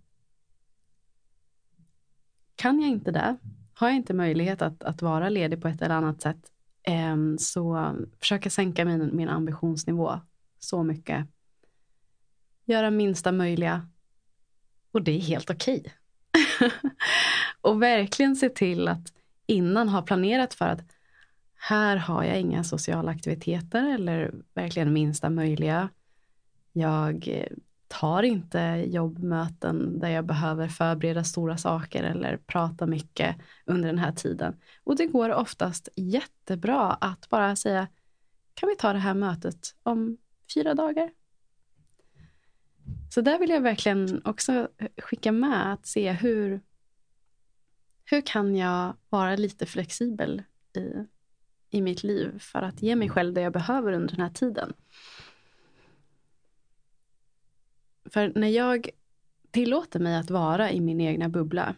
kan 2.56 2.80
jag 2.80 2.90
inte 2.90 3.10
det, 3.10 3.36
har 3.74 3.88
jag 3.88 3.96
inte 3.96 4.14
möjlighet 4.14 4.62
att, 4.62 4.84
att 4.84 5.02
vara 5.02 5.28
ledig 5.28 5.62
på 5.62 5.68
ett 5.68 5.82
eller 5.82 5.94
annat 5.94 6.22
sätt, 6.22 6.52
Ehm, 6.82 7.38
så 7.38 7.94
försöka 8.20 8.50
sänka 8.50 8.84
min, 8.84 9.16
min 9.16 9.28
ambitionsnivå 9.28 10.20
så 10.58 10.82
mycket. 10.82 11.26
Göra 12.64 12.90
minsta 12.90 13.32
möjliga. 13.32 13.88
Och 14.92 15.02
det 15.02 15.12
är 15.12 15.20
helt 15.20 15.50
okej. 15.50 15.78
Okay. 15.78 16.70
och 17.60 17.82
verkligen 17.82 18.36
se 18.36 18.48
till 18.48 18.88
att 18.88 19.12
innan 19.46 19.88
ha 19.88 20.02
planerat 20.02 20.54
för 20.54 20.68
att 20.68 20.80
här 21.56 21.96
har 21.96 22.24
jag 22.24 22.40
inga 22.40 22.64
sociala 22.64 23.10
aktiviteter 23.10 23.94
eller 23.94 24.34
verkligen 24.54 24.92
minsta 24.92 25.30
möjliga. 25.30 25.88
Jag 26.72 27.28
eh, 27.28 27.56
tar 27.90 28.22
inte 28.22 28.84
jobbmöten 28.86 29.98
där 29.98 30.08
jag 30.08 30.24
behöver 30.24 30.68
förbereda 30.68 31.24
stora 31.24 31.56
saker 31.56 32.02
eller 32.02 32.36
prata 32.36 32.86
mycket 32.86 33.36
under 33.66 33.88
den 33.88 33.98
här 33.98 34.12
tiden. 34.12 34.56
Och 34.84 34.96
det 34.96 35.06
går 35.06 35.30
oftast 35.30 35.88
jättebra 35.96 36.92
att 36.92 37.28
bara 37.28 37.56
säga, 37.56 37.88
kan 38.54 38.68
vi 38.68 38.76
ta 38.76 38.92
det 38.92 38.98
här 38.98 39.14
mötet 39.14 39.74
om 39.82 40.16
fyra 40.54 40.74
dagar? 40.74 41.10
Så 43.14 43.20
där 43.20 43.38
vill 43.38 43.50
jag 43.50 43.60
verkligen 43.60 44.22
också 44.24 44.68
skicka 44.98 45.32
med 45.32 45.72
att 45.72 45.86
se 45.86 46.12
hur, 46.12 46.60
hur 48.04 48.20
kan 48.20 48.56
jag 48.56 48.96
vara 49.08 49.36
lite 49.36 49.66
flexibel 49.66 50.42
i, 50.76 50.92
i 51.70 51.82
mitt 51.82 52.02
liv 52.02 52.38
för 52.38 52.62
att 52.62 52.82
ge 52.82 52.96
mig 52.96 53.08
själv 53.08 53.34
det 53.34 53.40
jag 53.40 53.52
behöver 53.52 53.92
under 53.92 54.16
den 54.16 54.24
här 54.24 54.32
tiden. 54.32 54.72
För 58.10 58.32
när 58.34 58.48
jag 58.48 58.88
tillåter 59.50 60.00
mig 60.00 60.16
att 60.16 60.30
vara 60.30 60.70
i 60.70 60.80
min 60.80 61.00
egna 61.00 61.28
bubbla 61.28 61.74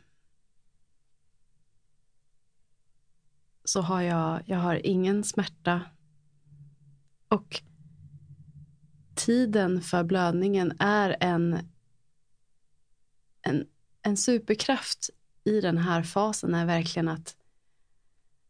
så 3.65 3.81
har 3.81 4.03
jag, 4.03 4.43
jag 4.47 4.59
har 4.59 4.87
ingen 4.87 5.25
smärta. 5.25 5.81
Och 7.29 7.63
tiden 9.15 9.81
för 9.81 10.05
blödningen 10.05 10.73
är 10.79 11.17
en, 11.21 11.59
en, 13.43 13.67
en 14.03 14.17
superkraft 14.17 15.11
i 15.45 15.61
den 15.61 15.79
här 15.79 16.03
fasen 16.03 16.55
är 16.55 16.67
verkligen 16.67 17.09
att 17.09 17.37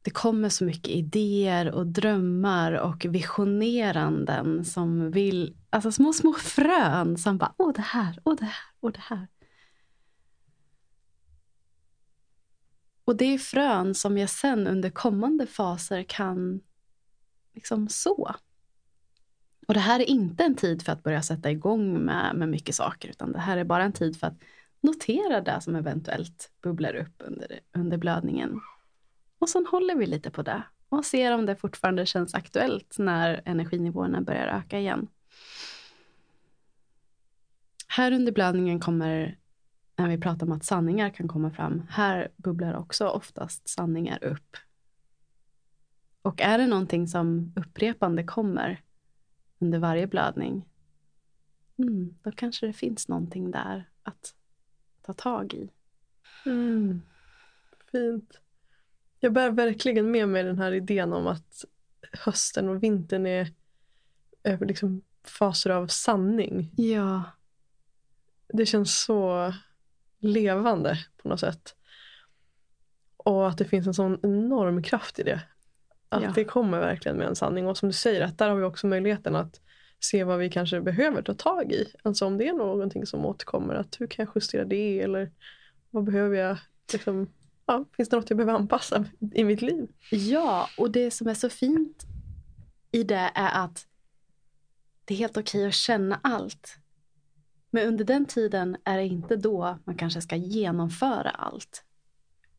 det 0.03 0.11
kommer 0.11 0.49
så 0.49 0.65
mycket 0.65 0.89
idéer 0.89 1.71
och 1.71 1.87
drömmar 1.87 2.73
och 2.73 3.05
visioneranden 3.09 4.65
som 4.65 5.11
vill, 5.11 5.57
alltså 5.71 5.93
små, 5.93 6.13
små 6.13 6.33
frön 6.33 7.19
som 7.19 7.39
bara, 7.39 7.55
åh 7.59 7.73
det 7.75 7.83
här, 7.83 8.19
åh 8.25 8.37
det 8.37 8.45
här, 8.45 8.65
åh 8.81 8.93
det 8.93 9.01
här. 9.01 9.29
Och 13.05 13.17
det 13.17 13.25
är 13.25 13.39
frön 13.39 13.95
som 13.95 14.19
jag 14.19 14.31
sen 14.31 14.67
under 14.67 14.91
kommande 14.91 15.47
faser 15.47 16.03
kan 16.03 16.61
liksom 17.55 17.89
så. 17.89 18.35
Och 19.69 19.75
det 19.75 19.81
här 19.81 20.01
är 20.01 20.11
inte 20.11 20.45
en 20.45 20.55
tid 20.55 20.83
för 20.83 20.93
att 20.93 21.03
börja 21.03 21.23
sätta 21.23 21.51
igång 21.51 22.05
med, 22.05 22.37
med 22.37 22.49
mycket 22.49 22.75
saker, 22.75 23.09
utan 23.09 23.33
det 23.33 23.39
här 23.39 23.57
är 23.57 23.65
bara 23.65 23.85
en 23.85 23.93
tid 23.93 24.17
för 24.17 24.27
att 24.27 24.39
notera 24.81 25.41
det 25.41 25.61
som 25.61 25.75
eventuellt 25.75 26.51
bubblar 26.63 26.95
upp 26.95 27.15
under, 27.19 27.61
under 27.73 27.97
blödningen. 27.97 28.61
Och 29.43 29.49
sen 29.49 29.67
håller 29.67 29.95
vi 29.95 30.07
lite 30.07 30.31
på 30.31 30.43
det 30.43 30.63
och 30.89 31.05
ser 31.05 31.35
om 31.35 31.47
det 31.47 31.57
fortfarande 31.57 32.07
känns 32.07 32.35
aktuellt 32.35 32.99
när 32.99 33.43
energinivåerna 33.45 34.21
börjar 34.21 34.47
öka 34.47 34.79
igen. 34.79 35.09
Här 37.89 38.13
under 38.13 38.33
blödningen 38.33 38.81
kommer, 38.81 39.39
när 39.97 40.09
vi 40.09 40.19
pratar 40.19 40.47
om 40.47 40.53
att 40.53 40.65
sanningar 40.65 41.11
kan 41.11 41.29
komma 41.29 41.51
fram, 41.51 41.87
här 41.91 42.29
bubblar 42.37 42.75
också 42.75 43.09
oftast 43.09 43.69
sanningar 43.69 44.25
upp. 44.25 44.57
Och 46.23 46.41
är 46.41 46.59
det 46.59 46.67
någonting 46.67 47.09
som 47.09 47.53
upprepande 47.57 48.25
kommer 48.25 48.83
under 49.59 49.79
varje 49.79 50.07
blödning, 50.07 50.69
mm, 51.77 52.19
då 52.23 52.33
kanske 52.33 52.67
det 52.67 52.73
finns 52.73 53.09
någonting 53.09 53.51
där 53.51 53.89
att 54.03 54.35
ta 55.03 55.13
tag 55.13 55.55
i. 55.55 55.71
Mm. 56.47 57.03
Fint. 57.93 58.42
Jag 59.25 59.33
bär 59.33 59.51
verkligen 59.51 60.11
med 60.11 60.29
mig 60.29 60.43
den 60.43 60.59
här 60.59 60.73
idén 60.73 61.13
om 61.13 61.27
att 61.27 61.65
hösten 62.13 62.69
och 62.69 62.83
vintern 62.83 63.27
är, 63.27 63.49
är 64.43 64.59
liksom 64.59 65.03
faser 65.25 65.71
av 65.71 65.87
sanning. 65.87 66.71
Ja. 66.77 67.23
det 68.53 68.67
känns 68.67 69.03
så 69.05 69.53
levande 70.19 70.99
på 71.23 71.29
något 71.29 71.41
sätt. 71.41 71.77
Och 73.17 73.49
att 73.49 73.59
det 73.59 73.65
finns 73.65 73.87
en 73.87 73.95
sån 73.95 74.19
enorm 74.23 74.83
kraft 74.83 75.19
i 75.19 75.23
det. 75.23 75.41
Att 76.09 76.23
Ja. 76.23 76.33
det 76.35 76.45
kommer 76.45 76.81
verkligen 76.81 77.17
med 77.19 77.27
en 77.27 77.37
sanning. 77.37 77.67
Och 77.67 77.79
som 77.79 77.89
du 77.89 77.93
säger, 77.93 78.21
att 78.21 78.39
där 78.39 78.49
har 78.49 78.57
vi 78.57 78.65
också 78.65 78.87
möjligheten 78.87 79.37
att 79.37 79.61
se 80.01 80.25
vad 80.25 80.39
vi 80.39 80.51
kanske 80.51 80.81
behöver 80.81 81.23
ta 81.23 81.35
tag 81.35 81.73
i. 81.73 81.93
Alltså 82.03 82.27
om 82.27 82.39
det 82.39 82.49
är 82.49 82.53
någonting 82.53 83.07
som 83.07 83.27
återkommer, 83.27 83.75
att 83.75 84.01
hur 84.01 84.07
kan 84.07 84.25
jag 84.25 84.33
justera 84.37 84.65
det? 84.65 85.01
Eller 85.01 85.31
vad 85.91 86.05
behöver 86.05 86.37
jag? 86.37 86.59
Liksom, 86.93 87.29
ja, 87.67 87.85
finns 87.97 88.09
det 88.09 88.17
något 88.17 88.31
jag 88.31 88.37
behöver 88.37 88.59
anpassa 88.59 89.05
i 89.35 89.45
mitt 89.45 89.63
liv? 89.63 89.89
Ja, 90.11 90.69
och 90.79 90.91
det 90.91 91.11
som 91.11 91.27
är 91.27 91.35
så 91.35 91.49
fint 91.49 92.05
i 92.91 93.03
det 93.03 93.31
är 93.35 93.65
att 93.65 93.87
det 95.05 95.15
är 95.15 95.19
helt 95.19 95.37
okej 95.37 95.67
att 95.67 95.75
känna 95.75 96.21
allt. 96.23 96.77
Men 97.71 97.89
under 97.89 98.05
den 98.05 98.27
tiden 98.27 98.77
är 98.85 98.97
det 98.97 99.07
inte 99.07 99.37
då 99.37 99.79
man 99.85 99.97
kanske 99.97 100.21
ska 100.21 100.37
genomföra 100.37 101.31
allt. 101.31 101.85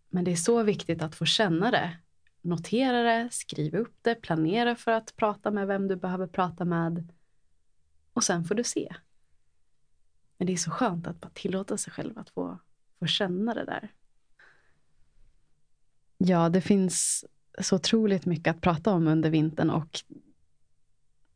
Men 0.10 0.24
det 0.24 0.32
är 0.32 0.36
så 0.36 0.64
viktigt 0.64 1.02
att 1.02 1.16
få 1.16 1.26
känna 1.26 1.72
det. 1.72 1.98
Notera 2.42 3.04
det, 3.04 3.30
skriva 3.32 3.78
upp 3.78 3.98
det, 4.02 4.16
planera 4.16 4.76
för 4.76 4.92
att 4.92 5.16
prata 5.16 5.52
med 5.52 5.68
vem 5.68 5.88
du 5.88 5.96
behöver 5.96 6.28
prata 6.28 6.66
med. 6.66 7.08
Och 8.14 8.24
sen 8.24 8.44
får 8.44 8.56
du 8.56 8.64
se. 8.64 8.96
Men 10.38 10.48
det 10.48 10.54
är 10.54 10.58
så 10.58 10.72
skönt 10.72 11.08
att 11.08 11.22
bara 11.22 11.32
tillåta 11.34 11.78
sig 11.78 11.94
själv 11.94 12.18
att 12.18 12.30
få, 12.30 12.60
få 13.00 13.06
känna 13.06 13.54
det 13.54 13.66
där. 13.66 13.92
Ja, 16.26 16.50
det 16.50 16.62
finns 16.62 17.26
så 17.62 17.76
otroligt 17.76 18.26
mycket 18.26 18.56
att 18.56 18.62
prata 18.62 18.94
om 18.94 19.08
under 19.08 19.30
vintern 19.30 19.70
och 19.70 20.02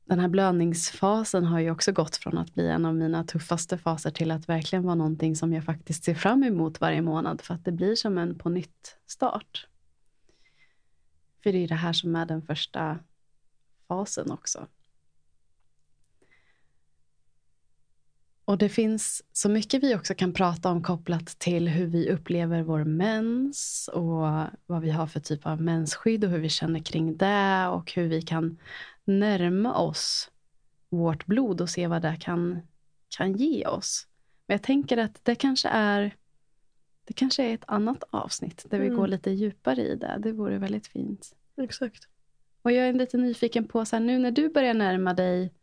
den 0.05 0.19
här 0.19 0.27
blödningsfasen 0.27 1.45
har 1.45 1.59
ju 1.59 1.72
också 1.72 1.91
gått 1.91 2.15
från 2.15 2.38
att 2.38 2.53
bli 2.53 2.68
en 2.68 2.85
av 2.85 2.95
mina 2.95 3.23
tuffaste 3.23 3.77
faser 3.77 4.11
till 4.11 4.31
att 4.31 4.49
verkligen 4.49 4.84
vara 4.84 4.95
någonting 4.95 5.35
som 5.35 5.53
jag 5.53 5.64
faktiskt 5.64 6.03
ser 6.03 6.15
fram 6.15 6.43
emot 6.43 6.81
varje 6.81 7.01
månad 7.01 7.41
för 7.41 7.53
att 7.53 7.65
det 7.65 7.72
blir 7.72 7.95
som 7.95 8.18
en 8.18 8.38
på 8.38 8.49
nytt 8.49 8.97
start. 9.07 9.68
För 11.43 11.51
det 11.51 11.64
är 11.64 11.68
det 11.68 11.76
här 11.76 11.93
som 11.93 12.15
är 12.15 12.26
den 12.26 12.41
första 12.41 12.99
fasen 13.88 14.31
också. 14.31 14.68
Och 18.48 18.57
det 18.57 18.69
finns 18.69 19.24
så 19.34 19.49
mycket 19.49 19.84
vi 19.84 19.95
också 19.95 20.14
kan 20.15 20.34
prata 20.34 20.69
om 20.72 20.84
kopplat 20.84 21.26
till 21.28 21.68
hur 21.68 21.88
vi 21.88 22.10
upplever 22.10 22.61
vår 22.61 22.84
mens 22.84 23.90
och 23.94 24.22
vad 24.65 24.82
vi 24.82 24.90
har 24.90 25.07
för 25.07 25.19
typ 25.19 25.45
av 25.45 25.61
mensskydd 25.61 26.24
och 26.24 26.30
hur 26.32 26.40
vi 26.40 26.49
känner 26.49 26.80
kring 26.80 27.18
det 27.18 27.68
och 27.68 27.91
hur 27.91 28.07
vi 28.07 28.22
kan 28.22 28.57
närma 29.06 29.78
oss 29.78 30.32
vårt 30.90 31.26
blod 31.26 31.61
och 31.61 31.69
se 31.69 31.88
vad 31.88 32.02
det 32.02 32.18
kan, 32.19 32.60
kan 33.18 33.34
ge 33.34 33.65
oss. 33.65 34.07
Men 34.48 34.53
jag 34.56 34.64
tänker 34.64 34.98
att 34.98 35.19
det 35.24 35.36
kanske 35.36 35.69
är 35.69 36.15
det 37.03 37.14
kanske 37.14 37.44
är 37.44 37.53
ett 37.53 37.64
annat 37.68 38.03
avsnitt 38.10 38.65
där 38.69 38.80
vi 38.80 38.86
Mm. 38.86 38.98
går 38.98 39.07
lite 39.07 39.32
djupare 39.32 39.82
i 39.82 39.95
det. 39.95 40.18
Det 40.19 40.32
vore 40.32 40.57
väldigt 40.57 40.88
fint. 40.88 41.36
Exakt. 41.61 42.07
Och 42.61 42.72
jag 42.72 42.88
är 42.88 42.94
lite 42.94 43.18
nyfiken 43.18 43.68
på, 43.68 43.86
så 43.86 43.95
här, 43.95 44.03
nu 44.03 44.19
när 44.19 44.32
du 44.32 44.49
börjar 44.49 44.74
närma 44.74 45.14
dig 45.14 45.53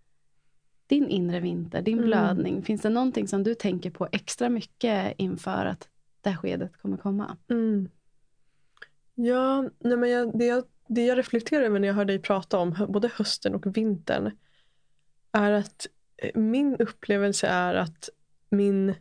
din 0.94 1.08
inre 1.08 1.40
vinter, 1.40 1.82
din 1.82 1.98
Mm. 1.98 2.06
blödning. 2.06 2.62
Finns 2.62 2.82
det 2.82 2.88
någonting 2.88 3.28
som 3.28 3.42
du 3.42 3.54
tänker 3.54 3.90
på 3.90 4.08
extra 4.12 4.48
mycket 4.48 5.14
inför 5.18 5.66
att 5.66 5.88
det 6.20 6.30
här 6.30 6.36
skedet 6.36 6.76
kommer 6.82 6.96
komma? 6.96 7.36
Mm. 7.50 7.88
Ja, 9.14 9.62
nej 9.78 9.96
men 9.96 10.10
jag, 10.10 10.38
det, 10.38 10.44
jag, 10.46 10.64
det 10.88 11.06
jag 11.06 11.18
reflekterar 11.18 11.62
över 11.64 11.78
när 11.80 11.88
jag 11.88 11.94
hör 11.94 12.04
dig 12.04 12.18
prata 12.18 12.58
om 12.58 12.86
både 12.88 13.10
hösten 13.14 13.54
och 13.54 13.76
vintern 13.76 14.30
är 15.32 15.52
att 15.52 15.86
eh, 16.16 16.40
min 16.40 16.76
upplevelse 16.76 17.46
är 17.46 17.74
att 17.74 18.08
min 18.50 18.94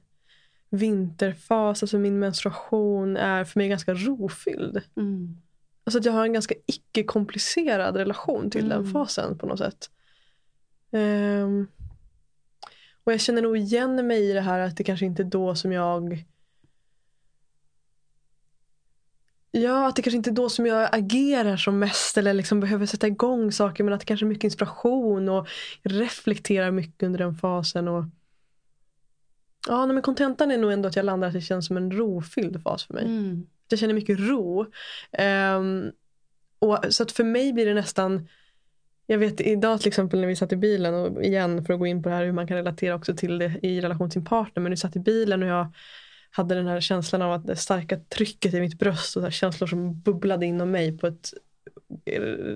vinterfas, 0.70 1.84
alltså 1.84 1.98
min 1.98 2.20
menstruation 2.20 3.18
är 3.18 3.44
för 3.44 3.60
mig 3.60 3.70
ganska 3.70 3.94
rofylld. 3.94 4.82
Mm. 4.98 5.38
Alltså 5.84 6.00
att 6.00 6.06
jag 6.06 6.14
har 6.14 6.26
en 6.26 6.34
ganska 6.34 6.56
icke-komplicerad 6.66 7.96
relation 7.96 8.50
till 8.50 8.70
den 8.70 8.80
Mm. 8.80 8.92
fasen 8.94 9.38
på 9.38 9.46
något 9.46 9.60
sätt. 9.60 9.90
Ehm, 10.92 11.68
och 13.04 13.14
jag 13.14 13.22
känner 13.22 13.42
nog 13.42 13.58
igen 13.58 14.08
mig 14.08 14.30
i 14.30 14.34
det 14.34 14.42
här 14.42 14.60
att 14.60 14.78
det 14.78 14.84
kanske 14.84 15.06
inte 15.06 15.22
är 15.22 15.28
då 15.28 15.56
som 15.56 15.72
jag 15.72 16.26
Ja, 19.56 19.88
att 19.88 19.96
det 19.96 20.02
kanske 20.02 20.18
inte 20.18 20.30
är 20.30 20.34
då 20.34 20.50
som 20.50 20.66
jag 20.66 20.90
agerar 20.92 21.58
som 21.58 21.80
mest 21.80 22.18
eller 22.18 22.34
liksom 22.34 22.60
behöver 22.60 22.86
sätta 22.86 23.08
igång 23.08 23.52
saker 23.52 23.84
men 23.84 23.94
att 23.94 24.00
det 24.00 24.06
kanske 24.06 24.26
är 24.26 24.28
mycket 24.28 24.44
inspiration 24.44 25.30
och 25.30 25.48
reflekterar 25.84 26.72
mycket 26.72 27.04
under 27.04 27.20
den 27.20 27.36
fasen. 27.36 27.88
Och... 27.88 28.06
Ja, 29.68 29.86
men 29.86 30.02
kontentan 30.02 30.52
är 30.52 30.58
nog 30.58 30.72
ändå 30.72 30.90
att 30.90 30.96
jag 30.96 31.06
landar 31.06 31.28
att 31.28 31.34
det 31.34 31.42
känns 31.42 31.68
som 31.68 31.78
en 31.78 31.92
rofylld 31.92 32.64
fas 32.64 32.84
för 32.84 32.94
mig. 32.94 33.06
Mm. 33.06 33.48
Jag 33.70 33.80
känner 33.80 33.94
mycket 33.94 34.20
ro. 34.20 34.66
Ehm, 35.12 35.92
och, 36.60 36.80
så 36.90 37.04
att 37.04 37.12
för 37.12 37.24
mig 37.24 37.54
blir 37.54 37.66
det 37.66 37.74
nästan 37.74 38.28
jag 39.06 39.18
vet 39.18 39.42
idag 39.42 39.80
till 39.80 39.88
exempel 39.88 40.20
när 40.20 40.28
vi 40.28 40.36
satt 40.36 40.52
i 40.52 40.56
bilen 40.56 40.94
och 40.94 41.24
igen 41.24 41.66
för 41.66 41.74
att 41.74 41.80
gå 41.80 41.88
in 41.88 42.04
på 42.04 42.10
det 42.10 42.16
här 42.16 42.26
hur 42.26 42.32
man 42.32 42.48
kan 42.48 42.58
relatera 42.58 42.96
också 42.96 43.16
till 43.16 43.38
det 43.38 43.60
i 43.62 43.82
relation 43.82 44.10
till 44.10 44.14
sin 44.14 44.26
partner. 44.26 44.64
Men 44.64 44.70
vi 44.70 44.78
satt 44.78 44.96
i 44.96 45.00
bilen 45.00 45.44
och 45.44 45.50
jag 45.50 45.74
hade 46.32 46.56
den 46.56 46.68
här 46.68 46.82
känslan 46.82 47.22
av 47.22 47.32
att 47.32 47.48
det 47.48 47.56
starka 47.56 48.00
trycket 48.00 48.54
i 48.54 48.60
mitt 48.60 48.80
bröst 48.80 49.16
och 49.16 49.22
så 49.22 49.26
här 49.26 49.32
känslor 49.32 49.68
som 49.68 50.02
bubblade 50.02 50.46
inom 50.46 50.72
mig 50.72 50.98
på 50.98 51.08
ett 51.08 51.34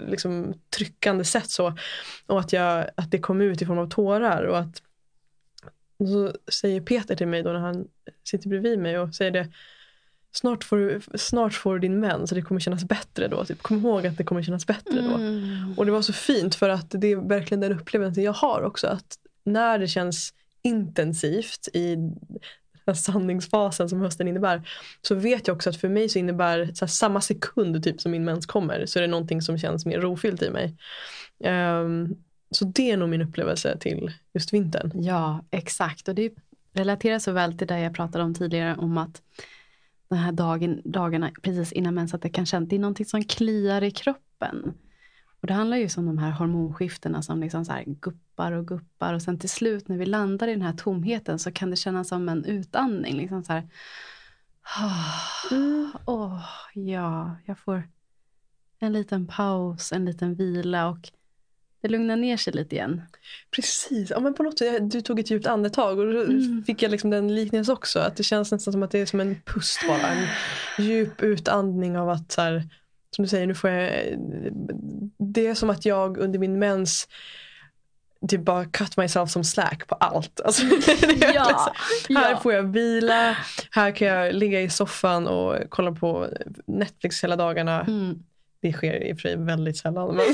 liksom, 0.07 0.53
tryckande 0.78 1.24
sätt. 1.24 1.49
Så. 1.49 1.78
Och 2.26 2.40
att, 2.40 2.53
jag, 2.53 2.90
att 2.95 3.11
det 3.11 3.19
kom 3.19 3.41
ut 3.41 3.61
i 3.61 3.65
form 3.65 3.80
av 3.80 3.90
tårar. 3.90 4.44
Och 4.44 4.60
att 4.60 4.82
och 5.99 6.07
så 6.07 6.34
säger 6.52 6.82
Peter 6.82 7.15
till 7.15 7.28
mig 7.28 7.44
då 7.44 7.52
när 7.52 7.60
han 7.60 7.88
sitter 8.24 8.49
bredvid 8.49 8.80
mig 8.80 8.99
och 8.99 9.15
säger 9.15 9.32
det 9.32 9.52
Snart 10.32 10.64
får, 10.64 10.78
du, 10.78 11.02
snart 11.16 11.54
får 11.54 11.74
du 11.74 11.80
din 11.80 11.99
mens 11.99 12.30
så 12.30 12.36
det 12.36 12.41
kommer 12.41 12.62
kännas 12.62 12.84
bättre 12.84 13.28
då. 13.28 13.45
Typ, 13.45 13.62
kom 13.62 13.78
ihåg 13.78 14.08
att 14.08 14.18
det 14.18 14.24
kommer 14.24 14.44
kännas 14.44 14.68
bättre 14.68 15.02
då. 15.02 15.16
Mm. 15.16 15.74
Och 15.78 15.86
det 15.86 15.91
var 15.91 16.02
så 16.02 16.14
fint 16.14 16.56
för 16.56 16.70
att 16.70 16.88
det 16.90 17.12
är 17.12 17.16
verkligen 17.16 17.62
den 17.62 17.80
upplevelsen 17.80 18.24
jag 18.24 18.34
har 18.34 18.62
också. 18.62 18.88
Att 18.88 19.18
när 19.44 19.80
det 19.80 19.88
känns 19.88 20.34
intensivt 20.62 21.68
i 21.74 21.98
sanningsfasen 22.95 23.90
som 23.90 24.02
hösten 24.02 24.28
innebär. 24.28 24.70
Så 25.02 25.16
vet 25.16 25.48
jag 25.48 25.56
också 25.56 25.70
att 25.70 25.78
för 25.78 25.90
mig 25.90 26.10
så 26.10 26.20
innebär 26.20 26.66
så 26.74 26.86
här, 26.86 26.88
samma 26.88 27.22
sekund 27.22 27.84
typ 27.84 28.02
som 28.02 28.12
min 28.12 28.26
mens 28.26 28.45
kommer. 28.45 28.86
Så 28.86 28.99
är 28.99 29.02
det 29.02 29.08
någonting 29.08 29.41
som 29.41 29.58
känns 29.58 29.86
mer 29.86 29.99
rofyllt 29.99 30.41
i 30.41 30.49
mig. 30.49 30.76
Ehm, 31.44 32.16
så 32.52 32.66
det 32.66 32.91
är 32.91 32.98
nog 32.98 33.10
min 33.10 33.22
upplevelse 33.22 33.78
till 33.80 34.12
just 34.34 34.54
vintern. 34.54 34.91
Ja, 34.95 35.45
exakt. 35.52 36.08
Och 36.08 36.16
det 36.16 36.32
relaterar 36.74 37.20
så 37.20 37.32
väl 37.32 37.58
till 37.58 37.68
det 37.68 37.80
jag 37.80 37.95
pratade 37.95 38.24
om 38.24 38.34
tidigare 38.34 38.76
om 38.76 38.98
att 38.98 39.22
den 40.08 40.20
här 40.20 40.32
dagen, 40.32 40.82
dagarna 40.86 41.32
precis 41.42 41.72
innan 41.72 41.96
mens 41.96 42.14
att 42.14 42.22
det 42.22 42.30
kan 42.30 42.46
kännas, 42.46 42.70
det 42.70 42.76
är 42.76 42.80
någonting 42.80 43.06
som 43.06 43.24
kliar 43.24 43.84
i 43.84 43.92
kroppen. 43.92 44.74
Och 45.42 45.48
det 45.48 45.54
handlar 45.54 45.78
ju 45.78 45.90
om 45.98 46.06
de 46.06 46.18
här 46.18 46.32
hormonskiftena 46.32 47.22
som 47.22 47.40
liksom 47.40 47.66
så 47.66 47.72
här 47.72 47.84
guppar 47.88 48.52
och 48.52 48.68
guppar 48.68 49.14
och 49.14 49.22
sen 49.22 49.40
till 49.40 49.50
slut 49.50 49.88
när 49.88 49.98
vi 49.98 50.06
landar 50.06 50.48
i 50.48 50.52
den 50.52 50.62
här 50.62 50.74
tomheten 50.74 51.40
så 51.40 51.52
kan 51.52 51.70
det 51.70 51.76
kännas 51.76 52.08
som 52.08 52.30
en 52.30 52.46
utandning. 52.46 53.16
Liksom 53.16 53.44
så 53.44 53.54
här, 53.54 53.70
Mm. 55.52 55.92
åh, 56.06 56.46
ja, 56.74 57.36
jag 57.46 57.60
får 57.60 57.84
en 58.80 58.94
liten 58.94 59.28
paus, 59.28 59.92
en 59.92 60.06
liten 60.06 60.36
vila 60.36 60.88
och 60.90 61.12
det 61.82 61.88
lugnar 61.88 62.16
ner 62.16 62.38
sig 62.38 62.54
lite 62.54 62.76
igen. 62.76 63.02
Precis, 63.52 64.10
ja, 64.10 64.20
men 64.20 64.34
på 64.34 64.44
något 64.44 64.60
sätt, 64.60 64.91
du 64.91 65.02
tog 65.02 65.20
ett 65.20 65.32
djupt 65.32 65.48
andetag 65.48 65.99
och 65.99 66.14
då 66.14 66.22
Mm. 66.22 66.64
fick 66.68 66.82
jag 66.82 66.91
liksom 66.91 67.10
den 67.10 67.36
liknelsen 67.36 67.74
också. 67.74 67.99
Att 67.99 68.16
det 68.16 68.24
känns 68.24 68.52
nästan 68.52 68.72
som 68.74 68.84
att 68.84 68.91
det 68.91 68.99
är 68.99 69.06
som 69.06 69.20
en 69.20 69.41
pust 69.45 69.80
bara. 69.88 70.08
En 70.08 70.28
djup 70.86 71.24
utandning 71.24 71.98
av 71.98 72.10
att 72.10 72.32
så 72.32 72.41
här, 72.41 72.64
som 73.16 73.24
du 73.24 73.30
säger, 73.30 73.48
nu 73.48 73.56
får 73.56 73.70
jag, 73.70 73.91
det 75.18 75.48
är 75.48 75.54
som 75.56 75.70
att 75.70 75.86
jag 75.86 76.18
under 76.18 76.40
min 76.40 76.60
mens 76.60 77.08
typ 78.28 78.41
bara 78.41 78.66
cut 78.66 78.98
myself 78.98 79.30
som 79.32 79.44
slack 79.44 79.88
på 79.88 79.95
allt. 79.95 80.41
Alltså, 80.41 80.64
Ja, 81.34 81.74
så. 82.08 82.14
Här 82.14 82.32
ja. 82.32 82.40
får 82.44 82.54
jag 82.54 82.64
vila, 82.64 83.38
här 83.72 83.91
kan 83.91 84.08
jag 84.08 84.34
ligga 84.36 84.62
i 84.62 84.70
soffan 84.70 85.28
och 85.28 85.56
kolla 85.70 85.91
på 85.91 86.28
Netflix 86.68 87.24
hela 87.24 87.36
dagarna. 87.36 87.82
Mm. 87.82 88.24
Det 88.60 88.74
sker 88.74 89.04
i 89.04 89.14
och 89.14 89.18
för 89.18 89.22
sig 89.22 89.38
väldigt 89.38 89.78
sällan. 89.78 90.16
Men, 90.16 90.26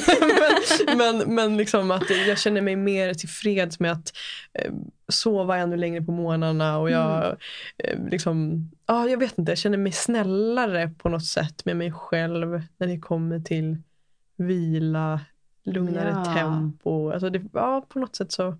men, 0.98 0.98
men, 1.18 1.36
men 1.36 1.58
liksom 1.58 1.91
att 1.91 2.10
jag 2.28 2.40
känner 2.40 2.62
mig 2.62 2.76
mer 2.76 3.14
tillfreds 3.14 3.80
med 3.80 3.91
att 3.91 4.14
eh, 4.54 4.72
sova 5.08 5.58
ännu 5.58 5.78
längre 5.78 6.02
på 6.02 6.12
morgnarna. 6.12 6.78
Och 6.78 6.91
jag, 6.91 7.38
eh, 7.78 8.00
liksom, 8.10 8.70
ja, 8.86 9.10
jag 9.10 9.18
vet 9.18 9.38
inte, 9.38 9.52
jag 9.52 9.60
känner 9.60 9.78
mig 9.78 9.91
snällare 9.91 10.91
på 10.98 11.10
något 11.10 11.26
sätt 11.26 11.66
med 11.66 11.78
mig 11.78 11.91
själv 11.91 12.62
när 12.78 12.88
det 12.88 13.00
kommer 13.00 13.40
till 13.40 13.78
vila, 14.38 15.20
lugnare 15.64 16.24
Ja. 16.26 16.34
tempo. 16.34 17.12
Alltså 17.12 17.30
det, 17.30 17.41
ja, 17.54 17.86
på 17.90 18.00
något 18.00 18.16
sätt 18.16 18.32
så 18.32 18.58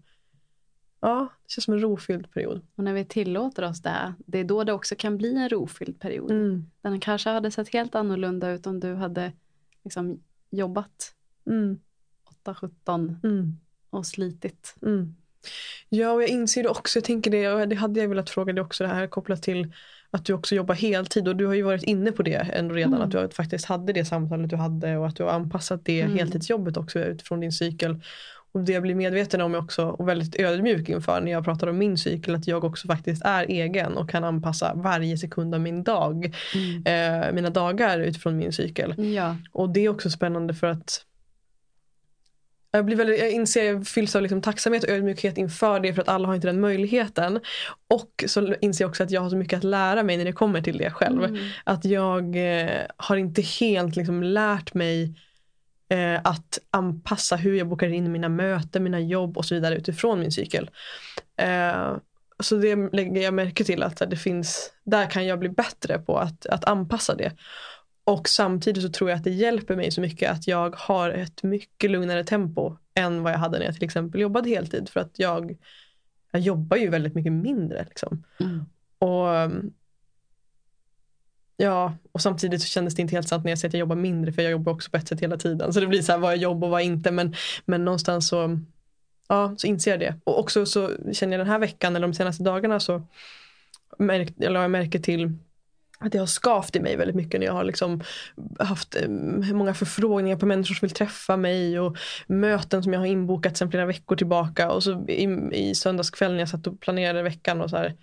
Ja, 1.03 1.27
det 1.44 1.52
känns 1.52 1.65
som 1.65 1.73
en 1.73 1.80
rofylld 1.80 2.31
period. 2.31 2.61
Och 2.76 2.84
när 2.84 2.94
vi 2.94 3.06
tillåter 3.06 3.64
oss 3.64 3.81
det, 3.81 4.14
det 4.26 4.40
är 4.40 4.44
då 4.44 4.64
det 4.64 4.73
också 4.73 4.95
kan 4.95 5.18
bli 5.18 5.35
en 5.35 5.49
rofylld 5.49 5.99
period. 5.99 6.31
Mm. 6.31 6.65
Den 6.81 6.99
kanske 6.99 7.30
hade 7.30 7.52
sett 7.52 7.73
helt 7.73 7.95
annorlunda 7.95 8.52
ut 8.52 8.68
om 8.68 8.80
du 8.80 8.94
hade 8.95 9.31
liksom 9.84 10.19
jobbat 10.51 11.14
Mm. 11.49 11.80
8-17 12.45 13.15
Mm. 13.23 13.57
och 13.89 14.05
slitit. 14.05 14.76
Mm. 14.81 15.15
Ja, 15.89 16.11
och 16.11 16.22
jag 16.23 16.30
inser 16.30 16.64
det 16.64 16.69
också. 16.69 16.97
Jag 16.99 17.03
tänker 17.03 17.31
det, 17.31 17.47
och 17.49 17.68
det 17.68 17.76
hade 17.76 17.99
jag 17.99 18.07
velat 18.07 18.30
fråga 18.30 18.53
dig 18.53 18.61
också, 18.64 18.84
det 18.84 18.89
här 18.89 19.07
kopplat 19.07 19.43
till 19.43 19.73
att 20.11 20.26
du 20.26 20.34
också 20.34 20.55
jobbar 20.55 20.76
heltid. 20.76 21.27
Och 21.27 21.35
du 21.35 21.45
har 21.45 21.53
ju 21.53 21.61
varit 21.61 21.84
inne 21.84 22.11
på 22.11 22.23
det 22.23 22.34
ändå 22.35 22.76
redan, 22.76 22.93
Mm. 22.93 23.05
att 23.05 23.11
du 23.11 23.30
faktiskt 23.35 23.65
hade 23.65 23.93
det 23.93 24.05
samtalet 24.05 24.49
du 24.49 24.55
hade 24.55 24.97
och 24.97 25.07
att 25.07 25.15
du 25.15 25.23
har 25.23 25.31
anpassat 25.31 25.85
det 25.85 26.01
Mm. 26.01 26.18
heltidsjobbet 26.18 26.77
också 26.77 26.99
utifrån 26.99 27.39
din 27.39 27.51
cykel. 27.51 28.01
Och 28.53 28.63
det 28.63 28.73
jag 28.73 28.81
blir 28.81 28.95
medveten 28.95 29.41
om 29.41 29.55
är 29.55 29.59
också, 29.59 29.85
och 29.85 30.07
väldigt 30.07 30.39
ödmjuk 30.39 30.89
inför 30.89 31.21
när 31.21 31.31
jag 31.31 31.45
pratar 31.45 31.67
om 31.67 31.77
min 31.77 31.97
cykel, 31.97 32.35
att 32.35 32.47
jag 32.47 32.63
också 32.63 32.88
faktiskt 32.88 33.21
är 33.25 33.45
egen 33.45 33.97
och 33.97 34.09
kan 34.09 34.23
anpassa 34.23 34.73
varje 34.75 35.17
sekund 35.17 35.55
av 35.55 35.61
min 35.61 35.84
dag, 35.84 36.25
eh, 36.85 37.34
mina 37.34 37.49
dagar 37.49 37.99
utifrån 37.99 38.38
min 38.38 38.53
cykel. 38.53 39.13
Ja. 39.15 39.35
Och 39.51 39.69
det 39.69 39.85
är 39.85 39.89
också 39.89 40.09
spännande 40.09 40.53
för 40.53 40.67
att 40.67 41.05
jag, 42.71 42.85
blir 42.85 42.95
väldigt, 42.95 43.19
jag 43.19 43.31
inser 43.31 43.63
jag 43.63 43.88
fylls 43.88 44.15
av 44.15 44.21
liksom 44.21 44.41
tacksamhet 44.41 44.84
och 44.84 44.89
ödmjukhet 44.89 45.38
inför 45.38 45.80
det 45.80 45.93
för 45.93 46.01
att 46.01 46.09
alla 46.09 46.27
har 46.27 46.35
inte 46.35 46.47
den 46.47 46.61
möjligheten. 46.61 47.39
Och 47.88 48.23
så 48.27 48.55
inser 48.61 48.84
jag 48.84 48.89
också 48.89 49.03
att 49.03 49.11
jag 49.11 49.21
har 49.21 49.30
så 49.30 49.35
mycket 49.35 49.57
att 49.57 49.63
lära 49.63 50.03
mig 50.03 50.17
när 50.17 50.25
det 50.25 50.34
kommer 50.34 50.61
till 50.61 50.77
det 50.77 50.91
själv. 50.91 51.23
Mm. 51.23 51.49
Att 51.63 51.85
jag 51.85 52.35
eh, 52.35 52.81
har 52.97 53.17
inte 53.17 53.41
helt 53.41 53.95
liksom, 53.95 54.23
lärt 54.23 54.73
mig 54.73 55.15
eh, 55.93 56.19
att 56.23 56.59
anpassa 56.71 57.35
hur 57.35 57.55
jag 57.55 57.67
bokar 57.67 57.87
in 57.87 58.11
mina 58.11 58.29
möten, 58.29 58.83
mina 58.83 58.99
jobb 58.99 59.37
och 59.37 59.45
så 59.45 59.55
vidare 59.55 59.75
utifrån 59.75 60.19
min 60.19 60.31
cykel. 60.31 60.69
Eh, 61.37 61.95
så 62.39 62.55
det 62.55 62.75
lägger 62.75 63.21
jag 63.21 63.33
märke 63.33 63.63
till 63.63 63.83
att 63.83 63.97
det 64.09 64.17
finns, 64.17 64.73
där 64.83 65.09
kan 65.09 65.25
jag 65.25 65.39
bli 65.39 65.49
bättre 65.49 65.99
på 65.99 66.17
att, 66.17 66.45
att 66.45 66.65
anpassa 66.65 67.15
det. 67.15 67.31
Och 68.03 68.29
samtidigt 68.29 68.83
så 68.83 68.89
tror 68.89 69.09
jag 69.09 69.17
att 69.17 69.23
det 69.23 69.31
hjälper 69.31 69.75
mig 69.75 69.91
så 69.91 70.01
mycket 70.01 70.31
att 70.31 70.47
jag 70.47 70.75
har 70.75 71.09
ett 71.09 71.43
mycket 71.43 71.91
lugnare 71.91 72.23
tempo 72.23 72.77
än 72.95 73.23
vad 73.23 73.33
jag 73.33 73.37
hade 73.37 73.59
när 73.59 73.65
jag 73.65 73.73
till 73.73 73.83
exempel 73.83 74.21
jobbade 74.21 74.49
heltid. 74.49 74.89
För 74.89 74.99
att 74.99 75.19
jag, 75.19 75.57
jag 76.31 76.41
jobbar 76.41 76.77
ju 76.77 76.89
väldigt 76.89 77.15
mycket 77.15 77.31
mindre. 77.31 77.85
Liksom. 77.89 78.23
Mm. 78.39 78.65
Och, 78.99 79.27
um, 79.27 79.73
ja, 81.57 81.93
och 82.11 82.21
samtidigt 82.21 82.61
så 82.61 82.67
kändes 82.67 82.95
det 82.95 83.01
inte 83.01 83.15
helt 83.15 83.27
sant 83.27 83.43
när 83.43 83.51
jag 83.51 83.59
säger 83.59 83.69
att 83.69 83.73
jag 83.73 83.80
jobbar 83.80 83.95
mindre 83.95 84.31
för 84.31 84.41
jag 84.41 84.51
jobbar 84.51 84.71
också 84.71 84.91
på 84.91 84.97
ett 84.97 85.07
sätt 85.07 85.19
hela 85.19 85.38
tiden. 85.38 85.73
Så 85.73 85.80
det 85.80 85.88
blir 85.88 86.01
så 86.01 86.11
här 86.11 86.19
vad 86.19 86.31
jag 86.31 86.41
jobbar 86.41 86.67
och 86.67 86.71
vad 86.71 86.81
är 86.81 86.85
inte. 86.85 87.11
Men, 87.11 87.35
men 87.65 87.85
någonstans 87.85 88.27
så, 88.27 88.59
ja, 89.27 89.55
så 89.57 89.67
inser 89.67 89.91
jag 89.91 89.99
det. 89.99 90.15
Och 90.23 90.39
också 90.39 90.65
så 90.65 90.91
känner 91.11 91.38
jag 91.38 91.45
den 91.45 91.51
här 91.51 91.59
veckan 91.59 91.95
eller 91.95 92.07
de 92.07 92.13
senaste 92.13 92.43
dagarna 92.43 92.80
så 92.80 93.07
märk, 93.97 94.34
jag 94.38 94.53
la 94.53 94.67
märke 94.67 94.99
till 94.99 95.38
att 95.99 96.11
det 96.11 96.17
har 96.17 96.25
skavt 96.25 96.75
i 96.75 96.80
mig 96.80 96.95
väldigt 96.97 97.15
mycket 97.15 97.39
när 97.39 97.47
jag 97.47 97.53
har 97.53 97.63
liksom 97.63 98.01
haft 98.59 98.95
eh, 98.95 99.09
många 99.53 99.73
förfrågningar 99.73 100.38
på 100.38 100.45
människor 100.45 100.75
som 100.75 100.88
vill 100.88 100.95
träffa 100.95 101.38
mig 101.38 101.80
och 101.80 101.97
möten 102.27 102.84
som 102.84 102.93
jag 102.93 102.99
har 102.99 103.07
inbokat 103.07 103.57
sedan 103.57 103.71
flera 103.71 103.85
veckor 103.85 104.15
tillbaka 104.15 104.71
och 104.71 104.84
så 104.84 105.07
i, 105.07 105.49
i 105.51 105.75
söndagskväll 105.75 106.31
när 106.31 106.39
jag 106.39 106.49
satt 106.49 106.67
och 106.67 106.80
planerade 106.80 107.23
veckan 107.23 107.61
och 107.61 107.69
så 107.69 107.77
här 107.77 107.95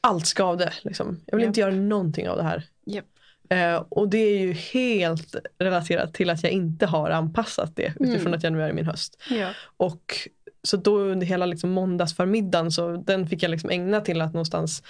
allt 0.00 0.26
skavde 0.26 0.72
liksom. 0.82 1.20
Jag 1.26 1.36
vill 1.36 1.42
Japp. 1.44 1.48
inte 1.48 1.60
göra 1.60 1.74
någonting 1.74 2.28
av 2.28 2.36
det 2.36 2.42
här. 2.42 2.64
Japp. 2.86 3.04
Eh, 3.50 3.76
och 3.88 4.08
det 4.08 4.18
är 4.18 4.38
ju 4.38 4.52
helt 4.52 5.36
relaterat 5.58 6.14
till 6.14 6.30
att 6.30 6.42
jag 6.42 6.52
inte 6.52 6.86
har 6.86 7.10
anpassat 7.10 7.76
det 7.76 7.86
utifrån 8.00 8.20
Mm. 8.20 8.34
att 8.34 8.42
jag 8.42 8.52
nu 8.52 8.62
är 8.62 8.70
i 8.70 8.72
min 8.72 8.86
höst. 8.86 9.22
Ja. 9.30 9.50
Och 9.76 10.28
så 10.62 10.76
då 10.76 10.98
under 10.98 11.26
hela 11.26 11.46
liksom 11.46 11.70
måndagsförmiddagen 11.70 12.72
så 12.72 12.96
den 12.96 13.26
fick 13.28 13.42
jag 13.42 13.50
liksom 13.50 13.70
ägna 13.70 14.00
till 14.00 14.20
att 14.20 14.32
någonstans 14.32 14.82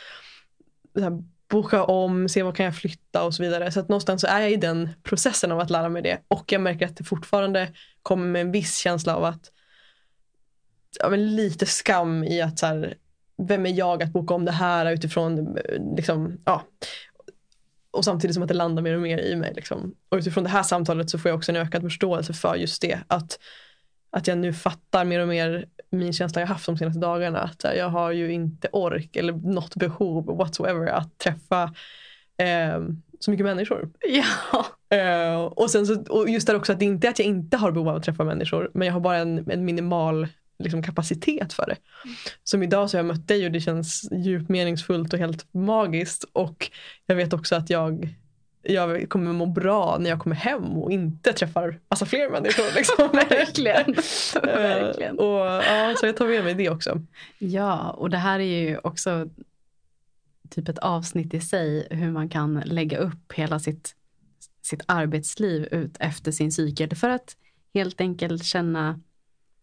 här, 1.01 1.23
boka 1.49 1.85
om, 1.85 2.29
se 2.29 2.43
vad 2.43 2.57
kan 2.57 2.65
jag 2.67 2.77
flytta 2.77 3.25
och 3.25 3.35
så 3.35 3.43
vidare. 3.43 3.73
Så 3.73 3.81
att 3.81 3.89
någonstans 3.89 4.21
så 4.21 4.27
är 4.27 4.41
jag 4.41 4.51
i 4.51 4.57
den 4.57 4.89
processen 5.03 5.53
av 5.53 5.61
att 5.61 5.71
lära 5.71 5.89
mig 5.89 6.03
det. 6.03 6.19
Och 6.29 6.53
jag 6.53 6.61
märker 6.61 6.87
att 6.87 6.97
det 6.97 7.05
fortfarande 7.05 7.69
kommer 8.03 8.27
med 8.27 8.41
en 8.41 8.53
viss 8.53 8.77
känsla 8.79 9.17
av 9.17 9.25
att 9.25 9.53
ja, 11.01 11.09
men 11.09 11.37
lite 11.37 11.67
skam 11.67 12.25
i 12.25 12.41
att 12.43 12.59
så 12.59 12.67
här, 12.67 12.95
vem 13.39 13.67
är 13.67 13.71
jag 13.71 14.03
att 14.03 14.13
boka 14.13 14.35
om 14.35 14.45
det 14.45 14.53
här 14.53 14.93
utifrån 14.93 15.59
liksom, 15.97 16.41
ja. 16.45 16.63
Och 17.91 18.05
samtidigt 18.05 18.35
som 18.35 18.43
att 18.43 18.49
det 18.49 18.55
landar 18.55 18.83
mer 18.83 18.95
och 18.95 19.03
mer 19.03 19.19
i 19.19 19.37
mig. 19.37 19.53
Liksom. 19.55 19.95
Och 20.09 20.17
utifrån 20.17 20.45
det 20.45 20.51
här 20.51 20.63
samtalet 20.63 21.11
så 21.11 21.19
får 21.19 21.29
jag 21.29 21.37
också 21.37 21.53
en 21.53 21.57
ökad 21.57 21.83
förståelse 21.83 22.33
för 22.33 22.55
just 22.55 22.83
det. 22.83 22.99
Att, 23.07 23.39
att 24.11 24.27
jag 24.27 24.39
nu 24.39 24.53
fattar 24.53 25.05
mer 25.05 25.21
och 25.21 25.29
mer 25.29 25.67
min 25.91 26.13
känsla 26.13 26.41
jag 26.41 26.49
haft 26.49 26.67
de 26.67 26.79
senaste 26.79 27.01
dagarna. 27.01 27.41
Att 27.41 27.65
jag 27.77 27.89
har 27.89 28.13
ju 28.13 28.33
inte 28.33 28.69
ork 28.73 29.17
eller 29.17 29.33
något 29.33 29.77
behov 29.77 30.27
whatsoever 30.27 30.87
att 30.87 31.19
träffa 31.19 31.63
eh, 32.37 32.83
så 33.21 33.31
mycket 33.31 33.47
människor. 33.47 33.91
Ja. 34.09 34.67
Eh, 34.97 35.41
och, 35.41 35.71
sen 35.71 35.87
så, 35.87 36.03
och 36.03 36.29
just 36.29 36.47
där 36.47 36.57
också 36.57 36.73
att 36.73 36.79
det 36.79 36.85
inte 36.85 37.07
är 37.07 37.11
att 37.11 37.19
jag 37.19 37.29
inte 37.29 37.57
har 37.57 37.73
behov 37.73 37.89
av 37.89 37.97
att 37.97 38.03
träffa 38.03 38.25
människor 38.25 38.71
men 38.75 38.87
jag 38.87 38.93
har 38.93 39.01
bara 39.01 39.17
en, 39.17 39.51
en 39.51 39.65
minimal 39.65 40.29
liksom, 40.59 40.83
kapacitet 40.83 41.53
för 41.53 41.67
det. 41.67 41.77
Som 42.45 42.63
idag 42.63 42.91
så 42.91 42.97
har 42.97 43.05
jag 43.05 43.07
mött 43.07 43.29
dig 43.29 43.47
och 43.47 43.53
det 43.53 43.61
känns 43.61 44.09
djupt 44.13 44.49
meningsfullt 44.49 45.13
och 45.13 45.19
helt 45.19 45.47
magiskt 45.55 46.25
och 46.33 46.71
jag 47.07 47.17
vet 47.17 47.33
också 47.33 47.57
att 47.57 47.71
jag 47.71 48.15
jag 48.63 49.09
kommer 49.09 49.33
må 49.33 49.47
bra 49.47 49.97
när 50.01 50.11
jag 50.11 50.19
kommer 50.19 50.37
hem 50.37 50.65
och 50.65 50.93
inte 50.93 51.33
träffar 51.33 51.81
massa 51.91 52.07
fler 52.07 52.31
människor. 52.31 52.75
Liksom. 52.77 53.09
Verkligen. 53.13 53.95
Verkligen. 54.43 55.19
Eh, 55.19 55.25
och, 55.25 55.65
ja, 55.65 55.95
så 56.01 56.07
jag 56.07 56.17
tar 56.17 56.27
med 56.27 56.45
mig 56.45 56.55
det 56.55 56.71
också. 56.71 57.03
Ja, 57.39 57.91
och 57.91 58.11
det 58.11 58.17
här 58.17 58.41
är 58.41 58.69
ju 58.69 58.79
också 58.79 59.29
typ 60.51 60.69
ett 60.69 60.79
avsnitt 60.79 61.35
i 61.35 61.41
sig 61.41 61.89
hur 61.91 62.11
man 62.11 62.29
kan 62.29 62.55
lägga 62.55 62.99
upp 62.99 63.33
hela 63.33 63.59
sitt, 63.59 63.95
sitt 64.63 64.83
arbetsliv 64.87 65.69
ut 65.71 65.97
efter 66.01 66.33
sin 66.33 66.53
cykel 66.53 66.97
för 66.97 67.09
att 67.09 67.37
helt 67.75 68.01
enkelt 68.01 68.45
känna 68.45 69.01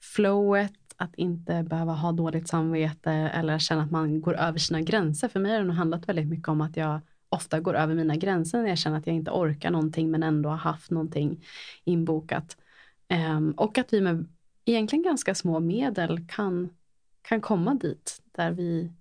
flowet, 0.01 0.73
att 0.97 1.15
inte 1.15 1.63
behöva 1.63 1.93
ha 1.93 2.11
dåligt 2.11 2.47
samvete 2.47 3.11
eller 3.11 3.59
känna 3.59 3.83
att 3.83 3.91
man 3.91 4.21
går 4.21 4.35
över 4.35 4.59
sina 4.59 4.81
gränser. 4.81 5.27
För 5.27 5.39
mig 5.39 5.51
har 5.51 5.59
det 5.59 5.65
nog 5.65 5.75
handlat 5.75 6.09
väldigt 6.09 6.27
mycket 6.27 6.47
om 6.47 6.61
att 6.61 6.77
jag 6.77 7.01
ofta 7.29 7.59
går 7.59 7.73
över 7.73 7.95
mina 7.95 8.15
gränser 8.15 8.61
när 8.61 8.69
jag 8.69 8.77
känner 8.77 8.97
att 8.97 9.07
jag 9.07 9.15
inte 9.15 9.31
orkar 9.31 9.71
någonting 9.71 10.11
men 10.11 10.23
ändå 10.23 10.49
har 10.49 10.57
haft 10.57 10.91
någonting 10.91 11.45
inbokat. 11.83 12.57
Um, 13.09 13.51
och 13.51 13.77
att 13.77 13.93
vi 13.93 14.01
med 14.01 14.27
egentligen 14.65 15.03
ganska 15.03 15.35
små 15.35 15.59
medel 15.59 16.27
kan, 16.27 16.69
kan 17.21 17.41
komma 17.41 17.73
dit 17.73 18.21
där 18.31 18.51
vi 18.51 18.91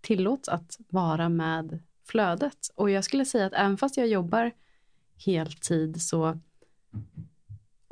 tillåts 0.00 0.48
att 0.48 0.78
vara 0.88 1.28
med 1.28 1.78
flödet. 2.04 2.70
Och 2.74 2.90
jag 2.90 3.04
skulle 3.04 3.24
säga 3.24 3.46
att 3.46 3.52
även 3.52 3.76
fast 3.76 3.96
jag 3.96 4.06
jobbar 4.08 4.50
heltid 5.24 6.02
så 6.02 6.38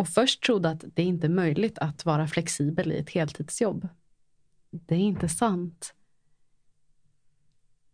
och 0.02 0.08
först 0.08 0.42
trodde 0.42 0.70
att 0.70 0.84
det 0.94 1.02
inte 1.02 1.26
är 1.26 1.30
möjligt 1.30 1.78
att 1.78 2.04
vara 2.04 2.26
flexibel 2.26 2.92
i 2.92 2.98
ett 2.98 3.10
heltidsjobb. 3.10 3.88
Det 4.70 4.94
är 4.94 4.98
inte 4.98 5.28
sant. 5.28 5.94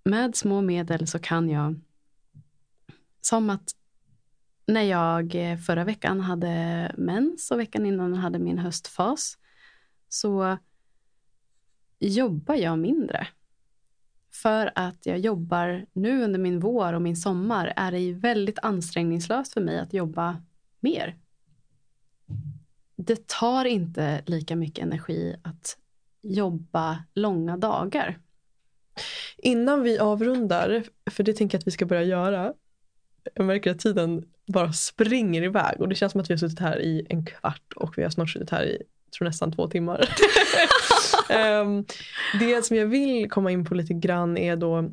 Med 0.04 0.36
små 0.36 0.60
medel 0.60 1.06
så 1.06 1.18
kan 1.18 1.48
jag, 1.48 1.80
som 3.20 3.50
att 3.50 3.74
när 4.66 4.82
jag 4.82 5.34
eh, 5.34 5.58
förra 5.58 5.84
veckan 5.84 6.20
hade 6.20 6.92
mens 6.96 7.50
och 7.50 7.58
veckan 7.58 7.86
innan 7.86 8.14
hade 8.14 8.38
min 8.38 8.58
höstfas, 8.58 9.38
så 10.08 10.58
jobbar 11.98 12.54
jag 12.54 12.78
mindre. 12.78 13.28
För 14.30 14.72
att 14.74 15.06
jag 15.06 15.18
jobbar 15.18 15.86
nu 15.92 16.24
under 16.24 16.38
min 16.38 16.60
vår 16.60 16.92
och 16.92 17.02
min 17.02 17.16
sommar 17.16 17.72
är 17.76 17.92
det 17.92 18.12
väldigt 18.12 18.58
ansträngningslöst 18.58 19.52
för 19.52 19.60
mig 19.60 19.78
att 19.78 19.92
jobba 19.92 20.42
mer. 20.80 21.18
Det 23.00 23.26
tar 23.26 23.64
inte 23.64 24.22
lika 24.26 24.56
mycket 24.56 24.82
energi 24.82 25.36
att 25.42 25.76
jobba 26.22 27.04
långa 27.14 27.56
dagar. 27.56 28.18
Innan 29.36 29.82
vi 29.82 29.98
avrundar, 29.98 30.84
för 31.10 31.22
det 31.22 31.32
tänker 31.32 31.56
jag 31.56 31.60
att 31.60 31.66
vi 31.66 31.70
ska 31.70 31.86
börja 31.86 32.02
göra. 32.02 32.52
Jag 33.34 33.46
märker 33.46 33.70
att 33.70 33.78
tiden 33.78 34.24
bara 34.46 34.72
springer 34.72 35.42
iväg 35.42 35.80
och 35.80 35.88
det 35.88 35.94
känns 35.94 36.12
som 36.12 36.20
att 36.20 36.30
vi 36.30 36.34
har 36.34 36.38
suttit 36.38 36.58
här 36.58 36.80
i 36.80 37.06
en 37.08 37.26
kvart 37.26 37.72
och 37.76 37.98
vi 37.98 38.02
har 38.02 38.10
snart 38.10 38.30
suttit 38.30 38.50
här 38.50 38.64
i 38.64 38.82
tror 39.18 39.26
nästan 39.26 39.52
två 39.52 39.68
timmar. 39.68 40.08
um, 41.62 41.84
det 42.40 42.64
som 42.64 42.76
jag 42.76 42.86
vill 42.86 43.30
komma 43.30 43.50
in 43.50 43.64
på 43.64 43.74
lite 43.74 43.94
grann 43.94 44.38
är 44.38 44.56
då 44.56 44.90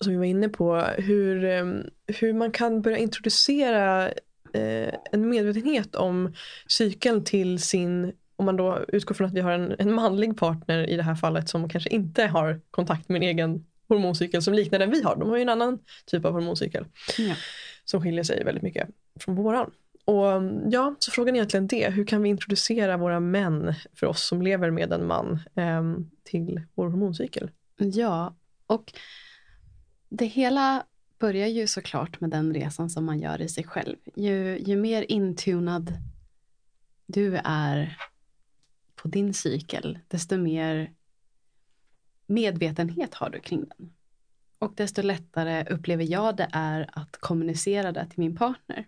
som 0.00 0.12
vi 0.12 0.16
var 0.16 0.24
inne 0.24 0.48
på 0.48 0.76
hur, 0.98 1.44
um, 1.44 1.90
hur 2.06 2.32
man 2.32 2.52
kan 2.52 2.82
börja 2.82 2.98
introducera 2.98 4.10
uh, 4.54 4.94
en 5.12 5.28
medvetenhet 5.28 5.94
om 5.94 6.34
cykeln 6.68 7.24
till 7.24 7.58
sin 7.62 8.12
om 8.36 8.46
man 8.46 8.56
då 8.56 8.84
utgår 8.88 9.14
från 9.14 9.26
att 9.26 9.34
vi 9.34 9.40
har 9.40 9.52
en, 9.52 9.74
en 9.78 9.94
manlig 9.94 10.38
partner 10.38 10.90
i 10.90 10.96
det 10.96 11.02
här 11.02 11.14
fallet 11.14 11.48
som 11.48 11.68
kanske 11.68 11.90
inte 11.90 12.26
har 12.26 12.60
kontakt 12.70 13.08
med 13.08 13.16
en 13.16 13.28
egen 13.28 13.66
hormoncykel 13.88 14.42
som 14.42 14.54
liknar 14.54 14.78
den 14.78 14.90
vi 14.90 15.02
har. 15.02 15.16
De 15.16 15.28
har 15.28 15.36
ju 15.36 15.42
en 15.42 15.48
annan 15.48 15.78
typ 16.06 16.24
av 16.24 16.32
hormoncykel 16.32 16.86
Ja. 17.18 17.34
som 17.84 18.02
skiljer 18.02 18.24
sig 18.24 18.44
väldigt 18.44 18.62
mycket 18.62 18.88
från 19.20 19.34
våran. 19.34 19.70
Och 20.04 20.42
ja, 20.70 20.94
så 20.98 21.10
frågan 21.10 21.34
är 21.34 21.38
egentligen 21.38 21.66
det. 21.66 21.90
Hur 21.90 22.06
kan 22.06 22.22
vi 22.22 22.28
introducera 22.28 22.96
våra 22.96 23.20
män 23.20 23.74
för 23.94 24.06
oss 24.06 24.26
som 24.26 24.42
lever 24.42 24.70
med 24.70 24.92
en 24.92 25.06
man 25.06 25.40
ehm, 25.54 26.10
till 26.24 26.62
vår 26.74 26.88
hormoncykel? 26.88 27.50
Ja, 27.76 28.36
och 28.66 28.92
det 30.08 30.26
hela 30.26 30.84
börjar 31.24 31.48
ju 31.48 31.66
såklart 31.66 32.20
med 32.20 32.30
den 32.30 32.54
resan 32.54 32.90
som 32.90 33.04
man 33.04 33.18
gör 33.18 33.40
i 33.40 33.48
sig 33.48 33.64
själv. 33.64 33.96
Ju, 34.14 34.58
ju 34.58 34.76
mer 34.76 35.06
intunad 35.08 35.92
du 37.06 37.36
är 37.44 37.98
på 38.94 39.08
din 39.08 39.34
cykel, 39.34 39.98
desto 40.08 40.36
mer 40.36 40.92
medvetenhet 42.26 43.14
har 43.14 43.30
du 43.30 43.40
kring 43.40 43.64
den. 43.68 43.92
Och 44.58 44.72
desto 44.76 45.02
lättare 45.02 45.64
upplever 45.70 46.04
jag 46.04 46.36
det 46.36 46.48
är 46.52 46.90
att 46.92 47.16
kommunicera 47.20 47.92
det 47.92 48.06
till 48.10 48.20
min 48.20 48.36
partner. 48.36 48.86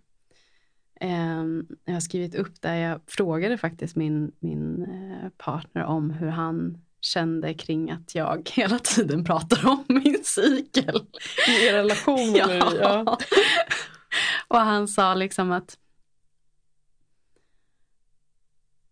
Ehm, 1.01 1.67
jag 1.85 1.93
har 1.93 2.01
skrivit 2.01 2.35
upp 2.35 2.63
där 2.63 2.75
jag 2.75 3.01
frågade 3.07 3.59
faktiskt 3.59 3.97
min, 3.97 4.33
min 4.39 4.83
eh, 4.83 5.29
partner 5.37 5.85
om 5.85 6.11
hur 6.11 6.29
han 6.29 6.79
kände 7.07 7.55
kring 7.55 7.91
att 7.91 8.15
jag 8.15 8.51
hela 8.55 8.79
tiden 8.79 9.25
pratar 9.25 9.69
om 9.69 9.85
min 9.89 10.25
cykel. 10.25 11.07
I 11.49 11.67
er 11.67 11.73
relation? 11.73 12.35
ja. 12.35 12.75
ja. 12.81 13.19
Och 14.49 14.59
han 14.59 14.89
sa 14.89 15.15
liksom 15.15 15.53
att 15.53 15.79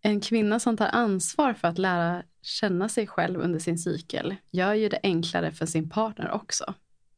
en 0.00 0.20
kvinna 0.20 0.60
som 0.60 0.76
tar 0.76 0.88
ansvar 0.88 1.54
för 1.54 1.68
att 1.68 1.78
lära 1.78 2.22
känna 2.42 2.88
sig 2.88 3.06
själv 3.06 3.40
under 3.40 3.58
sin 3.58 3.78
cykel 3.78 4.36
gör 4.50 4.74
ju 4.74 4.88
det 4.88 5.00
enklare 5.02 5.52
för 5.52 5.66
sin 5.66 5.90
partner 5.90 6.30
också. 6.30 6.74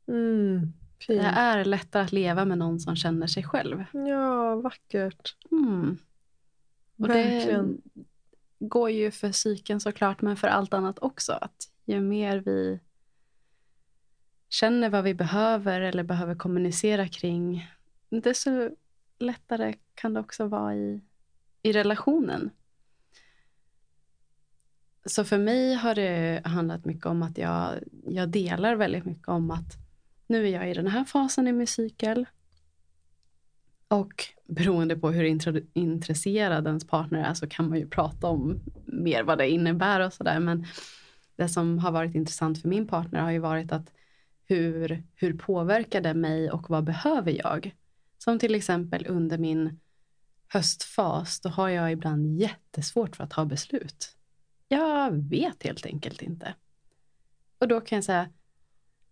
Mm, 0.08 0.72
det 1.06 1.18
är 1.18 1.64
lättare 1.64 2.02
att 2.02 2.12
leva 2.12 2.44
med 2.44 2.58
någon 2.58 2.80
som 2.80 2.96
känner 2.96 3.26
sig 3.26 3.44
själv. 3.44 3.84
Ja, 3.92 4.56
vackert. 4.56 5.36
Mm. 5.50 5.98
Och 6.98 7.08
Verkligen. 7.08 7.80
Det 7.94 8.04
går 8.68 8.90
ju 8.90 9.10
för 9.10 9.32
psyken 9.32 9.80
såklart, 9.80 10.22
men 10.22 10.36
för 10.36 10.48
allt 10.48 10.74
annat 10.74 10.98
också. 10.98 11.32
Att 11.32 11.68
ju 11.84 12.00
mer 12.00 12.38
vi 12.38 12.80
känner 14.48 14.90
vad 14.90 15.04
vi 15.04 15.14
behöver 15.14 15.80
eller 15.80 16.02
behöver 16.02 16.34
kommunicera 16.34 17.08
kring, 17.08 17.70
desto 18.08 18.70
lättare 19.18 19.74
kan 19.94 20.14
det 20.14 20.20
också 20.20 20.46
vara 20.46 20.74
i, 20.74 21.00
i 21.62 21.72
relationen. 21.72 22.50
Så 25.04 25.24
för 25.24 25.38
mig 25.38 25.74
har 25.74 25.94
det 25.94 26.42
handlat 26.44 26.84
mycket 26.84 27.06
om 27.06 27.22
att 27.22 27.38
jag, 27.38 27.74
jag 28.06 28.28
delar 28.28 28.74
väldigt 28.74 29.04
mycket 29.04 29.28
om 29.28 29.50
att 29.50 29.76
nu 30.26 30.48
är 30.48 30.52
jag 30.52 30.70
i 30.70 30.74
den 30.74 30.86
här 30.86 31.04
fasen 31.04 31.48
i 31.48 31.52
min 31.52 31.66
cykel. 31.66 32.26
Och 33.88 34.24
beroende 34.46 34.96
på 34.96 35.10
hur 35.10 35.24
intresserad 35.74 36.66
ens 36.66 36.86
partner 36.86 37.24
är 37.24 37.34
så 37.34 37.48
kan 37.48 37.68
man 37.68 37.78
ju 37.78 37.88
prata 37.88 38.26
om 38.26 38.60
mer 38.84 39.22
vad 39.22 39.38
det 39.38 39.48
innebär 39.50 40.00
och 40.00 40.12
sådär. 40.12 40.40
Men 40.40 40.66
det 41.36 41.48
som 41.48 41.78
har 41.78 41.92
varit 41.92 42.14
intressant 42.14 42.60
för 42.60 42.68
min 42.68 42.86
partner 42.86 43.20
har 43.20 43.30
ju 43.30 43.38
varit 43.38 43.72
att 43.72 43.92
hur, 44.44 45.02
hur 45.14 45.32
påverkar 45.32 46.00
det 46.00 46.14
mig 46.14 46.50
och 46.50 46.70
vad 46.70 46.84
behöver 46.84 47.32
jag? 47.32 47.74
Som 48.18 48.38
till 48.38 48.54
exempel 48.54 49.06
under 49.06 49.38
min 49.38 49.80
höstfas, 50.48 51.40
då 51.40 51.48
har 51.48 51.68
jag 51.68 51.92
ibland 51.92 52.40
jättesvårt 52.40 53.16
för 53.16 53.24
att 53.24 53.30
ta 53.30 53.44
beslut. 53.44 54.16
Jag 54.68 55.10
vet 55.12 55.62
helt 55.62 55.86
enkelt 55.86 56.22
inte. 56.22 56.54
Och 57.58 57.68
då 57.68 57.80
kan 57.80 57.96
jag 57.96 58.04
säga, 58.04 58.28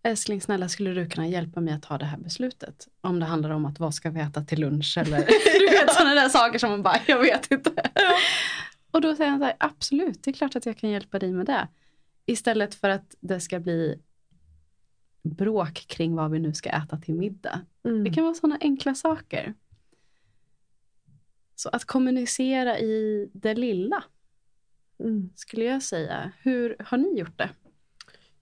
älskling 0.05 0.41
snälla 0.41 0.69
skulle 0.69 0.93
du 0.93 1.09
kunna 1.09 1.27
hjälpa 1.27 1.61
mig 1.61 1.73
att 1.73 1.83
ta 1.83 1.97
det 1.97 2.05
här 2.05 2.17
beslutet? 2.17 2.87
Om 3.01 3.19
det 3.19 3.25
handlar 3.25 3.49
om 3.49 3.65
att 3.65 3.79
vad 3.79 3.93
ska 3.93 4.09
vi 4.09 4.19
äta 4.19 4.41
till 4.41 4.59
lunch 4.59 4.97
eller 4.97 5.17
du 5.59 5.65
vet 5.69 5.93
sådana 5.93 6.13
där 6.15 6.29
saker 6.29 6.59
som 6.59 6.69
man 6.69 6.83
bara, 6.83 6.99
jag 7.07 7.19
vet 7.19 7.51
inte. 7.51 7.71
Ja. 7.95 8.13
Och 8.91 9.01
då 9.01 9.15
säger 9.15 9.29
han 9.29 9.39
så 9.39 9.45
här, 9.45 9.55
absolut, 9.59 10.23
det 10.23 10.31
är 10.31 10.33
klart 10.33 10.55
att 10.55 10.65
jag 10.65 10.77
kan 10.77 10.89
hjälpa 10.89 11.19
dig 11.19 11.31
med 11.31 11.45
det. 11.45 11.67
Istället 12.25 12.75
för 12.75 12.89
att 12.89 13.15
det 13.19 13.39
ska 13.39 13.59
bli 13.59 14.01
bråk 15.23 15.73
kring 15.73 16.15
vad 16.15 16.31
vi 16.31 16.39
nu 16.39 16.53
ska 16.53 16.69
äta 16.69 16.97
till 16.97 17.15
middag. 17.15 17.61
Mm. 17.83 18.03
Det 18.03 18.09
kan 18.13 18.23
vara 18.23 18.33
sådana 18.33 18.57
enkla 18.61 18.95
saker. 18.95 19.53
Så 21.55 21.69
att 21.69 21.85
kommunicera 21.85 22.79
i 22.79 23.29
det 23.33 23.53
lilla 23.53 24.03
mm. 24.99 25.29
skulle 25.35 25.65
jag 25.65 25.83
säga. 25.83 26.31
Hur 26.41 26.75
har 26.79 26.97
ni 26.97 27.19
gjort 27.19 27.37
det? 27.37 27.49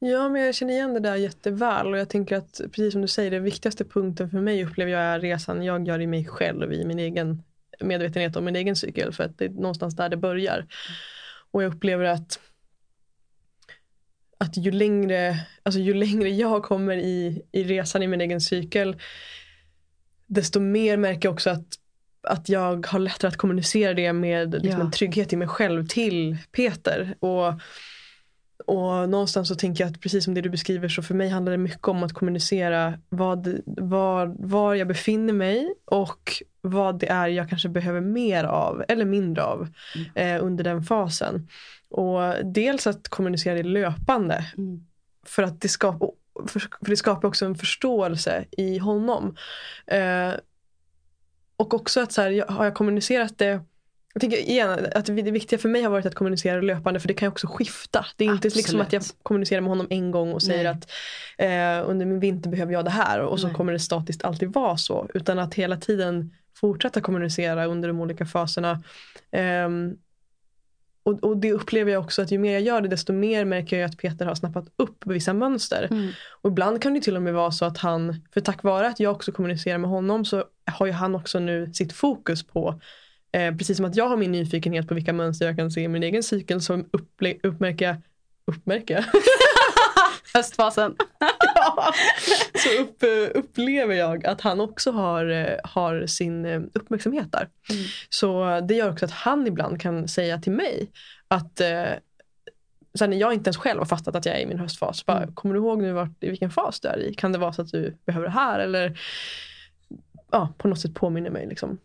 Ja, 0.05 0.29
men 0.29 0.41
jag 0.41 0.55
känner 0.55 0.73
igen 0.73 0.93
det 0.93 0.99
där 0.99 1.15
jätteväl 1.15 1.87
och 1.87 1.97
jag 1.97 2.09
tänker 2.09 2.35
att 2.35 2.61
precis 2.71 2.91
som 2.91 3.01
du 3.01 3.07
säger, 3.07 3.31
den 3.31 3.43
viktigaste 3.43 3.85
punkten 3.85 4.29
för 4.29 4.41
mig 4.41 4.65
upplever 4.65 4.91
jag 4.91 5.01
är 5.01 5.19
resan 5.19 5.63
jag 5.63 5.87
gör 5.87 6.01
i 6.01 6.07
mig 6.07 6.25
själv, 6.25 6.73
i 6.73 6.85
min 6.85 6.99
egen 6.99 7.43
medvetenhet 7.79 8.35
om 8.35 8.45
min 8.45 8.55
egen 8.55 8.75
cykel, 8.75 9.13
för 9.13 9.23
att 9.23 9.37
det 9.37 9.45
är 9.45 9.49
någonstans 9.49 9.95
där 9.95 10.09
det 10.09 10.17
börjar. 10.17 10.67
Och 11.51 11.63
jag 11.63 11.73
upplever 11.73 12.05
att 12.05 12.39
att 14.37 14.57
ju 14.57 14.71
längre, 14.71 15.39
alltså 15.63 15.79
ju 15.79 15.93
längre 15.93 16.29
jag 16.29 16.63
kommer 16.63 16.97
i, 16.97 17.41
i 17.51 17.63
resan 17.63 18.03
i 18.03 18.07
min 18.07 18.21
egen 18.21 18.41
cykel, 18.41 19.01
desto 20.27 20.59
mer 20.59 20.97
märker 20.97 21.27
jag 21.27 21.33
också 21.33 21.49
att, 21.49 21.67
att 22.21 22.49
jag 22.49 22.85
har 22.85 22.99
lättare 22.99 23.29
att 23.29 23.37
kommunicera 23.37 23.93
det 23.93 24.13
med 24.13 24.53
liksom, 24.53 24.79
ja. 24.79 24.85
en 24.85 24.91
trygghet 24.91 25.33
i 25.33 25.35
mig 25.35 25.47
själv 25.47 25.87
till 25.87 26.37
Peter. 26.51 27.15
Och 27.19 27.53
och 28.65 29.09
någonstans 29.09 29.47
så 29.47 29.55
tänker 29.55 29.83
jag 29.83 29.91
att 29.91 30.01
precis 30.01 30.23
som 30.25 30.33
det 30.33 30.41
du 30.41 30.49
beskriver 30.49 30.89
så 30.89 31.01
för 31.01 31.13
mig 31.13 31.29
handlar 31.29 31.51
det 31.51 31.57
mycket 31.57 31.87
om 31.87 32.03
att 32.03 32.13
kommunicera 32.13 32.99
vad, 33.09 33.59
var, 33.65 34.35
var 34.39 34.75
jag 34.75 34.87
befinner 34.87 35.33
mig 35.33 35.73
och 35.85 36.43
vad 36.61 36.99
det 36.99 37.09
är 37.09 37.27
jag 37.27 37.49
kanske 37.49 37.69
behöver 37.69 38.01
mer 38.01 38.43
av 38.43 38.83
eller 38.87 39.05
mindre 39.05 39.43
av 39.43 39.67
mm. 39.95 40.37
eh, 40.37 40.45
under 40.45 40.63
den 40.63 40.83
fasen. 40.83 41.47
Och 41.89 42.45
dels 42.45 42.87
att 42.87 43.09
kommunicera 43.09 43.55
det 43.55 43.63
löpande. 43.63 44.45
Mm. 44.57 44.85
För 45.25 45.43
att 45.43 45.61
det 45.61 45.69
skapar, 45.69 46.11
för, 46.47 46.59
för 46.59 46.89
det 46.89 46.97
skapar 46.97 47.27
också 47.27 47.45
en 47.45 47.55
förståelse 47.55 48.45
i 48.51 48.77
honom. 48.77 49.35
Eh, 49.87 50.31
och 51.57 51.73
också 51.73 52.01
att 52.01 52.11
så 52.11 52.21
här, 52.21 52.45
har 52.51 52.65
jag 52.65 52.73
kommunicerat 52.73 53.37
det 53.37 53.61
jag 54.13 54.21
tänker 54.21 54.37
igen 54.37 54.87
att 54.95 55.05
det 55.05 55.31
viktiga 55.31 55.59
för 55.59 55.69
mig 55.69 55.83
har 55.83 55.89
varit 55.89 56.05
att 56.05 56.15
kommunicera 56.15 56.61
löpande 56.61 56.99
för 56.99 57.07
det 57.07 57.13
kan 57.13 57.25
ju 57.25 57.31
också 57.31 57.47
skifta. 57.47 58.05
Det 58.15 58.25
är 58.25 58.29
inte 58.29 58.49
liksom 58.49 58.81
att 58.81 58.93
jag 58.93 59.03
kommunicerar 59.23 59.61
med 59.61 59.69
honom 59.69 59.87
en 59.89 60.11
gång 60.11 60.33
och 60.33 60.41
säger 60.41 60.63
Nej. 60.63 60.73
att 60.73 60.91
eh, 61.83 61.89
under 61.89 62.05
min 62.05 62.19
vinter 62.19 62.49
behöver 62.49 62.73
jag 62.73 62.85
det 62.85 62.91
här 62.91 63.19
och 63.19 63.39
så 63.39 63.47
Nej. 63.47 63.55
kommer 63.55 63.73
det 63.73 63.79
statiskt 63.79 64.23
alltid 64.23 64.53
vara 64.53 64.77
så. 64.77 65.09
Utan 65.13 65.39
att 65.39 65.53
hela 65.53 65.77
tiden 65.77 66.33
fortsätta 66.55 67.01
kommunicera 67.01 67.65
under 67.65 67.87
de 67.87 67.99
olika 67.99 68.25
faserna. 68.25 68.83
Eh, 69.31 69.69
och, 71.03 71.23
och, 71.23 71.37
det 71.37 71.53
upplever 71.53 71.91
jag 71.91 72.03
också 72.03 72.21
att 72.21 72.31
ju 72.31 72.37
mer 72.37 72.51
jag 72.51 72.61
gör 72.61 72.81
det 72.81 72.87
desto 72.87 73.13
mer 73.13 73.45
märker 73.45 73.77
jag 73.77 73.89
att 73.89 73.97
Peter 73.97 74.25
har 74.25 74.35
snappat 74.35 74.65
upp 74.75 75.05
vissa 75.05 75.33
mönster. 75.33 75.87
Mm. 75.91 76.11
Och 76.41 76.49
ibland 76.49 76.81
kan 76.81 76.93
det 76.93 77.01
till 77.01 77.15
och 77.15 77.21
med 77.21 77.33
vara 77.33 77.51
så 77.51 77.65
att 77.65 77.77
han, 77.77 78.21
för 78.33 78.41
tack 78.41 78.63
vare 78.63 78.87
att 78.87 78.99
jag 78.99 79.11
också 79.11 79.31
kommunicerar 79.31 79.77
med 79.77 79.89
honom 79.89 80.25
så 80.25 80.43
har 80.65 80.85
ju 80.85 80.91
han 80.91 81.15
också 81.15 81.39
nu 81.39 81.73
sitt 81.73 81.93
fokus 81.93 82.43
på 82.43 82.79
Eh, 83.33 83.55
precis 83.55 83.77
som 83.77 83.85
att 83.85 83.95
jag 83.95 84.09
har 84.09 84.17
min 84.17 84.31
nyfikenhet 84.31 84.87
på 84.87 84.93
vilka 84.93 85.13
mönster 85.13 85.45
jag 85.45 85.55
kan 85.55 85.71
se 85.71 85.81
i 85.81 85.87
min 85.87 86.03
egen 86.03 86.23
cykel 86.23 86.61
så 86.61 86.73
upple- 86.75 87.39
uppmärker 87.43 87.85
jag 87.85 87.95
uppmärker 88.45 89.05
Höstfasen. 90.33 90.95
ja, 91.55 91.93
så 92.55 92.81
upp, 92.81 93.03
upplever 93.33 93.95
jag 93.95 94.25
att 94.25 94.41
han 94.41 94.59
också 94.61 94.91
har, 94.91 95.25
eh, 95.25 95.57
har 95.63 96.07
sin 96.07 96.45
eh, 96.45 96.61
uppmärksamhet 96.73 97.31
där. 97.31 97.49
Mm. 97.69 97.83
Så 98.09 98.59
det 98.67 98.73
gör 98.73 98.91
också 98.91 99.05
att 99.05 99.11
han 99.11 99.47
ibland 99.47 99.81
kan 99.81 100.07
säga 100.07 100.37
till 100.37 100.51
mig 100.51 100.91
att 101.27 101.59
eh, 101.61 101.83
sen 102.99 103.09
när 103.09 103.17
jag 103.17 103.33
inte 103.33 103.47
ens 103.47 103.57
själv 103.57 103.79
har 103.79 103.85
fattat 103.85 104.15
att 104.15 104.25
jag 104.25 104.35
är 104.35 104.39
i 104.39 104.45
min 104.45 104.59
höstfas. 104.59 105.05
Bara, 105.05 105.23
mm. 105.23 105.35
Kommer 105.35 105.55
du 105.55 105.61
ihåg 105.61 105.81
nu 105.81 105.91
vart, 105.91 106.23
i 106.23 106.29
vilken 106.29 106.51
fas 106.51 106.79
du 106.79 106.87
är 106.87 106.97
i? 106.97 107.13
Kan 107.13 107.31
det 107.31 107.37
vara 107.37 107.53
så 107.53 107.61
att 107.61 107.71
du 107.71 107.97
behöver 108.05 108.27
det 108.27 108.33
här? 108.33 108.59
Eller 108.59 108.99
ja, 110.31 110.53
på 110.57 110.67
något 110.67 110.79
sätt 110.79 110.93
påminner 110.93 111.29
mig. 111.29 111.47
Liksom. 111.47 111.77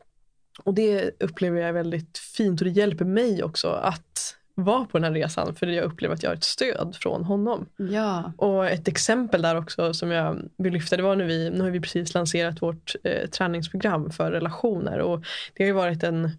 Och 0.64 0.74
det 0.74 1.10
upplever 1.20 1.60
jag 1.60 1.68
är 1.68 1.72
väldigt 1.72 2.18
fint 2.18 2.60
och 2.60 2.64
det 2.64 2.70
hjälper 2.70 3.04
mig 3.04 3.42
också 3.42 3.68
att 3.68 4.34
vara 4.54 4.84
på 4.84 4.98
den 4.98 5.04
här 5.04 5.12
resan 5.12 5.54
för 5.54 5.66
jag 5.66 5.84
upplever 5.84 6.14
att 6.14 6.22
jag 6.22 6.30
har 6.30 6.36
ett 6.36 6.44
stöd 6.44 6.96
från 7.00 7.24
honom. 7.24 7.66
Ja. 7.76 8.32
Och 8.36 8.66
ett 8.66 8.88
exempel 8.88 9.42
där 9.42 9.56
också 9.56 9.94
som 9.94 10.10
jag 10.10 10.42
vill 10.56 10.72
lyfta 10.72 10.96
det 10.96 11.02
var 11.02 11.16
när 11.16 11.24
vi, 11.24 11.50
nu 11.50 11.60
har 11.60 11.70
vi 11.70 11.80
precis 11.80 12.14
lanserat 12.14 12.62
vårt 12.62 12.94
eh, 13.04 13.28
träningsprogram 13.28 14.10
för 14.10 14.30
relationer 14.30 14.98
och 14.98 15.24
det 15.54 15.62
har 15.62 15.68
ju 15.68 15.72
varit 15.72 16.02
en 16.02 16.30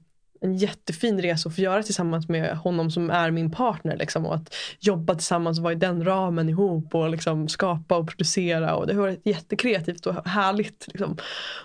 en 0.41 0.57
jättefin 0.57 1.21
resa 1.21 1.49
att 1.49 1.55
få 1.55 1.61
göra 1.61 1.83
tillsammans 1.83 2.29
med 2.29 2.57
honom 2.57 2.91
som 2.91 3.09
är 3.09 3.31
min 3.31 3.51
partner. 3.51 3.97
Liksom, 3.97 4.25
och 4.25 4.35
att 4.35 4.55
jobba 4.79 5.15
tillsammans 5.15 5.57
och 5.57 5.63
vara 5.63 5.73
i 5.73 5.77
den 5.77 6.05
ramen 6.05 6.49
ihop 6.49 6.95
och 6.95 7.09
liksom, 7.09 7.47
skapa 7.47 7.97
och 7.97 8.07
producera. 8.07 8.75
Och 8.75 8.87
det 8.87 8.93
har 8.93 9.01
varit 9.01 9.25
jättekreativt 9.25 10.05
och 10.05 10.27
härligt. 10.27 10.87
Liksom. 10.87 11.17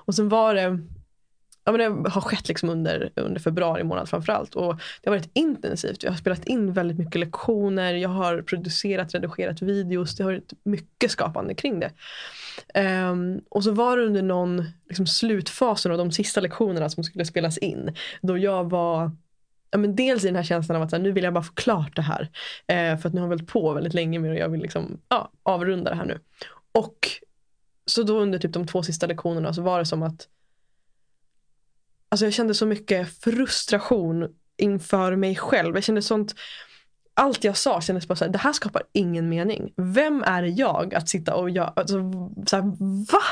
Och 0.07 0.15
sen 0.15 0.29
var 0.29 0.55
det 0.55 0.79
ja, 1.65 1.73
men 1.73 2.03
det 2.03 2.11
har 2.11 2.21
skett 2.21 2.49
liksom 2.49 2.71
under, 2.71 3.11
under 3.17 3.41
februari 3.41 3.85
månad 3.85 4.09
framförallt. 4.09 4.55
Och 4.55 4.77
det 4.77 5.11
har 5.11 5.17
varit 5.17 5.31
intensivt. 5.33 6.03
Jag 6.03 6.11
har 6.11 6.17
spelat 6.17 6.45
in 6.45 6.73
väldigt 6.73 6.99
mycket 6.99 7.21
lektioner. 7.21 7.95
Jag 7.95 8.09
har 8.09 8.43
producerat, 8.43 9.15
redigerat 9.15 9.63
videos. 9.63 10.17
Det 10.17 10.25
har 10.25 10.31
varit 10.31 10.53
mycket 10.63 11.11
skapande 11.11 11.55
kring 11.55 11.81
det. 11.81 11.91
Um, 12.81 13.41
och 13.49 13.65
så 13.65 13.73
var 13.73 13.97
det 13.97 14.07
under 14.07 14.23
någon 14.23 14.65
liksom, 14.89 15.07
slutfasen 15.07 15.93
av 15.93 15.99
de 15.99 16.13
sista 16.13 16.41
lektionerna 16.41 16.89
som 16.89 17.05
skulle 17.05 17.25
spelas 17.25 17.59
in. 17.59 17.97
Då 18.23 18.39
jag 18.39 18.71
var 18.71 19.11
ja, 19.71 19.79
men 19.79 19.97
dels 19.97 20.25
i 20.25 20.27
den 20.27 20.37
här 20.37 20.43
känslan 20.43 20.77
av 20.77 20.83
att 20.83 20.93
här, 20.93 20.99
nu 20.99 21.13
vill 21.13 21.25
jag 21.25 21.33
bara 21.33 21.45
få 21.45 21.53
klart 21.53 21.97
det 21.97 22.03
här. 22.03 22.29
Eh, 22.67 22.99
för 22.99 23.09
att 23.09 23.15
nu 23.15 23.21
har 23.21 23.27
jag 23.27 23.31
hållit 23.37 23.49
på 23.49 23.73
väldigt 23.73 23.95
länge 23.95 24.19
med 24.19 24.31
och 24.31 24.37
jag 24.37 24.49
vill 24.49 24.63
liksom, 24.63 25.01
ja, 25.09 25.31
avrunda 25.43 25.91
det 25.91 25.97
här 25.97 26.05
nu. 26.05 26.19
Och 26.73 27.09
så 27.87 28.03
då 28.03 28.21
under 28.21 28.39
typ 28.39 28.53
de 28.53 28.67
två 28.67 28.83
sista 28.83 29.07
lektionerna 29.07 29.55
så 29.55 29.63
var 29.63 29.79
det 29.79 29.87
som 29.87 30.03
att 30.03 30.29
Alltså 32.15 32.27
jag 32.27 32.33
kände 32.33 32.55
så 32.55 32.67
mycket 32.67 33.23
frustration 33.25 34.29
inför 34.57 35.17
mig 35.17 35.37
själv. 35.37 35.75
Jag 35.75 35.85
kände 35.85 36.03
sånt 36.03 36.35
allt 37.15 37.45
jag 37.45 37.57
sa 37.57 37.81
kändes 37.81 38.09
bara 38.09 38.17
så 38.17 38.25
här, 38.25 38.33
det 38.33 38.39
här 38.39 38.53
skapar 38.53 38.83
ingen 38.93 39.29
mening. 39.29 39.73
Vem 39.77 40.23
är 40.23 40.43
jag 40.43 40.95
att 40.95 41.09
sitta 41.09 41.35
och 41.35 41.51
göra, 41.51 41.73
alltså, 41.77 41.97
så 42.47 42.57
här, 42.57 42.63
va? 43.13 43.23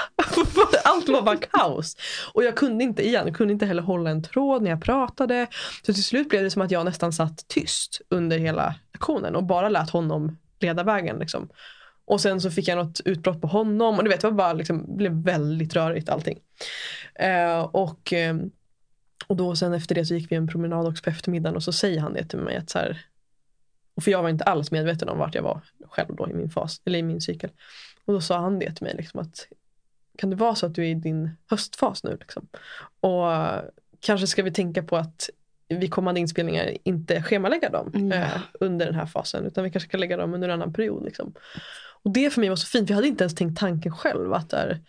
Allt 0.84 1.08
var 1.08 1.22
bara 1.22 1.36
kaos. 1.36 1.96
Och 2.34 2.44
jag 2.44 2.56
kunde 2.56 2.84
inte 2.84 3.06
igen, 3.06 3.26
jag 3.26 3.36
kunde 3.36 3.52
inte 3.52 3.66
heller 3.66 3.82
hålla 3.82 4.10
en 4.10 4.22
tråd 4.22 4.62
när 4.62 4.70
jag 4.70 4.82
pratade. 4.82 5.46
Så 5.86 5.92
till 5.92 6.04
slut 6.04 6.28
blev 6.28 6.42
det 6.42 6.50
som 6.50 6.62
att 6.62 6.70
jag 6.70 6.84
nästan 6.84 7.12
satt 7.12 7.48
tyst 7.48 8.00
under 8.08 8.38
hela 8.38 8.74
lektionen 8.92 9.36
och 9.36 9.44
bara 9.44 9.68
lät 9.68 9.90
honom 9.90 10.38
leda 10.60 10.82
vägen. 10.82 11.18
Liksom. 11.18 11.48
Och 12.04 12.20
sen 12.20 12.40
så 12.40 12.50
fick 12.50 12.68
jag 12.68 12.78
något 12.78 13.00
utbrott 13.04 13.40
på 13.40 13.46
honom 13.46 13.98
och 13.98 14.04
du 14.04 14.10
vet, 14.10 14.20
det 14.20 14.26
var 14.26 14.36
bara 14.36 14.52
liksom, 14.52 14.96
blev 14.96 15.12
väldigt 15.12 15.76
rörigt 15.76 16.08
allting. 16.08 16.38
Eh, 17.14 17.60
och, 17.60 18.12
eh, 18.12 18.34
och 19.32 19.36
då 19.36 19.56
sen 19.56 19.72
efter 19.72 19.94
det 19.94 20.06
så 20.06 20.14
gick 20.14 20.32
vi 20.32 20.36
en 20.36 20.46
promenad 20.46 20.86
också 20.86 21.04
på 21.04 21.10
eftermiddagen 21.10 21.56
och 21.56 21.62
så 21.62 21.72
säger 21.72 22.00
han 22.00 22.12
det 22.12 22.24
till 22.24 22.38
mig 22.38 22.56
att 22.56 22.70
så 22.70 22.78
här, 22.78 23.06
och 23.94 24.02
för 24.02 24.10
jag 24.10 24.22
var 24.22 24.28
inte 24.28 24.44
alls 24.44 24.70
medveten 24.70 25.08
om 25.08 25.18
vart 25.18 25.34
jag 25.34 25.42
var 25.42 25.60
själv 25.88 26.16
då 26.16 26.30
i 26.30 26.34
min 26.34 26.50
fas, 26.50 26.80
eller 26.84 26.98
i 26.98 27.02
min 27.02 27.20
cykel. 27.20 27.50
Och 28.04 28.12
då 28.12 28.20
sa 28.20 28.38
han 28.38 28.58
det 28.58 28.74
till 28.74 28.84
mig 28.84 28.94
liksom 28.96 29.20
att 29.20 29.48
kan 30.18 30.30
det 30.30 30.36
vara 30.36 30.54
så 30.54 30.66
att 30.66 30.74
du 30.74 30.82
är 30.82 30.90
i 30.90 30.94
din 30.94 31.30
höstfas 31.50 32.04
nu 32.04 32.16
liksom? 32.20 32.48
Och 33.00 33.26
kanske 34.00 34.26
ska 34.26 34.42
vi 34.42 34.50
tänka 34.50 34.82
på 34.82 34.96
att 34.96 35.30
vid 35.68 35.90
kommande 35.90 36.20
inspelningar 36.20 36.76
inte 36.84 37.22
schemalägga 37.22 37.70
dem 37.70 37.92
mm. 37.94 38.12
eh, 38.12 38.40
under 38.60 38.86
den 38.86 38.94
här 38.94 39.06
fasen 39.06 39.46
utan 39.46 39.64
vi 39.64 39.70
kanske 39.70 39.88
ska 39.88 39.98
lägga 39.98 40.16
dem 40.16 40.34
under 40.34 40.48
en 40.48 40.54
annan 40.54 40.72
period. 40.72 41.04
Liksom. 41.04 41.34
Och 42.02 42.10
det 42.10 42.30
för 42.30 42.40
mig 42.40 42.48
var 42.48 42.56
så 42.56 42.66
fint 42.66 42.88
för 42.88 42.92
jag 42.92 42.96
hade 42.96 43.08
inte 43.08 43.24
ens 43.24 43.34
tänkt 43.34 43.60
tanken 43.60 43.92
själv 43.92 44.32
att 44.32 44.50
där, 44.50 44.80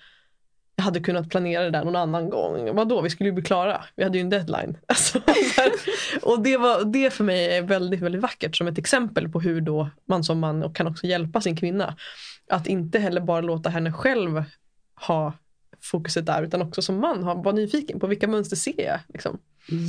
jag 0.75 0.83
hade 0.83 0.99
kunnat 0.99 1.29
planera 1.29 1.63
det 1.63 1.69
där 1.69 1.83
någon 1.83 1.95
annan 1.95 2.29
gång. 2.29 2.75
Vadå, 2.75 3.01
vi 3.01 3.09
skulle 3.09 3.29
ju 3.29 3.33
bli 3.33 3.43
klara. 3.43 3.83
Vi 3.95 4.03
hade 4.03 4.17
ju 4.17 4.21
en 4.21 4.29
deadline. 4.29 4.77
Alltså, 4.87 5.21
och 6.21 6.43
det, 6.43 6.57
var, 6.57 6.85
det 6.85 7.13
för 7.13 7.23
mig 7.23 7.57
är 7.57 7.61
väldigt, 7.61 8.01
väldigt 8.01 8.21
vackert 8.21 8.55
som 8.55 8.67
ett 8.67 8.77
exempel 8.77 9.29
på 9.29 9.39
hur 9.39 9.61
då 9.61 9.89
man 10.05 10.23
som 10.23 10.39
man 10.39 10.63
och 10.63 10.75
kan 10.75 10.87
också 10.87 11.07
hjälpa 11.07 11.41
sin 11.41 11.55
kvinna. 11.55 11.95
Att 12.49 12.67
inte 12.67 12.99
heller 12.99 13.21
bara 13.21 13.41
låta 13.41 13.69
henne 13.69 13.91
själv 13.91 14.43
ha 15.07 15.33
fokuset 15.81 16.25
där 16.25 16.43
utan 16.43 16.61
också 16.61 16.81
som 16.81 16.99
man 16.99 17.23
ha, 17.23 17.33
vara 17.33 17.55
nyfiken 17.55 17.99
på 17.99 18.07
vilka 18.07 18.27
mönster 18.27 18.55
ser 18.55 18.85
jag. 18.85 18.99
Liksom. 19.07 19.39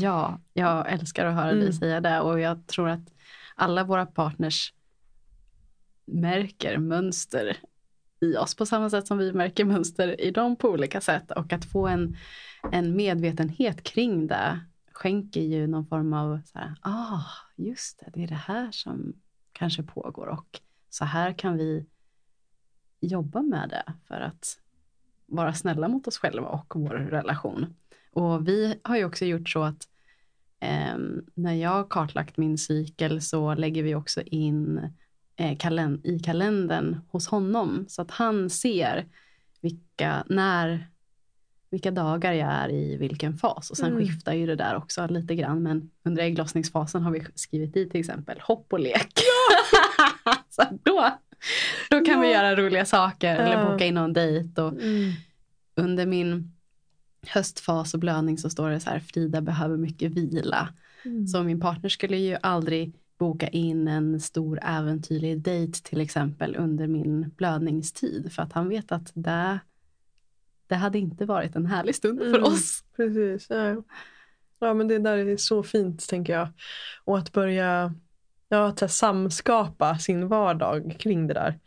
Ja, 0.02 0.40
jag 0.52 0.93
älskar 0.93 1.27
att 1.27 1.35
höra 1.35 1.51
mm. 1.51 1.65
dig 1.65 1.73
säga 1.73 2.01
det 2.01 2.20
och 2.20 2.40
jag 2.40 2.66
tror 2.66 2.89
att 2.89 3.12
alla 3.55 3.85
våra 3.85 4.06
partners 4.06 4.73
märker 6.06 6.78
mönster 6.78 7.56
i 8.24 8.36
oss 8.36 8.55
på 8.55 8.66
samma 8.66 8.90
sätt 8.90 9.06
som 9.06 9.18
vi 9.18 9.32
märker 9.32 9.64
mönster 9.64 10.20
i 10.20 10.30
dem 10.30 10.56
på 10.56 10.68
olika 10.68 11.01
sätt. 11.01 11.30
Och 11.30 11.52
att 11.52 11.64
få 11.64 11.86
en, 11.86 12.16
en 12.72 12.96
medvetenhet 12.96 13.82
kring 13.82 14.26
det 14.26 14.60
skänker 14.92 15.40
ju 15.40 15.66
någon 15.66 15.86
form 15.86 16.12
av, 16.12 16.40
så 16.44 16.59
här, 16.59 16.74
ah, 16.80 17.22
just 17.56 18.01
det, 18.01 18.10
det 18.14 18.22
är 18.22 18.28
det 18.28 18.34
här 18.34 18.68
som 18.70 19.12
kanske 19.52 19.82
pågår 19.82 20.26
och 20.26 20.60
så 20.90 21.05
här 21.05 21.32
kan 21.32 21.56
vi 21.56 21.86
jobba 23.01 23.42
med 23.42 23.68
det 23.68 23.92
för 24.09 24.20
att 24.20 24.59
vara 25.26 25.55
snälla 25.55 25.88
mot 25.88 26.06
oss 26.06 26.18
själva 26.18 26.48
och 26.48 26.72
vår 26.76 26.94
relation. 26.94 27.74
Och 28.12 28.48
vi 28.48 28.80
har 28.82 28.96
ju 28.96 29.05
också 29.05 29.24
gjort 29.24 29.48
så 29.48 29.62
att 29.62 29.88
eh, 30.60 30.98
när 31.34 31.55
jag 31.55 31.70
har 31.70 31.86
kartlagt 31.90 32.36
min 32.36 32.59
cykel 32.59 33.22
så 33.22 33.55
lägger 33.55 33.82
vi 33.82 33.94
också 33.94 34.22
in 34.22 34.78
eh, 34.78 34.90
kalend 35.59 36.06
i 36.06 36.19
kalendern 36.19 37.01
hos 37.11 37.28
honom 37.28 37.85
så 37.89 38.02
att 38.02 38.11
han 38.11 38.51
ser 38.51 39.06
vilka, 39.61 40.24
när, 40.28 40.86
vilka 41.70 41.90
dagar 41.90 42.32
jag 42.32 42.48
är 42.48 42.69
i 42.69 42.97
vilken 42.97 43.36
fas. 43.36 43.70
Och 43.70 43.77
sen 43.77 43.93
mm. 43.93 43.98
skiftar 43.98 44.32
ju 44.32 44.47
det 44.47 44.56
där 44.56 44.77
också 44.77 45.06
lite 45.06 45.35
grann. 45.35 45.62
Men 45.62 45.90
under 46.02 46.23
ägglossningsfasen 46.23 47.02
har 47.02 47.11
vi 47.11 47.27
skrivit 47.35 47.77
i 47.77 47.89
till 47.89 48.01
exempel 48.01 48.40
hopp 48.40 48.73
och 48.73 48.81
lek. 48.81 49.12
Ja! 50.24 50.35
så 50.51 50.62
då, 50.82 51.11
då 51.90 52.05
kan 52.05 52.15
ja. 52.15 52.20
vi 52.20 52.32
göra 52.32 52.56
roliga 52.56 52.85
saker 52.85 53.35
ja. 53.35 53.40
eller 53.40 53.73
boka 53.73 53.86
in 53.86 53.94
någon 53.94 54.12
dejt. 54.12 54.62
Och 54.62 54.73
mm. 54.73 55.12
Under 55.77 56.06
min 56.06 56.52
höstfas 57.27 57.94
och 57.94 58.01
blödning 58.01 58.39
så 58.39 58.51
står 58.51 58.70
det 58.70 58.81
så 58.81 58.90
här 58.90 59.01
Frida 59.01 59.40
behöver 59.40 59.77
mycket 59.77 60.12
vila. 60.12 60.69
Mm. 61.05 61.27
Så 61.27 61.43
min 61.43 61.61
partner 61.61 61.89
skulle 61.89 62.16
ju 62.16 62.36
aldrig 62.40 62.93
boka 63.19 63.49
in 63.49 63.89
en 63.89 64.20
stor 64.20 64.59
äventyrlig 64.62 65.41
dejt 65.41 65.82
till 65.82 66.01
exempel 66.01 66.57
under 66.57 66.86
min 66.86 67.31
blödningstid 67.36 68.32
för 68.32 68.43
att 68.43 68.53
han 68.53 68.69
vet 68.69 68.93
att 68.93 69.12
det, 69.15 69.59
det 70.66 70.74
hade 70.74 70.99
inte 70.99 71.24
varit 71.24 71.57
en 71.57 71.66
härlig 71.66 71.95
stund 71.95 72.19
för 72.19 72.28
mm, 72.28 72.45
oss. 72.45 72.85
Precis. 72.97 73.47
Ja. 73.51 73.82
ja 74.59 74.74
men 74.74 74.89
det 74.89 74.99
där 74.99 75.16
är 75.16 75.36
så 75.36 75.62
fint 75.62 76.09
tänker 76.09 76.32
jag. 76.32 76.49
Och 77.05 77.19
att 77.19 77.32
börja 77.32 77.95
ja, 78.49 78.66
att 78.69 78.91
samskapa 78.91 79.99
sin 79.99 80.28
vardag 80.28 80.97
kring 80.99 81.27
det 81.27 81.35
där. 81.35 81.59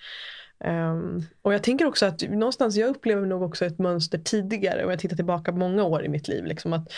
Um, 0.60 1.24
och 1.42 1.54
jag 1.54 1.64
tänker 1.64 1.86
också 1.86 2.06
att 2.06 2.22
någonstans, 2.22 2.76
jag 2.76 2.90
upplever 2.90 3.26
nog 3.26 3.42
också 3.42 3.66
ett 3.66 3.80
mönster 3.80 4.18
tidigare 4.18 4.86
och 4.86 4.92
jag 4.92 5.00
tittar 5.00 5.16
tillbaka 5.16 5.52
många 5.52 5.84
år 5.84 6.06
i 6.06 6.10
mitt 6.10 6.28
liv. 6.28 6.46
Liksom 6.46 6.74
att, 6.74 6.94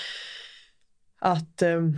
att 1.19 1.61
um, 1.61 1.97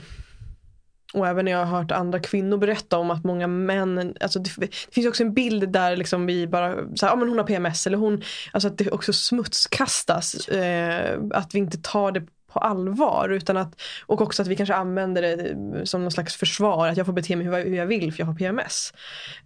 och 1.13 1.27
även 1.27 1.45
när 1.45 1.51
jag 1.51 1.65
har 1.65 1.77
hört 1.79 1.91
andra 1.91 2.19
kvinnor 2.19 2.57
berätta 2.57 2.97
om 2.97 3.11
att 3.11 3.23
många 3.23 3.47
män, 3.47 4.15
alltså 4.21 4.39
det, 4.39 4.51
det 4.57 4.75
finns 4.91 5.07
också 5.07 5.23
en 5.23 5.33
bild 5.33 5.69
där 5.69 5.95
liksom 5.95 6.25
vi 6.25 6.47
bara, 6.47 6.75
så 6.95 7.05
här, 7.05 7.13
ja 7.13 7.15
men 7.15 7.29
hon 7.29 7.37
har 7.37 7.45
PMS 7.45 7.87
eller 7.87 7.97
hon, 7.97 8.21
alltså 8.53 8.67
att 8.67 8.77
det 8.77 8.91
också 8.91 9.13
smutskastas. 9.13 10.47
Eh, 10.47 11.19
att 11.33 11.55
vi 11.55 11.59
inte 11.59 11.77
tar 11.77 12.11
det 12.11 12.27
på 12.53 12.59
allvar. 12.59 13.29
Utan 13.29 13.57
att, 13.57 13.81
och 14.05 14.21
också 14.21 14.41
att 14.41 14.47
vi 14.47 14.55
kanske 14.55 14.75
använder 14.75 15.21
det 15.21 15.85
som 15.85 16.01
någon 16.01 16.11
slags 16.11 16.35
försvar, 16.35 16.87
att 16.87 16.97
jag 16.97 17.05
får 17.05 17.13
bete 17.13 17.35
mig 17.35 17.47
hur 17.47 17.75
jag 17.75 17.85
vill 17.85 18.13
för 18.13 18.19
jag 18.19 18.27
har 18.27 18.35
PMS. 18.35 18.93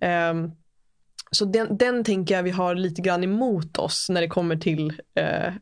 Um, 0.01 0.07
ehm, 0.09 0.51
så 1.31 1.45
den, 1.45 1.77
den 1.77 2.03
tänker 2.03 2.35
jag 2.35 2.43
vi 2.43 2.51
har 2.51 2.75
lite 2.75 3.01
grann 3.01 3.23
emot 3.23 3.77
oss 3.77 4.09
när 4.09 4.21
det 4.21 4.27
kommer 4.27 4.55
till 4.55 4.89
uh, 5.19 5.53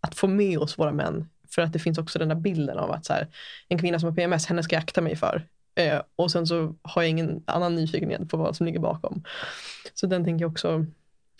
att 0.00 0.14
få 0.14 0.26
med 0.26 0.58
oss 0.58 0.78
våra 0.78 0.92
män 0.92 1.28
för 1.56 1.62
att 1.62 1.72
det 1.72 1.78
finns 1.78 1.98
också 1.98 2.18
den 2.18 2.28
där 2.28 2.36
bilden 2.36 2.78
av 2.78 2.90
att 2.90 3.04
så 3.04 3.12
här, 3.12 3.28
en 3.68 3.78
kvinna 3.78 3.98
som 3.98 4.08
har 4.08 4.16
PMS, 4.16 4.46
henne 4.46 4.62
ska 4.62 4.76
jag 4.76 4.82
akta 4.82 5.00
mig 5.00 5.16
för. 5.16 5.46
Eh, 5.74 6.02
och 6.16 6.30
sen 6.30 6.46
så 6.46 6.74
har 6.82 7.02
jag 7.02 7.10
ingen 7.10 7.42
annan 7.46 7.74
nyfikenhet 7.74 8.28
på 8.28 8.36
vad 8.36 8.56
som 8.56 8.66
ligger 8.66 8.80
bakom. 8.80 9.24
Så 9.94 10.06
den 10.06 10.24
tänker 10.24 10.42
jag 10.42 10.50
också 10.50 10.86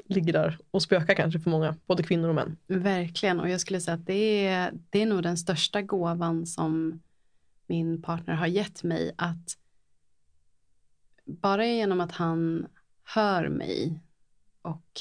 ligger 0.05 0.33
där 0.33 0.59
och 0.71 0.83
spökar 0.83 1.15
kanske 1.15 1.41
för 1.41 1.51
många, 1.51 1.77
både 1.87 2.03
kvinnor 2.03 2.29
och 2.29 2.35
män. 2.35 2.57
Verkligen, 2.67 3.41
och 3.41 3.49
jag 3.49 3.61
skulle 3.61 3.81
säga 3.81 3.95
att 3.95 4.07
det 4.07 4.47
är, 4.47 4.73
det 4.91 5.03
är 5.03 5.07
nog 5.07 5.23
den 5.23 5.37
största 5.37 5.83
gåvan 5.83 6.47
som 6.47 7.01
min 7.67 8.03
partner 8.03 8.35
har 8.35 8.47
gett 8.47 8.83
mig 8.83 9.13
att 9.17 9.57
bara 11.25 11.67
genom 11.67 12.01
att 12.01 12.13
han 12.13 12.67
hör 13.05 13.49
mig 13.49 14.01
och 14.63 15.01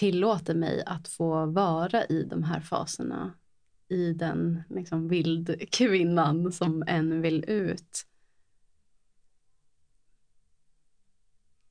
tillåter 0.00 0.54
mig 0.54 0.82
att 0.86 1.08
få 1.08 1.46
vara 1.46 2.04
i 2.04 2.22
de 2.22 2.42
här 2.42 2.60
faserna. 2.60 3.32
I 3.88 4.12
den 4.12 4.62
liksom, 4.68 5.08
vildkvinnan 5.08 6.52
som 6.52 6.84
än 6.86 7.22
vill 7.22 7.44
ut. 7.48 8.06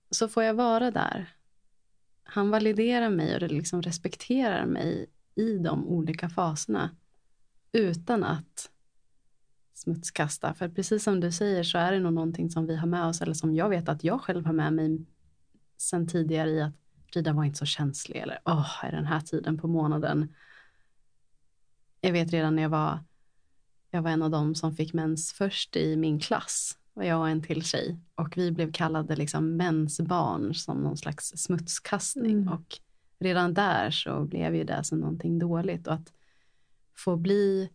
Så 0.10 0.27
får 0.27 0.43
jag 0.43 0.53
vara 0.53 0.91
där. 0.91 1.34
Han 2.23 2.49
validerar 2.49 3.10
mig 3.10 3.35
och 3.35 3.41
liksom 3.41 3.81
respekterar 3.81 4.65
mig 4.65 5.10
i 5.35 5.57
de 5.57 5.88
olika 5.88 6.30
faserna. 6.30 6.89
Utan 7.72 8.23
att 8.23 8.72
smutskasta. 9.73 10.53
För 10.53 10.69
precis 10.69 11.03
som 11.03 11.19
du 11.19 11.31
säger 11.31 11.64
så 11.64 11.77
är 11.77 11.91
det 11.91 11.99
nog 11.99 12.14
någonting 12.14 12.49
som 12.49 12.65
vi 12.65 12.76
har 12.76 12.88
med 12.88 13.06
oss. 13.06 13.22
Eller 13.22 13.34
som 13.34 13.56
jag 13.56 13.69
vet 13.69 13.89
att 13.89 14.03
jag 14.03 14.22
själv 14.22 14.45
har 14.45 14.53
med 14.53 14.73
mig 14.73 15.06
sen 15.77 16.07
tidigare 16.07 16.49
i 16.49 16.61
att 16.61 16.89
Frida 17.14 17.34
var 17.34 17.44
inte 17.44 17.57
så 17.57 17.65
känslig 17.65 18.19
eller 18.19 18.40
åh, 18.45 18.60
oh, 18.60 18.86
är 18.86 18.91
den 18.91 19.06
här 19.06 19.22
tiden 19.22 19.57
på 19.57 19.68
månaden. 19.68 20.36
Jag 22.02 22.11
vet 22.11 22.31
redan 22.31 22.56
när 22.56 22.64
jag 22.64 22.69
var, 22.69 22.99
jag 23.91 24.02
var 24.02 24.10
en 24.10 24.23
av 24.23 24.30
dem 24.30 24.56
som 24.56 24.76
fick 24.76 24.94
mens 24.94 25.34
först 25.34 25.76
i 25.76 25.95
min 25.95 26.19
klass. 26.19 26.77
Och 26.94 27.06
jag 27.06 27.19
och 27.19 27.30
en 27.30 27.41
till 27.41 27.64
tjej. 27.64 27.99
Och 28.15 28.38
vi 28.38 28.52
blev 28.52 28.72
kallade 28.72 29.15
liksom 29.15 29.57
mensbarn 29.57 30.53
som 30.53 30.77
någon 30.77 30.98
slags 30.98 31.27
smutskastning. 31.38 32.38
Mm. 32.38 32.53
Och 32.53 32.80
redan 33.19 33.53
där 33.53 33.91
så 33.91 34.23
blev 34.23 34.56
ju 34.56 34.64
det 34.64 34.84
som 34.84 34.99
någonting 34.99 35.40
dåligt. 35.40 35.88
Och 35.88 35.94
att 35.94 36.14
få 36.95 37.15
bli 37.15 37.69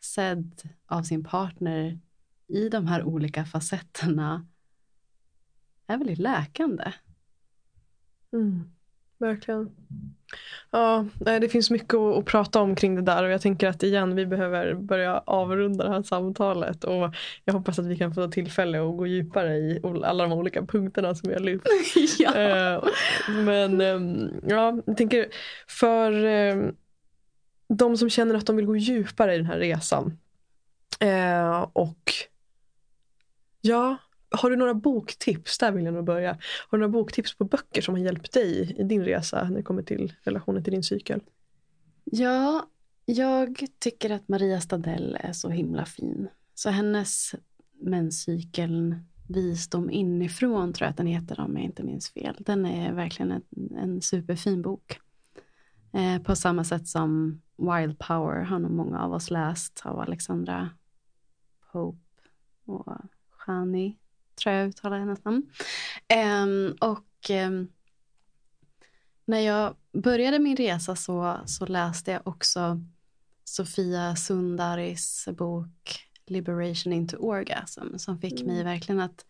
sedd 0.00 0.62
av 0.86 1.02
sin 1.02 1.24
partner 1.24 2.00
i 2.46 2.68
de 2.68 2.86
här 2.86 3.02
olika 3.02 3.44
facetterna 3.44 4.46
är 5.86 5.98
väldigt 5.98 6.18
läkande. 6.18 6.92
Mm, 8.32 8.70
verkligen. 9.18 9.70
Ja, 10.70 11.06
det 11.18 11.48
finns 11.48 11.70
mycket 11.70 11.94
att, 11.94 12.24
prata 12.24 12.60
om 12.60 12.74
kring 12.74 12.94
det 12.94 13.02
där 13.02 13.24
och 13.24 13.30
jag 13.30 13.40
tänker 13.40 13.68
att 13.68 13.82
igen 13.82 14.14
vi 14.14 14.26
behöver 14.26 14.74
börja 14.74 15.18
avrunda 15.18 15.84
det 15.84 15.90
här 15.90 16.02
samtalet 16.02 16.84
och 16.84 17.14
jag 17.44 17.54
hoppas 17.54 17.78
att 17.78 17.86
vi 17.86 17.96
kan 17.96 18.14
få 18.14 18.28
tillfälle 18.28 18.78
att 18.78 18.96
gå 18.96 19.06
djupare 19.06 19.56
i 19.56 19.80
alla 20.04 20.24
de 20.24 20.32
olika 20.32 20.62
punkterna 20.62 21.14
som 21.14 21.28
vi 21.28 21.34
har 21.34 21.40
lyft. 21.40 21.66
ja. 22.18 22.34
Eh, 22.34 22.84
men 23.44 23.80
ehm, 23.80 24.30
ja, 24.46 24.78
jag 24.86 24.96
tänker 24.96 25.26
för 25.68 26.24
ehm, 26.24 26.74
de 27.68 27.96
som 27.96 28.10
känner 28.10 28.34
att 28.34 28.46
de 28.46 28.56
vill 28.56 28.66
gå 28.66 28.76
djupare 28.76 29.34
i 29.34 29.36
den 29.36 29.46
här 29.46 29.58
resan 29.58 30.18
Eh, 31.02 31.66
och 31.72 32.12
ja, 33.60 33.96
har 34.32 34.50
du 34.50 34.56
några 34.56 34.74
boktips? 34.74 35.58
Där 35.58 35.72
vill 35.72 35.84
jag 35.84 35.94
nog 35.94 36.04
börja. 36.04 36.30
Har 36.68 36.78
du 36.78 36.80
några 36.86 36.92
boktips 36.92 37.34
på 37.34 37.44
böcker 37.44 37.82
som 37.82 37.94
har 37.94 38.00
hjälpt 38.00 38.32
dig 38.32 38.74
i 38.78 38.82
din 38.82 39.04
resa 39.04 39.48
när 39.48 39.56
det 39.56 39.62
kommer 39.62 39.82
till 39.82 40.12
relationen 40.22 40.64
till 40.64 40.72
din 40.72 40.82
cykel? 40.82 41.20
Ja, 42.04 42.66
jag 43.04 43.66
tycker 43.78 44.10
att 44.10 44.28
Maria 44.28 44.60
Stadell 44.60 45.18
är 45.20 45.32
så 45.32 45.48
himla 45.48 45.84
fin. 45.84 46.28
Så 46.54 46.70
hennes 46.70 47.34
menscykeln 47.80 49.04
Visdom 49.28 49.90
inifrån 49.90 50.72
tror 50.72 50.86
jag 50.86 50.90
att 50.90 50.96
den 50.96 51.06
heter 51.06 51.40
om 51.40 51.56
jag 51.56 51.64
inte 51.64 51.82
minns 51.82 52.10
fel. 52.10 52.36
Den 52.38 52.66
är 52.66 52.92
verkligen 52.92 53.32
en, 53.32 53.42
en 53.76 54.02
superfin 54.02 54.62
bok. 54.62 55.00
Eh, 55.92 56.22
på 56.22 56.36
samma 56.36 56.64
sätt 56.64 56.88
som 56.88 57.40
Wild 57.56 57.98
Power 57.98 58.42
har 58.42 58.58
nog 58.58 58.70
många 58.70 59.00
av 59.00 59.12
oss 59.12 59.30
läst 59.30 59.82
av 59.84 60.00
Alexandra 60.00 60.70
Pope 61.72 61.98
och 62.64 62.96
Shani, 63.30 63.98
tror 64.42 64.54
jag 64.54 64.68
uttalar 64.68 64.98
hennes 64.98 65.24
namn. 65.24 65.50
Eh, 66.08 66.46
och 66.88 67.30
eh, 67.30 67.50
när 69.24 69.40
jag 69.40 69.76
började 69.92 70.38
min 70.38 70.56
resa 70.56 70.96
så, 70.96 71.40
så 71.46 71.66
läste 71.66 72.10
jag 72.10 72.26
också 72.26 72.80
Sofia 73.44 74.16
Sundaris 74.16 75.28
bok 75.32 76.08
Liberation 76.26 76.92
into 76.92 77.16
Orgasm 77.16 77.96
som 77.96 78.18
fick 78.18 78.40
mm. 78.40 78.54
mig 78.54 78.64
verkligen 78.64 79.00
att 79.00 79.26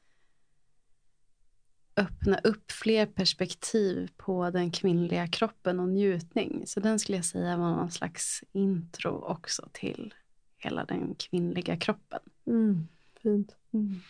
öppna 1.97 2.39
upp 2.39 2.73
fler 2.73 3.07
perspektiv 3.07 4.11
på 4.17 4.51
den 4.51 4.71
kvinnliga 4.71 5.29
kroppen 5.29 5.81
och 5.81 5.89
njutning. 5.89 6.63
Så 6.67 6.81
den 6.81 6.99
skulle 6.99 7.19
jag 7.19 7.25
säga 7.25 7.57
var 7.57 7.71
någon 7.71 7.91
slags 7.91 8.45
intro 8.53 9.25
också 9.25 9.69
till 9.73 10.15
hela 10.59 10.85
den 10.85 11.15
kvinnliga 11.15 11.77
kroppen. 11.77 12.21
Mm, 12.47 12.89
fint. 13.23 13.57
Mm. 13.75 14.01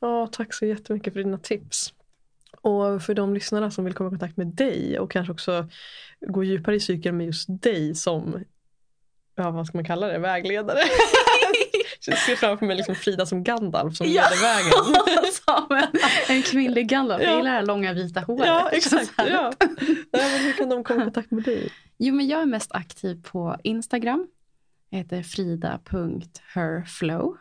Ja, 0.00 0.28
tack 0.32 0.54
så 0.54 0.66
jättemycket 0.66 1.12
för 1.12 1.20
dina 1.20 1.38
tips. 1.38 1.92
Och 2.60 3.02
för 3.02 3.14
de 3.14 3.34
lyssnare 3.34 3.70
som 3.70 3.84
vill 3.84 3.94
komma 3.94 4.08
i 4.08 4.10
kontakt 4.10 4.36
med 4.36 4.46
dig 4.46 4.98
och 4.98 5.10
kanske 5.10 5.32
också 5.32 5.68
gå 6.20 6.44
djupare 6.44 6.76
i 6.76 6.80
cykeln 6.80 7.16
med 7.16 7.26
just 7.26 7.46
dig 7.48 7.94
som, 7.94 8.44
ja 9.34 9.50
vad 9.50 9.66
ska 9.66 9.78
man 9.78 9.84
kalla 9.84 10.06
det, 10.06 10.18
vägledare. 10.18 10.80
Jag 12.06 12.18
ser 12.18 12.36
framför 12.36 12.66
mig 12.66 12.76
liksom 12.76 12.94
Frida 12.94 13.26
som 13.26 13.44
Gandalf 13.44 13.96
som 13.96 14.06
ja. 14.06 14.22
leder 14.22 14.42
vägen. 14.42 14.72
som 15.46 15.66
en, 15.76 15.88
en 16.36 16.42
kvinnlig 16.42 16.88
Gandalf. 16.88 17.22
Ja. 17.22 17.28
Jag 17.28 17.36
gillar 17.36 17.50
det 17.50 17.56
här 17.56 17.66
långa 17.66 17.92
vita 17.92 18.20
håret. 18.20 18.46
Ja, 18.46 18.70
exakt. 18.72 19.12
Ja. 19.16 19.52
men 20.12 20.40
hur 20.40 20.52
kan 20.52 20.68
de 20.68 20.84
komma 20.84 21.00
i 21.00 21.04
kontakt 21.04 21.30
med 21.30 21.42
dig? 21.42 21.72
Jo, 21.98 22.14
men 22.14 22.28
jag 22.28 22.42
är 22.42 22.46
mest 22.46 22.72
aktiv 22.72 23.22
på 23.22 23.56
Instagram. 23.62 24.28
Jag 24.90 24.98
heter 24.98 25.22
frida.herflow. 25.22 27.36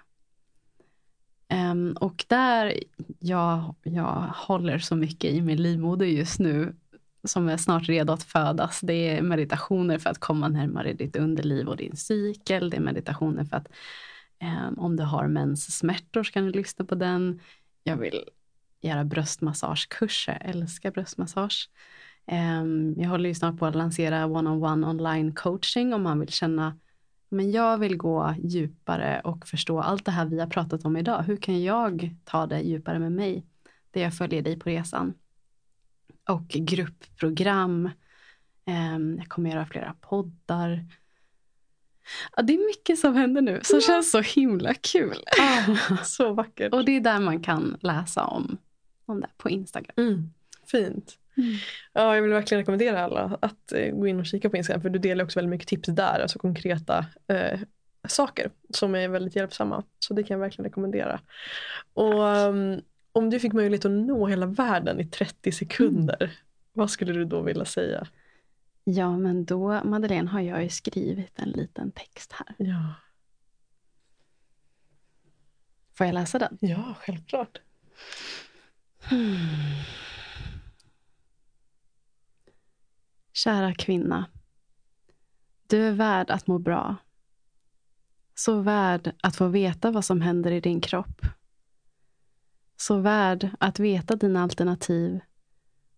Um, 1.56 1.94
och 1.94 2.26
där 2.28 2.74
jag, 3.20 3.76
jag 3.84 4.32
håller 4.36 4.80
så 4.80 4.96
mycket 4.96 5.34
i 5.34 5.42
min 5.42 5.64
livmoder 5.64 6.06
just 6.06 6.40
nu 6.40 6.76
som 7.24 7.50
är 7.50 7.58
snart 7.58 7.90
redo 7.90 8.14
att 8.14 8.24
födas. 8.24 8.80
Det 8.82 8.94
är 8.94 9.22
meditationer 9.22 9.98
för 9.98 10.10
att 10.10 10.20
komma 10.20 10.48
närmare 10.48 10.94
ditt 10.94 11.16
underliv 11.16 11.68
och 11.68 11.78
din 11.78 11.96
cykel. 11.96 12.70
Det 12.70 12.78
är 12.78 12.82
meditationer 12.82 13.44
för 13.44 13.58
att 13.58 13.68
um, 14.42 14.80
om 14.80 14.96
du 14.96 15.04
har 15.04 15.28
menssmärtor 15.28 16.24
så 16.24 16.32
kan 16.32 16.46
du 16.46 16.52
lyssna 16.52 16.86
på 16.86 16.96
den. 16.96 17.40
Jag 17.84 17.98
vill 17.98 18.24
göra 18.82 19.04
bröstmassagekurser, 19.04 20.38
jag 20.42 20.50
älskar 20.56 20.92
bröstmassage. 20.92 21.70
Um, 22.32 22.96
jag 22.98 23.10
håller 23.10 23.30
ju 23.30 23.36
snart 23.36 23.58
på 23.58 23.66
att 23.66 23.76
lansera 23.76 24.26
one-on-one 24.26 24.88
online 24.88 25.34
coaching 25.34 25.94
om 25.94 26.04
man 26.04 26.20
vill 26.20 26.32
känna 26.32 26.78
men 27.30 27.52
jag 27.52 27.78
vill 27.78 27.98
gå 27.98 28.36
djupare 28.44 29.22
och 29.24 29.48
förstå 29.48 29.80
allt 29.80 30.06
det 30.06 30.12
här 30.12 30.26
vi 30.26 30.40
har 30.40 30.48
pratat 30.48 30.86
om 30.86 30.98
idag. 30.98 31.24
Hur 31.24 31.38
kan 31.38 31.64
jag 31.64 32.16
ta 32.24 32.46
det 32.46 32.62
djupare 32.62 33.00
med 33.00 33.12
mig? 33.12 33.46
Där 33.92 34.02
jag 34.02 34.18
följer 34.18 34.42
dig 34.42 34.60
på 34.60 34.70
resan. 34.70 35.14
Och 36.30 36.48
gruppprogram. 36.48 37.90
Um, 38.96 39.18
jag 39.18 39.28
kommer 39.28 39.50
göra 39.50 39.66
flera 39.66 39.96
poddar. 40.02 40.86
Ja, 42.36 42.44
det 42.44 42.54
är 42.54 42.68
mycket 42.68 43.00
som 43.00 43.16
händer 43.16 43.42
nu 43.42 43.60
som 43.64 43.80
ja. 43.80 43.88
känns 43.88 44.12
så 44.12 44.22
himla 44.22 44.74
kul. 44.74 45.24
Ah, 45.40 45.76
så 46.04 46.34
vackert. 46.34 46.74
och 46.74 46.86
det 46.86 46.92
är 46.92 47.02
där 47.02 47.20
man 47.20 47.44
kan 47.44 47.78
läsa 47.82 48.26
om, 48.26 48.58
om 49.06 49.22
det 49.22 49.30
på 49.38 49.50
Instagram. 49.50 49.94
Mm, 49.98 50.34
fint. 50.66 51.18
Mm. 51.38 51.56
Ja, 51.94 52.16
jag 52.16 52.22
vill 52.22 52.32
verkligen 52.32 52.62
rekommendera 52.62 53.04
alla 53.04 53.38
att 53.42 53.72
eh, 53.72 53.92
gå 53.92 54.08
in 54.08 54.20
och 54.20 54.26
kika 54.26 54.50
på 54.50 54.58
Instagram 54.58 54.82
för 54.82 54.90
du 54.90 55.00
delar 55.00 55.24
också 55.24 55.40
väldigt 55.40 55.50
mycket 55.50 55.68
tips 55.68 55.90
där, 55.90 56.20
alltså 56.20 56.40
konkreta 56.40 57.06
eh, 57.28 57.60
saker 58.08 58.52
som 58.70 58.96
är 58.96 59.08
väldigt 59.08 59.36
hjälpsamma. 59.36 59.84
Så 60.00 60.14
det 60.14 60.24
kan 60.24 60.36
jag 60.36 60.42
verkligen 60.42 60.70
rekommendera. 60.70 61.20
Och 61.94 62.24
um, 62.24 62.82
om 63.12 63.30
du 63.30 63.40
fick 63.40 63.54
möjlighet 63.54 63.86
att 63.86 63.92
nå 63.92 64.28
hela 64.28 64.46
världen 64.46 65.00
i 65.00 65.06
30 65.06 65.52
sekunder, 65.52 66.18
mm. 66.22 66.36
vad 66.74 66.92
skulle 66.92 67.14
du 67.14 67.26
då 67.26 67.42
vilja 67.42 67.66
säga? 67.66 68.08
Ja, 68.84 69.18
men 69.18 69.46
då, 69.46 69.84
Madeleine, 69.84 70.30
har 70.30 70.42
jag 70.42 70.64
ju 70.64 70.70
skrivit 70.70 71.40
en 71.40 71.50
liten 71.50 71.92
text 71.92 72.32
här. 72.32 72.56
Ja. 72.58 72.94
Får 75.94 76.06
jag 76.06 76.14
läsa 76.14 76.40
den? 76.40 76.58
Ja, 76.62 76.96
självklart. 77.00 77.62
Hmm. 79.10 79.36
Kära 83.38 83.74
kvinna. 83.74 84.26
Du 85.68 85.88
är 85.88 85.92
värd 85.92 86.32
att 86.32 86.48
må 86.48 86.60
bra. 86.60 86.96
Så 88.36 88.62
värd 88.62 89.16
att 89.24 89.36
få 89.36 89.48
veta 89.48 89.92
vad 89.92 90.06
som 90.06 90.22
händer 90.22 90.52
i 90.52 90.60
din 90.60 90.82
kropp. 90.82 91.22
Så 92.78 92.98
värd 92.98 93.50
att 93.60 93.80
veta 93.80 94.16
dina 94.16 94.44
alternativ 94.44 95.20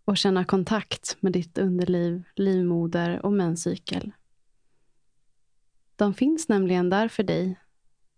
och 0.05 0.17
känna 0.17 0.45
kontakt 0.45 1.17
med 1.19 1.33
ditt 1.33 1.57
underliv, 1.57 2.23
livmoder 2.35 3.25
och 3.25 3.33
menscykel. 3.33 4.11
De 5.95 6.13
finns 6.13 6.47
nämligen 6.47 6.89
där 6.89 7.07
för 7.07 7.23
dig, 7.23 7.59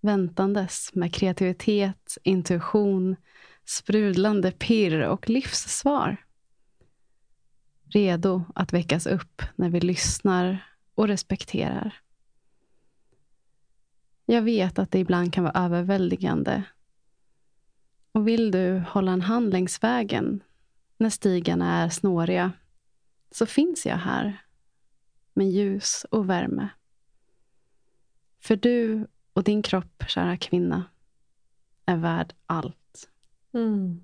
väntandes 0.01 0.95
med 0.95 1.13
kreativitet, 1.13 2.17
intuition, 2.23 3.15
sprudlande 3.65 4.51
pirr 4.51 5.01
och 5.01 5.29
livssvar. 5.29 6.17
Redo 7.91 8.43
att 8.55 8.73
väckas 8.73 9.07
upp 9.07 9.41
när 9.55 9.69
vi 9.69 9.79
lyssnar 9.79 10.65
och 10.95 11.07
respekterar. 11.07 11.95
Jag 14.25 14.41
vet 14.41 14.79
att 14.79 14.91
det 14.91 14.99
ibland 14.99 15.33
kan 15.33 15.43
vara 15.43 15.65
överväldigande. 15.65 16.63
Och 18.11 18.27
vill 18.27 18.51
du 18.51 18.83
hålla 18.89 19.11
en 19.11 19.21
hand 19.21 19.51
längs 19.51 19.83
vägen 19.83 20.43
när 20.97 21.09
stigarna 21.09 21.83
är 21.83 21.89
snåriga 21.89 22.51
så 23.31 23.45
finns 23.45 23.85
jag 23.85 23.97
här 23.97 24.43
med 25.33 25.49
ljus 25.49 26.05
och 26.11 26.29
värme. 26.29 26.69
För 28.39 28.55
du 28.55 29.07
och 29.33 29.43
din 29.43 29.61
kropp, 29.61 30.03
kära 30.07 30.37
kvinna, 30.37 30.83
är 31.85 31.97
värd 31.97 32.33
allt. 32.45 33.09
Mm. 33.53 34.01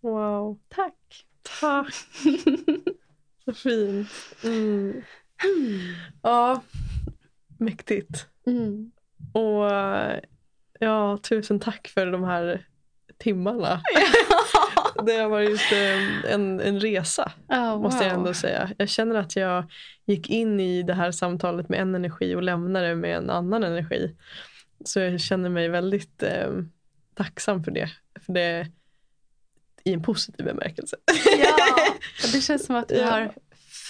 Wow. 0.00 0.58
Tack. 0.68 1.26
Tack. 1.60 1.94
Så 3.44 3.52
fint. 3.52 4.08
Mm. 4.44 5.02
Ja, 6.22 6.62
mäktigt. 7.58 8.26
Mm. 8.46 8.92
Och 9.32 9.70
ja, 10.78 11.18
tusen 11.22 11.60
tack 11.60 11.88
för 11.88 12.06
de 12.06 12.24
här 12.24 12.66
timmarna. 13.18 13.82
det 15.06 15.12
har 15.12 15.28
varit 15.28 15.50
just 15.50 15.72
eh, 15.72 16.32
en, 16.32 16.60
en 16.60 16.80
resa, 16.80 17.32
oh, 17.48 17.70
wow. 17.70 17.82
måste 17.82 18.04
jag 18.04 18.14
ändå 18.14 18.34
säga. 18.34 18.70
Jag 18.78 18.88
känner 18.88 19.14
att 19.14 19.36
jag 19.36 19.64
gick 20.06 20.30
in 20.30 20.60
i 20.60 20.82
det 20.82 20.94
här 20.94 21.10
samtalet 21.10 21.68
med 21.68 21.80
en 21.80 21.94
energi 21.94 22.34
och 22.34 22.42
lämnade 22.42 22.88
det 22.88 22.94
med 22.94 23.16
en 23.16 23.30
annan 23.30 23.64
energi. 23.64 24.16
Så 24.84 25.00
jag 25.00 25.20
känner 25.20 25.48
mig 25.48 25.68
väldigt 25.68 26.22
eh, 26.22 26.50
tacksam 27.14 27.64
för 27.64 27.70
det. 27.70 27.90
För 28.26 28.32
det 28.32 28.66
i 29.84 29.92
en 29.92 30.02
positiv 30.02 30.46
bemärkelse. 30.46 30.96
Ja, 31.38 31.51
det 32.32 32.40
känns 32.40 32.66
som 32.66 32.76
att 32.76 32.90
vi 32.90 33.02
har 33.02 33.32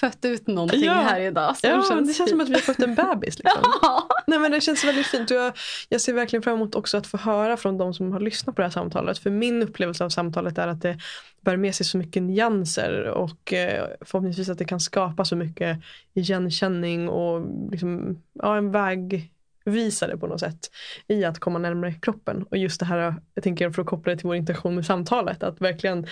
fött 0.03 0.25
ut 0.25 0.47
någonting 0.47 0.85
ja. 0.85 0.93
här 0.93 1.21
idag. 1.21 1.57
ja, 1.63 1.77
det 1.77 1.89
känns, 1.89 2.09
det 2.09 2.15
känns 2.15 2.31
som 2.31 2.41
att 2.41 2.49
vi 2.49 2.53
har 2.53 2.61
fått 2.61 2.81
en 2.81 2.95
bebis. 2.95 3.39
Liksom. 3.39 3.63
Ja. 3.83 4.09
Nej, 4.27 4.39
men 4.39 4.51
det 4.51 4.61
känns 4.61 4.85
väldigt 4.85 5.07
fint. 5.07 5.31
Jag, 5.31 5.53
jag 5.89 6.01
ser 6.01 6.13
verkligen 6.13 6.43
fram 6.43 6.55
emot 6.55 6.75
också 6.75 6.97
att 6.97 7.07
få 7.07 7.17
höra 7.17 7.57
från 7.57 7.79
de 7.79 7.95
som 7.95 8.13
har 8.13 8.21
lyssnat 8.21 8.57
på 8.57 8.63
det 8.63 8.67
här 8.67 8.73
samtalet. 8.73 9.19
För 9.19 9.31
min 9.31 9.63
upplevelse 9.63 10.05
av 10.05 10.09
samtalet 10.09 10.59
är 10.59 10.69
att 10.69 10.83
det 10.83 10.99
bär 11.41 11.57
med 11.57 11.75
sig 11.75 11.87
så 11.87 11.99
mycket 11.99 12.23
nyanser 12.23 13.05
och 13.05 13.53
eh, 13.53 13.87
förhoppningsvis 14.01 14.49
att 14.49 14.59
det 14.59 14.65
kan 14.65 14.81
skapa 14.81 15.25
så 15.25 15.37
mycket 15.37 15.79
igenkänning 16.15 17.09
och 17.09 17.47
liksom, 17.71 18.19
ja, 18.33 18.57
en 18.57 18.71
vägvisare 18.73 20.17
på 20.17 20.27
något 20.27 20.41
sätt 20.41 20.71
i 21.09 21.25
att 21.25 21.39
komma 21.39 21.59
närmare 21.59 21.93
kroppen. 21.93 22.45
Och 22.51 22.57
just 22.57 22.81
det 22.81 22.87
här, 22.87 23.15
jag 23.35 23.45
tänker 23.45 23.71
för 23.71 23.83
att 23.83 23.89
koppla 23.89 24.13
det 24.13 24.19
till 24.19 24.27
vår 24.27 24.37
intention 24.37 24.75
med 24.75 24.87
samtalet, 24.87 25.43
att 25.43 25.61
verkligen 25.61 26.07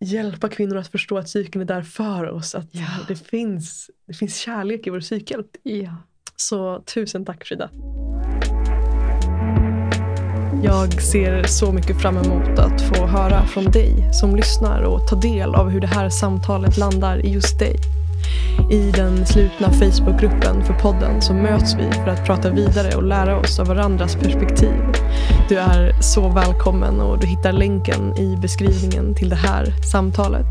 hjälpa 0.00 0.48
kvinnor 0.48 0.76
att 0.76 0.88
förstå 0.88 1.18
att 1.18 1.28
cykeln 1.28 1.62
är 1.62 1.66
där 1.66 1.82
för 1.82 2.30
oss. 2.30 2.54
Att 2.54 2.68
ja. 2.70 2.88
det, 3.08 3.16
finns, 3.16 3.90
det 4.06 4.14
finns 4.14 4.36
kärlek 4.36 4.86
i 4.86 4.90
vår 4.90 5.00
cykel. 5.00 5.44
Ja. 5.62 5.96
Så 6.36 6.82
tusen 6.94 7.24
tack 7.24 7.44
Frida. 7.44 7.70
Jag 10.62 11.02
ser 11.02 11.44
så 11.44 11.72
mycket 11.72 12.00
fram 12.00 12.16
emot 12.16 12.58
att 12.58 12.82
få 12.82 13.06
höra 13.06 13.46
från 13.46 13.64
dig 13.64 14.08
som 14.12 14.36
lyssnar 14.36 14.82
och 14.82 15.08
ta 15.08 15.16
del 15.16 15.54
av 15.54 15.68
hur 15.68 15.80
det 15.80 15.86
här 15.86 16.08
samtalet 16.08 16.76
landar 16.76 17.26
i 17.26 17.32
just 17.32 17.58
dig. 17.58 17.99
I 18.70 18.90
den 18.90 19.26
slutna 19.26 19.70
Facebookgruppen 19.70 20.64
för 20.64 20.74
podden 20.74 21.22
så 21.22 21.34
möts 21.34 21.74
vi 21.74 21.92
för 21.92 22.06
att 22.06 22.26
prata 22.26 22.50
vidare 22.50 22.96
och 22.96 23.02
lära 23.02 23.38
oss 23.38 23.58
av 23.58 23.66
varandras 23.66 24.16
perspektiv. 24.16 24.74
Du 25.48 25.58
är 25.58 26.02
så 26.02 26.28
välkommen 26.28 27.00
och 27.00 27.18
du 27.18 27.26
hittar 27.26 27.52
länken 27.52 28.18
i 28.18 28.36
beskrivningen 28.36 29.14
till 29.14 29.28
det 29.28 29.36
här 29.36 29.66
samtalet. 29.92 30.46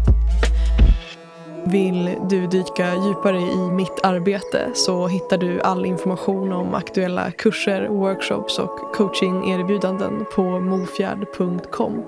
Vill 1.65 2.15
du 2.29 2.47
dyka 2.47 2.95
djupare 2.95 3.39
i 3.39 3.71
mitt 3.71 3.99
arbete 4.03 4.69
så 4.73 5.07
hittar 5.07 5.37
du 5.37 5.61
all 5.61 5.85
information 5.85 6.53
om 6.53 6.75
aktuella 6.75 7.31
kurser, 7.31 7.87
workshops 7.87 8.59
och 8.59 8.95
coachingerbjudanden 8.95 10.25
på 10.35 10.59
mofjärd.com. 10.59 12.03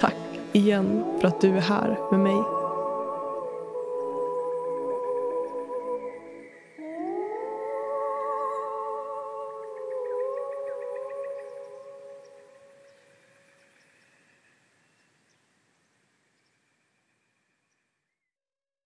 Tack 0.00 0.14
igen 0.52 1.04
för 1.20 1.28
att 1.28 1.40
du 1.40 1.56
är 1.56 1.60
här 1.60 1.98
med 2.10 2.20
mig. 2.20 2.61